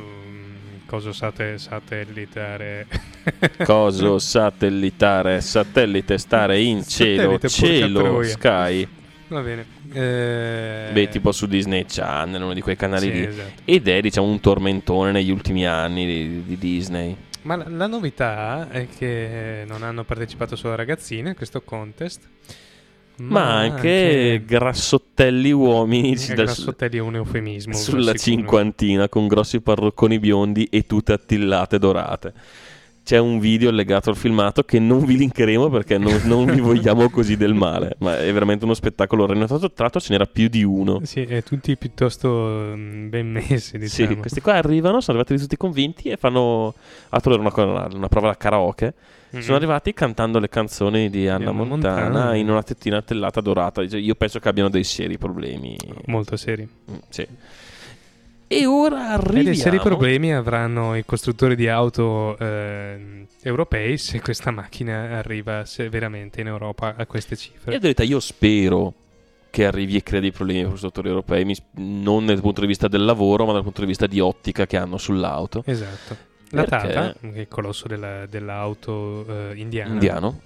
coso 0.86 1.12
sate- 1.12 1.58
satellitare. 1.58 2.88
Coso 3.66 4.20
satellitare, 4.20 5.42
satellite, 5.42 6.18
stare 6.18 6.60
in 6.62 6.84
cielo, 6.86 7.40
Satellite, 7.40 7.50
cielo, 7.50 8.00
troia. 8.04 8.30
sky. 8.30 8.88
Va 9.28 9.42
bene. 9.42 9.66
Eh, 9.92 10.90
Beh, 10.94 11.10
tipo 11.10 11.32
su 11.32 11.48
Disney 11.48 11.86
Channel, 11.88 12.42
uno 12.42 12.54
di 12.54 12.62
quei 12.62 12.76
canali 12.76 13.06
sì, 13.08 13.12
lì. 13.12 13.24
esatto. 13.26 13.62
Ed 13.66 13.88
è, 13.88 14.00
diciamo, 14.02 14.28
un 14.28 14.40
tormentone 14.40 15.12
negli 15.12 15.32
ultimi 15.32 15.66
anni 15.66 16.06
di, 16.06 16.44
di 16.46 16.58
Disney. 16.58 17.16
Ma 17.44 17.56
la, 17.56 17.66
la 17.70 17.88
novità 17.88 18.70
è 18.70 18.88
che 18.96 19.64
non 19.68 19.82
hanno 19.84 20.04
partecipato 20.04 20.56
solo 20.56 20.76
ragazzine 20.76 21.32
a 21.32 21.36
questo 21.36 21.62
contest, 21.62 22.28
Ma, 23.18 23.60
anche, 23.60 24.44
grassottelli 24.46 25.52
uomini 25.52 26.12
anche 26.12 26.34
grassottelli 26.34 26.98
è 26.98 27.02
un 27.02 27.16
eufemismo. 27.16 27.74
sulla 27.74 28.14
cinquantina 28.14 29.08
con 29.08 29.28
grossi 29.28 29.62
parrocconi 29.62 30.20
biondi 30.20 30.66
e 30.66 30.86
tutte 30.86 31.14
attillate 31.14 31.80
dorate. 31.80 32.34
C'è 33.06 33.20
un 33.20 33.38
video 33.38 33.70
legato 33.70 34.10
al 34.10 34.16
filmato 34.16 34.64
che 34.64 34.80
non 34.80 35.06
vi 35.06 35.16
linkeremo 35.16 35.70
perché 35.70 36.00
non, 36.00 36.22
non 36.26 36.46
vi 36.46 36.60
vogliamo 36.60 37.08
così 37.12 37.38
del 37.38 37.54
male, 37.54 37.96
ma 38.00 38.18
è 38.18 38.34
veramente 38.34 38.66
uno 38.66 38.74
spettacolo 38.74 39.24
orrendo. 39.24 39.46
Tra 39.46 39.70
l'altro- 39.76 40.00
ce 40.00 40.12
n'era 40.12 40.26
più 40.26 40.48
di 40.48 40.64
uno. 40.64 41.02
Sì, 41.04 41.24
e 41.24 41.44
tutti 41.44 41.78
piuttosto 41.78 42.74
mm, 42.76 43.10
ben 43.10 43.30
messi, 43.30 43.78
diciamo. 43.78 44.10
Sì, 44.10 44.16
questi 44.16 44.42
qua 44.42 44.56
arrivano, 44.56 45.02
sono 45.02 45.20
arrivati 45.20 45.40
tutti 45.40 45.56
convinti 45.56 46.10
e 46.10 46.18
fanno. 46.18 46.74
Altro 47.10 47.34
era 47.34 47.42
una, 47.42 47.88
una 47.94 48.08
prova 48.08 48.30
da 48.30 48.38
karaoke. 48.38 48.94
Mhm. 49.36 49.42
Sono 49.42 49.58
arrivati 49.58 49.94
cantando 49.94 50.40
le 50.40 50.48
canzoni 50.50 51.10
di 51.10 51.28
Anna 51.28 51.50
Anna 51.50 51.52
Montana, 51.52 52.02
Montana. 52.04 52.36
in 52.36 52.50
una 52.50 52.64
tettina 52.64 52.98
attellata 52.98 53.42
dorata. 53.42 53.82
Io 53.82 54.16
penso 54.16 54.40
che 54.40 54.48
abbiano 54.48 54.70
dei 54.70 54.84
seri 54.84 55.18
problemi. 55.18 55.78
Molto 56.06 56.38
seri. 56.38 56.68
Mm, 56.92 56.96
sì. 57.10 57.28
E 58.48 58.66
ora 58.66 59.10
arriviamo. 59.10 59.40
E 59.40 59.44
dei 59.44 59.56
seri 59.56 59.80
problemi 59.80 60.34
avranno 60.34 60.96
i 60.96 61.04
costruttori 61.04 61.56
di 61.56 61.68
auto 61.68 62.38
ehm, 62.38 63.26
europei 63.42 63.98
se 63.98 64.22
questa 64.22 64.52
macchina 64.52 65.18
arriva 65.18 65.66
severamente 65.66 66.42
in 66.42 66.48
Europa 66.48 66.96
a 66.96 67.06
queste 67.06 67.36
cifre. 67.36 67.74
E 67.74 67.80
verità, 67.80 68.04
io 68.04 68.20
spero 68.20 68.94
che 69.50 69.66
arrivi 69.66 69.96
e 69.96 70.04
crea 70.04 70.20
dei 70.20 70.32
problemi 70.32 70.62
ai 70.62 70.70
costruttori 70.70 71.08
europei, 71.08 71.56
non 71.76 72.26
dal 72.26 72.42
punto 72.42 72.62
di 72.62 72.68
vista 72.68 72.88
del 72.88 73.04
lavoro, 73.04 73.46
ma 73.46 73.54
dal 73.54 73.64
punto 73.64 73.82
di 73.82 73.88
vista 73.88 74.06
di 74.06 74.20
ottica 74.20 74.66
che 74.66 74.78
hanno 74.78 74.98
sull'auto. 74.98 75.64
Esatto. 75.66 76.34
La 76.56 76.64
Perché? 76.64 76.94
Tata, 76.94 77.14
che 77.20 77.34
è 77.34 77.40
il 77.40 77.48
colosso 77.48 77.88
della- 77.88 78.26
dell'auto 78.26 79.26
eh, 79.52 79.56
indiana, 79.58 79.92
Indiano. 79.94 80.42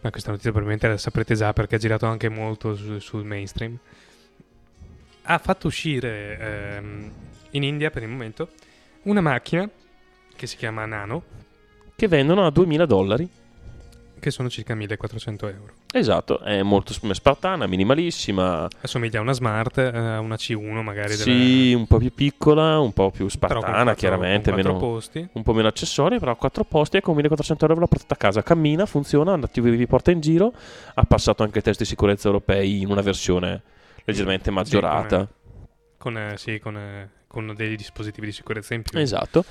ma 0.00 0.10
questa 0.10 0.30
notizia 0.30 0.50
probabilmente 0.50 0.88
la 0.88 0.96
saprete 0.98 1.34
già 1.34 1.52
perché 1.52 1.76
ha 1.76 1.78
girato 1.78 2.06
anche 2.06 2.28
molto 2.28 2.74
su- 2.76 2.98
sul 2.98 3.24
mainstream, 3.24 3.76
ha 5.22 5.38
fatto 5.38 5.66
uscire 5.66 6.38
ehm, 6.38 7.10
in 7.50 7.62
India 7.62 7.90
per 7.90 8.02
il 8.02 8.08
momento 8.08 8.48
una 9.02 9.20
macchina 9.20 9.68
che 10.34 10.46
si 10.46 10.56
chiama 10.56 10.84
Nano, 10.86 11.22
Che 11.96 12.08
vendono 12.08 12.46
a 12.46 12.50
2000 12.50 12.86
dollari. 12.86 13.28
Che 14.18 14.30
sono 14.30 14.48
circa 14.48 14.74
1400 14.74 15.48
euro. 15.48 15.72
Esatto, 15.92 16.40
è 16.40 16.62
molto 16.62 16.92
sp- 16.92 17.10
spartana, 17.12 17.66
minimalissima. 17.66 18.68
Assomiglia 18.80 19.18
a 19.18 19.22
una 19.22 19.32
Smart, 19.32 19.78
eh, 19.78 19.96
a 19.96 20.20
una 20.20 20.34
C1 20.36 20.82
magari. 20.82 21.12
Sì, 21.14 21.72
un 21.74 21.86
po' 21.86 21.98
più 21.98 22.12
piccola, 22.12 22.78
un 22.78 22.92
po' 22.92 23.10
più 23.10 23.26
della, 23.26 23.38
con 23.38 23.48
spartana, 23.48 23.72
quattro- 23.82 23.94
chiaramente. 23.94 24.50
con 24.50 24.60
meno- 24.60 24.76
posti. 24.78 25.28
un 25.32 25.42
po' 25.42 25.52
meno 25.52 25.68
accessori, 25.68 26.18
però 26.18 26.32
a 26.32 26.36
quattro 26.36 26.64
posti 26.64 26.96
e 26.98 27.00
con 27.00 27.14
1400 27.14 27.64
euro 27.64 27.74
ve 27.76 27.80
la 27.82 27.86
portate 27.88 28.14
a 28.14 28.16
casa. 28.16 28.42
Cammina, 28.42 28.86
funziona, 28.86 29.32
andate- 29.32 29.60
vi 29.60 29.86
porta 29.86 30.10
in 30.10 30.20
giro. 30.20 30.52
Ha 30.94 31.04
passato 31.04 31.42
anche 31.42 31.58
i 31.58 31.62
test 31.62 31.78
di 31.80 31.84
sicurezza 31.86 32.26
europei 32.28 32.80
in 32.80 32.90
una 32.90 33.02
versione 33.02 33.62
leggermente 34.04 34.50
maggiorata. 34.50 35.28
Con, 35.98 36.16
eh, 36.16 36.34
sì, 36.36 36.58
con, 36.58 36.76
eh, 36.76 37.10
con 37.26 37.52
dei 37.56 37.76
dispositivi 37.76 38.26
di 38.26 38.32
sicurezza 38.32 38.74
in 38.74 38.82
più. 38.82 38.98
Esatto. 38.98 39.44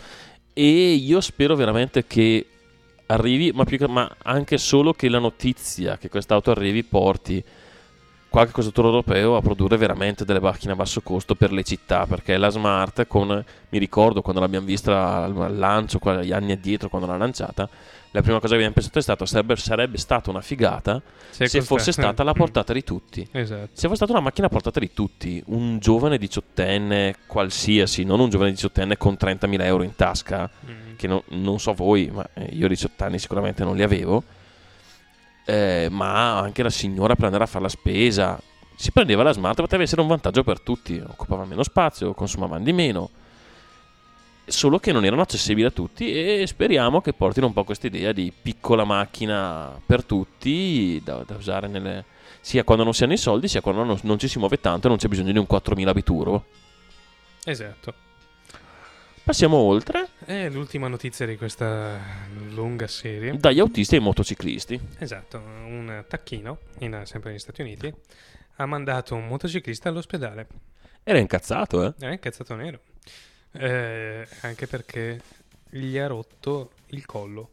E 0.53 0.93
io 0.93 1.21
spero 1.21 1.55
veramente 1.55 2.05
che 2.07 2.45
arrivi, 3.07 3.51
ma, 3.53 3.63
più 3.63 3.77
che- 3.77 3.87
ma 3.87 4.09
anche 4.23 4.57
solo 4.57 4.93
che 4.93 5.09
la 5.09 5.19
notizia 5.19 5.97
che 5.97 6.09
quest'auto 6.09 6.51
arrivi 6.51 6.83
porti 6.83 7.43
qualche 8.29 8.51
costruttore 8.51 8.89
europeo 8.89 9.35
a 9.37 9.41
produrre 9.41 9.77
veramente 9.77 10.25
delle 10.25 10.41
macchine 10.41 10.73
a 10.73 10.75
basso 10.75 11.01
costo 11.01 11.33
per 11.33 11.51
le 11.51 11.63
città, 11.63 12.05
perché 12.05 12.37
la 12.37 12.49
Smart, 12.49 13.07
con, 13.07 13.43
mi 13.69 13.79
ricordo 13.79 14.21
quando 14.21 14.41
l'abbiamo 14.41 14.65
vista 14.65 15.23
al, 15.23 15.55
lancio, 15.57 15.99
gli 16.21 16.33
anni 16.33 16.51
addietro, 16.51 16.89
quando 16.89 17.07
l'ha 17.07 17.15
lanciata, 17.17 17.67
la 18.11 18.21
prima 18.21 18.35
cosa 18.39 18.49
che 18.49 18.55
abbiamo 18.55 18.73
pensato 18.73 18.99
è 18.99 19.01
stato 19.01 19.25
sarebbe, 19.25 19.55
sarebbe 19.55 19.97
stata 19.97 20.29
una 20.29 20.41
figata 20.41 21.01
se 21.29 21.43
costa- 21.45 21.61
fosse 21.61 21.91
stata 21.93 22.21
alla 22.21 22.33
portata 22.35 22.73
di 22.73 22.83
tutti. 22.83 23.27
Esatto. 23.31 23.69
Se 23.71 23.83
fosse 23.83 23.95
stata 23.95 24.11
una 24.11 24.21
macchina 24.21 24.47
a 24.47 24.49
portata 24.49 24.79
di 24.79 24.91
tutti, 24.93 25.41
un 25.47 25.79
giovane 25.79 26.17
diciottenne 26.17 27.15
qualsiasi, 27.27 28.03
non 28.03 28.19
un 28.19 28.29
giovane 28.29 28.51
diciottenne 28.51 28.97
con 28.97 29.15
30.000 29.19 29.61
euro 29.63 29.83
in 29.83 29.95
tasca, 29.95 30.49
Mm. 30.69 30.86
Che 30.97 31.07
no- 31.07 31.23
non 31.29 31.59
so 31.59 31.73
voi, 31.73 32.09
ma 32.11 32.27
eh, 32.33 32.49
io 32.51 32.65
a 32.65 32.69
18 32.69 33.03
anni 33.05 33.19
sicuramente 33.19 33.63
non 33.63 33.77
li 33.77 33.83
avevo, 33.83 34.21
eh, 35.45 35.87
ma 35.89 36.37
anche 36.39 36.61
la 36.63 36.69
signora 36.69 37.15
per 37.15 37.25
andare 37.25 37.45
a 37.45 37.47
fare 37.47 37.63
la 37.63 37.69
spesa, 37.69 38.37
si 38.75 38.91
prendeva 38.91 39.23
la 39.23 39.31
smart, 39.31 39.61
poteva 39.61 39.83
essere 39.83 40.01
un 40.01 40.07
vantaggio 40.07 40.43
per 40.43 40.59
tutti, 40.59 41.01
occupava 41.05 41.45
meno 41.45 41.63
spazio, 41.63 42.13
consumavano 42.13 42.63
di 42.63 42.73
meno, 42.73 43.09
solo 44.45 44.79
che 44.79 44.91
non 44.91 45.05
erano 45.05 45.21
accessibili 45.21 45.65
a 45.65 45.71
tutti 45.71 46.11
e 46.11 46.45
speriamo 46.45 47.01
che 47.01 47.13
portino 47.13 47.47
un 47.47 47.53
po' 47.53 47.63
questa 47.63 47.87
idea 47.87 48.11
di 48.11 48.33
piccola 48.39 48.83
macchina 48.83 49.79
per 49.85 50.03
tutti 50.03 51.01
da, 51.03 51.23
da 51.25 51.35
usare 51.35 51.67
nelle, 51.67 52.05
sia 52.39 52.63
quando 52.63 52.83
non 52.83 52.93
si 52.93 53.03
hanno 53.03 53.13
i 53.13 53.17
soldi 53.17 53.47
sia 53.47 53.61
quando 53.61 53.83
non, 53.83 53.99
non 54.03 54.19
ci 54.19 54.27
si 54.27 54.39
muove 54.39 54.59
tanto 54.59 54.87
e 54.87 54.89
non 54.89 54.97
c'è 54.97 55.07
bisogno 55.07 55.31
di 55.31 55.37
un 55.37 55.47
4000 55.47 55.93
biturbo. 55.93 56.45
Esatto. 57.43 58.06
Passiamo 59.27 59.57
oltre 59.57 60.07
E 60.25 60.49
l'ultima 60.49 60.87
notizia 60.87 61.25
di 61.25 61.35
questa 61.35 61.99
lunga 62.51 62.87
serie. 62.87 63.35
dagli 63.37 63.59
autisti 63.59 63.95
ai 63.95 64.01
motociclisti. 64.01 64.79
Esatto, 64.99 65.37
un 65.37 66.05
tacchino, 66.07 66.59
in- 66.79 67.01
sempre 67.03 67.31
negli 67.31 67.39
Stati 67.39 67.61
Uniti, 67.61 67.93
ha 68.55 68.65
mandato 68.65 69.15
un 69.15 69.27
motociclista 69.27 69.89
all'ospedale. 69.89 70.47
Era 71.03 71.19
incazzato, 71.19 71.85
eh? 71.85 71.93
È 71.99 72.09
incazzato 72.11 72.55
nero. 72.55 72.79
Eh, 73.51 74.25
anche 74.41 74.65
perché 74.67 75.19
gli 75.71 75.97
ha 75.97 76.07
rotto 76.07 76.71
il 76.87 77.05
collo. 77.05 77.51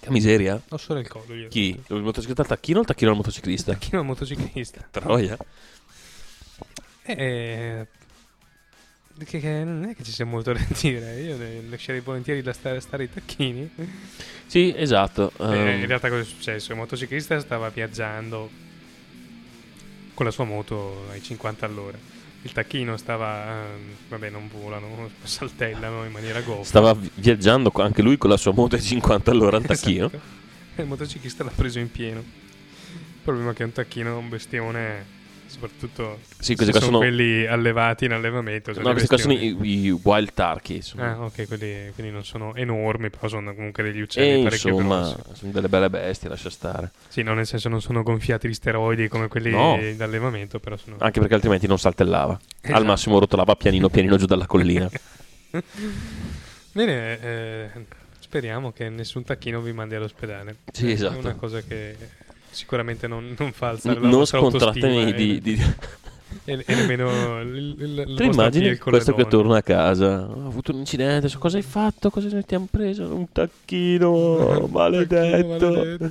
Che 0.00 0.10
miseria. 0.10 0.58
Non 0.70 0.78
solo 0.78 0.98
il 1.00 1.08
collo. 1.08 1.34
Gli 1.34 1.46
Chi? 1.48 1.74
rotto. 1.76 1.94
Il 1.96 2.02
motociclista 2.02 2.40
al 2.42 2.48
tacchino 2.48 2.78
o 2.78 2.80
il 2.80 2.86
tacchino 2.86 3.10
al 3.10 3.16
motociclista? 3.16 3.72
Tacchino 3.72 3.98
al 4.00 4.06
motociclista. 4.06 4.88
Troia. 4.90 5.36
Eh, 7.02 7.86
che, 9.24 9.40
che 9.40 9.64
non 9.64 9.84
è 9.84 9.94
che 9.94 10.02
ci 10.02 10.12
sia 10.12 10.24
molto 10.24 10.52
da 10.54 10.64
dire. 10.80 11.20
Io 11.20 11.36
lascerei 11.68 12.00
volentieri 12.00 12.42
da 12.42 12.52
stare, 12.52 12.80
stare 12.80 13.04
i 13.04 13.10
tacchini. 13.12 13.70
Sì, 14.46 14.72
esatto. 14.76 15.32
Ehm, 15.38 15.80
in 15.80 15.86
realtà 15.86 16.08
cosa 16.08 16.22
è 16.22 16.24
successo? 16.24 16.72
Il 16.72 16.78
motociclista 16.78 17.38
stava 17.40 17.68
viaggiando 17.68 18.50
con 20.14 20.26
la 20.26 20.32
sua 20.32 20.44
moto 20.44 21.06
ai 21.10 21.22
50 21.22 21.66
all'ora. 21.66 21.96
Il 22.42 22.52
tacchino 22.52 22.96
stava... 22.96 23.64
ehm, 23.64 23.94
vabbè, 24.08 24.30
non 24.30 24.48
volano, 24.50 25.10
saltellano 25.22 26.04
in 26.04 26.10
maniera 26.12 26.40
goffa. 26.40 26.64
stava 26.64 26.94
vi- 26.94 27.10
viaggiando 27.14 27.70
anche 27.76 28.02
lui 28.02 28.16
con 28.18 28.30
la 28.30 28.36
sua 28.36 28.52
moto 28.52 28.76
ai 28.76 28.82
50 28.82 29.30
all'ora 29.30 29.56
al 29.58 29.64
tacchino. 29.64 30.06
Esatto. 30.06 30.20
E 30.76 30.82
il 30.82 30.88
motociclista 30.88 31.44
l'ha 31.44 31.52
preso 31.54 31.78
in 31.78 31.90
pieno. 31.90 32.20
Il 32.20 33.22
problema 33.22 33.50
è 33.50 33.54
che 33.54 33.64
un 33.64 33.72
tacchino 33.72 34.08
è 34.08 34.16
un 34.16 34.28
bestione... 34.28 35.18
Soprattutto 35.50 36.20
Sì, 36.38 36.54
questi 36.54 36.72
sono 36.72 36.84
sono... 36.84 36.98
quelli 36.98 37.44
allevati 37.44 38.04
in 38.04 38.12
allevamento. 38.12 38.72
sono 38.72 38.84
No, 38.86 38.90
questi 38.92 39.08
qua 39.08 39.18
sono 39.18 39.32
i, 39.32 39.56
i 39.62 39.90
wild 39.90 40.32
turkey. 40.32 40.80
Ah, 40.96 41.24
ok, 41.24 41.48
quelli, 41.48 41.90
quindi 41.94 42.12
non 42.12 42.24
sono 42.24 42.54
enormi, 42.54 43.10
però 43.10 43.26
sono 43.26 43.52
comunque 43.52 43.82
degli 43.82 43.98
e 43.98 44.02
uccelli 44.02 44.42
parecchio 44.44 44.70
insomma, 44.70 45.00
grossi. 45.00 45.16
sono 45.32 45.52
delle 45.52 45.68
belle 45.68 45.90
bestie, 45.90 46.28
lascia 46.28 46.50
stare. 46.50 46.92
Sì, 47.08 47.22
no, 47.22 47.34
nel 47.34 47.46
senso 47.46 47.68
non 47.68 47.80
sono 47.82 48.04
gonfiati 48.04 48.46
di 48.46 48.54
steroidi 48.54 49.08
come 49.08 49.26
quelli 49.26 49.50
No. 49.50 49.76
d'allevamento, 49.96 50.60
però 50.60 50.76
sono... 50.76 50.96
Anche 51.00 51.18
perché 51.18 51.34
altrimenti 51.34 51.66
non 51.66 51.78
saltellava. 51.78 52.32
Al 52.34 52.40
Esatto. 52.62 52.84
massimo 52.84 53.18
rotolava 53.18 53.56
pianino 53.56 53.88
pianino 53.88 54.16
giù 54.16 54.26
dalla 54.26 54.46
collina. 54.46 54.88
Bene, 56.72 57.20
eh, 57.20 57.70
speriamo 58.20 58.70
che 58.72 58.88
nessun 58.88 59.24
tacchino 59.24 59.60
vi 59.60 59.72
mandi 59.72 59.96
all'ospedale. 59.96 60.58
Sì, 60.72 60.90
È 60.90 60.92
esatto. 60.92 61.18
una 61.18 61.34
cosa 61.34 61.60
che 61.62 61.96
sicuramente 62.50 63.06
non, 63.06 63.34
non 63.38 63.52
fa 63.52 63.68
alzare 63.70 64.00
la 64.00 64.08
non 64.08 64.26
scontratemi 64.26 65.12
di... 65.12 65.36
e, 65.36 65.40
di... 65.40 65.62
e- 66.44 66.64
e 66.66 66.74
nemmeno 66.74 67.40
il, 67.40 67.76
il, 67.78 68.04
il 68.08 68.14
Tu 68.16 68.22
immagini 68.24 68.76
questo 68.76 69.14
che 69.14 69.26
torna 69.26 69.58
a 69.58 69.62
casa? 69.62 70.28
Ho 70.28 70.46
avuto 70.46 70.72
un 70.72 70.78
incidente, 70.78 71.28
so 71.28 71.38
cosa 71.38 71.56
hai 71.56 71.62
fatto? 71.62 72.10
Cosa 72.10 72.28
ti 72.42 72.54
hanno 72.54 72.68
preso? 72.70 73.14
Un 73.14 73.30
tacchino, 73.32 74.68
Tacchino 74.68 74.68
maledetto. 74.68 76.10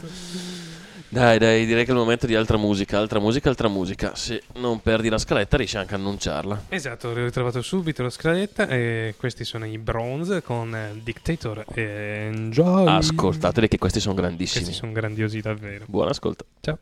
Dai, 1.12 1.40
dai, 1.40 1.66
direi 1.66 1.86
che 1.86 1.90
è 1.90 1.94
il 1.94 2.00
momento 2.00 2.28
di 2.28 2.36
altra 2.36 2.58
musica, 2.58 3.00
altra 3.00 3.20
musica, 3.20 3.50
altra 3.50 3.68
musica. 3.68 4.16
Se 4.16 4.44
non 4.58 4.80
perdi 4.80 5.10
la 5.10 5.18
scaletta 5.18 5.58
riesci 5.58 5.78
anche 5.78 5.96
a 5.96 5.98
annunciarla. 5.98 6.66
Esatto, 6.70 7.08
ho 7.08 7.14
ritrovato 7.14 7.64
subito 7.64 8.04
la 8.04 8.12
scaletta 8.12 8.68
e 8.68 9.16
questi 9.18 9.44
sono 9.44 9.66
i 9.66 9.80
Bronze 9.80 10.44
con 10.44 10.76
eh, 10.76 11.00
Dictator 11.02 11.66
e 11.74 12.28
Enjoy. 12.32 12.88
Ascoltateli 12.88 13.68
che 13.68 13.80
questi 13.80 14.00
sono 14.00 14.14
grandissimi. 14.14 14.64
Questi 14.64 14.80
sono 14.80 14.92
grandiosi 14.92 15.42
davvero. 15.42 15.86
Buon 15.88 16.10
ascolto. 16.10 16.46
Ciao. 16.62 16.78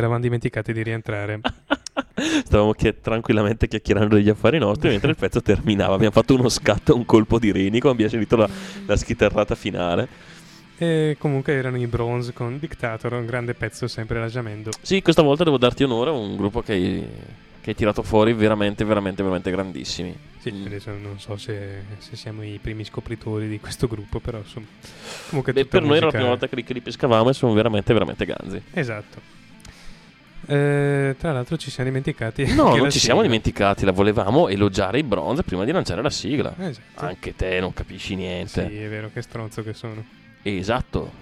Eravamo 0.00 0.20
dimenticati 0.20 0.72
di 0.72 0.82
rientrare. 0.82 1.40
Stavamo 2.44 2.72
chi- 2.72 2.94
tranquillamente 3.00 3.68
chiacchierando 3.68 4.14
degli 4.16 4.28
affari 4.28 4.58
nostri 4.58 4.88
mentre 4.90 5.10
il 5.10 5.16
pezzo 5.16 5.40
terminava. 5.40 5.94
Abbiamo 5.94 6.12
fatto 6.12 6.34
uno 6.34 6.48
scatto, 6.48 6.94
un 6.94 7.04
colpo 7.06 7.38
di 7.38 7.52
renico, 7.52 7.88
abbiamo 7.88 8.10
sentito 8.10 8.36
la, 8.36 8.48
la 8.86 8.96
schitarrata 8.96 9.54
finale. 9.54 10.08
e 10.78 11.16
comunque 11.18 11.52
erano 11.54 11.78
i 11.78 11.86
Bronze 11.86 12.32
con 12.32 12.58
Dictator, 12.58 13.12
un 13.14 13.26
grande 13.26 13.54
pezzo 13.54 13.86
sempre 13.86 14.18
la 14.20 14.26
Jamendo. 14.28 14.70
Sì, 14.82 15.00
questa 15.02 15.22
volta 15.22 15.44
devo 15.44 15.58
darti 15.58 15.82
onore 15.84 16.10
a 16.10 16.12
un 16.12 16.36
gruppo 16.36 16.60
che 16.62 16.72
hai, 16.72 17.06
che 17.60 17.70
hai 17.70 17.76
tirato 17.76 18.02
fuori 18.02 18.32
veramente, 18.32 18.84
veramente, 18.84 19.22
veramente 19.22 19.50
grandissimi. 19.50 20.14
Sì, 20.40 20.50
Mm. 20.52 20.66
adesso 20.66 20.90
non 20.92 21.18
so 21.20 21.36
se, 21.36 21.82
se 21.98 22.16
siamo 22.16 22.42
i 22.42 22.58
primi 22.62 22.84
scopritori 22.84 23.46
di 23.48 23.60
questo 23.60 23.86
gruppo, 23.86 24.20
però 24.20 24.38
insomma. 24.38 24.66
Comunque 25.28 25.52
Beh, 25.52 25.66
per 25.66 25.82
noi 25.82 25.96
era 25.98 26.06
la 26.06 26.12
prima 26.12 26.28
volta 26.28 26.48
che 26.48 26.56
li, 26.56 26.64
che 26.64 26.72
li 26.72 26.80
pescavamo 26.80 27.28
e 27.28 27.32
sono 27.34 27.52
veramente, 27.52 27.92
veramente 27.92 28.24
ganzi. 28.24 28.62
Esatto. 28.72 29.38
Eh, 30.50 31.14
tra 31.16 31.30
l'altro 31.30 31.56
ci 31.56 31.70
siamo 31.70 31.88
dimenticati. 31.90 32.44
No, 32.54 32.74
non 32.74 32.90
ci 32.90 32.98
siamo 32.98 33.20
sigla. 33.20 33.22
dimenticati, 33.22 33.84
la 33.84 33.92
volevamo 33.92 34.48
elogiare 34.48 34.98
i 34.98 35.04
bronze 35.04 35.44
prima 35.44 35.64
di 35.64 35.70
lanciare 35.70 36.02
la 36.02 36.10
sigla. 36.10 36.52
Esatto. 36.58 37.04
Anche 37.06 37.36
te 37.36 37.60
non 37.60 37.72
capisci 37.72 38.16
niente. 38.16 38.68
Sì, 38.68 38.76
è 38.76 38.88
vero, 38.88 39.10
che 39.12 39.22
stronzo 39.22 39.62
che 39.62 39.72
sono. 39.74 40.04
Esatto. 40.42 41.12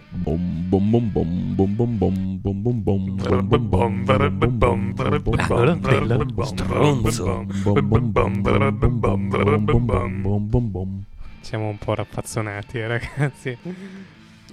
Stronzo. 6.44 7.46
Siamo 11.40 11.68
un 11.68 11.78
po' 11.78 11.94
raffazzonati, 11.94 12.78
eh, 12.78 12.86
ragazzi. 12.86 13.56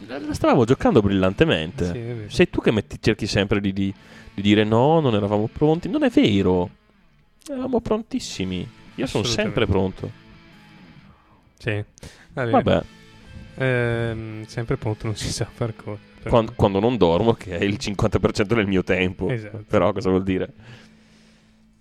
La 0.08 0.34
stavamo 0.34 0.66
giocando 0.66 1.02
brillantemente. 1.02 2.28
Sì. 2.28 2.36
Sei 2.36 2.50
tu 2.50 2.60
che 2.62 2.72
metti- 2.72 2.98
cerchi 3.00 3.28
sempre 3.28 3.62
di, 3.62 3.72
di- 3.72 3.94
di 4.36 4.42
dire 4.42 4.64
no, 4.64 5.00
non 5.00 5.16
eravamo 5.16 5.48
pronti. 5.52 5.90
Non 5.90 6.04
è 6.04 6.10
vero. 6.10 6.70
Eravamo 7.48 7.80
prontissimi. 7.82 8.68
Io 8.96 9.08
sono 9.08 9.24
sempre 9.24 9.66
pronto. 9.66 10.12
Sì. 11.58 11.84
Bene. 12.32 12.52
Vabbè, 12.52 12.84
Ehm, 13.58 14.46
sempre 14.48 14.76
pronto, 14.76 15.06
non 15.06 15.16
si 15.16 15.32
sa 15.32 15.46
far 15.46 15.74
cosa. 15.76 15.98
quando, 16.28 16.52
quando 16.56 16.80
non 16.82 16.98
dormo, 16.98 17.34
che 17.34 17.58
è 17.58 17.64
il 17.64 17.78
50% 17.80 18.54
del 18.54 18.68
mio 18.68 18.84
tempo. 18.84 19.30
Esatto. 19.30 19.64
Però 19.68 19.94
cosa 19.94 20.10
vuol 20.10 20.24
dire? 20.24 20.52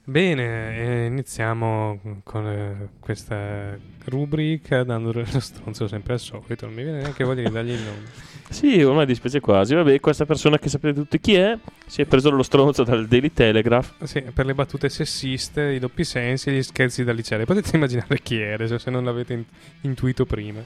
Bene, 0.06 1.06
iniziamo 1.06 2.20
con 2.24 2.47
eh, 2.47 2.89
questa 3.01 3.74
rubrica 4.05 4.85
dando 4.85 5.12
lo 5.12 5.24
stronzo 5.40 5.89
sempre 5.89 6.12
al 6.12 6.20
solito. 6.20 6.66
Non 6.66 6.74
mi 6.74 6.82
viene 6.82 6.98
neanche 7.01 7.24
voglia 7.24 7.43
di 7.48 7.51
dargli 7.55 7.70
il 7.70 7.81
nome. 7.81 8.32
Sì, 8.55 8.82
ormai 8.82 9.06
dispiace 9.06 9.40
quasi. 9.40 9.74
Vabbè, 9.74 9.98
questa 10.01 10.26
persona 10.26 10.59
che 10.59 10.68
sapete 10.68 10.93
tutti 10.94 11.18
chi 11.18 11.35
è, 11.35 11.59
si 11.86 12.02
è 12.02 12.05
preso 12.05 12.28
lo 12.31 12.43
stronzo 12.43 12.85
dal 12.85 13.09
Daily 13.09 13.32
Telegraph. 13.32 14.05
Sì, 14.05 14.20
per 14.20 14.44
le 14.44 14.55
battute 14.55 14.90
sessiste, 14.90 15.72
i 15.72 15.78
doppi 15.78 16.05
sensi 16.05 16.51
e 16.51 16.52
gli 16.52 16.62
scherzi 16.62 17.02
da 17.02 17.12
liceo. 17.12 17.43
Potete 17.47 17.74
immaginare 17.74 18.20
chi 18.20 18.39
è 18.40 18.52
adesso 18.52 18.76
se 18.76 18.90
non 18.90 19.02
l'avete 19.05 19.32
in- 19.32 19.44
intuito 19.81 20.26
prima. 20.26 20.60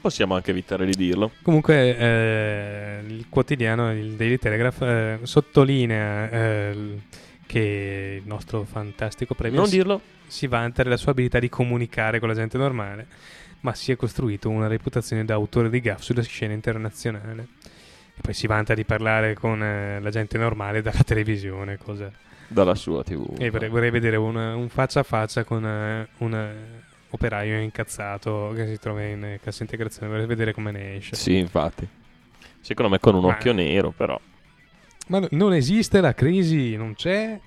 Possiamo 0.00 0.34
anche 0.34 0.50
evitare 0.50 0.84
di 0.84 0.94
dirlo. 0.94 1.30
Comunque 1.42 1.96
eh, 1.96 2.98
il 3.06 3.26
quotidiano, 3.30 3.92
il 3.92 4.16
Daily 4.16 4.36
Telegraph, 4.36 4.82
eh, 4.82 5.18
sottolinea 5.22 6.28
eh, 6.30 6.74
l- 6.74 7.00
che 7.46 8.18
il 8.22 8.26
nostro 8.28 8.64
fantastico 8.64 9.34
premio 9.34 9.60
Non 9.60 9.68
dirlo. 9.70 10.00
si 10.26 10.46
vanta 10.46 10.82
della 10.82 10.96
sua 10.96 11.12
abilità 11.12 11.38
di 11.38 11.48
comunicare 11.48 12.18
con 12.18 12.28
la 12.28 12.34
gente 12.34 12.56
normale, 12.58 13.06
ma 13.60 13.74
si 13.74 13.92
è 13.92 13.96
costruito 13.96 14.48
una 14.50 14.66
reputazione 14.66 15.24
da 15.24 15.34
autore 15.34 15.70
di 15.70 15.80
gaff 15.80 16.00
sulla 16.00 16.22
scena 16.22 16.52
internazionale. 16.52 17.46
E 18.16 18.20
poi 18.20 18.32
si 18.34 18.46
vanta 18.46 18.74
di 18.74 18.84
parlare 18.84 19.34
con 19.34 19.62
eh, 19.62 19.98
la 20.00 20.10
gente 20.10 20.38
normale 20.38 20.82
dalla 20.82 21.02
televisione, 21.04 21.78
cosa 21.78 22.10
Dalla 22.46 22.74
sua 22.74 23.02
TV. 23.02 23.36
e 23.38 23.50
vorrei, 23.50 23.68
vorrei 23.68 23.90
vedere 23.90 24.16
una- 24.16 24.54
un 24.54 24.68
faccia 24.68 25.00
a 25.00 25.02
faccia 25.02 25.42
con 25.44 25.64
eh, 25.66 26.08
un 26.18 26.34
eh, 26.34 26.82
operaio 27.10 27.58
incazzato 27.60 28.52
che 28.54 28.66
si 28.68 28.78
trova 28.78 29.02
in 29.02 29.24
eh, 29.24 29.40
cassa 29.42 29.62
integrazione. 29.62 30.08
Vorrei 30.08 30.26
vedere 30.26 30.52
come 30.52 30.70
ne 30.70 30.96
esce. 30.96 31.16
Sì, 31.16 31.36
infatti. 31.36 31.86
Secondo 32.60 32.90
me 32.92 32.98
con 33.00 33.14
un 33.14 33.22
Ma- 33.22 33.28
occhio 33.28 33.52
nero, 33.52 33.90
però. 33.90 34.18
Ma 35.06 35.18
no- 35.20 35.28
non 35.32 35.52
esiste 35.54 36.00
la 36.00 36.14
crisi, 36.14 36.76
non 36.76 36.94
c'è. 36.94 37.38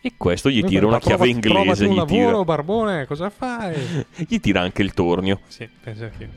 E 0.00 0.12
questo 0.16 0.48
gli 0.50 0.62
tira 0.64 0.86
una 0.86 1.00
chiave 1.00 1.28
inglese. 1.28 1.86
un 1.86 1.92
Gli 1.92 1.96
lavoro, 1.96 2.26
tira, 2.30 2.44
barbone, 2.44 3.06
cosa 3.06 3.30
fai? 3.30 4.06
gli 4.28 4.38
tira 4.40 4.60
anche 4.60 4.82
il 4.82 4.94
tornio. 4.94 5.40
sì, 5.48 5.68
penso 5.82 6.04
anch'io. 6.04 6.28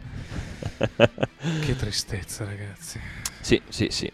che 1.66 1.76
tristezza, 1.76 2.46
ragazzi. 2.46 3.00
Sì, 3.40 3.62
sì, 3.70 3.88
sì. 3.90 4.12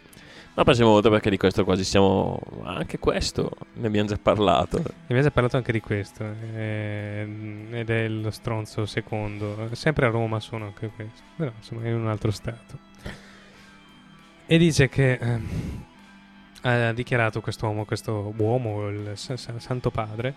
Ma 0.54 0.64
passiamo 0.64 0.90
oltre 0.90 1.10
perché 1.10 1.30
di 1.30 1.36
questo 1.36 1.64
quasi 1.64 1.84
siamo. 1.84 2.40
Anche 2.64 2.98
questo 2.98 3.50
ne 3.74 3.86
abbiamo 3.86 4.08
già 4.08 4.18
parlato. 4.20 4.82
Mi 5.06 5.16
ha 5.18 5.22
già 5.22 5.30
parlato 5.30 5.56
anche 5.56 5.70
di 5.72 5.80
questo. 5.80 6.24
eh, 6.54 7.66
ed 7.70 7.88
è 7.90 8.08
lo 8.08 8.30
stronzo 8.32 8.84
secondo. 8.84 9.68
Sempre 9.72 10.06
a 10.06 10.10
Roma 10.10 10.40
sono 10.40 10.64
anche 10.66 10.90
questo. 10.94 11.22
Però 11.36 11.52
insomma 11.56 11.86
in 11.86 11.94
un 11.94 12.08
altro 12.08 12.32
stato. 12.32 12.76
E 14.46 14.58
dice 14.58 14.88
che 14.88 15.12
ehm, 15.12 15.48
ha 16.62 16.92
dichiarato 16.92 17.40
quest'uomo, 17.40 17.84
questo 17.84 18.32
uomo, 18.36 18.88
il 18.88 19.12
sa- 19.14 19.36
sa- 19.36 19.58
Santo 19.58 19.90
Padre, 19.90 20.34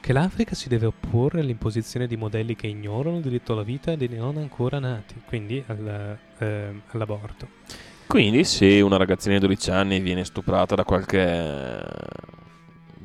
che 0.00 0.12
l'Africa 0.12 0.54
si 0.54 0.68
deve 0.68 0.86
opporre 0.86 1.40
all'imposizione 1.40 2.06
di 2.06 2.16
modelli 2.16 2.54
che 2.54 2.66
ignorano 2.66 3.16
il 3.16 3.22
diritto 3.22 3.52
alla 3.52 3.62
vita 3.62 3.96
dei 3.96 4.08
non 4.08 4.36
ancora 4.36 4.78
nati, 4.78 5.20
quindi 5.26 5.62
al, 5.66 6.18
ehm, 6.38 6.82
all'aborto. 6.92 7.48
Quindi, 8.06 8.44
se 8.44 8.80
una 8.80 8.96
ragazzina 8.96 9.34
di 9.34 9.40
12 9.40 9.70
anni 9.70 10.00
viene 10.00 10.24
stuprata 10.24 10.74
da 10.76 10.84
qualche. 10.84 11.82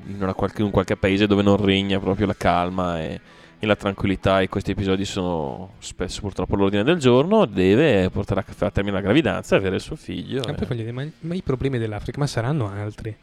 In, 0.05 0.33
qualche, 0.35 0.61
in 0.61 0.71
qualche 0.71 0.97
paese 0.97 1.25
dove 1.27 1.41
non 1.41 1.57
regna 1.57 1.99
proprio 1.99 2.27
la 2.27 2.35
calma 2.35 2.99
e, 3.01 3.19
e 3.63 3.67
la 3.67 3.75
tranquillità, 3.75 4.41
e 4.41 4.49
questi 4.49 4.71
episodi 4.71 5.05
sono 5.05 5.73
spesso 5.77 6.21
purtroppo 6.21 6.55
all'ordine 6.55 6.83
del 6.83 6.97
giorno, 6.97 7.45
deve 7.45 8.09
portare 8.09 8.43
a, 8.43 8.65
a 8.65 8.71
termine 8.71 8.95
la 8.95 9.03
gravidanza 9.03 9.53
e 9.53 9.59
avere 9.59 9.75
il 9.75 9.81
suo 9.81 9.95
figlio. 9.95 10.43
E 10.43 10.55
eh. 10.57 10.75
dire, 10.75 10.91
ma, 10.91 11.05
ma 11.19 11.35
i 11.35 11.43
problemi 11.43 11.77
dell'Africa, 11.77 12.17
ma 12.17 12.25
saranno 12.25 12.71
altri? 12.71 13.15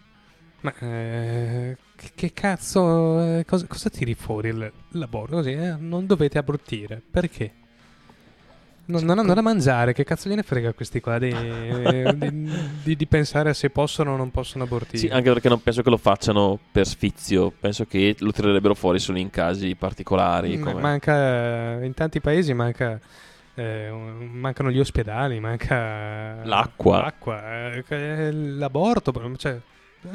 Ma 0.60 0.73
eh, 0.78 1.77
che, 1.97 2.10
che 2.15 2.32
cazzo, 2.32 3.20
eh, 3.20 3.44
cosa, 3.44 3.66
cosa 3.66 3.90
tiri 3.90 4.15
fuori 4.15 4.51
il- 4.51 4.73
l'aborto? 4.90 5.35
Così, 5.35 5.51
eh, 5.55 5.74
non 5.77 6.06
dovete 6.06 6.39
abortire, 6.39 7.02
perché? 7.10 7.55
Non, 8.89 9.05
non 9.05 9.19
hanno 9.19 9.35
da 9.35 9.43
mangiare, 9.43 9.93
che 9.93 10.02
cazzo 10.02 10.31
gliene 10.31 10.43
frega 10.43 10.70
a 10.70 10.73
questi 10.73 11.01
qua 11.01 11.19
di, 11.19 11.28
di- 11.31 12.51
di- 12.82 12.97
di 12.97 13.06
pensare 13.06 13.51
a 13.51 13.52
se 13.52 13.69
possono 13.69 14.12
o 14.15 14.16
non 14.16 14.31
possono 14.31 14.65
abortire? 14.65 14.97
Sì, 14.97 15.09
anche 15.09 15.31
perché 15.31 15.51
non 15.51 15.60
penso 15.62 15.82
che 15.82 15.90
lo 15.90 15.98
facciano 15.98 16.59
per 16.73 16.86
sfizio, 16.86 17.51
penso 17.51 17.85
che 17.85 18.16
lo 18.20 18.32
tirerebbero 18.32 18.74
fuori 18.74 18.98
solo 18.98 19.19
in 19.19 19.28
casi 19.28 19.74
particolari. 19.74 20.59
Come- 20.59 20.81
Manca, 20.81 21.82
in 21.85 21.93
tanti 21.93 22.20
paesi 22.23 22.55
manca, 22.55 22.98
eh, 23.55 23.90
un- 23.90 24.31
mancano 24.32 24.70
gli 24.70 24.78
ospedali, 24.81 25.39
manca 25.39 26.43
L'acqua. 26.44 27.01
l'acqua, 27.02 27.73
eh, 27.86 28.32
l'aborto, 28.32 29.12
cioè, 29.36 29.59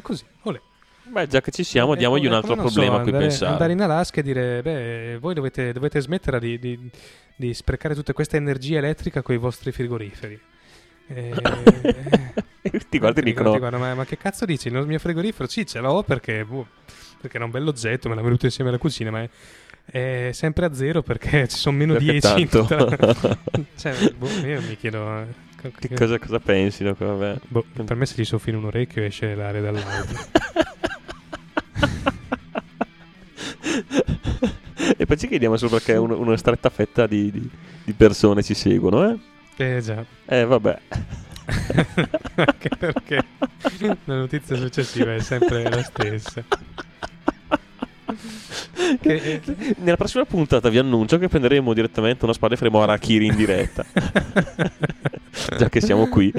così, 0.02 0.24
olè. 0.44 0.60
Beh, 1.06 1.28
già 1.28 1.42
che 1.42 1.52
ci 1.52 1.64
siamo, 1.66 1.94
diamogli 1.96 2.22
un 2.26 2.32
come- 2.32 2.36
altro 2.38 2.56
non 2.56 2.68
so, 2.70 2.74
problema 2.74 2.96
a 2.96 3.02
cui 3.02 3.10
andare, 3.12 3.28
pensare. 3.28 3.52
Andare 3.52 3.72
in 3.74 3.82
Alaska 3.82 4.20
e 4.22 4.24
dire, 4.24 4.62
beh, 4.64 5.18
voi 5.20 5.34
dovete, 5.34 5.74
dovete 5.74 6.00
smettere 6.02 6.40
di, 6.40 6.58
di- 6.58 6.90
di 7.36 7.54
sprecare 7.54 7.96
tutta 7.96 8.14
questa 8.14 8.38
energia 8.38 8.78
elettrica 8.78 9.22
con 9.22 9.36
i 9.36 9.38
vostri 9.38 9.72
frigoriferi. 9.72 10.40
Eh, 11.06 11.34
ti 12.90 12.98
guardi 12.98 13.20
e 13.20 13.24
dicono: 13.24 13.58
guardo, 13.60 13.78
ma, 13.78 13.94
ma 13.94 14.06
che 14.06 14.18
cazzo 14.18 14.46
dici? 14.46 14.70
Il 14.70 14.88
mio 14.88 15.00
frigorifero? 15.00 15.50
Sì, 15.50 15.66
ce 15.66 15.80
l'ho 15.82 16.02
perché, 16.02 16.46
boh, 16.46 16.66
perché 17.20 17.36
era 17.36 17.44
un 17.46 17.52
bell'oggetto, 17.52 18.08
me 18.08 18.16
l'ha 18.16 18.22
venuto 18.22 18.46
insieme 18.46 18.70
alla 18.70 18.80
cucina, 18.80 19.12
ma 19.12 19.22
è, 19.22 19.30
è 19.84 20.30
sempre 20.32 20.66
a 20.66 20.74
zero 20.74 21.02
perché 21.04 21.46
ci 21.52 21.58
sono 21.58 21.76
meno 21.78 21.94
Perché 21.96 22.12
10 22.20 22.42
in 22.42 22.48
tanto. 22.48 22.86
tutta- 22.86 23.38
cioè, 23.76 24.12
boh, 24.14 24.30
io 24.48 24.62
mi 24.62 24.78
chiedo... 24.78 25.20
eh, 25.62 25.72
Che 25.78 25.94
cosa, 25.94 26.18
cosa 26.18 26.40
pensi? 26.40 26.86
no? 26.86 26.96
Boh, 26.96 27.66
per 27.84 27.96
me 27.96 28.06
se 28.06 28.16
gli 28.20 28.24
soffi 28.26 28.52
in 28.52 28.56
un 28.56 28.66
orecchio 28.66 29.04
esce 29.04 29.36
l'aria 29.36 29.60
dall'auto. 29.62 30.16
E 34.98 35.06
poi 35.06 35.18
ci 35.18 35.28
chiediamo 35.28 35.58
solo 35.58 35.72
perché 35.72 35.96
un- 35.96 36.12
una 36.12 36.38
stretta 36.38 36.70
fetta 36.70 37.08
di, 37.08 37.32
di- 37.32 37.50
di 37.86 37.94
persone 37.94 38.44
ci 38.44 38.54
seguono, 38.54 39.10
eh? 39.10 39.18
Eh 39.56 39.82
già, 39.82 40.04
Eh, 40.26 40.46
vabbè. 40.46 40.80
anche 42.36 42.70
perché 42.78 43.24
la 43.80 43.98
notizia 44.06 44.56
successiva 44.56 45.14
è 45.14 45.20
sempre 45.20 45.64
la 45.70 45.84
stessa. 45.84 46.44
Che- 49.02 49.42
Nella 49.78 49.98
prossima 49.98 50.26
puntata 50.26 50.70
vi 50.70 50.78
annuncio 50.78 51.18
che 51.18 51.28
prenderemo 51.28 51.74
direttamente 51.74 52.24
una 52.26 52.34
spada 52.34 52.54
e 52.54 52.58
faremo 52.58 52.82
Arachiri 52.82 53.26
in 53.28 53.36
diretta. 53.36 53.86
Già 55.58 55.70
che 55.70 55.82
siamo 55.82 56.08
qui. 56.08 56.32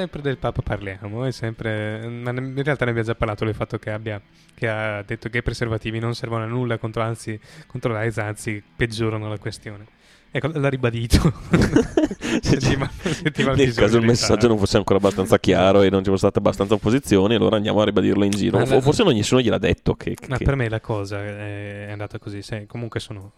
Sempre 0.00 0.22
del 0.22 0.38
Papa 0.38 0.62
parliamo, 0.62 1.30
sempre, 1.30 2.08
ma 2.08 2.30
in 2.30 2.62
realtà 2.62 2.84
ne 2.86 2.90
abbiamo 2.92 3.02
già 3.08 3.14
parlato 3.14 3.44
del 3.44 3.54
fatto 3.54 3.76
che, 3.78 3.90
abbia, 3.90 4.18
che 4.54 4.66
ha 4.66 5.02
detto 5.02 5.28
che 5.28 5.38
i 5.38 5.42
preservativi 5.42 5.98
non 5.98 6.14
servono 6.14 6.44
a 6.44 6.46
nulla 6.46 6.78
contro, 6.78 7.02
anzi, 7.02 7.38
contro 7.66 7.92
l'AIDS, 7.92 8.16
anzi 8.18 8.62
peggiorano 8.76 9.28
la 9.28 9.36
questione. 9.38 9.84
Ecco, 10.30 10.50
l'ha 10.54 10.68
ribadito. 10.70 11.18
Settima- 12.40 12.90
settimana 13.00 13.56
Nel 13.56 13.74
caso 13.74 13.98
il 13.98 14.06
messaggio 14.06 14.48
non 14.48 14.56
fosse 14.58 14.76
ancora 14.78 14.98
abbastanza 14.98 15.38
chiaro 15.38 15.82
e 15.82 15.90
non 15.90 16.00
ci 16.02 16.06
fosse 16.08 16.18
stata 16.20 16.38
abbastanza 16.38 16.74
opposizioni, 16.74 17.34
allora 17.34 17.56
andiamo 17.56 17.80
a 17.80 17.84
ribadirlo 17.84 18.24
in 18.24 18.30
giro. 18.30 18.56
Ma 18.58 18.64
O 18.64 18.68
la- 18.68 18.80
forse 18.80 19.02
non 19.02 19.12
nessuno 19.12 19.40
gliel'ha 19.42 19.58
detto 19.58 19.94
che, 19.94 20.14
Ma 20.28 20.38
che- 20.38 20.44
per 20.44 20.56
me 20.56 20.68
la 20.70 20.80
cosa 20.80 21.22
è 21.22 21.88
andata 21.90 22.18
così. 22.18 22.40
se- 22.42 22.64
comunque 22.66 23.00
sono, 23.00 23.32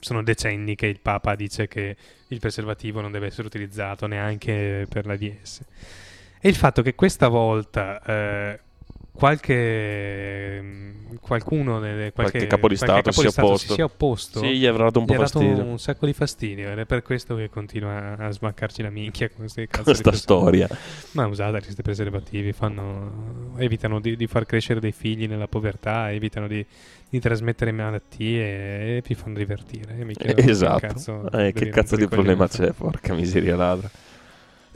sono 0.00 0.22
decenni 0.22 0.74
che 0.74 0.86
il 0.86 1.00
Papa 1.00 1.34
dice 1.34 1.68
che 1.68 1.96
il 2.28 2.38
preservativo 2.38 3.00
non 3.00 3.10
deve 3.10 3.26
essere 3.26 3.46
utilizzato 3.46 4.06
neanche 4.06 4.86
per 4.88 5.06
l'AIDS. 5.06 5.62
E 6.40 6.48
il 6.48 6.54
fatto 6.54 6.82
che 6.82 6.94
questa 6.94 7.28
volta 7.28 8.00
eh, 8.02 8.60
qualche 9.18 10.62
qualcuno, 11.20 11.78
nelle- 11.78 12.12
Qualche 12.12 12.46
capo 12.46 12.68
di 12.68 12.76
Stato 12.76 13.10
si 13.10 13.20
sia 13.20 13.30
si 13.30 13.40
opposto. 13.40 13.74
sia 13.74 13.84
opposto, 13.84 14.38
Sì, 14.40 14.56
gli 14.56 14.66
avrà 14.66 14.84
dato 14.84 15.00
un 15.00 15.04
po' 15.06 15.14
ha 15.14 15.16
dato 15.18 15.40
fastidio. 15.40 15.64
un 15.64 15.78
sacco 15.78 16.06
di 16.06 16.12
fastidio 16.12 16.70
ed 16.70 16.78
è 16.78 16.86
per 16.86 17.02
questo 17.02 17.34
che 17.36 17.50
continua 17.50 18.16
a 18.16 18.30
smaccarci 18.30 18.80
la 18.82 18.90
minchia 18.90 19.28
con 19.28 19.46
di 19.52 19.66
Questa 19.66 20.12
storia. 20.12 20.68
Ma 21.12 21.26
usate 21.26 21.60
questi 21.60 21.82
preservativi, 21.82 22.52
fanno, 22.52 23.52
evitano 23.58 24.00
di, 24.00 24.16
di 24.16 24.26
far 24.26 24.46
crescere 24.46 24.80
dei 24.80 24.92
figli 24.92 25.26
nella 25.26 25.48
povertà, 25.48 26.10
evitano 26.12 26.46
di, 26.46 26.64
di 27.08 27.20
trasmettere 27.20 27.72
malattie 27.72 28.96
e 28.96 29.02
vi 29.06 29.14
fanno 29.14 29.36
divertire. 29.36 29.98
E 29.98 30.04
mi 30.04 30.14
chiedo 30.14 30.40
che 30.40 30.50
Esatto. 30.50 30.78
cazzo 30.86 31.30
Eh, 31.32 31.52
che 31.52 31.68
cazzo 31.68 31.96
di 31.96 32.06
problema 32.06 32.48
c'è? 32.48 32.70
Porca 32.72 33.12
miseria 33.14 33.56
ladra. 33.56 33.90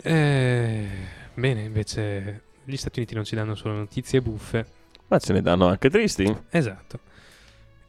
Eh, 0.03 0.87
bene, 1.35 1.63
invece 1.63 2.43
gli 2.65 2.77
Stati 2.77 2.99
Uniti 2.99 3.15
non 3.15 3.25
ci 3.25 3.35
danno 3.35 3.55
solo 3.55 3.75
notizie 3.75 4.21
buffe. 4.21 4.67
Ma 5.09 5.19
ce 5.19 5.33
ne 5.33 5.43
danno 5.43 5.67
anche 5.67 5.91
tristi. 5.91 6.37
Esatto. 6.51 6.99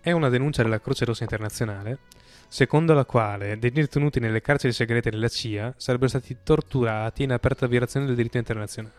È 0.02 0.12
una 0.12 0.30
denuncia 0.30 0.64
della 0.64 0.82
Croce 0.82 1.06
Rossa 1.06 1.24
Internazionale, 1.24 2.00
secondo 2.48 2.94
la 2.94 3.06
quale 3.06 3.58
dei 3.58 3.72
detenuti 3.72 4.20
nelle 4.20 4.42
carceri 4.42 4.74
segrete 4.74 5.10
della 5.10 5.30
CIA 5.30 5.74
sarebbero 5.78 6.10
stati 6.10 6.38
torturati 6.44 7.24
in 7.24 7.32
aperta 7.32 7.68
violazione 7.68 8.06
del 8.06 8.16
diritto 8.16 8.38
internazionale. 8.38 8.96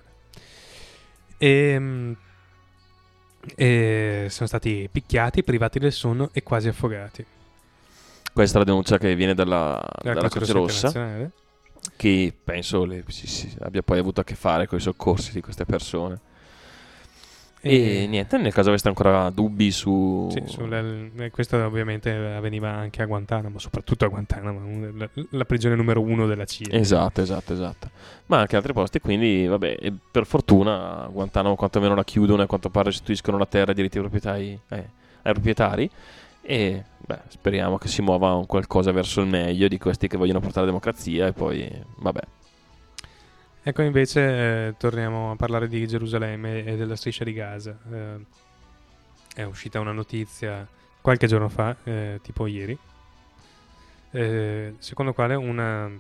E, 1.37 2.17
e 3.55 4.27
sono 4.31 4.47
stati 4.47 4.89
picchiati, 4.91 5.43
privati 5.43 5.79
del 5.79 5.93
sonno 5.93 6.31
e 6.33 6.43
quasi 6.43 6.69
affogati. 6.69 7.27
Questa 8.33 8.57
è 8.57 8.59
la 8.61 8.65
denuncia 8.65 8.99
che 8.99 9.15
viene 9.15 9.35
dalla, 9.35 9.81
La 10.03 10.15
dalla 10.15 10.29
Croce 10.29 10.53
Rossa, 10.53 10.87
Internazionale. 10.87 11.31
Che 11.97 12.33
penso 12.45 12.85
le- 12.85 13.05
si- 13.09 13.27
si 13.27 13.55
abbia 13.61 13.83
poi 13.83 13.99
avuto 13.99 14.21
a 14.21 14.25
che 14.25 14.35
fare 14.35 14.67
con 14.67 14.79
i 14.79 14.81
soccorsi 14.81 15.33
di 15.33 15.41
queste 15.41 15.65
persone. 15.65 16.21
E, 17.67 18.07
niente, 18.07 18.37
nel 18.37 18.53
caso 18.53 18.69
aveste 18.69 18.89
ancora 18.89 19.31
dubbi 19.31 19.71
su... 19.71 20.29
Sì, 20.31 20.43
sul- 20.45 21.11
eh, 21.17 21.31
questo 21.31 21.57
ovviamente 21.65 22.11
avveniva 22.11 22.69
anche 22.69 23.01
a 23.01 23.07
Guantanamo, 23.07 23.59
soprattutto 23.59 24.05
a 24.05 24.09
Guantanamo, 24.09 24.91
la, 24.95 25.09
la 25.31 25.45
prigione 25.47 25.75
numero 25.75 26.03
uno 26.03 26.27
della 26.27 26.45
CIA. 26.45 26.67
Esatto, 26.73 27.23
esatto, 27.23 27.55
esatto. 27.55 27.89
Ma 28.27 28.41
anche 28.41 28.57
altri 28.57 28.75
posti, 28.75 29.01
quindi 29.01 29.47
vabbè, 29.47 29.79
e 29.81 29.93
per 30.11 30.27
fortuna 30.27 31.09
Guantanamo 31.11 31.55
quantomeno 31.57 31.95
la 31.95 32.05
chiudono 32.05 32.43
e 32.43 32.45
a 32.45 32.47
quanto 32.47 32.69
pare 32.69 32.91
restituiscono 32.91 33.39
la 33.39 33.47
terra 33.47 33.71
ai 33.71 33.75
diritti 33.75 33.99
proprietari, 33.99 34.61
eh, 34.69 34.89
ai 35.23 35.33
proprietari 35.33 35.91
e 36.45 36.85
beh, 36.99 37.21
speriamo 37.29 37.79
che 37.79 37.89
si 37.89 38.03
muova 38.03 38.33
un 38.35 38.47
qualcosa 38.47 38.93
verso 38.93 39.21
il 39.21 39.27
meglio 39.29 39.67
di 39.69 39.79
questi 39.79 40.09
che 40.09 40.17
vogliono 40.17 40.41
portare 40.41 40.61
la 40.67 40.73
democrazia 40.73 41.27
e 41.27 41.33
poi 41.33 41.69
vabbè. 41.97 42.21
Ecco 43.67 43.83
invece 43.83 44.21
eh, 44.69 44.75
torniamo 44.77 45.31
a 45.31 45.37
parlare 45.37 45.69
di 45.69 45.87
Gerusalemme 45.87 46.65
e 46.65 46.77
della 46.77 46.97
striscia 46.97 47.25
di 47.25 47.33
Gaza. 47.33 47.75
Eh, 47.91 48.17
è 49.37 49.43
uscita 49.45 49.81
una 49.81 49.93
notizia 49.93 50.69
qualche 51.01 51.27
giorno 51.27 51.49
fa, 51.49 51.75
eh, 51.85 52.21
tipo 52.23 52.47
ieri, 52.47 52.77
eh, 54.11 54.75
secondo 54.79 55.13
quale 55.13 55.35
una, 55.35 55.91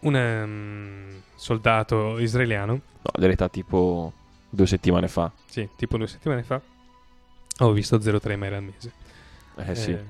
un 0.00 0.16
ehm, 0.16 1.22
soldato 1.36 2.18
israeliano, 2.18 2.72
No, 2.74 3.10
in 3.16 3.22
realtà 3.24 3.48
tipo 3.48 4.12
due 4.50 4.66
settimane 4.66 5.08
fa. 5.08 5.30
sì, 5.46 5.68
tipo 5.76 5.96
due 5.96 6.06
settimane 6.08 6.42
fa, 6.42 6.60
ho 7.58 7.72
visto 7.72 7.98
0,3 7.98 8.36
mail 8.36 8.54
al 8.54 8.62
mese. 8.62 8.92
Eh 9.56 9.74
sì. 9.74 9.90
Eh, 9.90 10.04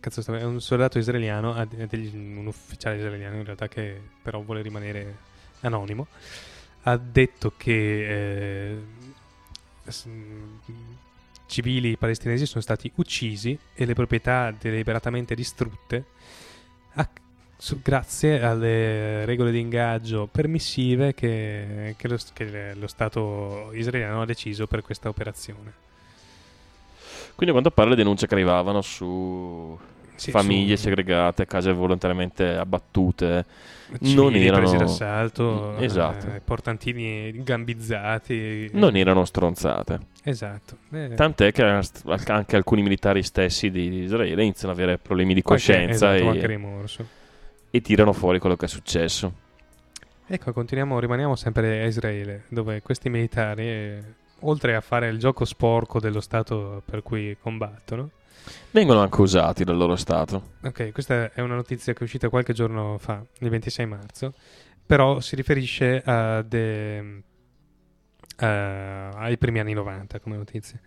cazzo, 0.00 0.22
sta- 0.22 0.38
è 0.38 0.44
un 0.44 0.60
soldato 0.60 0.98
israeliano, 0.98 1.64
degli- 1.88 2.14
un 2.14 2.46
ufficiale 2.46 2.96
israeliano 2.96 3.36
in 3.36 3.44
realtà 3.44 3.68
che 3.68 4.00
però 4.22 4.40
vuole 4.40 4.62
rimanere 4.62 5.16
anonimo, 5.60 6.06
ha 6.82 6.96
detto 6.96 7.52
che 7.56 8.72
eh, 8.72 8.78
civili 11.46 11.96
palestinesi 11.96 12.46
sono 12.46 12.62
stati 12.62 12.90
uccisi 12.96 13.58
e 13.74 13.84
le 13.84 13.94
proprietà 13.94 14.50
deliberatamente 14.58 15.34
distrutte 15.34 16.04
a- 16.94 17.08
su- 17.60 17.80
grazie 17.82 18.40
alle 18.42 19.24
regole 19.24 19.50
di 19.50 19.58
ingaggio 19.60 20.28
permissive 20.30 21.12
che, 21.12 21.94
che 21.98 22.08
lo, 22.08 22.16
che 22.32 22.72
lo 22.74 22.86
Stato 22.86 23.70
israeliano 23.72 24.22
ha 24.22 24.26
deciso 24.26 24.66
per 24.66 24.82
questa 24.82 25.08
operazione. 25.08 25.72
Quindi 27.34 27.54
a 27.54 27.58
quanto 27.60 27.70
pare 27.70 27.90
le 27.90 27.96
denunce 27.96 28.26
che 28.26 28.34
arrivavano 28.34 28.80
su 28.80 29.78
Sì, 30.14 30.30
famiglie 30.32 30.76
su- 30.76 30.84
segregate, 30.84 31.46
case 31.46 31.72
volontariamente 31.72 32.56
abbattute, 32.56 33.44
Civili 34.02 34.14
non 34.14 34.34
erano- 34.34 34.58
presi 34.58 34.76
d'assalto, 34.76 35.76
Esatto. 35.78 36.26
eh, 36.34 36.40
portantini 36.40 37.42
gambizzati. 37.44 38.70
non 38.72 38.96
erano 38.96 39.24
stronzate. 39.24 39.98
Esatto. 40.24 40.76
Eh, 40.92 41.14
Tant'è 41.14 41.52
che 41.52 41.62
anche 42.26 42.56
alcuni 42.56 42.82
militari 42.82 43.22
stessi 43.22 43.70
di 43.70 44.02
Israele 44.02 44.42
iniziano 44.42 44.72
ad 44.74 44.78
avere 44.80 44.98
problemi 44.98 45.32
di 45.34 45.42
qualche- 45.42 45.72
coscienza 45.72 46.14
esatto, 46.16 46.30
e, 46.30 46.34
anche 46.34 46.46
rimorso. 46.48 47.06
E 47.70 47.80
tirano 47.80 48.12
fuori 48.12 48.38
quello 48.38 48.56
che 48.56 48.66
è 48.66 48.68
successo. 48.68 49.32
Ecco, 50.26 50.52
continuiamo, 50.52 50.98
rimaniamo 50.98 51.36
sempre 51.36 51.82
a 51.82 51.86
Israele, 51.86 52.44
dove 52.48 52.82
questi 52.82 53.08
militari, 53.08 53.62
eh, 53.62 54.02
oltre 54.40 54.74
a 54.76 54.80
fare 54.80 55.08
il 55.08 55.18
gioco 55.18 55.44
sporco 55.44 55.98
dello 56.00 56.20
Stato 56.20 56.82
per 56.84 57.02
cui 57.02 57.36
combattono, 57.40 58.10
Vengono 58.70 59.00
anche 59.00 59.20
usati 59.20 59.62
dal 59.64 59.76
loro 59.76 59.94
Stato. 59.96 60.52
Ok, 60.62 60.90
questa 60.92 61.30
è 61.32 61.40
una 61.42 61.54
notizia 61.56 61.92
che 61.92 61.98
è 62.00 62.02
uscita 62.04 62.30
qualche 62.30 62.54
giorno 62.54 62.96
fa, 62.96 63.22
il 63.40 63.50
26 63.50 63.84
marzo, 63.84 64.32
però 64.86 65.20
si 65.20 65.36
riferisce 65.36 66.02
de- 66.46 67.22
a- 68.36 69.08
ai 69.10 69.36
primi 69.36 69.58
anni 69.60 69.74
90 69.74 70.20
come 70.20 70.36
notizia. 70.36 70.80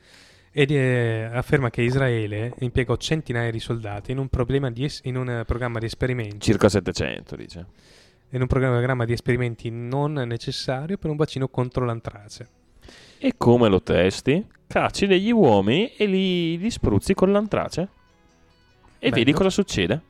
Ed 0.53 0.69
eh, 0.71 1.29
afferma 1.31 1.69
che 1.69 1.81
Israele 1.81 2.53
impiegò 2.59 2.97
centinaia 2.97 3.51
di 3.51 3.59
soldati 3.59 4.11
in 4.11 4.17
un, 4.17 4.27
di 4.73 4.83
es- 4.83 4.99
in 5.03 5.15
un 5.15 5.43
programma 5.45 5.79
di 5.79 5.85
esperimenti 5.85 6.39
Circa 6.39 6.67
700, 6.67 7.35
dice. 7.37 7.65
in 8.31 8.41
un 8.41 8.47
programma 8.47 9.05
di 9.05 9.13
esperimenti 9.13 9.69
non 9.69 10.13
necessario 10.13 10.97
per 10.97 11.09
un 11.09 11.15
vaccino 11.15 11.47
contro 11.47 11.85
l'antrace. 11.85 12.47
E 13.17 13.35
come 13.37 13.69
lo 13.69 13.81
testi? 13.81 14.45
Cacci 14.67 15.07
degli 15.07 15.31
uomini 15.31 15.93
e 15.95 16.05
li, 16.05 16.57
li 16.57 16.69
spruzzi 16.69 17.13
con 17.13 17.31
l'antrace. 17.31 17.81
E 18.99 19.09
Bello. 19.09 19.15
vedi 19.15 19.31
cosa 19.31 19.49
succede. 19.49 20.01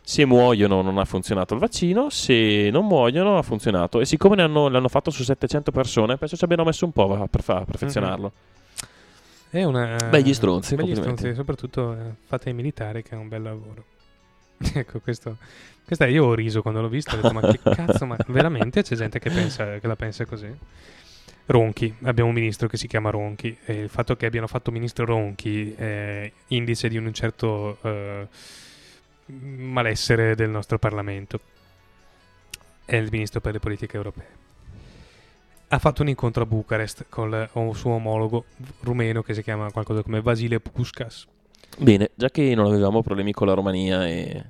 Se 0.00 0.24
muoiono 0.24 0.82
non 0.82 0.98
ha 0.98 1.04
funzionato 1.04 1.54
il 1.54 1.60
vaccino, 1.60 2.08
se 2.10 2.70
non 2.70 2.86
muoiono 2.86 3.36
ha 3.36 3.42
funzionato. 3.42 4.00
E 4.00 4.06
siccome 4.06 4.36
ne 4.36 4.42
hanno, 4.42 4.68
l'hanno 4.68 4.88
fatto 4.88 5.10
su 5.10 5.22
700 5.24 5.70
persone, 5.72 6.16
penso 6.16 6.36
ci 6.36 6.44
abbiano 6.44 6.64
messo 6.64 6.84
un 6.84 6.92
po' 6.92 7.12
a, 7.14 7.26
per 7.26 7.42
fa- 7.42 7.58
a 7.58 7.64
perfezionarlo. 7.64 8.32
È 9.48 9.62
una... 9.62 9.96
Begli 10.10 10.34
stronzi, 10.34 10.74
Begli 10.74 10.94
stronzi, 10.94 11.34
soprattutto 11.34 11.92
eh, 11.92 12.14
fate 12.24 12.48
ai 12.48 12.54
militari 12.54 13.02
che 13.02 13.10
è 13.10 13.18
un 13.18 13.28
bel 13.28 13.42
lavoro. 13.42 13.84
ecco, 14.74 15.00
questo... 15.00 15.36
Questa 15.86 16.06
io 16.06 16.24
ho 16.24 16.34
riso 16.34 16.62
quando 16.62 16.80
l'ho 16.80 16.88
vista, 16.88 17.12
ho 17.12 17.20
detto 17.20 17.32
ma 17.32 17.40
che 17.42 17.60
cazzo, 17.62 18.06
ma 18.06 18.16
veramente 18.26 18.82
c'è 18.82 18.96
gente 18.96 19.20
che, 19.20 19.30
pensa, 19.30 19.78
che 19.78 19.86
la 19.86 19.94
pensa 19.94 20.24
così? 20.24 20.52
Ronchi, 21.46 21.94
abbiamo 22.02 22.30
un 22.30 22.34
ministro 22.34 22.66
che 22.66 22.76
si 22.76 22.88
chiama 22.88 23.10
Ronchi 23.10 23.56
e 23.64 23.82
il 23.82 23.88
fatto 23.88 24.16
che 24.16 24.26
abbiano 24.26 24.48
fatto 24.48 24.72
ministro 24.72 25.04
Ronchi 25.04 25.72
è 25.74 26.30
indice 26.48 26.88
di 26.88 26.96
un 26.96 27.12
certo 27.14 27.78
eh, 27.82 28.26
malessere 29.26 30.34
del 30.34 30.50
nostro 30.50 30.78
Parlamento. 30.78 31.38
È 32.84 32.96
il 32.96 33.08
ministro 33.12 33.40
per 33.40 33.52
le 33.52 33.60
politiche 33.60 33.96
europee. 33.96 34.45
Ha 35.68 35.78
fatto 35.78 36.02
un 36.02 36.08
incontro 36.08 36.42
a 36.42 36.46
Bucarest 36.46 37.06
con 37.08 37.32
il 37.32 37.70
suo 37.76 37.92
omologo 37.92 38.44
rumeno 38.80 39.22
che 39.22 39.34
si 39.34 39.42
chiama 39.42 39.70
qualcosa 39.72 40.02
come 40.02 40.20
Vasile 40.20 40.60
Puskas. 40.60 41.26
Bene, 41.78 42.10
già 42.14 42.30
che 42.30 42.54
non 42.54 42.66
avevamo 42.66 43.02
problemi 43.02 43.32
con 43.32 43.46
la 43.48 43.54
Romania 43.54 44.06
e 44.06 44.44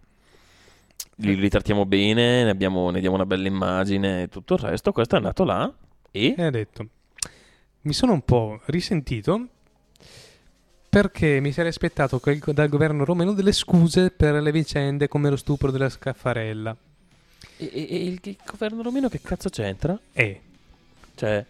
li, 1.16 1.36
li 1.36 1.48
trattiamo 1.48 1.86
bene, 1.86 2.44
ne, 2.44 2.51
abbiamo- 2.51 2.90
ne 2.90 3.01
diamo 3.01 3.14
una 3.16 3.26
bella 3.26 3.48
immagine 3.48 4.22
e 4.24 4.28
tutto 4.28 4.55
il 4.55 4.60
resto, 4.60 4.93
questo 4.93 5.14
è 5.14 5.18
andato 5.18 5.44
là 5.44 5.72
e... 6.10 6.34
E 6.36 6.43
ha 6.43 6.51
detto: 6.51 6.86
Mi 7.82 7.93
sono 7.94 8.12
un 8.12 8.22
po' 8.22 8.60
risentito 8.66 9.48
perché 10.88 11.40
mi 11.40 11.52
sarei 11.52 11.70
aspettato 11.70 12.20
il- 12.26 12.43
dal 12.52 12.68
governo 12.68 13.05
romeno 13.05 13.32
delle 13.32 13.52
scuse 13.52 14.10
per 14.10 14.34
le 14.40 14.52
vicende 14.52 15.09
come 15.09 15.30
lo 15.30 15.36
stupro 15.36 15.70
della 15.70 15.88
Scaffarella. 15.88 16.76
E, 17.59 17.70
e- 17.72 17.86
e 17.90 18.05
il, 18.05 18.20
il 18.22 18.36
governo 18.44 18.82
romeno 18.82 19.09
che 19.09 19.20
cazzo 19.20 19.48
c'entra? 19.48 19.98
E 20.12 20.40
Cioè... 21.16 21.44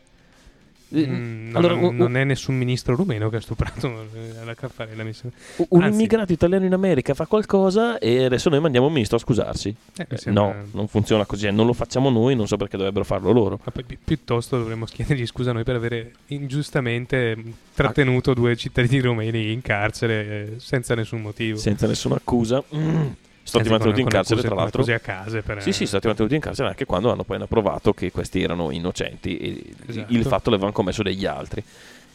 eh, 0.89 1.07
mm, 1.07 1.49
non, 1.51 1.57
allora, 1.57 1.75
non- 1.75 1.85
un- 1.85 1.97
non 1.97 2.17
è 2.17 2.23
nessun 2.25 2.55
ministro 2.57 2.95
rumeno 2.95 3.29
che 3.29 3.37
ha 3.37 3.41
stuprato 3.41 3.89
eh, 4.15 4.45
la 4.45 4.55
Caffarella. 4.55 5.03
Mi 5.03 5.13
sembra. 5.13 5.39
un, 5.71 5.83
anzi- 5.83 5.99
immigrato 5.99 6.33
italiano 6.33 6.65
in 6.65 6.73
America 6.73 7.13
fa 7.13 7.27
qualcosa 7.27 7.99
e 7.99 8.25
adesso 8.25 8.49
noi 8.49 8.61
mandiamo 8.61 8.87
un 8.87 8.93
ministro 8.93 9.17
a 9.17 9.21
scusarsi. 9.21 9.75
Eh, 9.99 10.07
Eh, 10.09 10.31
No, 10.31 10.55
non 10.71 10.87
funziona 10.87 11.27
così, 11.27 11.47
eh, 11.49 11.51
non 11.51 11.67
lo 11.67 11.73
facciamo 11.73 12.09
noi, 12.09 12.37
non 12.37 12.47
so 12.47 12.57
perché 12.57 12.77
dovrebbero 12.77 13.05
farlo 13.05 13.33
loro. 13.33 13.59
Ma 13.65 13.73
poi 13.73 13.83
pi- 13.83 13.99
piuttosto 14.03 14.57
dovremmo 14.59 14.85
chiedergli 14.85 15.27
scusa 15.27 15.51
noi 15.53 15.65
per 15.65 15.75
avere 15.75 16.13
ingiustamente 16.27 17.37
mh, 17.37 17.53
trattenuto 17.75 18.33
due 18.33 18.57
cittadini 18.57 19.01
romeni 19.01 19.51
in 19.53 19.61
carcere 19.63 20.25
eh, 20.27 20.53
senza 20.59 20.95
nessun 20.95 21.21
motivo. 21.21 21.59
Senza 21.59 21.87
nessuna 21.89 22.15
accusa. 22.15 22.63
Mm. 22.75 23.07
Sono 23.47 23.63
stati 23.63 23.69
mantenuti 23.69 24.01
in 24.01 24.09
carcere, 24.09 24.41
accuse- 24.41 24.47
tra 24.49 24.55
l'altro. 24.57 24.81
accuse 24.83 24.95
a 24.95 24.99
case 25.01 25.43
per, 25.43 25.63
Sì, 25.63 25.71
sì, 25.71 25.77
sono 25.77 25.87
stati 25.89 26.07
mantenuti 26.09 26.35
in 26.35 26.41
carcere 26.41 26.69
anche 26.69 26.85
quando 26.85 27.13
hanno 27.13 27.23
poi 27.23 27.41
approvato 27.41 27.93
che 27.93 28.11
questi 28.11 28.43
erano 28.43 28.71
innocenti 28.73 29.37
e 29.37 29.63
Esatto. 29.87 30.13
il 30.13 30.25
fatto 30.25 30.51
l'avevano 30.51 30.73
commesso 30.73 31.03
degli 31.03 31.25
altri. 31.27 31.63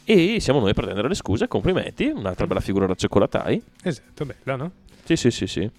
E 0.04 0.40
siamo 0.42 0.60
noi 0.60 0.72
a 0.72 0.74
prendere 0.74 1.08
le 1.08 1.16
scuse, 1.16 1.48
complimenti, 1.48 2.06
un'altra 2.06 2.48
bella 2.48 2.60
figura 2.60 2.86
da 2.86 2.96
cioccolatai. 2.96 3.64
Esatto, 3.84 4.26
bella, 4.26 4.56
no? 4.58 4.72
Sì, 5.06 5.16
sì, 5.16 5.32
sì, 5.32 5.48
sì. 5.48 5.70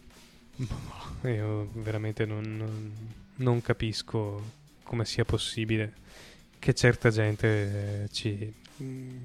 Io 1.25 1.69
veramente 1.75 2.25
non, 2.25 2.93
non- 3.37 3.61
capisco 3.63 4.43
come 4.83 5.05
sia 5.05 5.25
possibile 5.25 5.93
che 6.59 6.73
certa 6.75 7.11
gente 7.11 8.09
ci, 8.13 8.53
mm, 8.83 9.17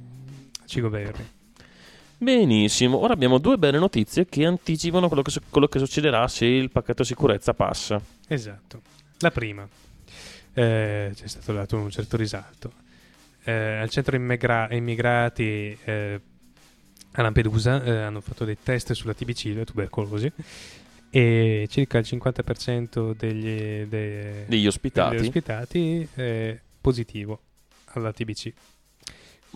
ci 0.66 0.82
governi. 0.82 1.36
Benissimo, 2.20 2.98
ora 2.98 3.14
abbiamo 3.14 3.38
due 3.38 3.58
belle 3.58 3.78
notizie 3.78 4.26
che 4.26 4.44
anticipano 4.46 5.08
quello 5.08 5.22
che, 5.22 5.30
su- 5.30 5.42
quello 5.50 5.68
che 5.68 5.78
succederà 5.78 6.28
se 6.28 6.46
il 6.46 6.72
pacchetto 6.72 7.04
sicurezza 7.04 7.54
passa. 7.54 8.02
Esatto. 8.28 8.82
La 9.20 9.30
prima, 9.32 9.68
eh, 10.54 11.12
c'è 11.14 11.28
stato 11.28 11.54
dato 11.54 11.78
un 11.78 11.92
certo 11.92 12.18
risalto. 12.18 12.72
Eh, 13.44 13.52
al 13.54 13.90
centro 13.90 14.16
immigra- 14.16 14.68
immigrati 14.74 15.78
eh, 15.84 16.22
a 17.12 17.22
Lampedusa 17.22 17.84
eh, 17.84 17.92
hanno 18.02 18.22
fatto 18.22 18.46
dei 18.46 18.58
test 18.62 18.94
sulla 18.94 19.14
TBC, 19.14 19.54
la 19.56 19.64
tubercolosi, 19.64 20.32
e 21.12 21.68
circa 21.70 22.00
il 22.00 22.06
50% 22.10 23.14
degli, 23.16 23.84
de- 23.86 24.46
Degli 24.48 24.66
ospitati. 24.68 25.16
degli 25.16 25.26
ospitati 25.26 26.08
è 26.16 26.60
positivo 26.82 27.42
alla 27.94 28.12
TBC. 28.12 28.54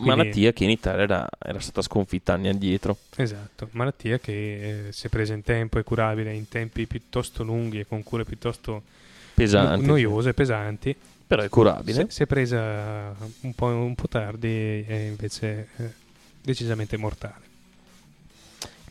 Quindi- 0.01 0.17
Malattia 0.17 0.51
che 0.51 0.63
in 0.63 0.69
Italia 0.71 1.03
era, 1.03 1.27
era 1.37 1.59
stata 1.59 1.81
sconfitta 1.81 2.33
anni 2.33 2.47
addietro. 2.47 2.97
Esatto, 3.15 3.67
malattia 3.71 4.17
che 4.17 4.87
eh, 4.87 4.91
se 4.91 5.09
presa 5.09 5.33
in 5.33 5.43
tempo 5.43 5.77
è 5.77 5.83
curabile 5.83 6.33
in 6.33 6.47
tempi 6.49 6.87
piuttosto 6.87 7.43
lunghi 7.43 7.79
e 7.79 7.85
con 7.87 8.01
cure 8.03 8.23
piuttosto 8.23 8.81
Pesante. 9.33 9.81
no- 9.81 9.87
noiose, 9.87 10.33
pesanti. 10.33 10.95
Però 11.27 11.41
è 11.43 11.49
curabile. 11.49 11.93
Se, 11.93 12.05
se 12.09 12.25
presa 12.27 13.13
un 13.41 13.53
po', 13.53 13.67
un 13.67 13.95
po' 13.95 14.07
tardi 14.07 14.83
è 14.85 14.93
invece 15.09 15.67
eh, 15.77 15.89
decisamente 16.41 16.97
mortale. 16.97 17.49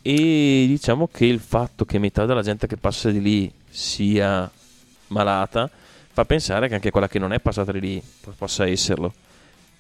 E 0.03 0.65
diciamo 0.67 1.09
che 1.13 1.27
il 1.27 1.41
fatto 1.41 1.85
che 1.85 1.99
metà 1.99 2.25
della 2.25 2.43
gente 2.43 2.67
che 2.67 2.77
passa 2.77 3.11
di 3.11 3.21
lì 3.21 3.53
sia 3.69 4.51
malata 5.09 5.69
fa 6.13 6.25
pensare 6.25 6.69
che 6.69 6.75
anche 6.75 6.91
quella 6.91 7.09
che 7.09 7.19
non 7.19 7.33
è 7.33 7.41
passata 7.41 7.73
di 7.73 7.81
lì 7.81 8.03
po- 8.21 8.33
possa 8.39 8.67
esserlo. 8.67 9.13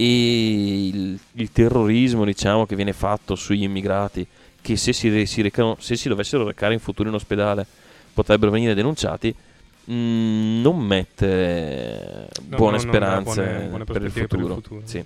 E 0.02 0.86
il, 0.86 1.18
il 1.32 1.52
terrorismo, 1.52 2.24
diciamo, 2.24 2.64
che 2.64 2.74
viene 2.74 2.94
fatto 2.94 3.35
sugli 3.35 3.64
immigrati, 3.64 4.27
che 4.62 4.77
se 4.77 4.94
si, 4.94 5.27
si 5.27 5.43
recano- 5.43 5.77
se 5.78 5.94
si 5.94 6.09
dovessero 6.09 6.47
recare 6.47 6.72
in 6.72 6.81
futuro 6.81 7.09
in 7.10 7.14
ospedale 7.14 7.66
potrebbero 8.14 8.51
venire 8.51 8.72
denunciati, 8.74 9.28
mh, 9.85 9.93
non 10.62 10.78
mette 10.78 12.28
No, 12.48 12.56
buone 12.56 12.77
no, 12.77 12.82
speranze 12.82 13.43
buone- 13.43 13.66
buone 13.68 13.85
per, 13.85 14.02
il 14.02 14.10
per 14.10 14.22
il 14.22 14.28
futuro. 14.28 14.62
Sì. 14.85 15.05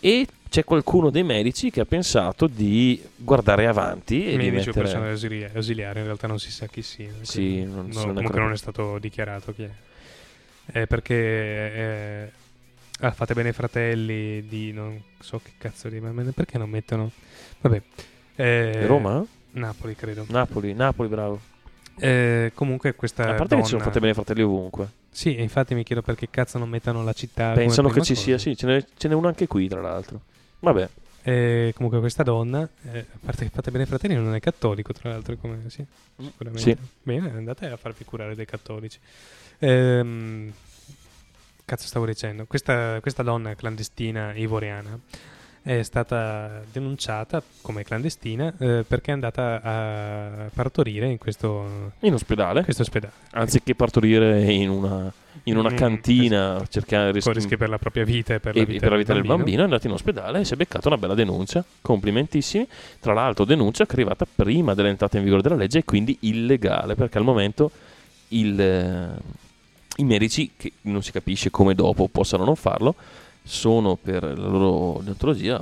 E 0.00 0.26
c'è 0.48 0.64
qualcuno 0.64 1.10
dei 1.10 1.22
medici 1.24 1.70
che 1.70 1.80
ha 1.80 1.84
pensato 1.84 2.48
di 2.48 3.00
guardare 3.14 3.66
avanti 3.66 4.26
e 4.26 4.30
di 4.30 4.36
Medici 4.36 4.54
o 4.54 4.56
mettere... 4.56 4.80
personale 4.82 5.10
ausili- 5.10 5.48
ausiliare, 5.54 5.98
in 6.00 6.04
realtà 6.06 6.26
non 6.26 6.40
si 6.40 6.50
sa 6.50 6.66
chi 6.66 6.82
sia. 6.82 7.10
Sì, 7.20 7.62
non 7.64 7.88
no, 7.92 8.00
è 8.00 8.04
comunque 8.04 8.40
non 8.40 8.52
è 8.52 8.56
stato 8.56 8.98
dichiarato 8.98 9.52
chi 9.54 9.62
è. 9.62 9.70
Eh, 10.80 10.86
perché 10.86 11.14
eh, 11.14 12.30
ah, 13.00 13.10
fate 13.12 13.34
bene 13.34 13.52
fratelli 13.52 14.46
di 14.46 14.72
non 14.72 15.00
so 15.18 15.40
che 15.42 15.52
cazzo 15.58 15.88
di 15.88 16.00
ma 16.00 16.10
perché 16.32 16.58
non 16.58 16.68
mettono 16.70 17.10
vabbè 17.60 17.82
eh, 18.36 18.86
Roma? 18.86 19.24
Napoli 19.52 19.94
credo 19.96 20.24
Napoli, 20.28 20.72
Napoli, 20.74 21.08
bravo. 21.08 21.40
Eh, 22.00 22.52
comunque 22.54 22.94
questa 22.94 23.22
A 23.24 23.34
parte 23.34 23.46
donna 23.48 23.56
che 23.56 23.62
ci 23.64 23.70
sono 23.70 23.82
fatte 23.82 23.98
bene 23.98 24.12
i 24.12 24.14
fratelli 24.14 24.42
ovunque. 24.42 24.88
sì 25.10 25.40
infatti 25.40 25.74
mi 25.74 25.82
chiedo 25.82 26.02
perché 26.02 26.28
cazzo 26.30 26.58
non 26.58 26.68
mettano 26.68 27.02
la 27.02 27.12
città 27.12 27.54
Pensano 27.54 27.88
che 27.88 28.02
ci 28.02 28.12
prima 28.12 28.20
sia, 28.24 28.32
cosa. 28.36 28.48
sì, 28.50 28.56
ce 28.56 28.66
n'è, 28.66 28.84
ce 28.96 29.08
n'è 29.08 29.14
uno 29.14 29.26
anche 29.26 29.46
qui, 29.48 29.66
tra 29.68 29.80
l'altro. 29.80 30.20
Vabbè, 30.60 30.88
Eh, 31.22 31.72
comunque 31.74 31.98
questa 31.98 32.22
donna 32.22 32.68
eh, 32.92 32.98
a 33.00 33.18
parte 33.24 33.44
che 33.46 33.50
fate 33.52 33.72
bene 33.72 33.86
fratelli 33.86 34.14
non 34.14 34.32
è 34.34 34.38
cattolico 34.40 34.92
tra 34.92 35.10
l'altro 35.10 35.34
come 35.36 35.64
sì 35.66 35.84
sicuramente 36.16 36.70
Sì. 36.70 36.76
bene 37.02 37.30
andate 37.32 37.66
a 37.66 37.76
farvi 37.76 38.04
curare 38.04 38.36
dai 38.36 38.46
cattolici 38.46 38.98
Ehm, 39.60 40.52
cazzo 41.68 41.86
stavo 41.86 42.06
dicendo 42.06 42.46
questa, 42.46 42.98
questa 43.02 43.22
donna 43.22 43.54
clandestina 43.54 44.32
ivoriana 44.34 44.98
è 45.60 45.82
stata 45.82 46.62
denunciata 46.72 47.42
come 47.60 47.84
clandestina 47.84 48.54
eh, 48.58 48.84
perché 48.88 49.10
è 49.10 49.14
andata 49.14 49.60
a 49.62 50.50
partorire 50.54 51.10
in 51.10 51.18
questo, 51.18 51.92
in 52.00 52.14
ospedale, 52.14 52.64
questo 52.64 52.82
ospedale 52.82 53.12
anziché 53.32 53.74
partorire 53.74 54.50
in 54.50 54.70
una, 54.70 55.12
in 55.42 55.58
una 55.58 55.70
Mm, 55.70 55.76
cantina, 55.76 56.64
cercare 56.70 57.20
con 57.20 57.34
rischi 57.34 57.58
per 57.58 57.68
la 57.68 57.76
propria 57.76 58.04
vita 58.04 58.32
e 58.32 58.40
per 58.40 58.56
e 58.56 58.60
la 58.60 58.64
vita, 58.64 58.80
per 58.80 58.90
la 58.90 58.96
vita 58.96 59.12
del 59.12 59.22
bambino. 59.22 59.36
bambino 59.36 59.60
è 59.60 59.64
andato 59.64 59.86
in 59.86 59.92
ospedale 59.92 60.40
e 60.40 60.44
si 60.46 60.54
è 60.54 60.56
beccato 60.56 60.88
una 60.88 60.96
bella 60.96 61.14
denuncia. 61.14 61.62
Complimentissimi. 61.82 62.66
Tra 62.98 63.12
l'altro, 63.12 63.44
denuncia 63.44 63.84
che 63.84 63.90
è 63.90 63.94
arrivata 63.94 64.26
prima 64.32 64.72
dell'entrata 64.72 65.18
in 65.18 65.24
vigore 65.24 65.42
della 65.42 65.56
legge 65.56 65.80
e 65.80 65.84
quindi 65.84 66.16
illegale 66.20 66.94
perché 66.94 67.18
al 67.18 67.24
momento 67.24 67.70
il, 68.28 68.58
eh, 68.60 69.08
i 70.00 70.04
medici, 70.04 70.52
che 70.56 70.72
non 70.82 71.02
si 71.02 71.12
capisce 71.12 71.50
come 71.50 71.74
dopo 71.74 72.08
possano 72.08 72.44
non 72.44 72.56
farlo, 72.56 72.94
sono 73.42 73.96
per 73.96 74.22
la 74.22 74.48
loro 74.48 75.00
deontologia, 75.02 75.60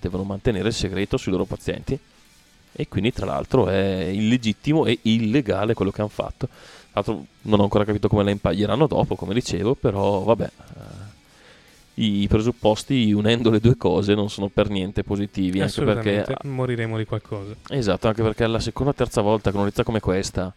devono 0.00 0.24
mantenere 0.24 0.68
il 0.68 0.74
segreto 0.74 1.16
sui 1.16 1.32
loro 1.32 1.44
pazienti. 1.44 1.98
E 2.72 2.86
quindi, 2.86 3.12
tra 3.12 3.26
l'altro, 3.26 3.66
è 3.68 4.08
illegittimo 4.12 4.84
e 4.84 4.98
illegale 5.02 5.74
quello 5.74 5.90
che 5.90 6.00
hanno 6.00 6.10
fatto. 6.10 6.46
Tra 6.46 7.02
l'altro, 7.02 7.24
non 7.42 7.60
ho 7.60 7.62
ancora 7.62 7.84
capito 7.84 8.08
come 8.08 8.24
la 8.24 8.30
impaglieranno 8.30 8.86
dopo, 8.86 9.16
come 9.16 9.34
dicevo, 9.34 9.74
però 9.74 10.20
vabbè. 10.20 10.44
eh, 11.94 12.02
I 12.02 12.28
presupposti, 12.28 13.10
unendo 13.12 13.50
le 13.50 13.58
due 13.58 13.76
cose, 13.76 14.14
non 14.14 14.28
sono 14.28 14.48
per 14.48 14.68
niente 14.68 15.02
positivi. 15.02 15.60
Anche 15.60 15.82
perché, 15.82 16.36
moriremo 16.42 16.98
di 16.98 17.04
qualcosa 17.04 17.54
esatto, 17.70 18.06
anche 18.06 18.22
perché 18.22 18.46
la 18.46 18.60
seconda 18.60 18.92
o 18.92 18.94
terza 18.94 19.22
volta 19.22 19.50
che 19.50 19.56
notizia 19.56 19.82
come 19.82 19.98
questa 19.98 20.54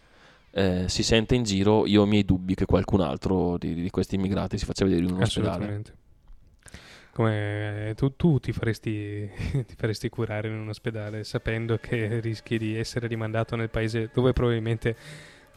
eh, 0.52 0.84
si 0.88 1.02
sente 1.02 1.34
in 1.34 1.42
giro, 1.42 1.86
io 1.86 2.02
ho 2.02 2.04
i 2.04 2.08
miei 2.08 2.24
dubbi 2.24 2.54
che 2.54 2.66
qualcun 2.66 3.00
altro 3.00 3.56
di, 3.58 3.74
di 3.74 3.90
questi 3.90 4.14
immigrati 4.16 4.58
si 4.58 4.64
faccia 4.64 4.84
vedere 4.84 5.04
in 5.04 5.12
un 5.12 5.22
ospedale. 5.22 5.82
Come 7.12 7.92
tu, 7.96 8.16
tu 8.16 8.38
ti, 8.38 8.52
faresti, 8.52 9.28
ti 9.66 9.74
faresti 9.76 10.08
curare 10.08 10.48
in 10.48 10.54
un 10.54 10.68
ospedale 10.70 11.24
sapendo 11.24 11.76
che 11.76 12.20
rischi 12.20 12.56
di 12.56 12.74
essere 12.76 13.06
rimandato 13.06 13.54
nel 13.54 13.68
paese 13.68 14.08
dove 14.14 14.32
probabilmente 14.32 14.96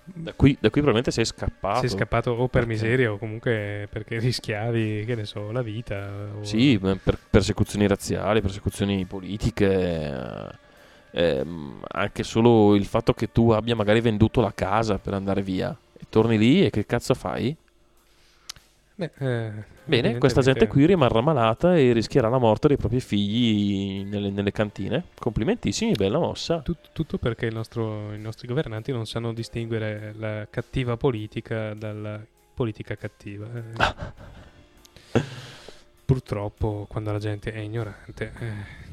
Da 0.03 0.33
qui, 0.33 0.51
da 0.59 0.69
qui 0.69 0.81
probabilmente 0.81 1.11
sei 1.11 1.23
scappato. 1.25 1.79
sei 1.79 1.89
scappato 1.89 2.31
o 2.31 2.47
per 2.49 2.65
Perché? 2.65 2.67
miseria 2.67 3.11
o 3.11 3.17
comunque 3.17 3.87
perché 3.89 4.19
rischiavi, 4.19 5.03
che 5.05 5.15
ne 5.15 5.23
so, 5.25 5.51
la 5.51 5.61
vita. 5.61 6.29
O... 6.37 6.43
Sì, 6.43 6.77
per 6.77 7.17
persecuzioni 7.29 7.87
razziali, 7.87 8.41
persecuzioni 8.41 9.05
politiche, 9.05 9.65
eh, 9.71 10.49
ehm, 11.15 11.79
anche 11.87 12.23
solo 12.23 12.75
il 12.75 12.85
fatto 12.85 13.13
che 13.13 13.31
tu 13.31 13.51
abbia 13.51 13.75
magari 13.75 14.01
venduto 14.01 14.41
la 14.41 14.53
casa 14.53 14.97
per 14.97 15.13
andare 15.13 15.41
via 15.41 15.75
e 15.97 16.05
torni 16.09 16.37
lì 16.37 16.65
e 16.65 16.69
che 16.69 16.85
cazzo 16.85 17.13
fai? 17.13 17.55
Beh, 18.97 19.11
eh, 19.17 19.51
Bene, 19.83 20.17
questa 20.17 20.41
gente 20.41 20.67
qui 20.67 20.85
rimarrà 20.85 21.19
malata 21.21 21.75
e 21.77 21.91
rischierà 21.91 22.29
la 22.29 22.37
morte 22.37 22.69
dei 22.69 22.77
propri 22.77 23.01
figli 23.01 24.05
nelle, 24.05 24.29
nelle 24.29 24.51
cantine. 24.51 25.03
Complimentissimi, 25.19 25.91
bella 25.93 26.17
mossa. 26.17 26.59
Tut- 26.59 26.89
tutto 26.93 27.17
perché 27.17 27.49
nostro- 27.49 28.13
i 28.13 28.19
nostri 28.19 28.47
governanti 28.47 28.93
non 28.93 29.05
sanno 29.05 29.33
distinguere 29.33 30.13
la 30.17 30.47
cattiva 30.49 30.95
politica 30.95 31.73
dalla 31.73 32.19
politica 32.53 32.95
cattiva. 32.95 33.47
eh. 33.53 33.63
purtroppo 36.05 36.85
quando 36.87 37.11
la 37.11 37.19
gente 37.19 37.51
è 37.51 37.59
ignorante, 37.59 38.31
eh, 38.39 38.84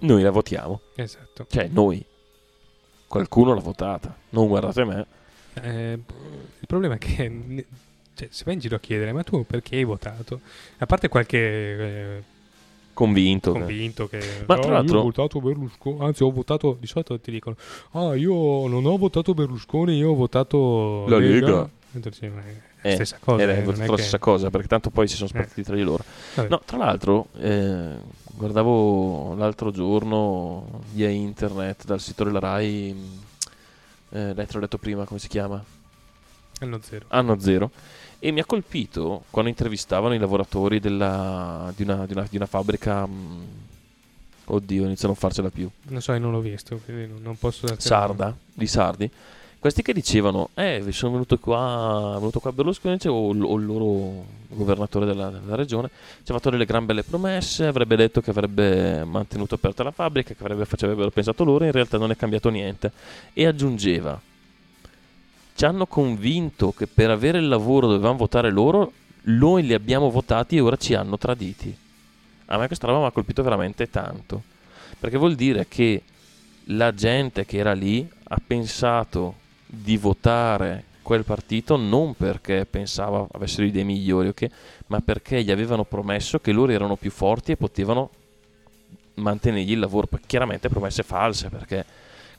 Noi 0.00 0.22
la 0.22 0.30
votiamo. 0.30 0.80
esatto. 0.94 1.46
Cioè, 1.48 1.68
noi. 1.72 2.04
Qualcuno 3.06 3.54
l'ha 3.54 3.60
votata. 3.60 4.16
Non 4.30 4.46
guardate 4.48 4.84
me. 4.84 5.06
Eh, 5.62 5.92
il 5.92 6.66
problema 6.66 6.94
è 6.94 6.98
che 6.98 7.66
cioè, 8.14 8.28
se 8.30 8.44
vai 8.44 8.54
in 8.54 8.60
giro 8.60 8.76
a 8.76 8.80
chiedere, 8.80 9.12
ma 9.12 9.22
tu 9.24 9.44
perché 9.44 9.76
hai 9.76 9.84
votato? 9.84 10.40
A 10.78 10.86
parte 10.86 11.08
qualche 11.08 11.38
eh, 11.38 12.22
Convinto. 12.94 13.52
che- 13.52 13.58
convinto 13.58 14.08
che 14.08 14.18
Ma 14.46 14.54
"Ah, 14.54 14.58
tra 14.58 14.66
io 14.68 14.72
l'altro- 14.74 14.98
ho 15.00 15.02
votato 15.02 15.40
Berlusconi, 15.40 15.98
anzi 16.04 16.22
ho 16.22 16.30
votato, 16.30 16.76
di 16.78 16.86
solito 16.86 17.18
ti 17.18 17.30
dicono, 17.30 17.56
ah 17.92 18.14
io 18.14 18.66
non 18.68 18.84
ho 18.84 18.96
votato 18.96 19.32
Berlusconi, 19.34 19.96
io 19.96 20.10
ho 20.10 20.14
votato 20.14 21.06
La 21.08 21.18
Lega." 21.18 21.68
E 21.92 21.98
Eh, 22.82 22.94
stessa 22.94 23.18
cosa. 23.20 23.42
Era 23.42 23.52
eh, 23.54 23.64
la 23.64 23.72
che- 23.72 23.84
stessa 23.86 24.18
cosa, 24.18 24.50
perché 24.50 24.66
tanto 24.68 24.90
poi 24.90 25.06
si 25.08 25.16
sono 25.16 25.28
spartiti 25.28 25.62
tra 25.62 25.74
di 25.74 25.82
loro. 25.82 26.02
Vabbè. 26.34 26.48
No, 26.48 26.60
tra 26.64 26.76
l'altro, 26.78 27.28
eh, 27.38 27.96
guardavo 28.32 29.34
l'altro 29.34 29.70
giorno 29.70 30.82
via 30.92 31.08
internet 31.08 31.84
dal 31.84 32.00
sito 32.00 32.24
della 32.24 32.38
Rai, 32.38 32.92
mh, 32.92 34.16
eh, 34.16 34.34
l'ho 34.34 34.60
detto 34.60 34.78
prima, 34.78 35.04
come 35.04 35.20
si 35.20 35.28
chiama? 35.28 35.62
Hanno 36.60 36.78
zero. 36.82 37.06
Anno 37.08 37.38
Zero. 37.38 37.70
E 38.18 38.30
mi 38.32 38.40
ha 38.40 38.44
colpito 38.44 39.24
quando 39.30 39.48
intervistavano 39.50 40.12
i 40.14 40.18
lavoratori 40.18 40.78
della- 40.78 41.72
di, 41.74 41.82
una, 41.84 42.04
di 42.04 42.12
una- 42.12 42.26
di 42.28 42.36
una 42.36 42.46
fabbrica. 42.46 43.06
mh, 43.06 43.46
oddio, 44.46 44.84
inizio 44.84 45.04
a 45.04 45.10
non 45.10 45.16
farcela 45.16 45.48
più. 45.48 45.70
Non 45.84 46.02
so, 46.02 46.12
io 46.12 46.18
non 46.18 46.32
l'ho 46.32 46.40
visto, 46.40 46.78
quindi 46.84 47.20
non- 47.22 47.38
posso 47.38 47.66
Sarda, 47.78 48.36
di 48.52 48.66
Sardi. 48.66 49.10
Questi 49.60 49.82
che 49.82 49.92
dicevano, 49.92 50.48
eh, 50.54 50.82
sono 50.88 51.12
venuto 51.12 51.38
qua, 51.38 52.12
è 52.14 52.18
venuto 52.18 52.40
qua 52.40 52.50
Berlusconi 52.50 52.98
cioè, 52.98 53.12
o, 53.12 53.28
o 53.28 53.56
il 53.58 53.66
loro 53.66 54.24
governatore 54.48 55.04
della, 55.04 55.28
della 55.28 55.54
regione, 55.54 55.90
ci 56.24 56.30
ha 56.30 56.34
fatto 56.34 56.48
delle 56.48 56.64
gran 56.64 56.86
belle 56.86 57.02
promesse, 57.02 57.66
avrebbe 57.66 57.94
detto 57.94 58.22
che 58.22 58.30
avrebbe 58.30 59.04
mantenuto 59.04 59.56
aperta 59.56 59.82
la 59.82 59.90
fabbrica, 59.90 60.32
che 60.32 60.42
avrebbe, 60.42 60.66
avrebbero 60.66 61.10
pensato 61.10 61.44
loro, 61.44 61.66
in 61.66 61.72
realtà 61.72 61.98
non 61.98 62.10
è 62.10 62.16
cambiato 62.16 62.48
niente. 62.48 62.90
E 63.34 63.44
aggiungeva, 63.44 64.18
ci 65.54 65.64
hanno 65.66 65.84
convinto 65.84 66.72
che 66.72 66.86
per 66.86 67.10
avere 67.10 67.36
il 67.36 67.48
lavoro 67.48 67.86
dovevamo 67.86 68.16
votare 68.16 68.50
loro, 68.50 68.92
noi 69.24 69.64
li 69.64 69.74
abbiamo 69.74 70.08
votati 70.08 70.56
e 70.56 70.60
ora 70.60 70.76
ci 70.76 70.94
hanno 70.94 71.18
traditi. 71.18 71.76
A 72.46 72.56
me 72.56 72.66
questa 72.66 72.86
roba 72.86 73.00
mi 73.00 73.06
ha 73.08 73.10
colpito 73.10 73.42
veramente 73.42 73.90
tanto, 73.90 74.42
perché 74.98 75.18
vuol 75.18 75.34
dire 75.34 75.66
che 75.68 76.02
la 76.68 76.94
gente 76.94 77.44
che 77.44 77.58
era 77.58 77.74
lì 77.74 78.08
ha 78.22 78.40
pensato 78.44 79.48
di 79.70 79.96
votare 79.96 80.84
quel 81.02 81.24
partito 81.24 81.76
non 81.76 82.14
perché 82.14 82.66
pensava 82.68 83.26
avessero 83.32 83.66
idee 83.66 83.84
migliori, 83.84 84.28
ok? 84.28 84.46
ma 84.88 85.00
perché 85.00 85.42
gli 85.42 85.50
avevano 85.50 85.84
promesso 85.84 86.40
che 86.40 86.52
loro 86.52 86.72
erano 86.72 86.96
più 86.96 87.10
forti 87.10 87.52
e 87.52 87.56
potevano 87.56 88.10
mantenergli 89.14 89.72
il 89.72 89.78
lavoro. 89.78 90.08
Chiaramente 90.26 90.68
promesse 90.68 91.02
false 91.02 91.48
perché 91.48 91.84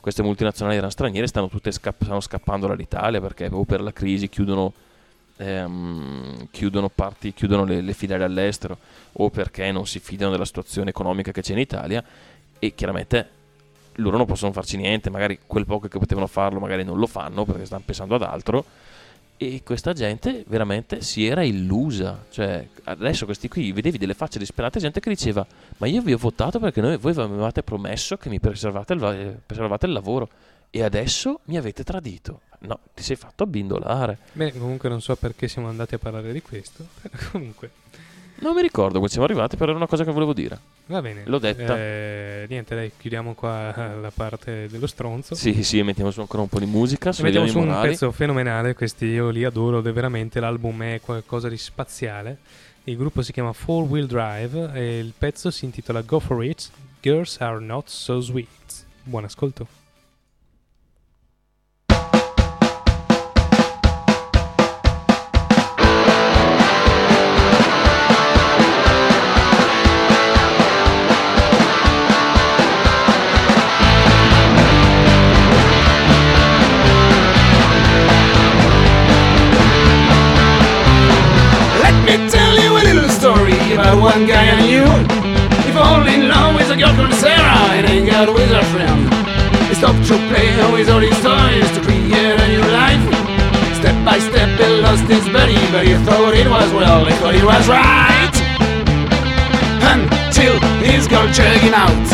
queste 0.00 0.22
multinazionali 0.22 0.76
erano 0.76 0.90
straniere, 0.90 1.26
stanno 1.26 1.48
tutte 1.48 1.70
scapp- 1.72 2.02
stanno 2.02 2.20
scappando 2.20 2.66
dall'Italia 2.66 3.20
perché 3.20 3.48
proprio 3.48 3.64
per 3.64 3.80
la 3.80 3.92
crisi 3.92 4.28
chiudono, 4.28 4.72
ehm, 5.36 6.48
chiudono, 6.50 6.88
parti, 6.88 7.32
chiudono 7.32 7.64
le, 7.64 7.80
le 7.80 7.92
filiali 7.94 8.22
all'estero 8.22 8.78
o 9.12 9.30
perché 9.30 9.70
non 9.72 9.86
si 9.86 9.98
fidano 9.98 10.32
della 10.32 10.44
situazione 10.44 10.90
economica 10.90 11.32
che 11.32 11.40
c'è 11.40 11.52
in 11.52 11.58
Italia 11.58 12.04
e 12.58 12.74
chiaramente 12.74 13.40
loro 13.96 14.16
non 14.16 14.26
possono 14.26 14.52
farci 14.52 14.76
niente, 14.76 15.10
magari 15.10 15.38
quel 15.46 15.66
poco 15.66 15.88
che 15.88 15.98
potevano 15.98 16.26
farlo 16.26 16.60
magari 16.60 16.84
non 16.84 16.98
lo 16.98 17.06
fanno 17.06 17.44
perché 17.44 17.64
stanno 17.64 17.82
pensando 17.84 18.14
ad 18.14 18.22
altro 18.22 18.64
e 19.36 19.62
questa 19.64 19.92
gente 19.92 20.44
veramente 20.46 21.00
si 21.02 21.26
era 21.26 21.42
illusa, 21.42 22.26
cioè 22.30 22.66
adesso 22.84 23.24
questi 23.24 23.48
qui 23.48 23.72
vedevi 23.72 23.98
delle 23.98 24.14
facce 24.14 24.38
disperate 24.38 24.78
gente 24.78 25.00
che 25.00 25.10
diceva 25.10 25.44
ma 25.78 25.86
io 25.86 26.00
vi 26.00 26.12
ho 26.12 26.18
votato 26.18 26.58
perché 26.60 26.80
noi, 26.80 26.96
voi 26.96 27.14
mi 27.14 27.22
avevate 27.22 27.62
promesso 27.62 28.16
che 28.16 28.28
mi 28.28 28.38
preservate 28.38 28.92
il, 28.92 28.98
va- 29.00 29.16
preservate 29.44 29.86
il 29.86 29.92
lavoro 29.92 30.28
e 30.74 30.82
adesso 30.82 31.40
mi 31.44 31.58
avete 31.58 31.84
tradito. 31.84 32.40
No, 32.60 32.78
ti 32.94 33.02
sei 33.02 33.14
fatto 33.14 33.42
abbindolare. 33.42 34.18
Bene, 34.32 34.52
comunque 34.52 34.88
non 34.88 35.02
so 35.02 35.14
perché 35.16 35.46
siamo 35.46 35.68
andati 35.68 35.94
a 35.94 35.98
parlare 35.98 36.32
di 36.32 36.40
questo. 36.40 36.86
comunque, 37.30 37.70
Non 38.42 38.54
mi 38.54 38.62
ricordo 38.62 38.96
come 38.98 39.08
siamo 39.08 39.24
arrivati, 39.24 39.56
però 39.56 39.70
era 39.70 39.78
una 39.78 39.86
cosa 39.86 40.02
che 40.02 40.10
volevo 40.10 40.32
dire. 40.32 40.58
va 40.86 41.00
bene. 41.00 41.22
L'ho 41.26 41.38
detta. 41.38 41.78
Eh, 41.78 42.46
niente, 42.48 42.74
dai, 42.74 42.90
chiudiamo 42.98 43.34
qua 43.34 43.72
la 44.00 44.10
parte 44.12 44.66
dello 44.68 44.88
stronzo. 44.88 45.36
Sì, 45.36 45.62
sì, 45.62 45.80
mettiamo 45.82 46.10
su 46.10 46.20
ancora 46.20 46.42
un 46.42 46.48
po' 46.48 46.58
di 46.58 46.66
musica, 46.66 47.10
E 47.10 47.22
mettiamo 47.22 47.46
su 47.46 47.60
un 47.60 47.78
pezzo 47.80 48.10
fenomenale, 48.10 48.74
questi 48.74 49.06
io 49.06 49.30
li 49.30 49.44
adoro, 49.44 49.80
veramente 49.80 50.40
l'album 50.40 50.82
è 50.82 51.00
qualcosa 51.00 51.48
di 51.48 51.56
spaziale. 51.56 52.38
Il 52.84 52.96
gruppo 52.96 53.22
si 53.22 53.30
chiama 53.30 53.52
Four 53.52 53.84
Wheel 53.84 54.08
Drive 54.08 54.72
e 54.74 54.98
il 54.98 55.12
pezzo 55.16 55.52
si 55.52 55.64
intitola 55.64 56.00
Go 56.00 56.18
For 56.18 56.44
It, 56.44 56.68
Girls 57.00 57.40
Are 57.40 57.60
Not 57.60 57.88
So 57.88 58.20
Sweet. 58.20 58.48
Buon 59.04 59.22
ascolto. 59.22 59.81
About 83.92 84.02
one 84.02 84.26
guy 84.26 84.48
I 84.48 84.60
knew. 84.66 84.88
He 85.64 85.72
fall 85.72 86.06
in 86.06 86.28
love 86.28 86.54
with 86.54 86.70
a 86.70 86.76
girl 86.76 86.94
from 86.94 87.12
Sarah 87.12 87.76
and 87.76 87.86
hang 87.86 88.06
got 88.06 88.28
with 88.32 88.50
her 88.50 88.64
friend. 88.72 89.02
He 89.68 89.74
stopped 89.74 90.06
to 90.08 90.16
play 90.28 90.48
with 90.72 90.88
all 90.88 91.00
his 91.00 91.16
toys 91.20 91.68
to 91.76 91.80
create 91.84 92.40
a 92.40 92.48
new 92.48 92.64
life. 92.72 93.04
Step 93.80 93.96
by 94.04 94.18
step 94.18 94.48
he 94.58 94.66
lost 94.80 95.04
his 95.04 95.26
buddy, 95.28 95.58
but 95.72 95.86
he 95.86 95.94
thought 96.04 96.34
it 96.34 96.48
was 96.48 96.72
well, 96.72 97.04
he 97.04 97.14
thought 97.20 97.34
it 97.34 97.44
was 97.44 97.68
right. 97.68 98.34
Until 99.92 100.54
his 100.80 101.06
girl 101.08 101.26
checked 101.32 101.62
him 101.62 101.74
out. 101.74 102.06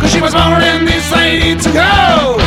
Cause 0.00 0.12
she 0.12 0.20
was 0.20 0.34
born 0.34 0.62
and 0.62 0.86
decided 0.86 1.60
to. 1.62 1.72
Go 1.72 2.45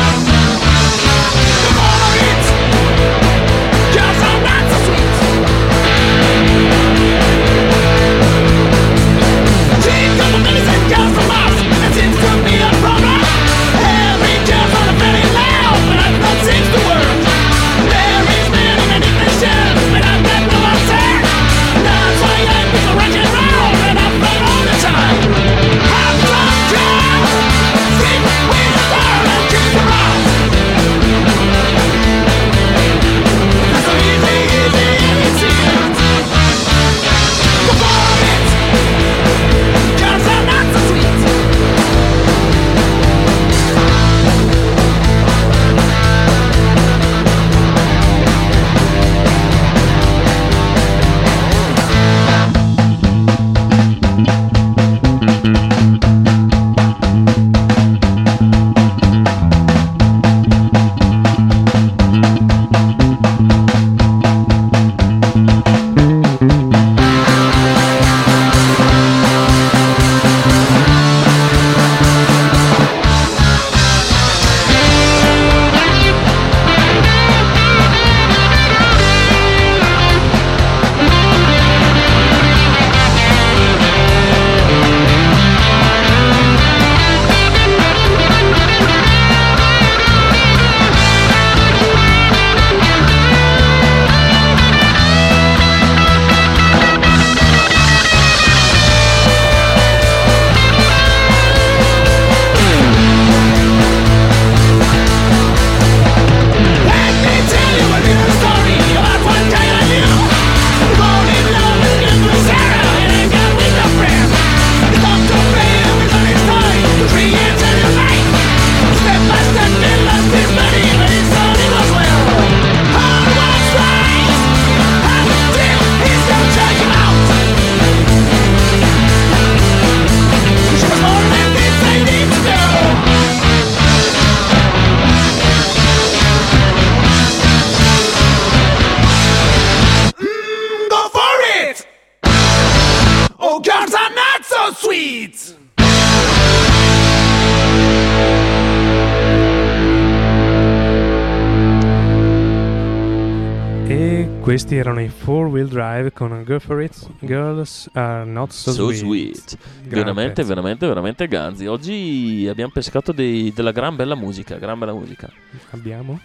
Four 155.29 155.49
Wheel 155.49 155.67
Drive 155.67 156.11
con 156.11 156.43
Girl 156.43 156.59
for 156.59 156.81
It, 156.81 157.07
Girls 157.19 157.87
Are 157.93 158.25
Not 158.25 158.49
So, 158.49 158.71
So 158.71 158.91
Sweet. 158.91 159.37
sweet. 159.37 159.57
Veramente, 159.83 160.33
pezzo. 160.41 160.47
veramente, 160.47 160.87
veramente 160.87 161.27
ganzi. 161.27 161.67
Oggi 161.67 162.47
abbiamo 162.49 162.71
pescato 162.71 163.11
dei- 163.11 163.53
della 163.53 163.71
gran 163.71 163.95
bella 163.95 164.15
musica, 164.15 164.57
gran 164.57 164.79
bella 164.79 164.91
musica. 164.93 165.31
Abbiamo? 165.69 166.19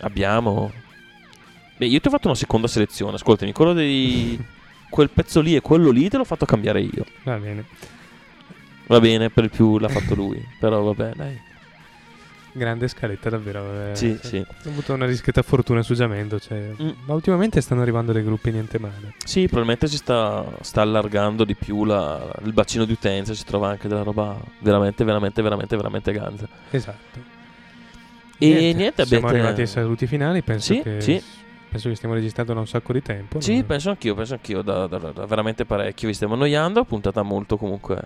Abbiamo... 0.00 0.72
Beh, 1.76 1.86
io 1.86 2.00
ti 2.00 2.08
ho 2.08 2.10
fatto 2.10 2.26
una 2.26 2.36
seconda 2.36 2.66
selezione, 2.66 3.14
ascoltami, 3.14 3.52
quello 3.52 3.74
dei... 3.74 4.36
quel 4.90 5.10
pezzo 5.10 5.40
lì 5.40 5.54
e 5.54 5.60
quello 5.60 5.90
lì 5.90 6.08
te 6.08 6.16
l'ho 6.16 6.24
fatto 6.24 6.44
cambiare 6.44 6.80
io. 6.80 7.06
Va 7.22 7.36
bene. 7.36 7.64
Va 8.88 8.98
bene, 8.98 9.30
per 9.30 9.44
il 9.44 9.50
più 9.50 9.78
l'ha 9.78 9.88
fatto 9.88 10.16
lui, 10.16 10.44
però 10.58 10.82
vabbè, 10.82 11.12
dai. 11.14 11.40
Grande 12.54 12.86
scaletta 12.88 13.30
davvero. 13.30 13.90
eh. 13.92 13.96
Sì, 13.96 14.18
sì. 14.20 14.36
Ho 14.38 14.68
avuto 14.68 14.92
una 14.92 15.06
discreta 15.06 15.40
fortuna 15.42 15.82
su 15.82 15.94
Giamendo, 15.94 16.38
cioè, 16.38 16.72
Mm. 16.82 16.90
ma 17.06 17.14
ultimamente 17.14 17.60
stanno 17.62 17.80
arrivando 17.80 18.12
dei 18.12 18.22
gruppi 18.22 18.50
niente 18.50 18.78
male. 18.78 19.14
Sì, 19.24 19.46
probabilmente 19.46 19.86
si 19.88 19.96
sta, 19.96 20.44
sta 20.60 20.82
allargando 20.82 21.44
di 21.44 21.54
più 21.54 21.84
la- 21.84 22.30
il 22.44 22.52
bacino 22.52 22.84
di 22.84 22.92
utenza, 22.92 23.32
si 23.32 23.44
trova 23.44 23.70
anche 23.70 23.88
della 23.88 24.02
roba 24.02 24.38
veramente, 24.58 25.02
veramente, 25.02 25.40
veramente, 25.40 25.76
veramente 25.76 26.12
ganza. 26.12 26.46
Esatto. 26.70 27.18
E 28.38 28.72
niente, 28.74 29.04
siamo 29.06 29.26
abbiate- 29.26 29.26
arrivati 29.38 29.60
ai 29.62 29.66
saluti 29.66 30.06
finali, 30.06 30.42
penso 30.42 30.74
Sì, 30.74 30.82
che 30.82 31.00
sì. 31.00 31.22
penso 31.70 31.88
che 31.88 31.94
stiamo 31.94 32.14
registrando 32.14 32.52
da 32.52 32.60
un 32.60 32.66
sacco 32.66 32.92
di 32.92 33.00
tempo. 33.00 33.40
Sì, 33.40 33.58
no? 33.58 33.64
penso 33.64 33.90
anch'io, 33.90 34.14
penso 34.14 34.34
anch'io, 34.34 34.62
da, 34.62 34.86
da- 34.88 34.98
da 34.98 35.24
veramente 35.26 35.64
parecchio. 35.64 36.08
Vi 36.08 36.14
stiamo 36.14 36.34
annoiando, 36.34 36.84
puntata 36.84 37.22
molto 37.22 37.56
comunque 37.56 37.98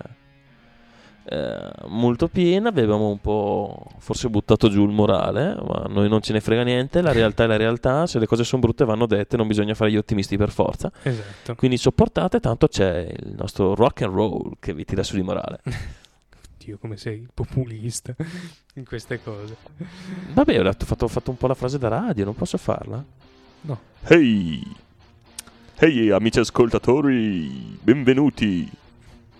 eh, 1.29 1.71
molto 1.89 2.29
piena, 2.29 2.69
avevamo 2.69 3.09
un 3.09 3.21
po' 3.21 3.87
forse 3.99 4.29
buttato 4.29 4.69
giù 4.69 4.85
il 4.85 4.93
morale, 4.93 5.57
ma 5.57 5.83
a 5.85 5.89
noi 5.89 6.09
non 6.09 6.21
ce 6.21 6.33
ne 6.33 6.41
frega 6.41 6.63
niente, 6.63 7.03
la 7.03 7.13
realtà 7.13 7.45
è 7.45 7.47
la 7.47 7.57
realtà, 7.57 8.07
se 8.07 8.19
le 8.19 8.27
cose 8.27 8.45
sono 8.45 8.63
brutte 8.63 8.85
vanno 8.85 9.07
dette, 9.07 9.37
non 9.37 9.49
bisogna 9.49 9.75
fare 9.75 9.91
gli 9.91 9.97
ottimisti 9.97 10.37
per 10.37 10.51
forza. 10.51 10.93
Esatto. 11.03 11.55
Quindi 11.57 11.79
sopportate, 11.79 12.39
tanto 12.39 12.69
c'è 12.69 13.13
il 13.25 13.35
nostro 13.37 13.75
rock 13.75 14.03
and 14.03 14.15
roll 14.15 14.53
che 14.61 14.73
vi 14.73 14.85
tira 14.85 15.03
su 15.03 15.17
di 15.17 15.23
morale. 15.23 15.61
Dio, 16.59 16.79
come 16.79 16.97
sei 16.97 17.27
populista 17.33 18.15
in 18.75 18.85
queste 18.85 19.21
cose. 19.23 19.57
Vabbè, 20.33 20.61
ho 20.61 20.63
detto- 20.63 20.87
fatto, 20.87 21.05
ho 21.07 21.09
fatto 21.09 21.31
un 21.31 21.37
po' 21.37 21.47
la 21.49 21.55
frase 21.55 21.79
da 21.79 21.89
radio, 21.89 22.25
non 22.25 22.35
posso 22.35 22.57
farla? 22.57 23.05
No. 23.63 23.81
Ehi! 24.05 24.63
Ehi 25.79 26.11
amici 26.11 26.39
ascoltatori, 26.39 27.79
benvenuti! 27.83 28.85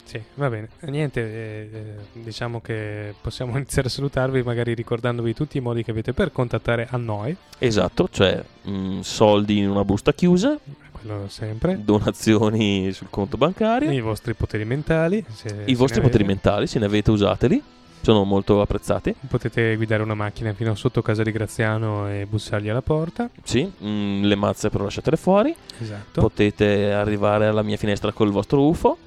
Sì, 0.07 0.23
va 0.35 0.49
bene. 0.49 0.69
Niente, 0.83 1.21
eh, 1.21 1.69
eh, 1.73 1.95
diciamo 2.13 2.61
che 2.61 3.13
possiamo 3.21 3.55
iniziare 3.59 3.89
a 3.89 3.91
salutarvi 3.91 4.43
magari 4.45 4.73
ricordandovi 4.73 5.35
tutti 5.35 5.59
i 5.59 5.61
modi 5.61 5.83
che 5.83 5.91
avete 5.91 6.13
per 6.13 6.31
contattare 6.31 6.87
a 6.89 6.97
noi, 6.97 7.37
Esatto, 7.59 8.09
cioè 8.11 8.43
mh, 8.63 9.01
soldi 9.01 9.59
in 9.59 9.69
una 9.69 9.85
busta 9.85 10.13
chiusa, 10.13 10.57
quello 10.93 11.27
sempre, 11.29 11.81
donazioni 11.83 12.93
sul 12.93 13.09
conto 13.11 13.37
bancario, 13.37 13.91
i 13.91 14.01
vostri 14.01 14.35
poteri 14.35 14.65
mentali. 14.65 15.25
i 15.67 15.75
vostri 15.75 16.01
poteri 16.01 16.23
mentali, 16.23 16.69
se 16.69 16.79
ne 16.79 16.85
avete 16.87 17.11
usateli, 17.11 17.61
sono 18.01 18.23
molto 18.23 18.61
apprezzati. 18.61 19.13
Potete 19.27 19.75
guidare 19.75 20.05
una 20.05 20.15
macchina 20.15 20.53
fino 20.53 20.73
sotto 20.77 21.03
casa 21.03 21.25
di 21.25 21.33
Graziano 21.33 22.09
e 22.09 22.27
bussargli 22.27 22.69
alla 22.69 22.83
porta. 22.83 23.29
Sì, 23.43 23.65
mh, 23.65 24.21
le 24.23 24.35
mazze 24.37 24.71
però 24.71 24.85
lasciatele 24.85 25.17
fuori. 25.17 25.53
Esatto. 25.81 26.21
Potete 26.21 26.93
arrivare 26.93 27.49
alla 27.49 27.63
mia 27.63 27.77
finestra 27.77 28.13
col 28.13 28.31
vostro 28.31 28.65
UFO. 28.69 28.99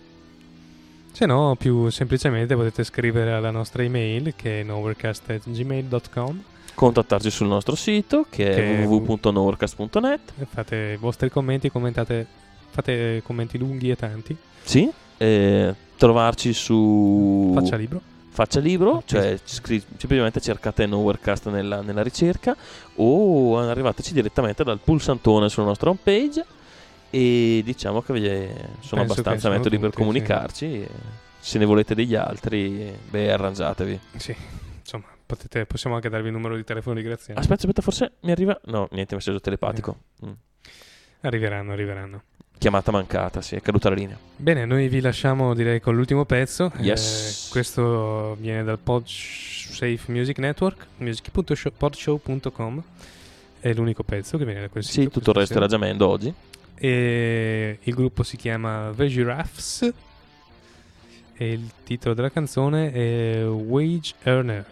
Se 1.20 1.26
no, 1.26 1.58
più 1.60 1.90
semplicemente 1.90 2.56
potete 2.56 2.86
scrivere 2.86 3.34
alla 3.34 3.52
nostra 3.52 3.84
email 3.84 4.36
che 4.38 4.62
è 4.62 4.64
novercast.gmail.com 4.64 6.44
Contattarci 6.74 7.30
sul 7.30 7.48
nostro 7.48 7.76
sito 7.76 8.26
che, 8.30 8.46
Che 8.46 8.54
è 8.54 8.86
e 10.38 10.46
fate 10.46 10.94
i 10.94 10.96
vostri 10.96 11.30
commenti, 11.30 11.70
commentate, 11.70 12.26
fate 12.70 13.22
commenti 13.22 13.58
lunghi 13.58 13.90
e 13.90 13.98
tanti. 13.98 14.34
Sì, 14.64 14.90
e 15.18 15.76
trovarci 15.98 16.54
su 16.54 17.52
Faccia 17.54 17.76
libro. 17.76 18.02
Faccia 18.30 18.62
libro, 18.62 19.04
cioè 19.06 19.38
scri- 19.44 19.84
semplicemente 19.98 20.40
cercate 20.40 20.86
Nowherecast 20.86 21.50
nella, 21.50 21.82
nella 21.82 22.02
ricerca 22.02 22.56
o 22.96 23.60
arrivateci 23.60 24.14
direttamente 24.14 24.64
dal 24.64 24.80
pulsantone 24.82 25.50
sulla 25.50 25.66
nostra 25.66 25.90
homepage 25.90 26.46
e 27.10 27.62
diciamo 27.64 28.02
che 28.02 28.14
sono 28.14 28.70
Penso 28.80 29.00
abbastanza 29.02 29.40
sono 29.40 29.54
metodi 29.56 29.78
per 29.78 29.90
tutti, 29.90 30.02
sì. 30.02 30.08
comunicarci. 30.08 30.66
e 30.82 30.88
Se 31.40 31.58
ne 31.58 31.66
volete 31.66 31.96
degli 31.96 32.16
altri, 32.16 32.94
beh, 33.10 33.32
arrangiatevi. 33.32 34.00
Sì, 34.18 34.36
insomma, 34.80 35.06
potete, 35.26 35.66
possiamo 35.66 35.96
anche 35.96 36.10
darvi 36.10 36.28
il 36.28 36.34
numero 36.34 36.56
di 36.56 36.64
telefono 36.64 36.96
di 36.96 37.02
Graziano. 37.02 37.40
Aspetta, 37.40 37.62
aspetta, 37.62 37.82
forse 37.82 38.14
mi 38.22 38.32
arriva. 38.32 38.60
No, 38.66 38.88
niente, 38.92 39.16
messaggio 39.16 39.40
telepatico. 39.40 39.98
Mm. 40.26 40.32
Arriveranno, 41.22 41.72
arriveranno. 41.74 42.24
Chiamata 42.58 42.92
mancata, 42.92 43.42
sì, 43.42 43.56
è 43.56 43.62
caduta 43.62 43.88
la 43.88 43.96
linea. 43.96 44.18
Bene, 44.36 44.66
noi 44.66 44.90
vi 44.90 45.00
lasciamo 45.00 45.54
direi 45.54 45.80
con 45.80 45.96
l'ultimo 45.96 46.26
pezzo. 46.26 46.72
Yes. 46.80 47.46
Eh, 47.48 47.52
questo 47.52 48.36
viene 48.38 48.64
dal 48.66 48.78
Podsafe 48.80 50.12
Music 50.12 50.38
Network, 50.40 50.88
music.podshow.com. 50.98 52.84
È 53.62 53.74
l'unico 53.74 54.04
pezzo 54.04 54.38
che 54.38 54.44
viene 54.46 54.60
da 54.62 54.68
quel 54.70 54.84
Sì, 54.84 54.92
sito. 54.92 55.10
tutto 55.10 55.30
il 55.32 55.36
resto 55.38 55.54
era 55.54 55.68
questa 55.68 55.78
Giamendo 55.78 56.08
oggi. 56.08 56.34
E 56.80 57.78
il 57.84 57.94
gruppo 57.94 58.24
si 58.24 58.38
chiama 58.38 58.92
The 58.96 59.08
Giraffes. 59.08 59.94
E 61.42 61.52
il 61.52 61.70
titolo 61.84 62.14
della 62.14 62.30
canzone 62.32 62.92
è 62.92 63.46
Wage 63.48 64.14
Earner. 64.24 64.66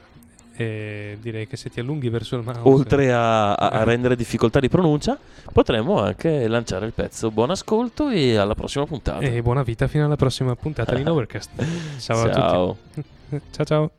E 0.60 1.18
direi 1.22 1.46
che 1.48 1.56
se 1.56 1.70
ti 1.70 1.80
allunghi 1.80 2.10
verso 2.10 2.36
il 2.36 2.44
mouse. 2.44 2.62
Oltre 2.64 3.14
a, 3.14 3.54
a- 3.54 3.70
a 3.70 3.84
rendere 3.86 4.16
difficoltà 4.16 4.60
di 4.60 4.70
pronuncia, 4.70 5.18
potremmo 5.54 6.00
anche 6.02 6.48
lanciare 6.48 6.86
il 6.88 6.94
pezzo. 6.94 7.30
Buon 7.30 7.52
ascolto 7.52 8.10
e 8.10 8.36
alla 8.38 8.56
prossima 8.56 8.86
puntata. 8.86 9.20
E 9.20 9.42
buona 9.44 9.62
vita 9.64 9.88
fino 9.88 10.06
alla 10.06 10.16
prossima 10.16 10.56
puntata 10.56 10.96
di 10.96 11.04
Novercast. 11.04 11.52
Ciao 12.00 12.24
a 12.24 12.34
Ciao. 12.34 12.78
tutti. 12.94 13.08
ciao 13.52 13.66
ciao. 13.66 13.92